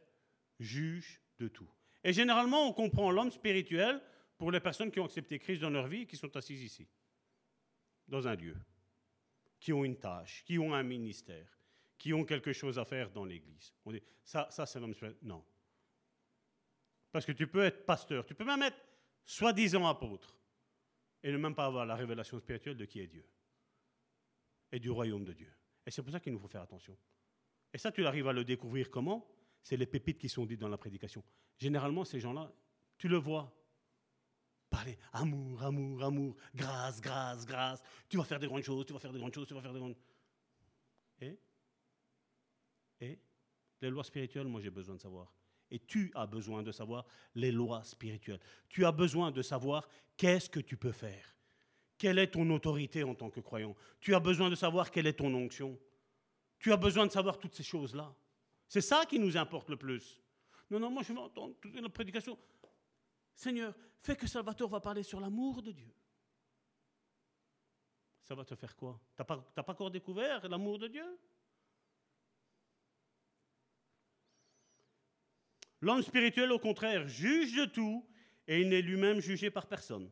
juge 0.60 1.22
de 1.39 1.47
tout. 1.47 1.69
Et 2.03 2.14
généralement, 2.14 2.68
on 2.68 2.73
comprend 2.73 3.11
l'homme 3.11 3.31
spirituel 3.31 4.01
pour 4.39 4.51
les 4.51 4.61
personnes 4.61 4.89
qui 4.89 5.01
ont 5.01 5.05
accepté 5.05 5.37
Christ 5.37 5.59
dans 5.59 5.69
leur 5.69 5.87
vie 5.87 6.03
et 6.03 6.05
qui 6.07 6.15
sont 6.15 6.35
assises 6.37 6.63
ici, 6.63 6.87
dans 8.07 8.25
un 8.25 8.35
lieu, 8.35 8.55
qui 9.59 9.73
ont 9.73 9.83
une 9.83 9.99
tâche, 9.99 10.43
qui 10.45 10.57
ont 10.57 10.73
un 10.73 10.81
ministère, 10.81 11.59
qui 11.97 12.13
ont 12.13 12.23
quelque 12.23 12.53
chose 12.53 12.79
à 12.79 12.85
faire 12.85 13.11
dans 13.11 13.25
l'Église. 13.25 13.73
On 13.83 13.91
dit, 13.91 14.01
ça, 14.23 14.47
ça 14.49 14.65
c'est 14.65 14.79
l'homme 14.79 14.93
spirituel. 14.93 15.19
Non. 15.27 15.45
Parce 17.11 17.25
que 17.25 17.33
tu 17.33 17.47
peux 17.47 17.65
être 17.65 17.85
pasteur, 17.85 18.25
tu 18.25 18.33
peux 18.33 18.45
même 18.45 18.63
être 18.63 18.79
soi-disant 19.25 19.85
apôtre, 19.85 20.37
et 21.21 21.33
ne 21.33 21.37
même 21.37 21.53
pas 21.53 21.65
avoir 21.65 21.85
la 21.85 21.97
révélation 21.97 22.39
spirituelle 22.39 22.77
de 22.77 22.85
qui 22.85 23.01
est 23.01 23.07
Dieu 23.07 23.27
et 24.71 24.79
du 24.79 24.89
royaume 24.89 25.25
de 25.25 25.33
Dieu. 25.33 25.53
Et 25.85 25.91
c'est 25.91 26.01
pour 26.01 26.13
ça 26.13 26.21
qu'il 26.21 26.31
nous 26.31 26.39
faut 26.39 26.47
faire 26.47 26.61
attention. 26.61 26.97
Et 27.73 27.77
ça, 27.77 27.91
tu 27.91 28.05
arrives 28.05 28.29
à 28.29 28.33
le 28.33 28.45
découvrir 28.45 28.89
comment? 28.89 29.29
C'est 29.61 29.75
les 29.75 29.85
pépites 29.85 30.17
qui 30.17 30.29
sont 30.29 30.45
dites 30.45 30.61
dans 30.61 30.69
la 30.69 30.77
prédication. 30.77 31.21
Généralement, 31.57 32.05
ces 32.05 32.21
gens-là, 32.21 32.49
tu 32.97 33.09
le 33.09 33.17
vois, 33.17 33.53
Parler 34.69 34.97
amour, 35.13 35.63
amour, 35.63 36.03
amour, 36.03 36.35
grâce, 36.53 37.01
grâce, 37.01 37.45
grâce. 37.45 37.81
Tu 38.07 38.17
vas 38.17 38.23
faire 38.23 38.39
des 38.39 38.47
grandes 38.47 38.63
choses, 38.63 38.85
tu 38.85 38.93
vas 38.93 38.99
faire 38.99 39.11
des 39.11 39.19
grandes 39.19 39.33
choses, 39.33 39.47
tu 39.47 39.53
vas 39.53 39.61
faire 39.61 39.73
des 39.73 39.79
grandes 39.79 39.95
Et? 41.21 41.39
Et? 43.01 43.19
Les 43.81 43.89
lois 43.89 44.03
spirituelles, 44.03 44.47
moi 44.47 44.61
j'ai 44.61 44.69
besoin 44.69 44.95
de 44.95 45.01
savoir. 45.01 45.33
Et 45.71 45.79
tu 45.79 46.11
as 46.15 46.25
besoin 46.25 46.63
de 46.63 46.71
savoir 46.71 47.05
les 47.35 47.51
lois 47.51 47.83
spirituelles. 47.83 48.39
Tu 48.67 48.85
as 48.85 48.91
besoin 48.91 49.31
de 49.31 49.41
savoir 49.41 49.87
qu'est-ce 50.17 50.49
que 50.49 50.59
tu 50.59 50.77
peux 50.77 50.91
faire. 50.91 51.35
Quelle 51.97 52.17
est 52.17 52.31
ton 52.31 52.49
autorité 52.49 53.03
en 53.03 53.13
tant 53.13 53.29
que 53.29 53.39
croyant? 53.39 53.75
Tu 53.99 54.15
as 54.15 54.19
besoin 54.19 54.49
de 54.49 54.55
savoir 54.55 54.89
quelle 54.89 55.07
est 55.07 55.13
ton 55.13 55.33
onction. 55.33 55.77
Tu 56.57 56.71
as 56.71 56.77
besoin 56.77 57.05
de 57.05 57.11
savoir 57.11 57.39
toutes 57.39 57.55
ces 57.55 57.63
choses-là. 57.63 58.15
C'est 58.67 58.81
ça 58.81 59.05
qui 59.05 59.19
nous 59.19 59.35
importe 59.37 59.69
le 59.69 59.77
plus. 59.77 60.19
Non, 60.69 60.79
non, 60.79 60.91
moi 60.91 61.03
je 61.03 61.13
vais 61.13 61.19
entendre 61.19 61.55
toute 61.59 61.75
la 61.75 61.89
prédication. 61.89 62.37
Seigneur, 63.39 63.73
fais 64.01 64.17
que 64.17 64.27
Salvatore 64.27 64.69
va 64.69 64.81
parler 64.81 65.01
sur 65.01 65.21
l'amour 65.21 65.61
de 65.61 65.71
Dieu. 65.71 65.95
Ça 68.21 68.35
va 68.35 68.43
te 68.43 68.53
faire 68.53 68.75
quoi? 68.75 68.99
Tu 69.15 69.21
n'as 69.21 69.23
pas, 69.23 69.37
pas 69.37 69.71
encore 69.71 69.89
découvert 69.89 70.45
l'amour 70.49 70.77
de 70.77 70.89
Dieu? 70.89 71.17
L'homme 75.79 76.03
spirituel, 76.03 76.51
au 76.51 76.59
contraire, 76.59 77.07
juge 77.07 77.55
de 77.55 77.63
tout 77.63 78.05
et 78.45 78.59
il 78.59 78.67
n'est 78.67 78.81
lui-même 78.81 79.21
jugé 79.21 79.49
par 79.49 79.67
personne. 79.67 80.11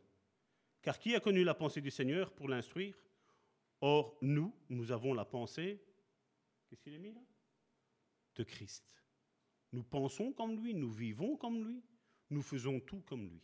Car 0.82 0.98
qui 0.98 1.14
a 1.14 1.20
connu 1.20 1.44
la 1.44 1.54
pensée 1.54 1.82
du 1.82 1.92
Seigneur 1.92 2.34
pour 2.34 2.48
l'instruire? 2.48 2.98
Or, 3.82 4.18
nous, 4.22 4.56
nous 4.70 4.94
avons 4.94 5.14
la 5.14 5.26
pensée, 5.26 5.84
De 6.72 8.44
Christ. 8.44 8.96
Nous 9.74 9.84
pensons 9.84 10.32
comme 10.32 10.64
lui, 10.64 10.74
nous 10.74 10.92
vivons 10.92 11.36
comme 11.36 11.68
lui 11.68 11.84
nous 12.30 12.42
faisons 12.42 12.80
tout 12.80 13.02
comme 13.02 13.28
lui. 13.28 13.42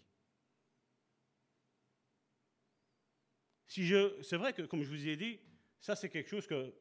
Si 3.68 3.91
c'est 4.22 4.38
vrai 4.38 4.53
que, 4.53 4.64
comme 4.64 4.84
je 4.84 4.89
vous 4.89 5.07
ai 5.07 5.15
dit, 5.15 5.39
ça 5.80 5.95
c'est 5.95 6.10
quelque 6.10 6.30
chose 6.30 6.45
que 6.45 6.73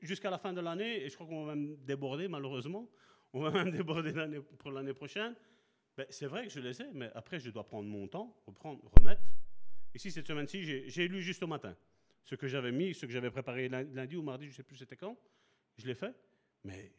jusqu'à 0.00 0.30
la 0.30 0.38
fin 0.38 0.52
de 0.52 0.60
l'année, 0.60 1.04
et 1.04 1.08
je 1.08 1.14
crois 1.14 1.26
qu'on 1.26 1.44
va 1.44 1.54
même 1.54 1.76
déborder 1.84 2.28
malheureusement, 2.28 2.90
on 3.32 3.40
va 3.40 3.50
même 3.50 3.70
déborder 3.76 4.40
pour 4.58 4.72
l'année 4.72 4.94
prochaine, 4.94 5.34
Ben, 5.96 6.06
c'est 6.10 6.26
vrai 6.26 6.44
que 6.44 6.52
je 6.52 6.60
les 6.60 6.82
ai, 6.82 6.86
mais 6.92 7.10
après, 7.14 7.38
je 7.38 7.50
dois 7.50 7.64
prendre 7.64 7.88
mon 7.88 8.08
temps, 8.08 8.36
reprendre, 8.46 8.82
remettre. 8.98 9.22
Ici, 9.94 10.10
cette 10.10 10.26
semaine-ci, 10.26 10.64
j'ai, 10.88 11.08
lu 11.08 11.22
juste 11.22 11.42
au 11.42 11.46
matin. 11.46 11.76
Ce 12.24 12.34
que 12.34 12.48
j'avais 12.48 12.72
mis, 12.72 12.94
ce 12.94 13.06
que 13.06 13.12
j'avais 13.12 13.30
préparé 13.30 13.68
lun- 13.68 13.84
lundi 13.92 14.16
ou 14.16 14.22
mardi, 14.22 14.46
je 14.46 14.50
ne 14.50 14.56
sais 14.56 14.62
plus 14.64 14.76
c'était 14.76 14.96
quand, 14.96 15.16
je 15.76 15.86
l'ai 15.86 15.94
fait. 15.94 16.14
Mais 16.64 16.92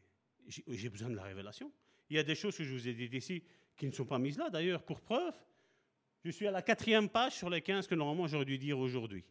j'ai 0.48 0.90
besoin 0.90 1.10
de 1.10 1.16
la 1.16 1.24
révélation. 1.24 1.74
Il 2.10 2.16
y 2.16 2.20
a 2.20 2.24
des 2.24 2.36
choses 2.36 2.56
que 2.56 2.64
je 2.64 2.72
vous 2.72 2.88
ai 2.88 2.94
dites 2.94 3.14
ici 3.14 3.44
qui 3.76 3.86
ne 3.88 3.92
sont 3.92 4.06
pas 4.06 4.20
mises 4.20 4.38
là, 4.38 4.50
d'ailleurs, 4.50 4.84
pour 4.84 5.02
preuve. 5.02 5.34
Je 6.24 6.32
suis 6.32 6.48
à 6.48 6.52
la 6.52 6.62
quatrième 6.62 7.10
page 7.10 7.34
sur 7.34 7.50
les 7.50 7.62
15 7.62 7.88
que 7.88 7.96
normalement 7.96 8.28
j'aurais 8.28 8.46
dû 8.46 8.58
dire 8.58 8.80
aujourd'hui. 8.80 9.24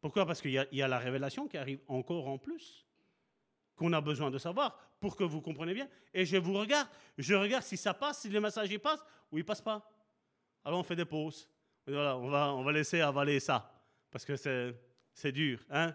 Pourquoi? 0.00 0.26
Parce 0.26 0.40
qu'il 0.40 0.50
y, 0.50 0.82
a- 0.82 0.88
la 0.88 0.98
révélation 0.98 1.46
qui 1.46 1.56
arrive 1.56 1.80
encore 1.86 2.26
en 2.28 2.38
plus, 2.38 2.86
qu'on 3.76 3.92
a 3.92 4.00
besoin 4.00 4.30
de 4.30 4.38
savoir 4.38 4.76
pour 5.00 5.16
que 5.16 5.24
vous 5.24 5.40
compreniez 5.40 5.74
bien. 5.74 5.88
Et 6.12 6.24
je 6.24 6.36
vous 6.36 6.54
regarde, 6.54 6.88
je 7.18 7.34
regarde 7.34 7.62
si 7.62 7.76
ça 7.76 7.94
passe, 7.94 8.20
si 8.22 8.28
le 8.28 8.40
message 8.40 8.76
passe 8.78 9.00
ou 9.30 9.38
il 9.38 9.44
passe 9.44 9.60
pas. 9.60 9.88
Alors 10.64 10.80
on 10.80 10.82
fait 10.82 10.96
des 10.96 11.04
pauses. 11.04 11.48
Voilà, 11.86 12.16
on 12.16 12.28
va, 12.28 12.52
on 12.54 12.62
va 12.62 12.72
laisser 12.72 13.00
avaler 13.00 13.40
ça, 13.40 13.72
parce 14.10 14.24
que 14.24 14.36
c'est 15.12 15.32
dur. 15.32 15.60
Hein? 15.70 15.94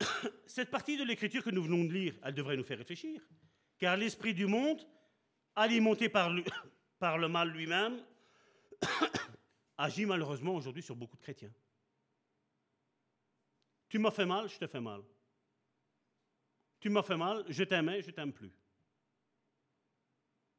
Cette 0.46 0.70
partie 0.70 0.96
de 0.96 1.04
l'écriture 1.04 1.42
que 1.42 1.50
nous 1.50 1.62
venons 1.62 1.84
de 1.84 1.92
lire, 1.92 2.14
elle 2.22 2.34
devrait 2.34 2.56
nous 2.56 2.64
faire 2.64 2.78
réfléchir. 2.78 3.22
Car 3.78 3.96
l'esprit 3.96 4.34
du 4.34 4.46
monde, 4.46 4.86
alimenté 5.54 6.08
par, 6.08 6.30
le 7.18 7.28
mal 7.28 7.50
lui-même, 7.50 8.02
agit 9.78 10.06
malheureusement 10.06 10.54
aujourd'hui 10.54 10.82
sur 10.82 10.96
beaucoup 10.96 11.16
de 11.16 11.22
chrétiens. 11.22 11.52
Tu 13.88 13.98
m'as 13.98 14.10
fait 14.10 14.26
mal, 14.26 14.48
je 14.48 14.58
te 14.58 14.66
fais 14.66 14.80
mal. 14.80 15.02
Tu 16.80 16.90
m'as 16.90 17.02
fait 17.02 17.16
mal, 17.16 17.44
je 17.48 17.64
t'aimais, 17.64 18.02
je 18.02 18.10
t'aime 18.10 18.32
plus. 18.32 18.52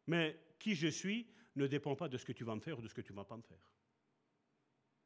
Mais 0.07 0.39
qui 0.57 0.76
je 0.76 0.88
suis 0.88 1.27
ne 1.55 1.68
dépend 1.68 1.95
pas 1.95 2.07
de 2.07 2.18
ce 2.18 2.26
que 2.26 2.31
tu 2.31 2.43
vas 2.43 2.55
me 2.55 2.61
faire 2.61 2.80
ou 2.80 2.81
de 2.81 2.88
ce 2.88 2.93
que 2.93 3.01
tu 3.01 3.11
ne 3.11 3.18
vas 3.18 3.26
pas 3.26 3.38
me 3.38 3.41
faire. 3.41 3.72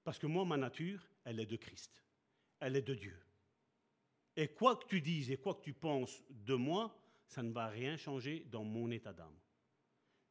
Parce 0.03 0.19
que 0.19 0.27
moi, 0.27 0.45
ma 0.45 0.57
nature, 0.57 1.05
elle 1.23 1.39
est 1.39 1.45
de 1.45 1.55
Christ. 1.55 2.03
Elle 2.59 2.75
est 2.75 2.81
de 2.81 2.93
Dieu. 2.93 3.19
Et 4.41 4.47
quoi 4.47 4.75
que 4.75 4.87
tu 4.87 5.01
dises 5.01 5.29
et 5.29 5.37
quoi 5.37 5.53
que 5.53 5.61
tu 5.61 5.71
penses 5.71 6.23
de 6.31 6.55
moi, 6.55 6.99
ça 7.27 7.43
ne 7.43 7.51
va 7.51 7.67
rien 7.67 7.95
changer 7.95 8.47
dans 8.49 8.63
mon 8.63 8.89
état 8.89 9.13
d'âme. 9.13 9.37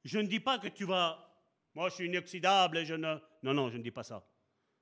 Je 0.03 0.19
ne 0.19 0.27
dis 0.27 0.41
pas 0.41 0.59
que 0.59 0.67
tu 0.67 0.85
vas... 0.85 1.33
Moi, 1.77 1.89
je 1.91 1.95
suis 1.95 2.07
inoxydable 2.07 2.79
et 2.79 2.85
je 2.85 2.95
ne... 2.95 3.15
Non, 3.45 3.55
non, 3.55 3.71
je 3.71 3.77
ne 3.77 3.85
dis 3.85 3.93
pas 3.93 4.03
ça. 4.03 4.29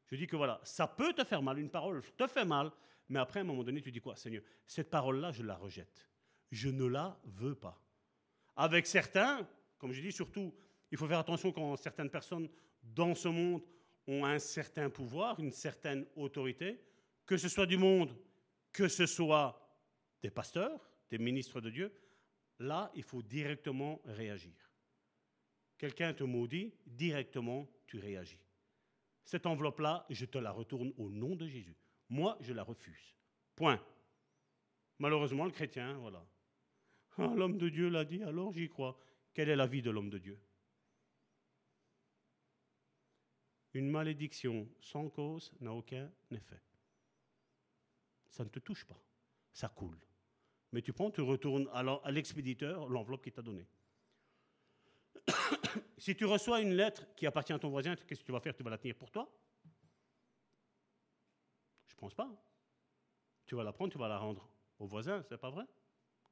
Je 0.07 0.17
dis 0.17 0.27
que 0.27 0.35
voilà, 0.35 0.59
ça 0.65 0.87
peut 0.87 1.13
te 1.13 1.25
faire 1.25 1.43
mal, 1.43 1.59
une 1.59 1.69
parole 1.69 2.03
te 2.17 2.27
fait 2.27 2.47
mal, 2.47 2.71
mais 3.11 3.19
après, 3.19 3.41
à 3.41 3.43
un 3.43 3.45
moment 3.45 3.63
donné, 3.63 3.83
tu 3.83 3.93
dis 3.93 4.01
quoi 4.01 4.17
Seigneur, 4.17 4.43
cette 4.67 4.89
parole-là, 4.89 5.31
je 5.31 5.43
la 5.43 5.57
rejette. 5.57 6.09
Je 6.51 6.71
ne 6.71 6.87
la 6.87 7.21
veux 7.27 7.55
pas. 7.55 7.79
Avec 8.57 8.87
certains, 8.87 9.47
comme 9.77 9.93
je 9.93 10.01
dis, 10.01 10.11
surtout, 10.11 10.55
il 10.91 10.97
faut 10.97 11.07
faire 11.07 11.19
attention 11.19 11.53
quand 11.53 11.77
certaines 11.77 12.09
personnes 12.09 12.49
dans 12.83 13.15
ce 13.15 13.29
monde 13.29 13.61
ont 14.07 14.25
un 14.25 14.39
certain 14.39 14.89
pouvoir, 14.89 15.39
une 15.39 15.53
certaine 15.53 16.07
autorité, 16.17 16.81
que 17.27 17.37
ce 17.37 17.51
soit 17.51 17.67
du 17.67 17.77
monde, 17.77 18.17
que 18.79 18.87
ce 18.87 19.07
soit 19.07 19.61
des 20.23 20.31
pasteurs, 20.31 20.89
des 21.11 21.19
ministres 21.19 21.61
de 21.61 21.69
Dieu, 21.69 21.93
là, 22.61 22.93
il 22.95 23.03
faut 23.03 23.23
directement 23.23 24.01
réagir. 24.05 24.55
Quelqu'un 25.77 26.15
te 26.15 26.23
maudit, 26.23 26.73
directement, 26.87 27.69
tu 27.89 27.99
réagis. 27.99 28.39
Cette 29.25 29.47
enveloppe-là, 29.47 30.07
je 30.11 30.27
te 30.27 30.39
la 30.39 30.53
retourne 30.53 30.93
au 30.97 31.11
nom 31.11 31.35
de 31.35 31.49
Jésus. 31.49 31.77
Moi, 32.09 32.39
je 32.41 32.53
la 32.53 32.63
refuse. 32.63 33.17
Point. 33.57 33.85
Malheureusement, 35.01 35.45
le 35.45 35.51
chrétien, 35.51 35.99
voilà. 35.99 36.25
Ah, 37.17 37.27
l'homme 37.35 37.59
de 37.59 37.71
Dieu 37.71 37.89
l'a 37.89 38.05
dit, 38.05 38.23
alors 38.23 38.53
j'y 38.53 38.69
crois. 38.69 38.97
Quelle 39.35 39.49
est 39.49 39.57
la 39.57 39.67
vie 39.67 39.83
de 39.83 39.91
l'homme 39.91 40.11
de 40.11 40.19
Dieu? 40.19 40.41
Une 43.75 43.91
malédiction 43.91 44.69
sans 44.81 45.09
cause 45.09 45.53
n'a 45.59 45.73
aucun 45.73 46.13
effet. 46.31 46.63
Ça 48.39 48.44
ne 48.44 48.51
te 48.51 48.60
touche 48.60 48.85
pas, 48.85 49.02
ça 49.52 49.69
coule. 49.69 49.98
Mais 50.70 50.81
tu 50.81 50.93
prends, 50.93 51.10
tu 51.10 51.23
retournes 51.23 51.69
à 51.73 52.10
l'expéditeur 52.12 52.89
l'enveloppe 52.89 53.24
qu'il 53.24 53.32
t'a 53.32 53.43
donnée. 53.43 53.66
si 55.98 56.15
tu 56.15 56.24
reçois 56.24 56.60
une 56.60 56.73
lettre 56.73 57.05
qui 57.16 57.27
appartient 57.27 57.52
à 57.52 57.59
ton 57.59 57.69
voisin, 57.69 57.97
qu'est-ce 57.97 58.20
que 58.20 58.27
tu 58.27 58.31
vas 58.31 58.39
faire? 58.39 58.55
Tu 58.55 58.62
vas 58.62 58.70
la 58.70 58.78
tenir 58.78 58.94
pour 58.94 59.10
toi? 59.10 59.28
Je 61.89 61.97
pense 61.97 62.15
pas. 62.15 62.31
Tu 63.44 63.56
vas 63.56 63.65
la 63.65 63.73
prendre, 63.73 63.90
tu 63.90 63.98
vas 63.98 64.06
la 64.06 64.19
rendre 64.19 64.48
au 64.78 64.86
voisin, 64.86 65.20
c'est 65.24 65.36
pas 65.36 65.51
vrai? 65.51 65.65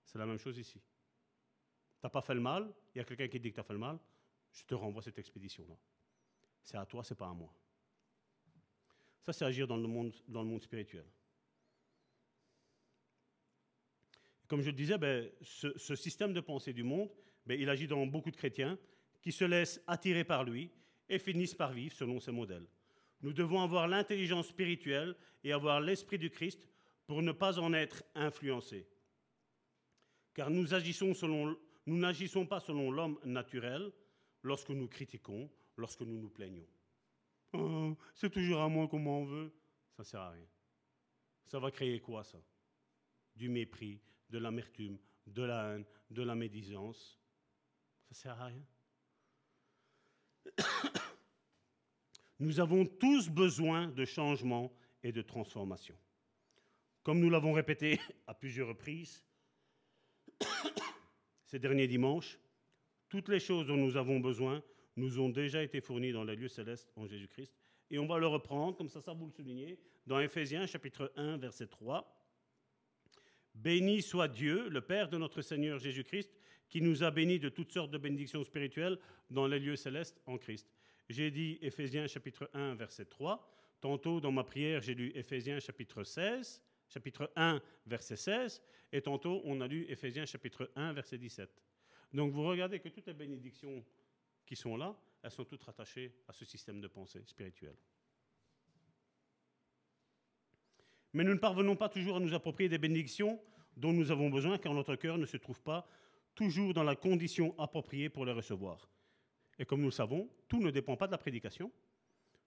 C'est 0.04 0.18
la 0.18 0.26
même 0.26 0.38
chose 0.38 0.56
ici. 0.58 0.78
Tu 0.78 2.04
n'as 2.04 2.10
pas 2.10 2.22
fait 2.22 2.34
le 2.34 2.40
mal, 2.40 2.72
il 2.94 2.98
y 2.98 3.00
a 3.00 3.04
quelqu'un 3.04 3.26
qui 3.26 3.40
dit 3.40 3.50
que 3.50 3.56
tu 3.56 3.60
as 3.60 3.64
fait 3.64 3.72
le 3.72 3.80
mal, 3.80 3.98
je 4.52 4.62
te 4.62 4.76
renvoie 4.76 5.02
cette 5.02 5.18
expédition-là. 5.18 5.74
C'est 6.62 6.76
à 6.76 6.86
toi, 6.86 7.02
c'est 7.02 7.16
pas 7.16 7.26
à 7.26 7.32
moi. 7.32 7.52
Ça, 9.22 9.32
c'est 9.32 9.44
agir 9.44 9.66
dans 9.66 9.76
le 9.76 9.88
monde 9.88 10.62
spirituel. 10.62 11.04
Comme 14.48 14.60
je 14.60 14.70
le 14.70 14.76
disais, 14.76 14.98
ben, 14.98 15.28
ce, 15.42 15.76
ce 15.76 15.94
système 15.96 16.32
de 16.32 16.40
pensée 16.40 16.72
du 16.72 16.82
monde, 16.82 17.10
ben, 17.46 17.60
il 17.60 17.68
agit 17.68 17.86
dans 17.86 18.06
beaucoup 18.06 18.30
de 18.30 18.36
chrétiens 18.36 18.78
qui 19.22 19.32
se 19.32 19.44
laissent 19.44 19.80
attirer 19.86 20.24
par 20.24 20.44
lui 20.44 20.70
et 21.08 21.18
finissent 21.18 21.54
par 21.54 21.72
vivre 21.72 21.94
selon 21.94 22.20
ses 22.20 22.32
modèles. 22.32 22.66
Nous 23.22 23.32
devons 23.32 23.60
avoir 23.60 23.88
l'intelligence 23.88 24.48
spirituelle 24.48 25.16
et 25.42 25.52
avoir 25.52 25.80
l'esprit 25.80 26.18
du 26.18 26.30
Christ 26.30 26.68
pour 27.06 27.22
ne 27.22 27.32
pas 27.32 27.58
en 27.58 27.72
être 27.72 28.02
influencés. 28.14 28.86
Car 30.34 30.50
nous 30.50 30.74
agissons 30.74 31.14
selon, 31.14 31.56
nous 31.86 31.98
n'agissons 31.98 32.46
pas 32.46 32.60
selon 32.60 32.90
l'homme 32.90 33.18
naturel 33.24 33.90
lorsque 34.42 34.70
nous 34.70 34.88
critiquons, 34.88 35.50
lorsque 35.76 36.02
nous 36.02 36.18
nous 36.18 36.28
plaignons. 36.28 36.66
Oh, 37.52 37.96
c'est 38.14 38.30
toujours 38.30 38.60
à 38.60 38.68
moi 38.68 38.86
qu'on 38.88 38.98
m'en 38.98 39.24
veut. 39.24 39.52
Ça 39.96 40.02
ne 40.02 40.04
sert 40.04 40.20
à 40.20 40.30
rien. 40.30 40.46
Ça 41.46 41.58
va 41.58 41.70
créer 41.70 42.00
quoi, 42.00 42.22
ça? 42.22 42.38
Du 43.34 43.48
mépris, 43.48 44.00
de 44.30 44.38
l'amertume, 44.38 44.98
de 45.26 45.42
la 45.42 45.74
haine, 45.74 45.84
de 46.10 46.22
la 46.22 46.34
médisance. 46.34 47.18
Ça 48.02 48.08
ne 48.10 48.14
sert 48.14 48.40
à 48.40 48.46
rien. 48.46 48.66
Nous 52.38 52.60
avons 52.60 52.84
tous 52.84 53.28
besoin 53.28 53.88
de 53.88 54.04
changement 54.04 54.72
et 55.02 55.12
de 55.12 55.22
transformation. 55.22 55.96
Comme 57.02 57.20
nous 57.20 57.30
l'avons 57.30 57.52
répété 57.52 58.00
à 58.26 58.34
plusieurs 58.34 58.68
reprises 58.68 59.24
ces 61.44 61.58
derniers 61.58 61.86
dimanches, 61.86 62.38
toutes 63.08 63.28
les 63.28 63.40
choses 63.40 63.66
dont 63.66 63.76
nous 63.76 63.96
avons 63.96 64.20
besoin 64.20 64.62
nous 64.96 65.20
ont 65.20 65.28
déjà 65.28 65.62
été 65.62 65.80
fournies 65.80 66.12
dans 66.12 66.24
les 66.24 66.36
lieux 66.36 66.48
célestes 66.48 66.92
en 66.96 67.06
Jésus-Christ. 67.06 67.54
Et 67.90 67.98
on 67.98 68.06
va 68.06 68.18
le 68.18 68.26
reprendre, 68.26 68.76
comme 68.76 68.88
ça, 68.88 69.00
ça 69.00 69.12
vous 69.12 69.26
le 69.26 69.32
soulignez, 69.32 69.78
dans 70.06 70.18
Éphésiens 70.18 70.66
chapitre 70.66 71.12
1, 71.16 71.36
verset 71.36 71.68
3. 71.68 72.15
Béni 73.56 74.02
soit 74.02 74.28
Dieu, 74.28 74.68
le 74.68 74.82
Père 74.82 75.08
de 75.08 75.16
notre 75.16 75.40
Seigneur 75.40 75.78
Jésus-Christ, 75.78 76.30
qui 76.68 76.82
nous 76.82 77.02
a 77.02 77.10
bénis 77.10 77.38
de 77.38 77.48
toutes 77.48 77.72
sortes 77.72 77.90
de 77.90 77.98
bénédictions 77.98 78.44
spirituelles 78.44 78.98
dans 79.30 79.46
les 79.46 79.58
lieux 79.58 79.76
célestes 79.76 80.20
en 80.26 80.36
Christ. 80.36 80.70
J'ai 81.08 81.30
dit 81.30 81.58
Éphésiens 81.62 82.06
chapitre 82.06 82.50
1, 82.52 82.74
verset 82.74 83.06
3. 83.06 83.48
Tantôt, 83.80 84.20
dans 84.20 84.32
ma 84.32 84.44
prière, 84.44 84.82
j'ai 84.82 84.94
lu 84.94 85.10
Éphésiens 85.14 85.60
chapitre 85.60 86.04
16, 86.04 86.62
chapitre 86.88 87.30
1, 87.36 87.62
verset 87.86 88.16
16. 88.16 88.62
Et 88.92 89.00
tantôt, 89.00 89.40
on 89.44 89.60
a 89.60 89.66
lu 89.66 89.86
Éphésiens 89.88 90.26
chapitre 90.26 90.70
1, 90.74 90.92
verset 90.92 91.18
17. 91.18 91.48
Donc, 92.12 92.32
vous 92.32 92.44
regardez 92.44 92.78
que 92.80 92.88
toutes 92.88 93.06
les 93.06 93.14
bénédictions 93.14 93.84
qui 94.44 94.56
sont 94.56 94.76
là, 94.76 94.94
elles 95.22 95.30
sont 95.30 95.44
toutes 95.44 95.62
rattachées 95.62 96.12
à 96.28 96.32
ce 96.32 96.44
système 96.44 96.80
de 96.80 96.88
pensée 96.88 97.22
spirituelle. 97.26 97.76
Mais 101.16 101.24
nous 101.24 101.32
ne 101.32 101.38
parvenons 101.38 101.76
pas 101.76 101.88
toujours 101.88 102.16
à 102.16 102.20
nous 102.20 102.34
approprier 102.34 102.68
des 102.68 102.76
bénédictions 102.76 103.40
dont 103.74 103.94
nous 103.94 104.10
avons 104.10 104.28
besoin 104.28 104.58
car 104.58 104.74
notre 104.74 104.96
cœur 104.96 105.16
ne 105.16 105.24
se 105.24 105.38
trouve 105.38 105.62
pas 105.62 105.88
toujours 106.34 106.74
dans 106.74 106.82
la 106.82 106.94
condition 106.94 107.58
appropriée 107.58 108.10
pour 108.10 108.26
les 108.26 108.32
recevoir. 108.32 108.90
Et 109.58 109.64
comme 109.64 109.80
nous 109.80 109.86
le 109.86 109.92
savons, 109.92 110.28
tout 110.46 110.60
ne 110.60 110.70
dépend 110.70 110.94
pas 110.94 111.06
de 111.06 111.12
la 111.12 111.16
prédication, 111.16 111.72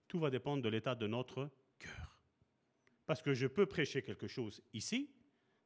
tout 0.06 0.20
va 0.20 0.30
dépendre 0.30 0.62
de 0.62 0.68
l'état 0.68 0.94
de 0.94 1.08
notre 1.08 1.50
cœur. 1.80 2.22
Parce 3.06 3.20
que 3.22 3.34
je 3.34 3.48
peux 3.48 3.66
prêcher 3.66 4.02
quelque 4.02 4.28
chose 4.28 4.62
ici, 4.72 5.10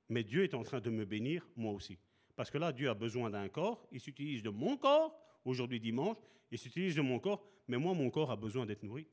mais 0.09 0.25
Dieu 0.25 0.43
est 0.43 0.55
en 0.55 0.63
train 0.63 0.81
de 0.81 0.89
me 0.89 1.05
bénir 1.05 1.47
moi 1.57 1.75
aussi. 1.75 1.99
Parce 2.37 2.51
que 2.51 2.57
là, 2.57 2.73
Dieu 2.73 2.89
a 2.89 2.95
besoin 2.95 3.29
d'un 3.29 3.51
corps, 3.51 3.87
il 3.93 4.01
s'utilise 4.01 4.43
de 4.43 4.49
mon 4.49 4.79
corps, 4.79 5.15
aujourd'hui 5.45 5.79
dimanche, 5.79 6.17
il 6.51 6.57
s'utilise 6.57 6.97
de 6.97 7.03
mon 7.03 7.19
corps, 7.19 7.47
mais 7.69 7.77
moi, 7.77 7.93
mon 7.93 8.09
corps 8.09 8.31
a 8.31 8.37
besoin 8.37 8.65
d'être 8.65 8.83
nourri. 8.83 9.07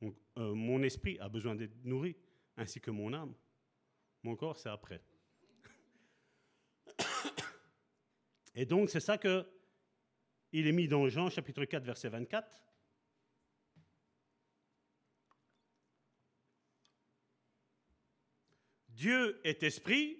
Donc, 0.00 0.16
euh, 0.38 0.54
mon 0.54 0.82
esprit 0.82 1.18
a 1.20 1.28
besoin 1.28 1.54
d'être 1.54 1.84
nourri, 1.84 2.16
ainsi 2.60 2.80
que 2.80 2.90
mon 2.90 3.12
âme. 3.12 3.34
Mon 4.22 4.36
corps, 4.36 4.58
c'est 4.58 4.68
après. 4.68 5.02
Et 8.54 8.66
donc, 8.66 8.90
c'est 8.90 9.00
ça 9.00 9.16
que 9.16 9.46
il 10.52 10.66
est 10.66 10.72
mis 10.72 10.88
dans 10.88 11.08
Jean 11.08 11.30
chapitre 11.30 11.64
4, 11.64 11.84
verset 11.84 12.08
24. 12.08 12.62
Dieu 18.88 19.40
est 19.44 19.62
esprit, 19.62 20.18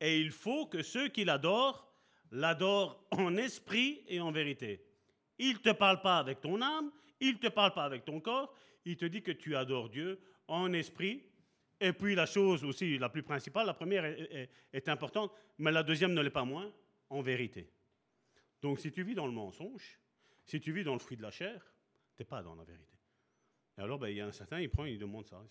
Et 0.00 0.20
il 0.20 0.30
faut 0.30 0.66
que 0.66 0.82
ceux 0.82 1.08
qui 1.08 1.24
l'adorent 1.24 1.86
l'adorent 2.32 3.06
en 3.12 3.36
esprit 3.36 4.02
et 4.08 4.20
en 4.20 4.32
vérité. 4.32 4.84
Il 5.38 5.54
ne 5.54 5.58
te 5.58 5.70
parle 5.70 6.02
pas 6.02 6.18
avec 6.18 6.40
ton 6.40 6.60
âme, 6.60 6.90
il 7.20 7.34
ne 7.34 7.38
te 7.38 7.46
parle 7.46 7.72
pas 7.72 7.84
avec 7.84 8.04
ton 8.04 8.20
corps, 8.20 8.52
il 8.84 8.96
te 8.96 9.04
dit 9.04 9.22
que 9.22 9.30
tu 9.30 9.54
adores 9.54 9.88
Dieu 9.88 10.20
en 10.48 10.72
esprit. 10.72 11.22
Et 11.80 11.92
puis 11.92 12.14
la 12.14 12.26
chose 12.26 12.64
aussi 12.64 12.98
la 12.98 13.08
plus 13.08 13.22
principale, 13.22 13.66
la 13.66 13.74
première 13.74 14.04
est, 14.04 14.88
importante, 14.88 15.32
mais 15.58 15.72
la 15.72 15.82
deuxième 15.82 16.14
ne 16.14 16.22
l'est 16.22 16.30
pas 16.30 16.44
moins, 16.44 16.72
en 17.10 17.20
vérité. 17.20 17.70
Donc 18.62 18.80
si 18.80 18.90
tu 18.90 19.02
vis 19.02 19.14
dans 19.14 19.26
le 19.26 19.32
mensonge, 19.32 20.00
si 20.44 20.60
tu 20.60 20.72
vis 20.72 20.84
dans 20.84 20.94
le 20.94 20.98
fruit 20.98 21.16
de 21.16 21.22
la 21.22 21.30
chair, 21.30 21.74
tu 22.16 22.22
n'es 22.22 22.26
pas 22.26 22.42
dans 22.42 22.54
la 22.54 22.64
vérité. 22.64 22.96
Et 23.76 23.82
alors, 23.82 23.98
ben, 23.98 24.08
il 24.08 24.16
y 24.16 24.20
a 24.20 24.26
un 24.26 24.32
certain, 24.32 24.60
il 24.60 24.70
prend, 24.70 24.84
il 24.86 24.98
demande 24.98 25.26
ça. 25.26 25.42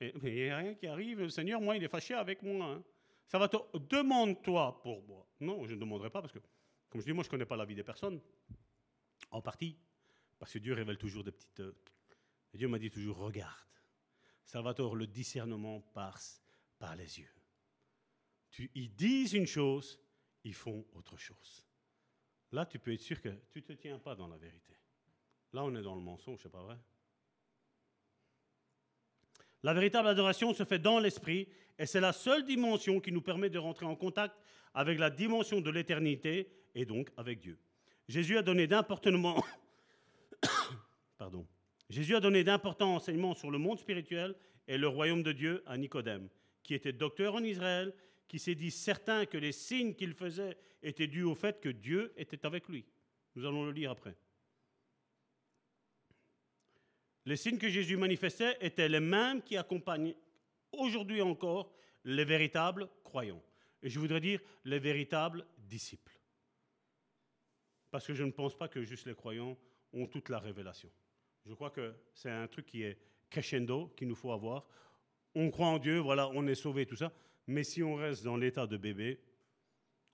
Et- 0.00 0.12
il 0.22 0.34
n'y 0.34 0.48
a 0.50 0.56
rien 0.58 0.74
qui 0.74 0.86
arrive, 0.86 1.20
le 1.20 1.28
Seigneur, 1.28 1.60
moi, 1.60 1.76
il 1.76 1.82
est 1.82 1.88
fâché 1.88 2.14
avec 2.14 2.42
moi. 2.42 2.66
hein. 2.66 2.82
Ça 3.26 3.38
va 3.38 3.48
te... 3.48 3.56
Demande-toi 3.76 4.80
pour 4.82 5.02
moi. 5.02 5.26
Non, 5.40 5.66
je 5.66 5.74
ne 5.74 5.80
demanderai 5.80 6.10
pas 6.10 6.20
parce 6.20 6.32
que, 6.32 6.38
comme 6.90 7.00
je 7.00 7.06
dis, 7.06 7.12
moi, 7.12 7.24
je 7.24 7.28
ne 7.28 7.30
connais 7.30 7.46
pas 7.46 7.56
la 7.56 7.64
vie 7.64 7.74
des 7.74 7.82
personnes. 7.82 8.20
En 9.30 9.40
partie. 9.40 9.76
Parce 10.38 10.52
que 10.52 10.58
Dieu 10.58 10.74
révèle 10.74 10.98
toujours 10.98 11.24
des 11.24 11.32
petites. 11.32 11.60
euh, 11.60 11.72
Dieu 12.52 12.68
m'a 12.68 12.78
dit 12.78 12.90
toujours 12.90 13.16
regarde. 13.18 13.56
Salvatore, 14.44 14.96
le 14.96 15.06
discernement 15.06 15.80
passe 15.80 16.42
par 16.78 16.96
les 16.96 17.20
yeux. 17.20 17.32
Tu, 18.50 18.70
ils 18.74 18.94
disent 18.94 19.32
une 19.32 19.46
chose, 19.46 19.98
ils 20.44 20.54
font 20.54 20.84
autre 20.92 21.16
chose. 21.16 21.64
Là, 22.52 22.66
tu 22.66 22.78
peux 22.78 22.92
être 22.92 23.00
sûr 23.00 23.20
que 23.20 23.30
tu 23.50 23.60
ne 23.60 23.64
te 23.64 23.72
tiens 23.72 23.98
pas 23.98 24.14
dans 24.14 24.28
la 24.28 24.36
vérité. 24.36 24.74
Là, 25.52 25.64
on 25.64 25.74
est 25.74 25.82
dans 25.82 25.94
le 25.94 26.02
mensonge, 26.02 26.40
c'est 26.42 26.52
pas 26.52 26.62
vrai? 26.62 26.78
La 29.62 29.74
véritable 29.74 30.08
adoration 30.08 30.52
se 30.52 30.64
fait 30.64 30.78
dans 30.78 30.98
l'esprit 30.98 31.48
et 31.78 31.86
c'est 31.86 32.00
la 32.00 32.12
seule 32.12 32.44
dimension 32.44 33.00
qui 33.00 33.12
nous 33.12 33.22
permet 33.22 33.48
de 33.48 33.58
rentrer 33.58 33.86
en 33.86 33.96
contact 33.96 34.34
avec 34.74 34.98
la 34.98 35.10
dimension 35.10 35.60
de 35.60 35.70
l'éternité 35.70 36.50
et 36.74 36.84
donc 36.84 37.10
avec 37.16 37.40
Dieu. 37.40 37.58
Jésus 38.08 38.36
a 38.36 38.42
donné 38.42 38.66
d'importants 38.66 39.42
Pardon. 41.18 41.46
Jésus 41.92 42.16
a 42.16 42.20
donné 42.20 42.42
d'importants 42.42 42.94
enseignements 42.94 43.34
sur 43.34 43.50
le 43.50 43.58
monde 43.58 43.78
spirituel 43.78 44.34
et 44.66 44.78
le 44.78 44.88
royaume 44.88 45.22
de 45.22 45.30
Dieu 45.30 45.62
à 45.66 45.76
Nicodème, 45.76 46.30
qui 46.62 46.72
était 46.72 46.94
docteur 46.94 47.34
en 47.34 47.44
Israël, 47.44 47.92
qui 48.28 48.38
s'est 48.38 48.54
dit 48.54 48.70
certain 48.70 49.26
que 49.26 49.36
les 49.36 49.52
signes 49.52 49.94
qu'il 49.94 50.14
faisait 50.14 50.56
étaient 50.82 51.06
dus 51.06 51.22
au 51.22 51.34
fait 51.34 51.60
que 51.60 51.68
Dieu 51.68 52.14
était 52.16 52.46
avec 52.46 52.66
lui. 52.66 52.86
Nous 53.34 53.44
allons 53.44 53.66
le 53.66 53.72
lire 53.72 53.90
après. 53.90 54.16
Les 57.26 57.36
signes 57.36 57.58
que 57.58 57.68
Jésus 57.68 57.98
manifestait 57.98 58.56
étaient 58.62 58.88
les 58.88 58.98
mêmes 58.98 59.42
qui 59.42 59.58
accompagnent 59.58 60.14
aujourd'hui 60.72 61.20
encore 61.20 61.74
les 62.04 62.24
véritables 62.24 62.88
croyants. 63.04 63.42
Et 63.82 63.90
je 63.90 64.00
voudrais 64.00 64.20
dire 64.20 64.40
les 64.64 64.78
véritables 64.78 65.44
disciples. 65.58 66.18
Parce 67.90 68.06
que 68.06 68.14
je 68.14 68.24
ne 68.24 68.30
pense 68.32 68.56
pas 68.56 68.68
que 68.68 68.82
juste 68.82 69.04
les 69.04 69.14
croyants 69.14 69.58
ont 69.92 70.06
toute 70.06 70.30
la 70.30 70.38
révélation. 70.38 70.90
Je 71.46 71.54
crois 71.54 71.70
que 71.70 71.94
c'est 72.14 72.30
un 72.30 72.46
truc 72.46 72.66
qui 72.66 72.82
est 72.82 72.98
crescendo, 73.30 73.88
qu'il 73.96 74.08
nous 74.08 74.14
faut 74.14 74.32
avoir. 74.32 74.66
On 75.34 75.50
croit 75.50 75.66
en 75.66 75.78
Dieu, 75.78 75.98
voilà, 75.98 76.28
on 76.30 76.46
est 76.46 76.54
sauvé, 76.54 76.86
tout 76.86 76.96
ça. 76.96 77.12
Mais 77.46 77.64
si 77.64 77.82
on 77.82 77.94
reste 77.94 78.22
dans 78.22 78.36
l'état 78.36 78.66
de 78.66 78.76
bébé, 78.76 79.18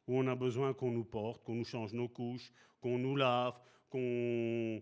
où 0.06 0.18
on 0.18 0.26
a 0.26 0.34
besoin 0.34 0.72
qu'on 0.72 0.90
nous 0.90 1.04
porte, 1.04 1.44
qu'on 1.44 1.54
nous 1.54 1.64
change 1.64 1.92
nos 1.92 2.08
couches, 2.08 2.52
qu'on 2.80 2.98
nous 2.98 3.14
lave, 3.16 3.60
qu'on 3.90 4.80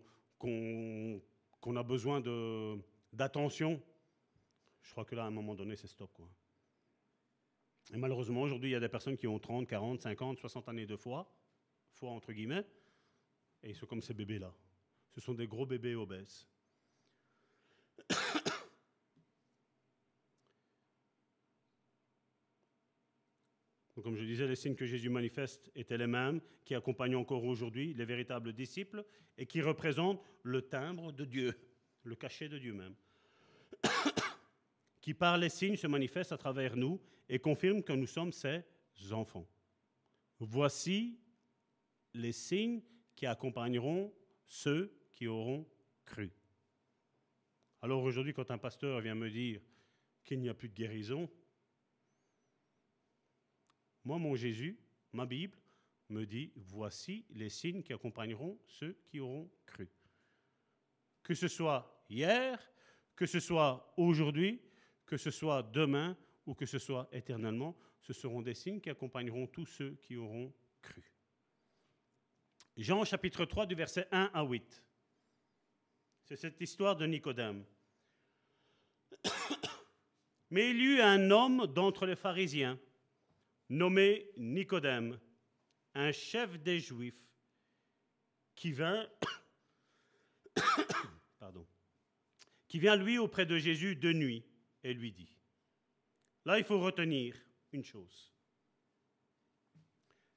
a 1.74 1.82
besoin 1.82 2.22
d'attention, 3.12 3.82
je 4.82 4.90
crois 4.92 5.04
que 5.04 5.16
là, 5.16 5.24
à 5.24 5.26
un 5.26 5.30
moment 5.30 5.56
donné, 5.56 5.74
c'est 5.74 5.88
stop. 5.88 6.12
Quoi. 6.12 6.28
Et 7.92 7.96
malheureusement, 7.96 8.42
aujourd'hui, 8.42 8.70
il 8.70 8.72
y 8.72 8.76
a 8.76 8.80
des 8.80 8.88
personnes 8.88 9.16
qui 9.16 9.26
ont 9.26 9.38
30, 9.38 9.66
40, 9.66 10.00
50, 10.02 10.38
60 10.38 10.68
années 10.68 10.86
de 10.86 10.96
foi, 10.96 11.28
foi 11.90 12.10
entre 12.10 12.32
guillemets, 12.32 12.64
et 13.62 13.70
ils 13.70 13.74
sont 13.74 13.86
comme 13.86 14.02
ces 14.02 14.14
bébés-là. 14.14 14.52
Ce 15.16 15.22
sont 15.22 15.32
des 15.32 15.46
gros 15.46 15.64
bébés 15.64 15.94
obèses. 15.94 16.46
Comme 24.02 24.14
je 24.14 24.24
disais, 24.24 24.46
les 24.46 24.56
signes 24.56 24.74
que 24.74 24.84
Jésus 24.84 25.08
manifeste 25.08 25.70
étaient 25.74 25.96
les 25.96 26.06
mêmes 26.06 26.42
qui 26.66 26.74
accompagnent 26.74 27.16
encore 27.16 27.42
aujourd'hui 27.44 27.94
les 27.94 28.04
véritables 28.04 28.52
disciples 28.52 29.06
et 29.38 29.46
qui 29.46 29.62
représentent 29.62 30.20
le 30.42 30.60
timbre 30.60 31.12
de 31.12 31.24
Dieu, 31.24 31.58
le 32.02 32.14
cachet 32.14 32.50
de 32.50 32.58
Dieu 32.58 32.74
même, 32.74 32.94
qui 35.00 35.14
par 35.14 35.38
les 35.38 35.48
signes 35.48 35.76
se 35.76 35.86
manifeste 35.86 36.32
à 36.32 36.36
travers 36.36 36.76
nous 36.76 37.00
et 37.30 37.38
confirme 37.38 37.82
que 37.82 37.94
nous 37.94 38.06
sommes 38.06 38.32
ses 38.32 38.62
enfants. 39.12 39.48
Voici 40.40 41.18
les 42.12 42.32
signes 42.32 42.82
qui 43.14 43.24
accompagneront 43.24 44.12
ceux 44.46 44.92
qui 45.16 45.26
auront 45.26 45.66
cru. 46.04 46.30
Alors 47.82 48.02
aujourd'hui, 48.02 48.34
quand 48.34 48.50
un 48.50 48.58
pasteur 48.58 49.00
vient 49.00 49.14
me 49.14 49.30
dire 49.30 49.60
qu'il 50.24 50.40
n'y 50.40 50.48
a 50.48 50.54
plus 50.54 50.68
de 50.68 50.74
guérison, 50.74 51.28
moi, 54.04 54.18
mon 54.18 54.36
Jésus, 54.36 54.78
ma 55.12 55.26
Bible, 55.26 55.58
me 56.10 56.24
dit, 56.24 56.52
voici 56.54 57.24
les 57.30 57.48
signes 57.48 57.82
qui 57.82 57.92
accompagneront 57.92 58.56
ceux 58.68 58.96
qui 59.06 59.18
auront 59.18 59.50
cru. 59.64 59.88
Que 61.24 61.34
ce 61.34 61.48
soit 61.48 62.04
hier, 62.08 62.60
que 63.16 63.26
ce 63.26 63.40
soit 63.40 63.92
aujourd'hui, 63.96 64.60
que 65.04 65.16
ce 65.16 65.30
soit 65.30 65.62
demain 65.64 66.16
ou 66.46 66.54
que 66.54 66.66
ce 66.66 66.78
soit 66.78 67.08
éternellement, 67.10 67.76
ce 68.00 68.12
seront 68.12 68.42
des 68.42 68.54
signes 68.54 68.80
qui 68.80 68.90
accompagneront 68.90 69.48
tous 69.48 69.66
ceux 69.66 69.96
qui 70.02 70.16
auront 70.16 70.52
cru. 70.80 71.02
Jean 72.76 73.04
chapitre 73.04 73.44
3 73.44 73.66
du 73.66 73.74
verset 73.74 74.06
1 74.12 74.30
à 74.32 74.44
8. 74.44 74.84
C'est 76.26 76.36
cette 76.36 76.60
histoire 76.60 76.96
de 76.96 77.06
Nicodème. 77.06 77.64
Mais 80.50 80.70
il 80.70 80.76
y 80.76 80.84
eut 80.84 81.00
un 81.00 81.30
homme 81.30 81.68
d'entre 81.68 82.04
les 82.04 82.16
pharisiens, 82.16 82.80
nommé 83.68 84.28
Nicodème, 84.36 85.20
un 85.94 86.10
chef 86.10 86.58
des 86.58 86.80
Juifs, 86.80 87.22
qui 88.56 88.72
vint, 88.72 89.08
pardon, 91.38 91.64
qui 92.66 92.80
vient 92.80 92.96
lui 92.96 93.18
auprès 93.18 93.46
de 93.46 93.56
Jésus 93.56 93.94
de 93.94 94.12
nuit 94.12 94.44
et 94.82 94.94
lui 94.94 95.12
dit, 95.12 95.32
là 96.44 96.58
il 96.58 96.64
faut 96.64 96.80
retenir 96.80 97.36
une 97.70 97.84
chose, 97.84 98.32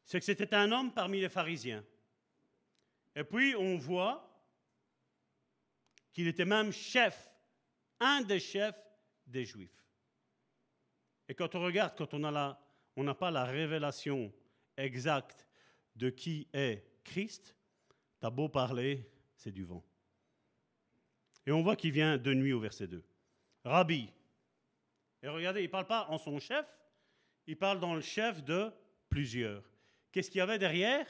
c'est 0.05 0.19
que 0.19 0.25
c'était 0.25 0.53
un 0.53 0.71
homme 0.71 0.93
parmi 0.93 1.19
les 1.19 1.29
pharisiens. 1.29 1.83
Et 3.15 3.23
puis 3.23 3.55
on 3.55 3.77
voit 3.77 4.28
qu'il 6.13 6.27
était 6.27 6.45
même 6.45 6.71
chef, 6.71 7.37
un 7.99 8.21
des 8.21 8.39
chefs 8.39 8.81
des 9.27 9.45
Juifs. 9.45 9.85
Et 11.27 11.35
quand 11.35 11.53
on 11.55 11.61
regarde, 11.61 11.95
quand 11.97 12.13
on 12.13 12.19
n'a 13.03 13.15
pas 13.15 13.31
la 13.31 13.45
révélation 13.45 14.33
exacte 14.77 15.47
de 15.95 16.09
qui 16.09 16.47
est 16.53 16.83
Christ, 17.03 17.55
t'as 18.19 18.29
beau 18.29 18.49
parler, 18.49 19.09
c'est 19.35 19.51
du 19.51 19.63
vent. 19.63 19.85
Et 21.45 21.51
on 21.51 21.61
voit 21.61 21.75
qu'il 21.75 21.91
vient 21.91 22.17
de 22.17 22.33
nuit 22.33 22.53
au 22.53 22.59
verset 22.59 22.87
2. 22.87 23.03
Rabbi. 23.63 24.09
Et 25.21 25.27
regardez, 25.27 25.61
il 25.61 25.65
ne 25.67 25.71
parle 25.71 25.87
pas 25.87 26.07
en 26.09 26.17
son 26.17 26.39
chef, 26.39 26.67
il 27.45 27.57
parle 27.57 27.79
dans 27.79 27.93
le 27.93 28.01
chef 28.01 28.43
de 28.43 28.71
plusieurs. 29.09 29.63
Qu'est-ce 30.11 30.31
qu'il 30.31 30.39
y 30.39 30.41
avait 30.41 30.59
derrière? 30.59 31.07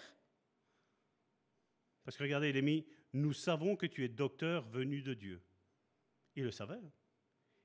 Parce 2.03 2.17
que 2.17 2.23
regardez, 2.23 2.49
il 2.49 2.57
est 2.57 2.61
mis, 2.61 2.85
nous 3.13 3.33
savons 3.33 3.75
que 3.75 3.85
tu 3.85 4.03
es 4.03 4.07
docteur 4.07 4.67
venu 4.69 5.01
de 5.01 5.13
Dieu. 5.13 5.41
Il 6.35 6.43
le 6.43 6.51
savait. 6.51 6.79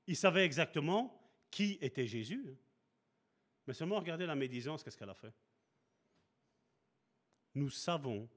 Il 0.07 0.15
savait 0.15 0.45
exactement 0.45 1.21
qui 1.51 1.77
était 1.81 2.07
Jésus. 2.07 2.57
Mais 3.67 3.73
seulement 3.73 3.99
regardez 3.99 4.25
la 4.25 4.35
médisance, 4.35 4.83
qu'est-ce 4.83 4.97
qu'elle 4.97 5.09
a 5.09 5.15
fait 5.15 5.33
Nous 7.55 7.69
savons, 7.69 8.29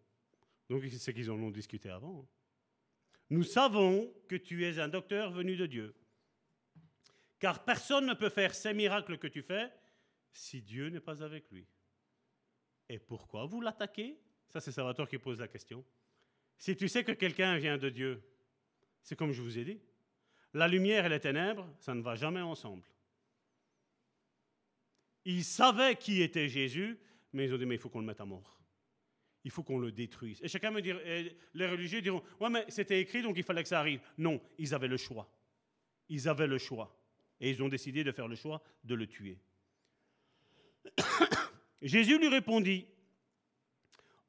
donc 0.68 0.84
c'est 0.84 1.12
qu'ils 1.12 1.30
en 1.30 1.38
ont 1.42 1.50
discuté 1.50 1.90
avant, 1.90 2.20
hein. 2.20 2.28
nous 3.30 3.42
savons 3.42 4.12
que 4.28 4.36
tu 4.36 4.64
es 4.64 4.78
un 4.78 4.88
docteur 4.88 5.30
venu 5.30 5.56
de 5.56 5.66
Dieu. 5.66 5.94
Car 7.38 7.64
personne 7.64 8.06
ne 8.06 8.14
peut 8.14 8.30
faire 8.30 8.54
ces 8.54 8.74
miracles 8.74 9.18
que 9.18 9.28
tu 9.28 9.42
fais 9.42 9.70
si 10.32 10.62
Dieu 10.62 10.88
n'est 10.88 11.00
pas 11.00 11.22
avec 11.22 11.50
lui. 11.50 11.66
Et 12.88 12.98
pourquoi 12.98 13.44
vous 13.46 13.60
l'attaquez? 13.60 14.18
Ça, 14.48 14.60
c'est 14.60 14.72
Salvatore 14.72 15.08
qui 15.08 15.18
pose 15.18 15.40
la 15.40 15.48
question. 15.48 15.84
Si 16.58 16.76
tu 16.76 16.88
sais 16.88 17.04
que 17.04 17.12
quelqu'un 17.12 17.56
vient 17.56 17.78
de 17.78 17.88
Dieu, 17.88 18.20
c'est 19.02 19.16
comme 19.16 19.32
je 19.32 19.40
vous 19.40 19.58
ai 19.58 19.64
dit. 19.64 19.80
La 20.54 20.66
lumière 20.66 21.06
et 21.06 21.08
les 21.08 21.20
ténèbres, 21.20 21.68
ça 21.78 21.94
ne 21.94 22.02
va 22.02 22.16
jamais 22.16 22.40
ensemble. 22.40 22.82
Ils 25.24 25.44
savaient 25.44 25.96
qui 25.96 26.22
était 26.22 26.48
Jésus, 26.48 26.98
mais 27.32 27.44
ils 27.44 27.54
ont 27.54 27.58
dit, 27.58 27.66
mais 27.66 27.76
il 27.76 27.80
faut 27.80 27.88
qu'on 27.88 28.00
le 28.00 28.06
mette 28.06 28.20
à 28.20 28.24
mort. 28.24 28.60
Il 29.44 29.50
faut 29.50 29.62
qu'on 29.62 29.78
le 29.78 29.92
détruise. 29.92 30.40
Et 30.42 30.48
chacun 30.48 30.70
me 30.70 30.82
dit, 30.82 30.92
les 31.54 31.66
religieux 31.66 32.00
diront, 32.00 32.22
ouais, 32.40 32.50
mais 32.50 32.64
c'était 32.68 33.00
écrit, 33.00 33.22
donc 33.22 33.36
il 33.36 33.44
fallait 33.44 33.62
que 33.62 33.68
ça 33.68 33.78
arrive. 33.78 34.00
Non, 34.16 34.40
ils 34.58 34.74
avaient 34.74 34.88
le 34.88 34.96
choix. 34.96 35.30
Ils 36.08 36.28
avaient 36.28 36.46
le 36.46 36.58
choix. 36.58 36.94
Et 37.40 37.50
ils 37.50 37.62
ont 37.62 37.68
décidé 37.68 38.02
de 38.02 38.10
faire 38.10 38.26
le 38.26 38.34
choix 38.34 38.62
de 38.84 38.94
le 38.94 39.06
tuer. 39.06 39.38
Jésus 41.82 42.18
lui 42.18 42.28
répondit, 42.28 42.86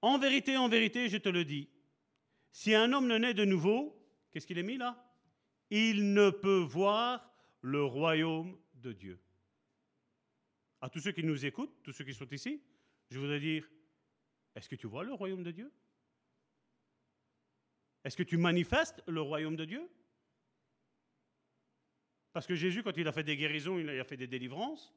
En 0.02 0.20
vérité, 0.20 0.58
en 0.58 0.70
vérité, 0.70 1.10
je 1.10 1.18
te 1.18 1.30
le 1.30 1.44
dis, 1.44 1.70
si 2.52 2.74
un 2.74 2.92
homme 2.94 3.08
ne 3.08 3.18
naît 3.18 3.34
de 3.34 3.46
nouveau, 3.46 3.96
qu'est-ce 4.32 4.48
qu'il 4.48 4.58
est 4.58 4.64
mis 4.64 4.78
là? 4.78 5.06
Il 5.70 6.14
ne 6.14 6.30
peut 6.30 6.60
voir 6.60 7.32
le 7.62 7.84
royaume 7.84 8.58
de 8.76 8.94
Dieu. 8.94 9.20
À 10.82 10.90
tous 10.90 11.00
ceux 11.00 11.12
qui 11.12 11.24
nous 11.24 11.46
écoutent, 11.46 11.84
tous 11.84 11.92
ceux 11.92 12.06
qui 12.06 12.14
sont 12.14 12.30
ici, 12.30 12.62
je 13.10 13.20
voudrais 13.20 13.40
dire, 13.40 13.70
est-ce 14.56 14.70
que 14.70 14.76
tu 14.76 14.88
vois 14.88 15.04
le 15.04 15.14
royaume 15.14 15.44
de 15.44 15.52
Dieu? 15.52 15.72
Est-ce 18.04 18.16
que 18.16 18.24
tu 18.24 18.38
manifestes 18.38 19.04
le 19.08 19.22
royaume 19.22 19.56
de 19.56 19.66
Dieu? 19.66 19.90
Parce 22.32 22.48
que 22.48 22.56
Jésus, 22.56 22.84
quand 22.84 22.96
il 22.98 23.08
a 23.08 23.12
fait 23.12 23.24
des 23.24 23.36
guérisons, 23.36 23.78
il 23.80 23.90
a 23.90 24.04
fait 24.04 24.18
des 24.18 24.28
délivrances, 24.28 24.94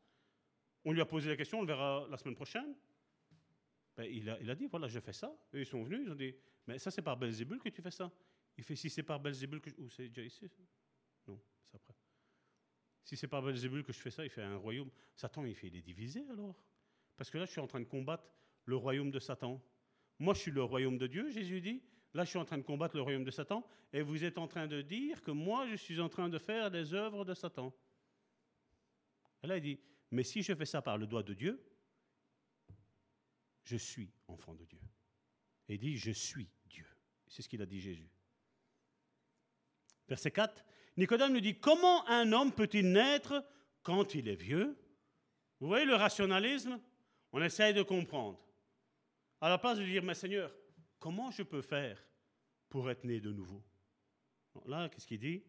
on 0.85 0.93
lui 0.93 1.01
a 1.01 1.07
posé 1.07 1.29
la 1.29 1.37
question, 1.37 1.59
on 1.59 1.63
le 1.63 1.67
verra 1.67 2.07
la 2.11 2.17
semaine 2.17 2.35
prochaine. 2.35 2.75
Ben, 3.97 4.05
il, 4.05 4.29
a, 4.29 4.55
dit, 4.55 4.67
voilà, 4.67 4.89
je 4.89 5.01
fais 5.01 5.13
ça. 5.13 5.35
Ils 5.53 5.67
sont 5.67 5.83
venus, 5.83 6.01
ils 6.05 6.11
ont 6.11 6.17
dit, 6.17 6.35
mais 6.67 6.79
ça, 6.79 6.91
c'est 6.91 7.03
par 7.03 7.17
Belzébul 7.17 7.59
que 7.59 7.69
tu 7.69 7.83
fais 7.83 7.91
ça. 7.91 8.11
Il 8.57 8.65
fait, 8.65 8.77
si 8.77 8.91
c'est 8.91 9.03
par 9.03 9.19
Belzébul 9.19 9.61
que... 9.61 9.71
Ou 9.79 9.89
c'est 9.91 10.09
déjà 10.09 10.47
Non, 11.27 11.41
c'est 11.65 11.77
après. 11.77 11.95
Si 13.05 13.17
c'est 13.17 13.29
par 13.29 13.43
Belzébul 13.43 13.83
que 13.83 13.93
je 13.93 14.01
fais 14.01 14.11
ça, 14.11 14.25
il 14.25 14.31
fait 14.31 14.43
un 14.43 14.57
royaume. 14.57 14.91
Satan, 15.17 15.45
il 15.45 15.55
fait, 15.55 15.69
il 15.69 15.77
est 15.77 15.83
divisé 15.83 16.25
alors. 16.31 16.55
Parce 17.17 17.31
que 17.31 17.39
là, 17.39 17.47
je 17.47 17.51
suis 17.51 17.61
en 17.61 17.67
train 17.67 17.81
de 17.81 17.87
combattre 17.87 18.25
le 18.65 18.77
royaume 18.77 19.11
de 19.11 19.19
Satan. 19.19 19.61
Moi, 20.19 20.35
je 20.35 20.41
suis 20.41 20.51
le 20.51 20.63
royaume 20.63 20.99
de 20.99 21.07
Dieu, 21.07 21.31
Jésus 21.31 21.61
dit. 21.61 21.83
Là, 22.15 22.25
je 22.25 22.31
suis 22.31 22.39
en 22.39 22.45
train 22.45 22.59
de 22.59 22.63
combattre 22.63 22.95
le 22.97 23.03
royaume 23.03 23.25
de 23.25 23.31
Satan. 23.31 23.67
Et 23.93 24.03
vous 24.03 24.23
êtes 24.23 24.39
en 24.39 24.47
train 24.47 24.67
de 24.67 24.83
dire 24.83 25.23
que 25.23 25.31
moi, 25.31 25.67
je 25.67 25.75
suis 25.75 25.99
en 25.99 26.09
train 26.09 26.29
de 26.29 26.39
faire 26.39 26.71
des 26.71 26.95
œuvres 26.95 27.25
de 27.25 27.35
Satan. 27.35 27.75
Et 29.43 29.47
là, 29.47 29.57
il 29.57 29.63
dit, 29.63 29.81
mais 30.11 30.23
si 30.23 30.43
je 30.43 30.55
fais 30.55 30.67
ça 30.67 30.83
par 30.83 30.99
le 30.99 31.07
doigt 31.07 31.23
de 31.23 31.35
Dieu, 31.35 31.61
je 33.65 33.77
suis 33.77 34.11
enfant 34.29 34.55
de 34.55 34.65
Dieu. 34.65 34.81
Il 35.73 35.79
dit, 35.79 35.97
je 35.97 36.11
suis 36.11 36.51
Dieu. 36.67 36.87
C'est 37.27 37.41
ce 37.41 37.49
qu'il 37.49 37.63
a 37.63 37.67
dit 37.67 37.81
Jésus. 37.81 38.11
Verset 40.07 40.31
4, 40.31 40.65
Nicodème 40.99 41.33
nous 41.33 41.41
dit, 41.41 41.59
comment 41.59 42.07
un 42.09 42.31
homme 42.33 42.53
peut-il 42.53 42.93
naître 42.93 43.43
quand 43.83 44.15
il 44.15 44.29
est 44.29 44.37
vieux? 44.37 44.77
Vous 45.59 45.69
voyez 45.69 45.87
le 45.87 45.95
rationalisme? 45.95 46.79
On 47.33 47.43
essaye 47.43 47.73
de 47.73 47.83
comprendre. 47.83 48.39
À 49.41 49.49
la 49.49 49.57
place 49.57 49.79
de 49.79 49.85
dire, 49.85 50.03
mais 50.03 50.15
Seigneur, 50.15 50.55
comment 50.99 51.31
je 51.31 51.43
peux 51.43 51.63
faire 51.63 51.99
pour 52.69 52.91
être 52.91 53.05
né 53.05 53.21
de 53.21 53.33
nouveau? 53.33 53.63
Là, 54.67 54.91
qu'est-ce 54.91 55.07
qu'il 55.07 55.21
dit? 55.21 55.43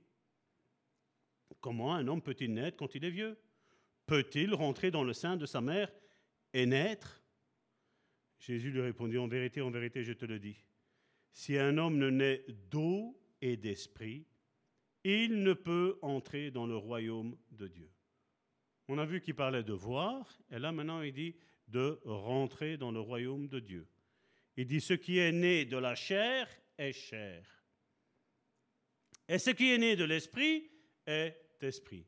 Comment 1.60 1.94
un 1.95 2.08
homme 2.08 2.22
peut-il 2.22 2.54
naître 2.54 2.78
quand 2.78 2.95
il 2.95 3.04
est 3.04 3.10
vieux? 3.10 3.38
Peut-il 4.06 4.54
rentrer 4.54 4.90
dans 4.90 5.04
le 5.04 5.12
sein 5.12 5.36
de 5.36 5.45
sa 5.45 5.60
mère 5.60 5.91
et 6.54 6.66
naître 6.66 7.23
Jésus 8.45 8.72
lui 8.72 8.82
répondit, 8.82 9.18
en 9.18 9.28
vérité, 9.30 9.61
en 9.61 9.72
vérité, 9.72 10.03
je 10.03 10.11
te 10.11 10.26
le 10.26 10.38
dis, 10.38 10.57
si 11.32 11.57
un 11.57 11.78
homme 11.78 11.98
ne 11.98 12.10
naît 12.10 12.44
d'eau 12.70 13.18
et 13.41 13.56
d'esprit, 13.56 14.26
il 15.06 15.44
ne 15.44 15.53
peut 15.53 15.98
entrer 16.02 16.52
dans 16.52 16.68
le 16.68 16.76
royaume 16.76 17.38
de 17.52 17.70
Dieu. 17.70 17.90
On 18.90 18.98
a 18.98 19.06
vu 19.06 19.22
qu'il 19.22 19.36
parlait 19.36 19.64
de 19.64 19.72
voir, 19.72 20.38
et 20.52 20.60
là 20.60 20.74
maintenant 20.74 21.02
il 21.02 21.14
dit 21.14 21.38
de 21.70 22.02
rentrer 22.03 22.76
dans 22.76 22.91
le 22.91 22.99
royaume 22.99 23.48
de 23.48 23.61
Dieu. 23.61 23.88
Il 24.57 24.68
dit, 24.68 24.82
ce 24.82 24.94
qui 24.94 25.20
est 25.20 25.32
né 25.32 25.64
de 25.64 25.78
la 25.78 25.95
chair 25.95 26.49
est 26.78 26.91
chair. 26.91 27.64
Et 29.30 29.40
ce 29.40 29.52
qui 29.52 29.72
est 29.72 29.78
né 29.78 29.95
de 29.95 30.03
l'esprit 30.03 30.70
est 31.07 31.38
esprit. 31.61 32.06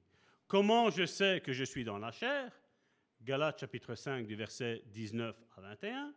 Comment 0.47 0.89
je 0.89 1.05
sais 1.05 1.39
que 1.39 1.53
je 1.53 1.63
suis 1.63 1.85
dans 1.85 1.97
la 1.97 2.11
chair? 2.11 2.51
Galates 3.21 3.61
chapitre 3.61 3.95
5 3.95 4.27
du 4.27 4.35
verset 4.35 4.83
19 4.87 5.33
à 5.55 5.61
21. 5.61 6.13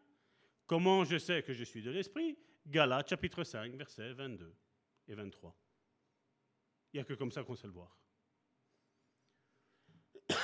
Comment 0.68 1.04
je 1.04 1.18
sais 1.18 1.42
que 1.42 1.52
je 1.52 1.64
suis 1.64 1.82
de 1.82 1.90
l'esprit? 1.90 2.38
Galates 2.64 3.08
chapitre 3.08 3.42
5 3.42 3.74
verset 3.74 4.12
22 4.12 4.54
et 5.08 5.14
23. 5.14 5.58
Il 6.92 6.98
n'y 6.98 7.00
a 7.00 7.04
que 7.04 7.14
comme 7.14 7.32
ça 7.32 7.42
qu'on 7.42 7.56
sait 7.56 7.66
le 7.66 7.72
voir. 7.72 7.98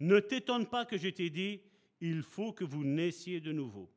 ne 0.00 0.18
t'étonne 0.18 0.68
pas 0.68 0.84
que 0.84 0.96
je 0.96 1.10
t'ai 1.10 1.30
dit, 1.30 1.62
il 2.00 2.22
faut 2.22 2.52
que 2.52 2.64
vous 2.64 2.82
naissiez 2.82 3.40
de 3.40 3.52
nouveau. 3.52 3.94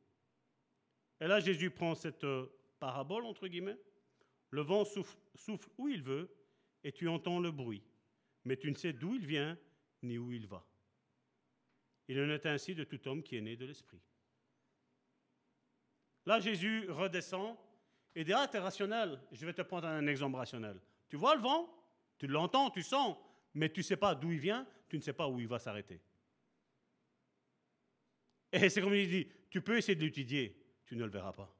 Et 1.20 1.26
là, 1.26 1.40
Jésus 1.40 1.72
prend 1.72 1.96
cette 1.96 2.22
euh, 2.22 2.46
parabole, 2.78 3.24
entre 3.24 3.48
guillemets. 3.48 3.80
Le 4.50 4.60
vent 4.60 4.84
souffle, 4.84 5.18
souffle 5.34 5.68
où 5.78 5.88
il 5.88 6.04
veut 6.04 6.30
et 6.84 6.92
tu 6.92 7.08
entends 7.08 7.40
le 7.40 7.50
bruit 7.50 7.82
mais 8.48 8.56
tu 8.56 8.70
ne 8.70 8.76
sais 8.76 8.94
d'où 8.94 9.14
il 9.14 9.26
vient 9.26 9.58
ni 10.02 10.16
où 10.16 10.32
il 10.32 10.46
va. 10.46 10.66
Il 12.08 12.18
en 12.18 12.30
est 12.30 12.46
ainsi 12.46 12.74
de 12.74 12.84
tout 12.84 13.06
homme 13.06 13.22
qui 13.22 13.36
est 13.36 13.42
né 13.42 13.56
de 13.56 13.66
l'Esprit. 13.66 14.00
Là, 16.28 16.40
Jésus 16.40 16.90
redescend 16.90 17.56
et 18.14 18.22
dit, 18.22 18.34
ah, 18.34 18.46
tu 18.46 18.58
es 18.58 18.60
rationnel, 18.60 19.18
je 19.32 19.46
vais 19.46 19.54
te 19.54 19.62
prendre 19.62 19.88
un 19.88 20.06
exemple 20.06 20.36
rationnel. 20.36 20.78
Tu 21.08 21.16
vois 21.16 21.34
le 21.34 21.40
vent, 21.40 21.74
tu 22.18 22.26
l'entends, 22.26 22.68
tu 22.68 22.82
sens, 22.82 23.16
mais 23.54 23.70
tu 23.70 23.80
ne 23.80 23.84
sais 23.84 23.96
pas 23.96 24.14
d'où 24.14 24.30
il 24.30 24.38
vient, 24.38 24.66
tu 24.90 24.98
ne 24.98 25.00
sais 25.00 25.14
pas 25.14 25.26
où 25.26 25.40
il 25.40 25.48
va 25.48 25.58
s'arrêter. 25.58 26.02
Et 28.52 28.68
c'est 28.68 28.82
comme 28.82 28.94
il 28.94 29.08
dit, 29.08 29.26
tu 29.48 29.62
peux 29.62 29.78
essayer 29.78 29.94
de 29.94 30.04
l'étudier, 30.04 30.54
tu 30.84 30.96
ne 30.96 31.04
le 31.04 31.10
verras 31.10 31.32
pas. 31.32 31.50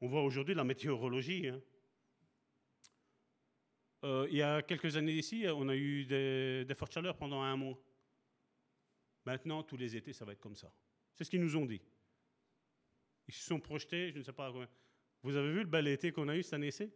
On 0.00 0.06
voit 0.06 0.22
aujourd'hui 0.22 0.54
la 0.54 0.62
météorologie. 0.62 1.48
Hein. 1.48 1.60
Euh, 4.04 4.28
il 4.30 4.36
y 4.36 4.42
a 4.42 4.62
quelques 4.62 4.96
années 4.96 5.14
ici, 5.14 5.46
on 5.48 5.68
a 5.68 5.74
eu 5.74 6.04
des, 6.04 6.74
fortes 6.76 6.94
chaleurs 6.94 7.16
pendant 7.16 7.42
un 7.42 7.56
mois. 7.56 7.76
Maintenant, 9.24 9.64
tous 9.64 9.76
les 9.76 9.96
étés, 9.96 10.12
ça 10.12 10.24
va 10.24 10.30
être 10.30 10.40
comme 10.40 10.54
ça. 10.54 10.72
C'est 11.16 11.24
ce 11.24 11.30
qu'ils 11.30 11.42
nous 11.42 11.56
ont 11.56 11.66
dit. 11.66 11.82
Ils 13.28 13.34
se 13.34 13.44
sont 13.44 13.60
projetés, 13.60 14.12
je 14.12 14.18
ne 14.18 14.22
sais 14.22 14.32
pas 14.32 14.52
Vous 15.22 15.36
avez 15.36 15.52
vu 15.52 15.60
le 15.60 15.66
bel 15.66 15.86
été 15.88 16.12
qu'on 16.12 16.28
a 16.28 16.36
eu 16.36 16.42
cette 16.42 16.54
année-ci? 16.54 16.90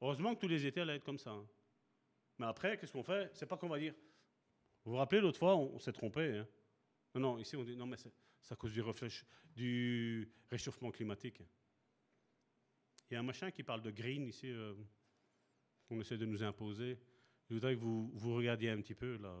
Heureusement 0.00 0.34
que 0.34 0.40
tous 0.40 0.48
les 0.48 0.66
étés 0.66 0.80
allaient 0.80 0.96
être 0.96 1.04
comme 1.04 1.18
ça. 1.18 1.30
Hein. 1.30 1.46
Mais 2.38 2.46
après, 2.46 2.78
qu'est-ce 2.78 2.92
qu'on 2.92 3.02
fait? 3.02 3.30
C'est 3.34 3.46
pas 3.46 3.56
qu'on 3.56 3.68
va 3.68 3.78
dire. 3.78 3.94
Vous 4.84 4.92
vous 4.92 4.96
rappelez, 4.96 5.20
l'autre 5.20 5.38
fois, 5.38 5.56
on, 5.56 5.78
s'est 5.78 5.92
trompé. 5.92 6.38
Hein. 6.38 6.48
non, 7.14 7.20
non, 7.20 7.38
ici, 7.38 7.56
on 7.56 7.64
dit 7.64 7.76
non, 7.76 7.86
mais 7.86 7.96
c'est 7.96 8.52
à 8.52 8.56
cause 8.56 8.72
du, 9.54 10.32
réchauffement 10.50 10.90
climatique. 10.90 11.42
Il 13.10 13.14
y 13.14 13.16
a 13.16 13.20
un 13.20 13.24
machin 13.24 13.50
qui 13.50 13.62
parle 13.62 13.82
de 13.82 13.90
green 13.90 14.26
ici. 14.26 14.50
Euh, 14.50 14.74
qu'on 15.90 16.00
essaie 16.00 16.16
de 16.16 16.24
nous 16.24 16.44
imposer. 16.44 17.00
Je 17.48 17.54
voudrais 17.54 17.74
que 17.74 17.80
vous, 17.80 18.12
vous 18.14 18.34
regardiez 18.36 18.70
un 18.70 18.80
petit 18.80 18.94
peu. 18.94 19.16
Là. 19.16 19.36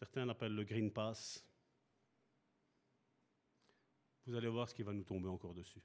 Certains 0.00 0.26
l'appellent 0.26 0.56
le 0.56 0.64
Green 0.64 0.90
Pass. 0.90 1.46
Vous 4.26 4.34
allez 4.34 4.48
voir 4.48 4.68
ce 4.68 4.74
qui 4.74 4.82
va 4.82 4.92
nous 4.92 5.04
tomber 5.04 5.28
encore 5.28 5.54
dessus. 5.54 5.82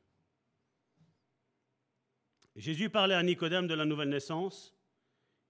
Jésus 2.55 2.89
parlait 2.89 3.15
à 3.15 3.23
Nicodème 3.23 3.67
de 3.67 3.73
la 3.73 3.85
nouvelle 3.85 4.09
naissance. 4.09 4.75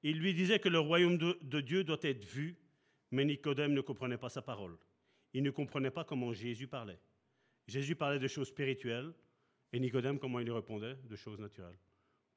Il 0.03 0.19
lui 0.19 0.33
disait 0.33 0.59
que 0.59 0.69
le 0.69 0.79
royaume 0.79 1.17
de, 1.17 1.61
Dieu 1.61 1.83
doit 1.83 1.97
être 2.01 2.23
vu, 2.23 2.57
mais 3.11 3.25
Nicodème 3.25 3.73
ne 3.73 3.81
comprenait 3.81 4.17
pas 4.17 4.29
sa 4.29 4.41
parole. 4.41 4.77
Il 5.33 5.43
ne 5.43 5.51
comprenait 5.51 5.91
pas 5.91 6.03
comment 6.03 6.33
Jésus 6.33 6.67
parlait. 6.67 6.99
Jésus 7.67 7.95
parlait 7.95 8.19
de 8.19 8.27
choses 8.27 8.47
spirituelles, 8.47 9.13
et 9.71 9.79
Nicodème, 9.79 10.17
comment 10.19 10.39
il 10.39 10.45
lui 10.45 10.53
répondait 10.53 10.95
De 11.03 11.15
choses 11.15 11.39
naturelles. 11.39 11.77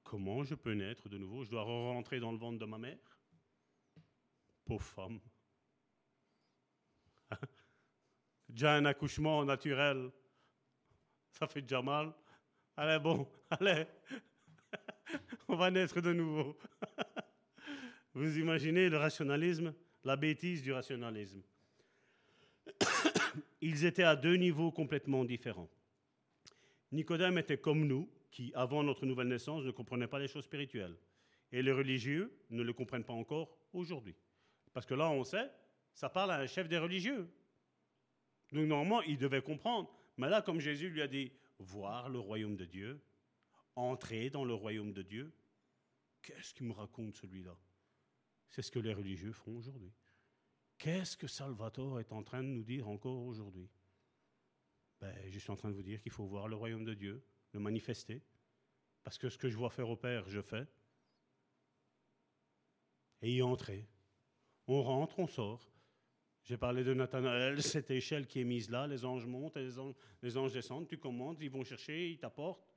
Comment 0.03 0.45
je 0.45 0.55
peux 0.55 0.75
naître 0.75 1.09
de 1.09 1.17
nouveau? 1.17 1.45
Je 1.45 1.51
dois 1.51 1.63
rentrer 1.63 2.21
dans 2.21 2.33
le 2.33 2.39
ventre 2.39 2.59
de 2.59 2.67
ma 2.67 2.77
mère? 2.77 2.99
Pauvre 4.65 4.85
femme. 4.85 5.21
déjà 8.49 8.75
un 8.75 8.85
accouchement 8.85 9.45
naturel, 9.45 10.11
ça 11.33 11.47
fait 11.47 11.63
déjà 11.63 11.83
mal. 11.83 12.13
Allez, 12.77 12.99
bon, 12.99 13.27
allez, 13.51 13.87
on 15.49 15.57
va 15.57 15.71
naître 15.71 16.01
de 16.01 16.13
nouveau. 16.13 16.57
Vous 18.15 18.39
imaginez 18.39 18.89
le 18.89 18.99
rationalisme, 18.99 19.75
la 20.05 20.17
bêtise 20.17 20.63
du 20.63 20.73
rationalisme. 20.73 21.43
Ils 23.61 23.85
étaient 23.85 24.03
à 24.03 24.17
deux 24.17 24.37
niveaux 24.37 24.71
complètement 24.71 25.25
différents. 25.25 25.71
Nicodème 26.91 27.39
était 27.39 27.59
comme 27.59 27.87
nous, 27.87 28.09
qui, 28.31 28.53
avant 28.55 28.83
notre 28.83 29.07
nouvelle 29.07 29.29
naissance, 29.29 29.65
ne 29.65 29.71
comprenaient 29.71 30.07
pas 30.07 30.19
les 30.19 30.29
choses 30.29 30.45
spirituelles. 30.45 30.97
Et 31.53 31.63
les 31.63 31.73
religieux 31.73 32.33
ne 32.51 32.63
le 32.63 32.73
comprennent 32.73 33.05
pas 33.05 33.13
encore 33.13 33.57
aujourd'hui. 33.73 34.15
Parce 34.73 34.87
que 34.87 34.95
là, 34.95 35.11
on 35.11 35.25
sait, 35.25 35.51
ça 35.95 36.09
parle 36.09 36.31
à 36.33 36.39
un 36.39 36.47
chef 36.47 36.69
des 36.69 36.79
religieux. 36.79 37.29
Donc 38.53 38.67
normalement, 38.67 39.03
il 39.03 39.19
devait 39.19 39.43
comprendre. 39.43 39.91
Mais 40.23 40.29
là, 40.29 40.41
comme 40.41 40.61
Jésus 40.61 40.89
lui 40.89 41.03
a 41.03 41.09
dit, 41.09 41.33
voir 41.59 42.09
le 42.09 42.21
royaume 42.21 42.55
de 42.55 42.65
Dieu, 42.65 43.05
entrer 43.75 44.31
dans 44.31 44.45
le 44.45 44.55
royaume 44.55 44.93
de 44.93 45.03
Dieu, 45.03 45.35
qu'est-ce 46.23 46.55
qu'il 46.55 46.67
me 46.67 46.73
raconte 46.73 47.17
celui-là? 47.17 47.59
C'est 48.49 48.63
ce 48.63 48.71
que 48.71 48.79
les 48.79 48.95
religieux 48.95 49.33
font 49.33 49.57
aujourd'hui. 49.57 49.93
Qu'est-ce 50.79 51.17
que 51.17 51.27
Salvatore 51.27 51.99
est 51.99 52.13
en 52.13 52.23
train 52.23 52.45
de 52.45 52.49
nous 52.51 52.63
dire 52.63 52.89
encore 52.89 53.21
aujourd'hui? 53.25 53.69
Ben, 55.01 55.13
Je 55.29 55.41
suis 55.41 55.51
en 55.51 55.57
train 55.57 55.71
de 55.71 55.75
vous 55.75 55.83
dire 55.83 56.01
qu'il 56.01 56.13
faut 56.13 56.27
voir 56.27 56.47
le 56.47 56.55
royaume 56.55 56.85
de 56.85 56.95
Dieu, 56.95 57.27
le 57.51 57.59
manifester, 57.59 58.23
parce 59.03 59.19
que 59.19 59.29
ce 59.29 59.37
que 59.37 59.49
je 59.49 59.57
vois 59.57 59.71
faire 59.71 59.91
au 59.91 59.97
Père, 59.97 60.29
je 60.29 60.41
fais, 60.41 60.69
et 63.23 63.35
y 63.35 63.43
entrer. 63.43 63.89
On 64.69 64.85
rentre, 64.85 65.19
on 65.19 65.27
sort. 65.27 65.72
J'ai 66.45 66.57
parlé 66.57 66.83
de 66.83 66.93
Nathanaël, 66.93 67.63
cette 67.63 67.91
échelle 67.91 68.27
qui 68.27 68.41
est 68.41 68.45
mise 68.45 68.71
là, 68.71 68.87
les 68.87 69.05
anges 69.05 69.27
montent, 69.27 69.57
les 69.57 69.79
anges, 69.79 69.95
les 70.23 70.37
anges 70.37 70.53
descendent, 70.53 70.89
tu 70.89 70.99
commandes, 70.99 71.41
ils 71.41 71.51
vont 71.51 71.65
chercher, 71.65 72.11
ils 72.11 72.19
t'apportent. 72.19 72.69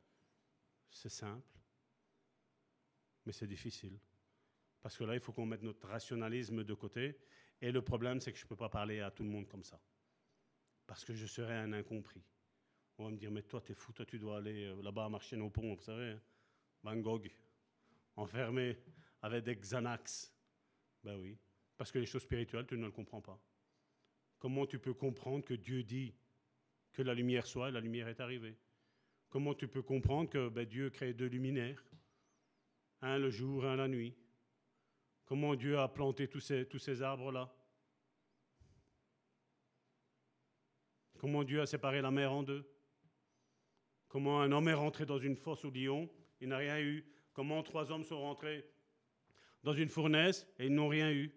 C'est 0.90 1.10
simple, 1.10 1.60
mais 3.26 3.32
c'est 3.32 3.48
difficile. 3.48 4.00
Parce 4.82 4.98
que 4.98 5.04
là, 5.04 5.16
il 5.16 5.20
faut 5.20 5.34
qu'on 5.34 5.48
mette 5.48 5.64
notre 5.64 5.88
rationalisme 5.88 6.64
de 6.64 6.74
côté. 6.76 7.18
Et 7.60 7.72
le 7.72 7.82
problème, 7.82 8.22
c'est 8.22 8.32
que 8.32 8.38
je 8.38 8.46
ne 8.46 8.50
peux 8.50 8.56
pas 8.56 8.70
parler 8.70 9.00
à 9.00 9.10
tout 9.10 9.24
le 9.24 9.30
monde 9.30 9.48
comme 9.48 9.64
ça. 9.64 9.82
Parce 10.86 11.04
que 11.04 11.16
je 11.16 11.26
serais 11.26 11.56
un 11.56 11.74
incompris. 11.74 12.24
On 12.98 13.06
va 13.06 13.10
me 13.10 13.18
dire, 13.18 13.32
mais 13.32 13.42
toi, 13.42 13.62
t'es 13.62 13.74
fou, 13.74 13.92
toi, 13.94 14.06
tu 14.06 14.20
dois 14.20 14.38
aller 14.38 14.66
euh, 14.66 14.82
là-bas 14.84 15.06
à 15.06 15.10
marcher 15.10 15.36
nos 15.38 15.50
ponts, 15.50 15.74
vous 15.74 15.82
savez, 15.82 16.12
hein. 16.12 16.22
Van 16.84 16.96
Gogh, 16.98 17.32
enfermé 18.16 18.78
avec 19.24 19.44
des 19.44 19.56
Xanax. 19.56 20.32
Ben 21.04 21.18
oui, 21.18 21.36
parce 21.76 21.92
que 21.92 21.98
les 21.98 22.06
choses 22.06 22.22
spirituelles, 22.22 22.68
tu 22.68 22.78
ne 22.78 22.86
le 22.86 22.92
comprends 22.92 23.22
pas. 23.22 23.42
Comment 24.40 24.66
tu 24.66 24.80
peux 24.80 24.94
comprendre 24.94 25.44
que 25.44 25.54
Dieu 25.54 25.84
dit 25.84 26.14
que 26.92 27.02
la 27.02 27.14
lumière 27.14 27.46
soit 27.46 27.70
et 27.70 27.72
la 27.72 27.82
lumière 27.82 28.08
est 28.08 28.20
arrivée? 28.20 28.58
Comment 29.30 29.54
tu 29.54 29.68
peux 29.68 29.82
comprendre 29.82 30.30
que 30.30 30.50
ben, 30.50 30.66
Dieu 30.66 30.90
crée 30.90 31.14
deux 31.14 31.28
luminaires, 31.28 31.84
un 33.02 33.18
le 33.18 33.30
jour, 33.30 33.66
un 33.66 33.76
la 33.76 33.88
nuit? 33.88 34.16
Comment 35.26 35.56
Dieu 35.56 35.80
a 35.80 35.88
planté 35.88 36.28
tous 36.28 36.40
ces, 36.40 37.02
arbres-là? 37.02 37.52
Comment 41.18 41.44
Dieu 41.44 41.62
a 41.62 41.66
séparé 41.66 42.02
la 42.02 42.12
mer 42.12 42.32
en 42.32 42.44
deux? 42.44 42.70
Comment 44.08 44.42
un 44.42 44.52
homme 44.52 44.70
est 44.70 44.74
rentré 44.74 45.06
dans 45.06 45.18
une 45.18 45.36
fosse 45.36 45.66
au 45.66 45.72
lion, 45.72 46.10
il 46.40 46.50
n'a 46.50 46.58
rien 46.58 46.80
eu? 46.80 47.04
Comment 47.34 47.64
trois 47.64 47.92
hommes 47.92 48.04
sont 48.04 48.22
rentrés 48.22 48.66
dans 49.64 49.74
une 49.74 49.90
fournaise 49.90 50.48
et 50.60 50.68
ils 50.68 50.74
n'ont 50.74 50.88
rien 50.88 51.12
eu? 51.12 51.34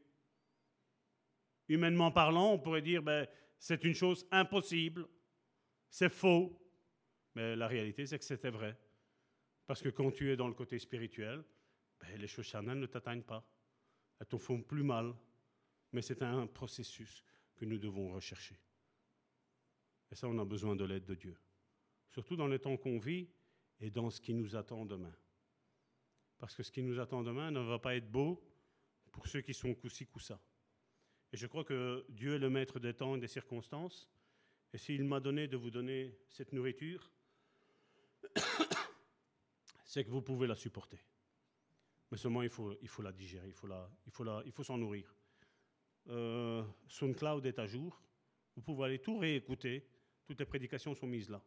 Humainement 1.68 2.10
parlant, 2.10 2.52
on 2.52 2.58
pourrait 2.58 2.82
dire 2.82 3.02
ben, 3.02 3.26
c'est 3.58 3.84
une 3.84 3.94
chose 3.94 4.26
impossible, 4.30 5.06
c'est 5.90 6.08
faux. 6.08 6.58
Mais 7.34 7.56
la 7.56 7.68
réalité, 7.68 8.06
c'est 8.06 8.18
que 8.18 8.24
c'était 8.24 8.50
vrai. 8.50 8.78
Parce 9.66 9.82
que 9.82 9.90
quand 9.90 10.10
tu 10.10 10.32
es 10.32 10.36
dans 10.36 10.48
le 10.48 10.54
côté 10.54 10.78
spirituel, 10.78 11.44
ben, 12.00 12.18
les 12.18 12.26
choses 12.26 12.46
charnelles 12.46 12.80
ne 12.80 12.86
t'atteignent 12.86 13.22
pas. 13.22 13.46
Elles 14.18 14.26
te 14.26 14.38
font 14.38 14.62
plus 14.62 14.82
mal. 14.82 15.14
Mais 15.92 16.02
c'est 16.02 16.22
un 16.22 16.46
processus 16.46 17.24
que 17.56 17.64
nous 17.64 17.78
devons 17.78 18.12
rechercher. 18.12 18.58
Et 20.10 20.14
ça, 20.14 20.28
on 20.28 20.38
a 20.38 20.44
besoin 20.44 20.76
de 20.76 20.84
l'aide 20.84 21.04
de 21.04 21.14
Dieu. 21.14 21.36
Surtout 22.10 22.36
dans 22.36 22.46
les 22.46 22.58
temps 22.58 22.76
qu'on 22.76 22.98
vit 22.98 23.28
et 23.80 23.90
dans 23.90 24.10
ce 24.10 24.20
qui 24.20 24.34
nous 24.34 24.56
attend 24.56 24.84
demain. 24.84 25.14
Parce 26.38 26.54
que 26.54 26.62
ce 26.62 26.70
qui 26.70 26.82
nous 26.82 26.98
attend 26.98 27.22
demain 27.22 27.50
ne 27.50 27.60
va 27.60 27.78
pas 27.78 27.96
être 27.96 28.10
beau 28.10 28.42
pour 29.12 29.26
ceux 29.26 29.40
qui 29.40 29.54
sont 29.54 29.74
coup-ci, 29.74 30.06
coup-ça. 30.06 30.40
Et 31.32 31.36
je 31.36 31.46
crois 31.46 31.64
que 31.64 32.04
Dieu 32.08 32.34
est 32.34 32.38
le 32.38 32.50
maître 32.50 32.80
des 32.80 32.94
temps 32.94 33.16
et 33.16 33.20
des 33.20 33.28
circonstances. 33.28 34.08
Et 34.72 34.78
s'il 34.78 35.04
m'a 35.04 35.20
donné 35.20 35.48
de 35.48 35.56
vous 35.56 35.70
donner 35.70 36.18
cette 36.28 36.52
nourriture, 36.52 37.10
c'est 39.84 40.04
que 40.04 40.10
vous 40.10 40.22
pouvez 40.22 40.46
la 40.46 40.56
supporter. 40.56 40.98
Mais 42.10 42.16
seulement, 42.16 42.42
il 42.42 42.48
faut, 42.48 42.74
il 42.80 42.88
faut 42.88 43.02
la 43.02 43.12
digérer, 43.12 43.48
il 43.48 43.52
faut, 43.52 43.66
la, 43.66 43.90
il 44.06 44.12
faut, 44.12 44.24
la, 44.24 44.42
il 44.46 44.52
faut 44.52 44.64
s'en 44.64 44.78
nourrir. 44.78 45.14
Euh, 46.08 46.64
SoundCloud 46.88 47.44
est 47.44 47.58
à 47.58 47.66
jour. 47.66 48.02
Vous 48.56 48.62
pouvez 48.62 48.86
aller 48.86 48.98
tout 48.98 49.18
réécouter. 49.18 49.86
Toutes 50.26 50.38
les 50.40 50.46
prédications 50.46 50.94
sont 50.94 51.06
mises 51.06 51.28
là. 51.28 51.42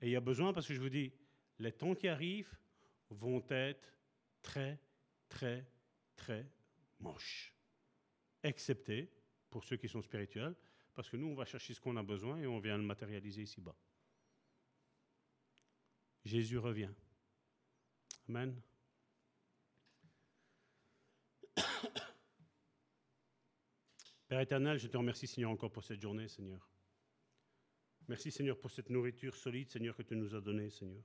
Et 0.00 0.08
il 0.08 0.12
y 0.12 0.16
a 0.16 0.20
besoin, 0.20 0.52
parce 0.52 0.66
que 0.66 0.74
je 0.74 0.80
vous 0.80 0.88
dis, 0.88 1.12
les 1.58 1.72
temps 1.72 1.94
qui 1.94 2.08
arrivent 2.08 2.56
vont 3.10 3.44
être 3.48 3.94
très, 4.42 4.78
très, 5.28 5.66
très 6.16 6.46
moches. 6.98 7.53
Excepté 8.44 9.10
pour 9.50 9.64
ceux 9.64 9.76
qui 9.76 9.88
sont 9.88 10.02
spirituels, 10.02 10.54
parce 10.94 11.08
que 11.08 11.16
nous, 11.16 11.26
on 11.28 11.34
va 11.34 11.46
chercher 11.46 11.72
ce 11.74 11.80
qu'on 11.80 11.96
a 11.96 12.02
besoin 12.02 12.38
et 12.38 12.46
on 12.46 12.60
vient 12.60 12.76
le 12.76 12.84
matérialiser 12.84 13.42
ici-bas. 13.42 13.74
Jésus 16.24 16.58
revient. 16.58 16.92
Amen. 18.28 18.60
Père 24.28 24.40
éternel, 24.40 24.78
je 24.78 24.88
te 24.88 24.96
remercie, 24.96 25.26
Seigneur, 25.26 25.50
encore 25.50 25.72
pour 25.72 25.84
cette 25.84 26.00
journée, 26.00 26.28
Seigneur. 26.28 26.70
Merci, 28.08 28.30
Seigneur, 28.30 28.60
pour 28.60 28.70
cette 28.70 28.90
nourriture 28.90 29.34
solide, 29.34 29.70
Seigneur, 29.70 29.96
que 29.96 30.02
tu 30.02 30.14
nous 30.16 30.34
as 30.34 30.42
donnée, 30.42 30.68
Seigneur. 30.68 31.02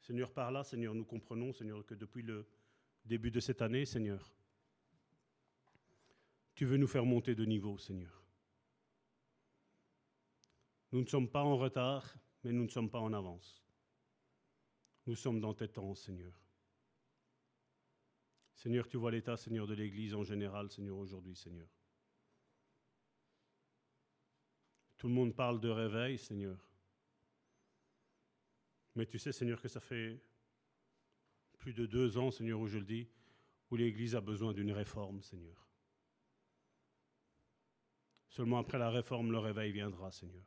Seigneur, 0.00 0.32
par 0.32 0.52
là, 0.52 0.62
Seigneur, 0.62 0.94
nous 0.94 1.04
comprenons, 1.04 1.52
Seigneur, 1.52 1.84
que 1.84 1.94
depuis 1.94 2.22
le 2.22 2.48
début 3.04 3.30
de 3.30 3.40
cette 3.40 3.62
année, 3.62 3.84
Seigneur, 3.84 4.34
tu 6.54 6.64
veux 6.64 6.76
nous 6.76 6.88
faire 6.88 7.04
monter 7.04 7.34
de 7.34 7.44
niveau, 7.44 7.78
Seigneur. 7.78 8.22
Nous 10.92 11.00
ne 11.00 11.06
sommes 11.06 11.30
pas 11.30 11.42
en 11.42 11.56
retard, 11.56 12.14
mais 12.42 12.52
nous 12.52 12.64
ne 12.64 12.68
sommes 12.68 12.90
pas 12.90 13.00
en 13.00 13.12
avance. 13.12 13.62
Nous 15.06 15.16
sommes 15.16 15.40
dans 15.40 15.54
tes 15.54 15.68
temps, 15.68 15.94
Seigneur. 15.94 16.32
Seigneur, 18.54 18.88
tu 18.88 18.96
vois 18.96 19.12
l'état, 19.12 19.36
Seigneur, 19.36 19.66
de 19.66 19.74
l'Église 19.74 20.14
en 20.14 20.24
général, 20.24 20.70
Seigneur, 20.70 20.96
aujourd'hui, 20.96 21.36
Seigneur. 21.36 21.68
Tout 24.96 25.06
le 25.06 25.14
monde 25.14 25.34
parle 25.34 25.60
de 25.60 25.68
réveil, 25.68 26.18
Seigneur. 26.18 26.58
Mais 28.96 29.06
tu 29.06 29.18
sais, 29.18 29.30
Seigneur, 29.30 29.62
que 29.62 29.68
ça 29.68 29.78
fait 29.78 30.20
plus 31.68 31.74
de 31.74 31.84
deux 31.84 32.16
ans, 32.16 32.30
Seigneur, 32.30 32.58
où 32.60 32.66
je 32.66 32.78
le 32.78 32.84
dis, 32.86 33.06
où 33.70 33.76
l'Église 33.76 34.14
a 34.14 34.22
besoin 34.22 34.54
d'une 34.54 34.72
réforme, 34.72 35.20
Seigneur. 35.20 35.68
Seulement 38.30 38.56
après 38.56 38.78
la 38.78 38.88
réforme, 38.88 39.30
le 39.30 39.38
réveil 39.38 39.72
viendra, 39.72 40.10
Seigneur. 40.10 40.46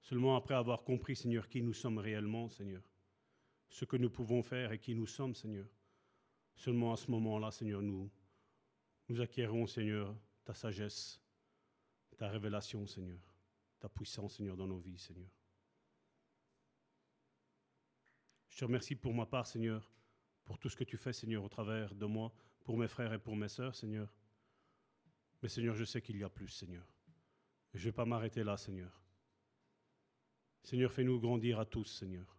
Seulement 0.00 0.34
après 0.34 0.56
avoir 0.56 0.82
compris, 0.82 1.14
Seigneur, 1.14 1.48
qui 1.48 1.62
nous 1.62 1.74
sommes 1.74 1.98
réellement, 1.98 2.48
Seigneur, 2.48 2.82
ce 3.68 3.84
que 3.84 3.96
nous 3.96 4.10
pouvons 4.10 4.42
faire 4.42 4.72
et 4.72 4.80
qui 4.80 4.96
nous 4.96 5.06
sommes, 5.06 5.36
Seigneur. 5.36 5.68
Seulement 6.56 6.92
à 6.92 6.96
ce 6.96 7.08
moment-là, 7.12 7.52
Seigneur, 7.52 7.82
nous, 7.82 8.10
nous 9.08 9.20
acquérons, 9.20 9.68
Seigneur, 9.68 10.12
ta 10.44 10.54
sagesse, 10.54 11.22
ta 12.16 12.28
révélation, 12.28 12.84
Seigneur, 12.84 13.20
ta 13.78 13.88
puissance, 13.88 14.38
Seigneur, 14.38 14.56
dans 14.56 14.66
nos 14.66 14.80
vies, 14.80 14.98
Seigneur. 14.98 15.37
Je 18.58 18.64
te 18.64 18.66
remercie 18.66 18.96
pour 18.96 19.14
ma 19.14 19.24
part, 19.24 19.46
Seigneur, 19.46 19.88
pour 20.44 20.58
tout 20.58 20.68
ce 20.68 20.74
que 20.74 20.82
tu 20.82 20.96
fais, 20.96 21.12
Seigneur, 21.12 21.44
au 21.44 21.48
travers 21.48 21.94
de 21.94 22.06
moi, 22.06 22.32
pour 22.64 22.76
mes 22.76 22.88
frères 22.88 23.12
et 23.12 23.18
pour 23.20 23.36
mes 23.36 23.46
sœurs, 23.46 23.76
Seigneur. 23.76 24.12
Mais 25.40 25.48
Seigneur, 25.48 25.76
je 25.76 25.84
sais 25.84 26.02
qu'il 26.02 26.16
y 26.16 26.24
a 26.24 26.28
plus, 26.28 26.48
Seigneur. 26.48 26.84
je 27.72 27.78
ne 27.78 27.84
vais 27.84 27.92
pas 27.92 28.04
m'arrêter 28.04 28.42
là, 28.42 28.56
Seigneur. 28.56 29.00
Seigneur, 30.64 30.90
fais-nous 30.90 31.20
grandir 31.20 31.60
à 31.60 31.66
tous, 31.66 31.84
Seigneur. 31.84 32.36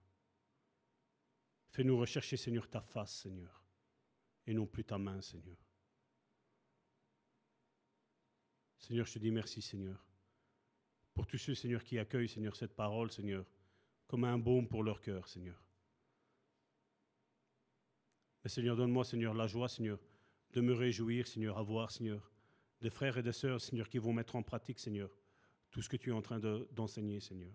Fais-nous 1.70 1.98
rechercher, 1.98 2.36
Seigneur, 2.36 2.70
ta 2.70 2.82
face, 2.82 3.22
Seigneur, 3.22 3.64
et 4.46 4.54
non 4.54 4.68
plus 4.68 4.84
ta 4.84 4.98
main, 4.98 5.22
Seigneur. 5.22 5.66
Seigneur, 8.78 9.06
je 9.06 9.14
te 9.14 9.20
dis 9.20 9.32
merci, 9.32 9.62
Seigneur, 9.62 10.06
pour 11.14 11.26
tous 11.26 11.38
ceux, 11.38 11.56
Seigneur, 11.56 11.82
qui 11.82 11.98
accueillent, 11.98 12.28
Seigneur, 12.28 12.58
cette 12.58 12.76
parole, 12.76 13.10
Seigneur, 13.10 13.46
comme 14.06 14.26
un 14.26 14.38
baume 14.38 14.68
pour 14.68 14.84
leur 14.84 15.00
cœur, 15.00 15.26
Seigneur. 15.26 15.69
Seigneur, 18.48 18.76
donne-moi, 18.76 19.04
Seigneur, 19.04 19.34
la 19.34 19.48
joie, 19.48 19.68
Seigneur, 19.68 20.00
de 20.54 20.62
me 20.62 20.74
réjouir, 20.74 21.28
Seigneur, 21.28 21.58
à 21.58 21.64
voir, 21.64 21.92
Seigneur, 21.92 22.32
des 22.82 22.90
frères 22.90 23.18
et 23.18 23.24
des 23.24 23.34
sœurs, 23.34 23.60
Seigneur, 23.60 23.90
qui 23.90 23.98
vont 23.98 24.14
mettre 24.14 24.36
en 24.36 24.44
pratique, 24.44 24.80
Seigneur, 24.80 25.10
tout 25.70 25.82
ce 25.82 25.90
que 25.90 25.98
tu 25.98 26.10
es 26.10 26.14
en 26.14 26.22
train 26.22 26.40
d'enseigner, 26.72 27.20
Seigneur. 27.20 27.54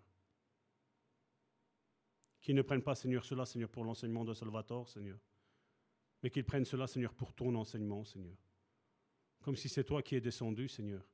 Qu'ils 2.41 2.55
ne 2.55 2.63
prennent 2.63 2.83
pas, 2.83 2.95
Seigneur, 2.95 3.25
cela, 3.25 3.47
Seigneur, 3.47 3.71
pour 3.71 3.85
l'enseignement 3.85 4.25
de 4.25 4.35
Salvatore, 4.35 4.89
Seigneur, 4.89 5.19
mais 6.23 6.31
qu'ils 6.31 6.45
prennent 6.45 6.67
cela, 6.67 6.87
Seigneur, 6.87 7.15
pour 7.15 7.33
ton 7.33 7.55
enseignement, 7.55 8.05
Seigneur. 8.05 8.37
Comme 9.41 9.57
si 9.57 9.69
c'est 9.69 9.85
toi 9.85 10.03
qui 10.03 10.17
es 10.17 10.21
descendu, 10.21 10.69
Seigneur, 10.69 11.09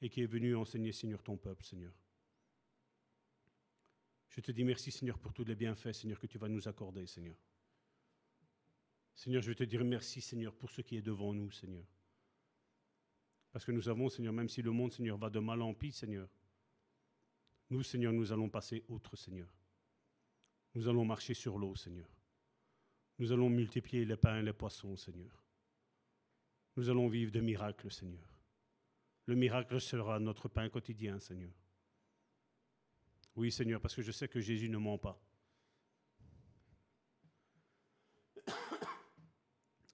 et 0.00 0.08
qui 0.08 0.22
est 0.22 0.26
venu 0.26 0.54
enseigner, 0.54 0.92
Seigneur, 0.92 1.22
ton 1.22 1.36
peuple, 1.36 1.64
Seigneur. 1.64 1.92
Je 4.28 4.40
te 4.40 4.52
dis 4.52 4.64
merci, 4.64 4.92
Seigneur, 4.92 5.18
pour 5.18 5.32
tous 5.32 5.44
les 5.44 5.56
bienfaits, 5.56 5.92
Seigneur, 5.92 6.18
que 6.18 6.28
tu 6.28 6.38
vas 6.38 6.48
nous 6.48 6.68
accorder, 6.68 7.06
Seigneur. 7.06 7.36
Seigneur, 9.20 9.42
je 9.42 9.48
veux 9.48 9.54
te 9.54 9.64
dire 9.64 9.84
merci, 9.84 10.22
Seigneur, 10.22 10.54
pour 10.54 10.70
ce 10.70 10.80
qui 10.80 10.96
est 10.96 11.02
devant 11.02 11.34
nous, 11.34 11.50
Seigneur. 11.50 11.84
Parce 13.52 13.66
que 13.66 13.70
nous 13.70 13.86
avons, 13.86 14.08
Seigneur, 14.08 14.32
même 14.32 14.48
si 14.48 14.62
le 14.62 14.70
monde, 14.70 14.94
Seigneur, 14.94 15.18
va 15.18 15.28
de 15.28 15.38
mal 15.38 15.60
en 15.60 15.74
pis, 15.74 15.92
Seigneur, 15.92 16.26
nous, 17.68 17.82
Seigneur, 17.82 18.14
nous 18.14 18.32
allons 18.32 18.48
passer 18.48 18.82
autre, 18.88 19.16
Seigneur. 19.16 19.54
Nous 20.74 20.88
allons 20.88 21.04
marcher 21.04 21.34
sur 21.34 21.58
l'eau, 21.58 21.76
Seigneur. 21.76 22.08
Nous 23.18 23.30
allons 23.30 23.50
multiplier 23.50 24.06
les 24.06 24.16
pains 24.16 24.38
et 24.38 24.42
les 24.42 24.54
poissons, 24.54 24.96
Seigneur. 24.96 25.44
Nous 26.76 26.88
allons 26.88 27.08
vivre 27.08 27.30
de 27.30 27.40
miracles, 27.40 27.92
Seigneur. 27.92 28.26
Le 29.26 29.34
miracle 29.34 29.82
sera 29.82 30.18
notre 30.18 30.48
pain 30.48 30.70
quotidien, 30.70 31.18
Seigneur. 31.18 31.52
Oui, 33.36 33.52
Seigneur, 33.52 33.82
parce 33.82 33.94
que 33.94 34.00
je 34.00 34.12
sais 34.12 34.28
que 34.28 34.40
Jésus 34.40 34.70
ne 34.70 34.78
ment 34.78 34.96
pas. 34.96 35.20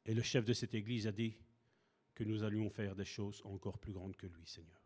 Et 0.07 0.15
le 0.15 0.23
chef 0.23 0.45
de 0.45 0.53
cette 0.53 0.75
église 0.75 1.07
a 1.09 1.13
dit 1.13 1.37
que 2.15 2.25
nous 2.25 2.45
allions 2.45 2.71
faire 2.71 2.95
des 2.95 3.05
choses 3.05 3.43
encore 3.45 3.79
plus 3.79 3.93
grandes 3.93 4.17
que 4.17 4.27
lui, 4.27 4.47
Seigneur. 4.47 4.81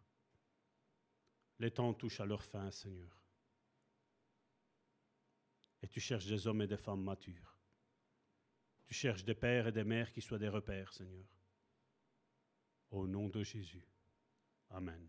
Les 1.59 1.71
temps 1.71 1.93
touchent 1.93 2.21
à 2.21 2.27
leur 2.27 2.43
fin, 2.43 2.71
Seigneur. 2.71 3.23
Et 5.83 5.89
tu 5.89 6.01
cherches 6.01 6.27
des 6.27 6.47
hommes 6.47 6.63
et 6.63 6.67
des 6.67 6.79
femmes 6.79 7.05
matures. 7.05 7.59
Tu 8.87 8.95
cherches 8.95 9.25
des 9.25 9.35
pères 9.35 9.69
et 9.69 9.73
des 9.73 9.85
mères 9.85 10.11
qui 10.11 10.23
soient 10.23 10.39
des 10.39 10.49
repères, 10.49 10.93
Seigneur. 10.93 11.29
Au 12.91 13.07
nom 13.07 13.29
de 13.29 13.43
Jésus. 13.43 13.87
Amen. 14.71 15.07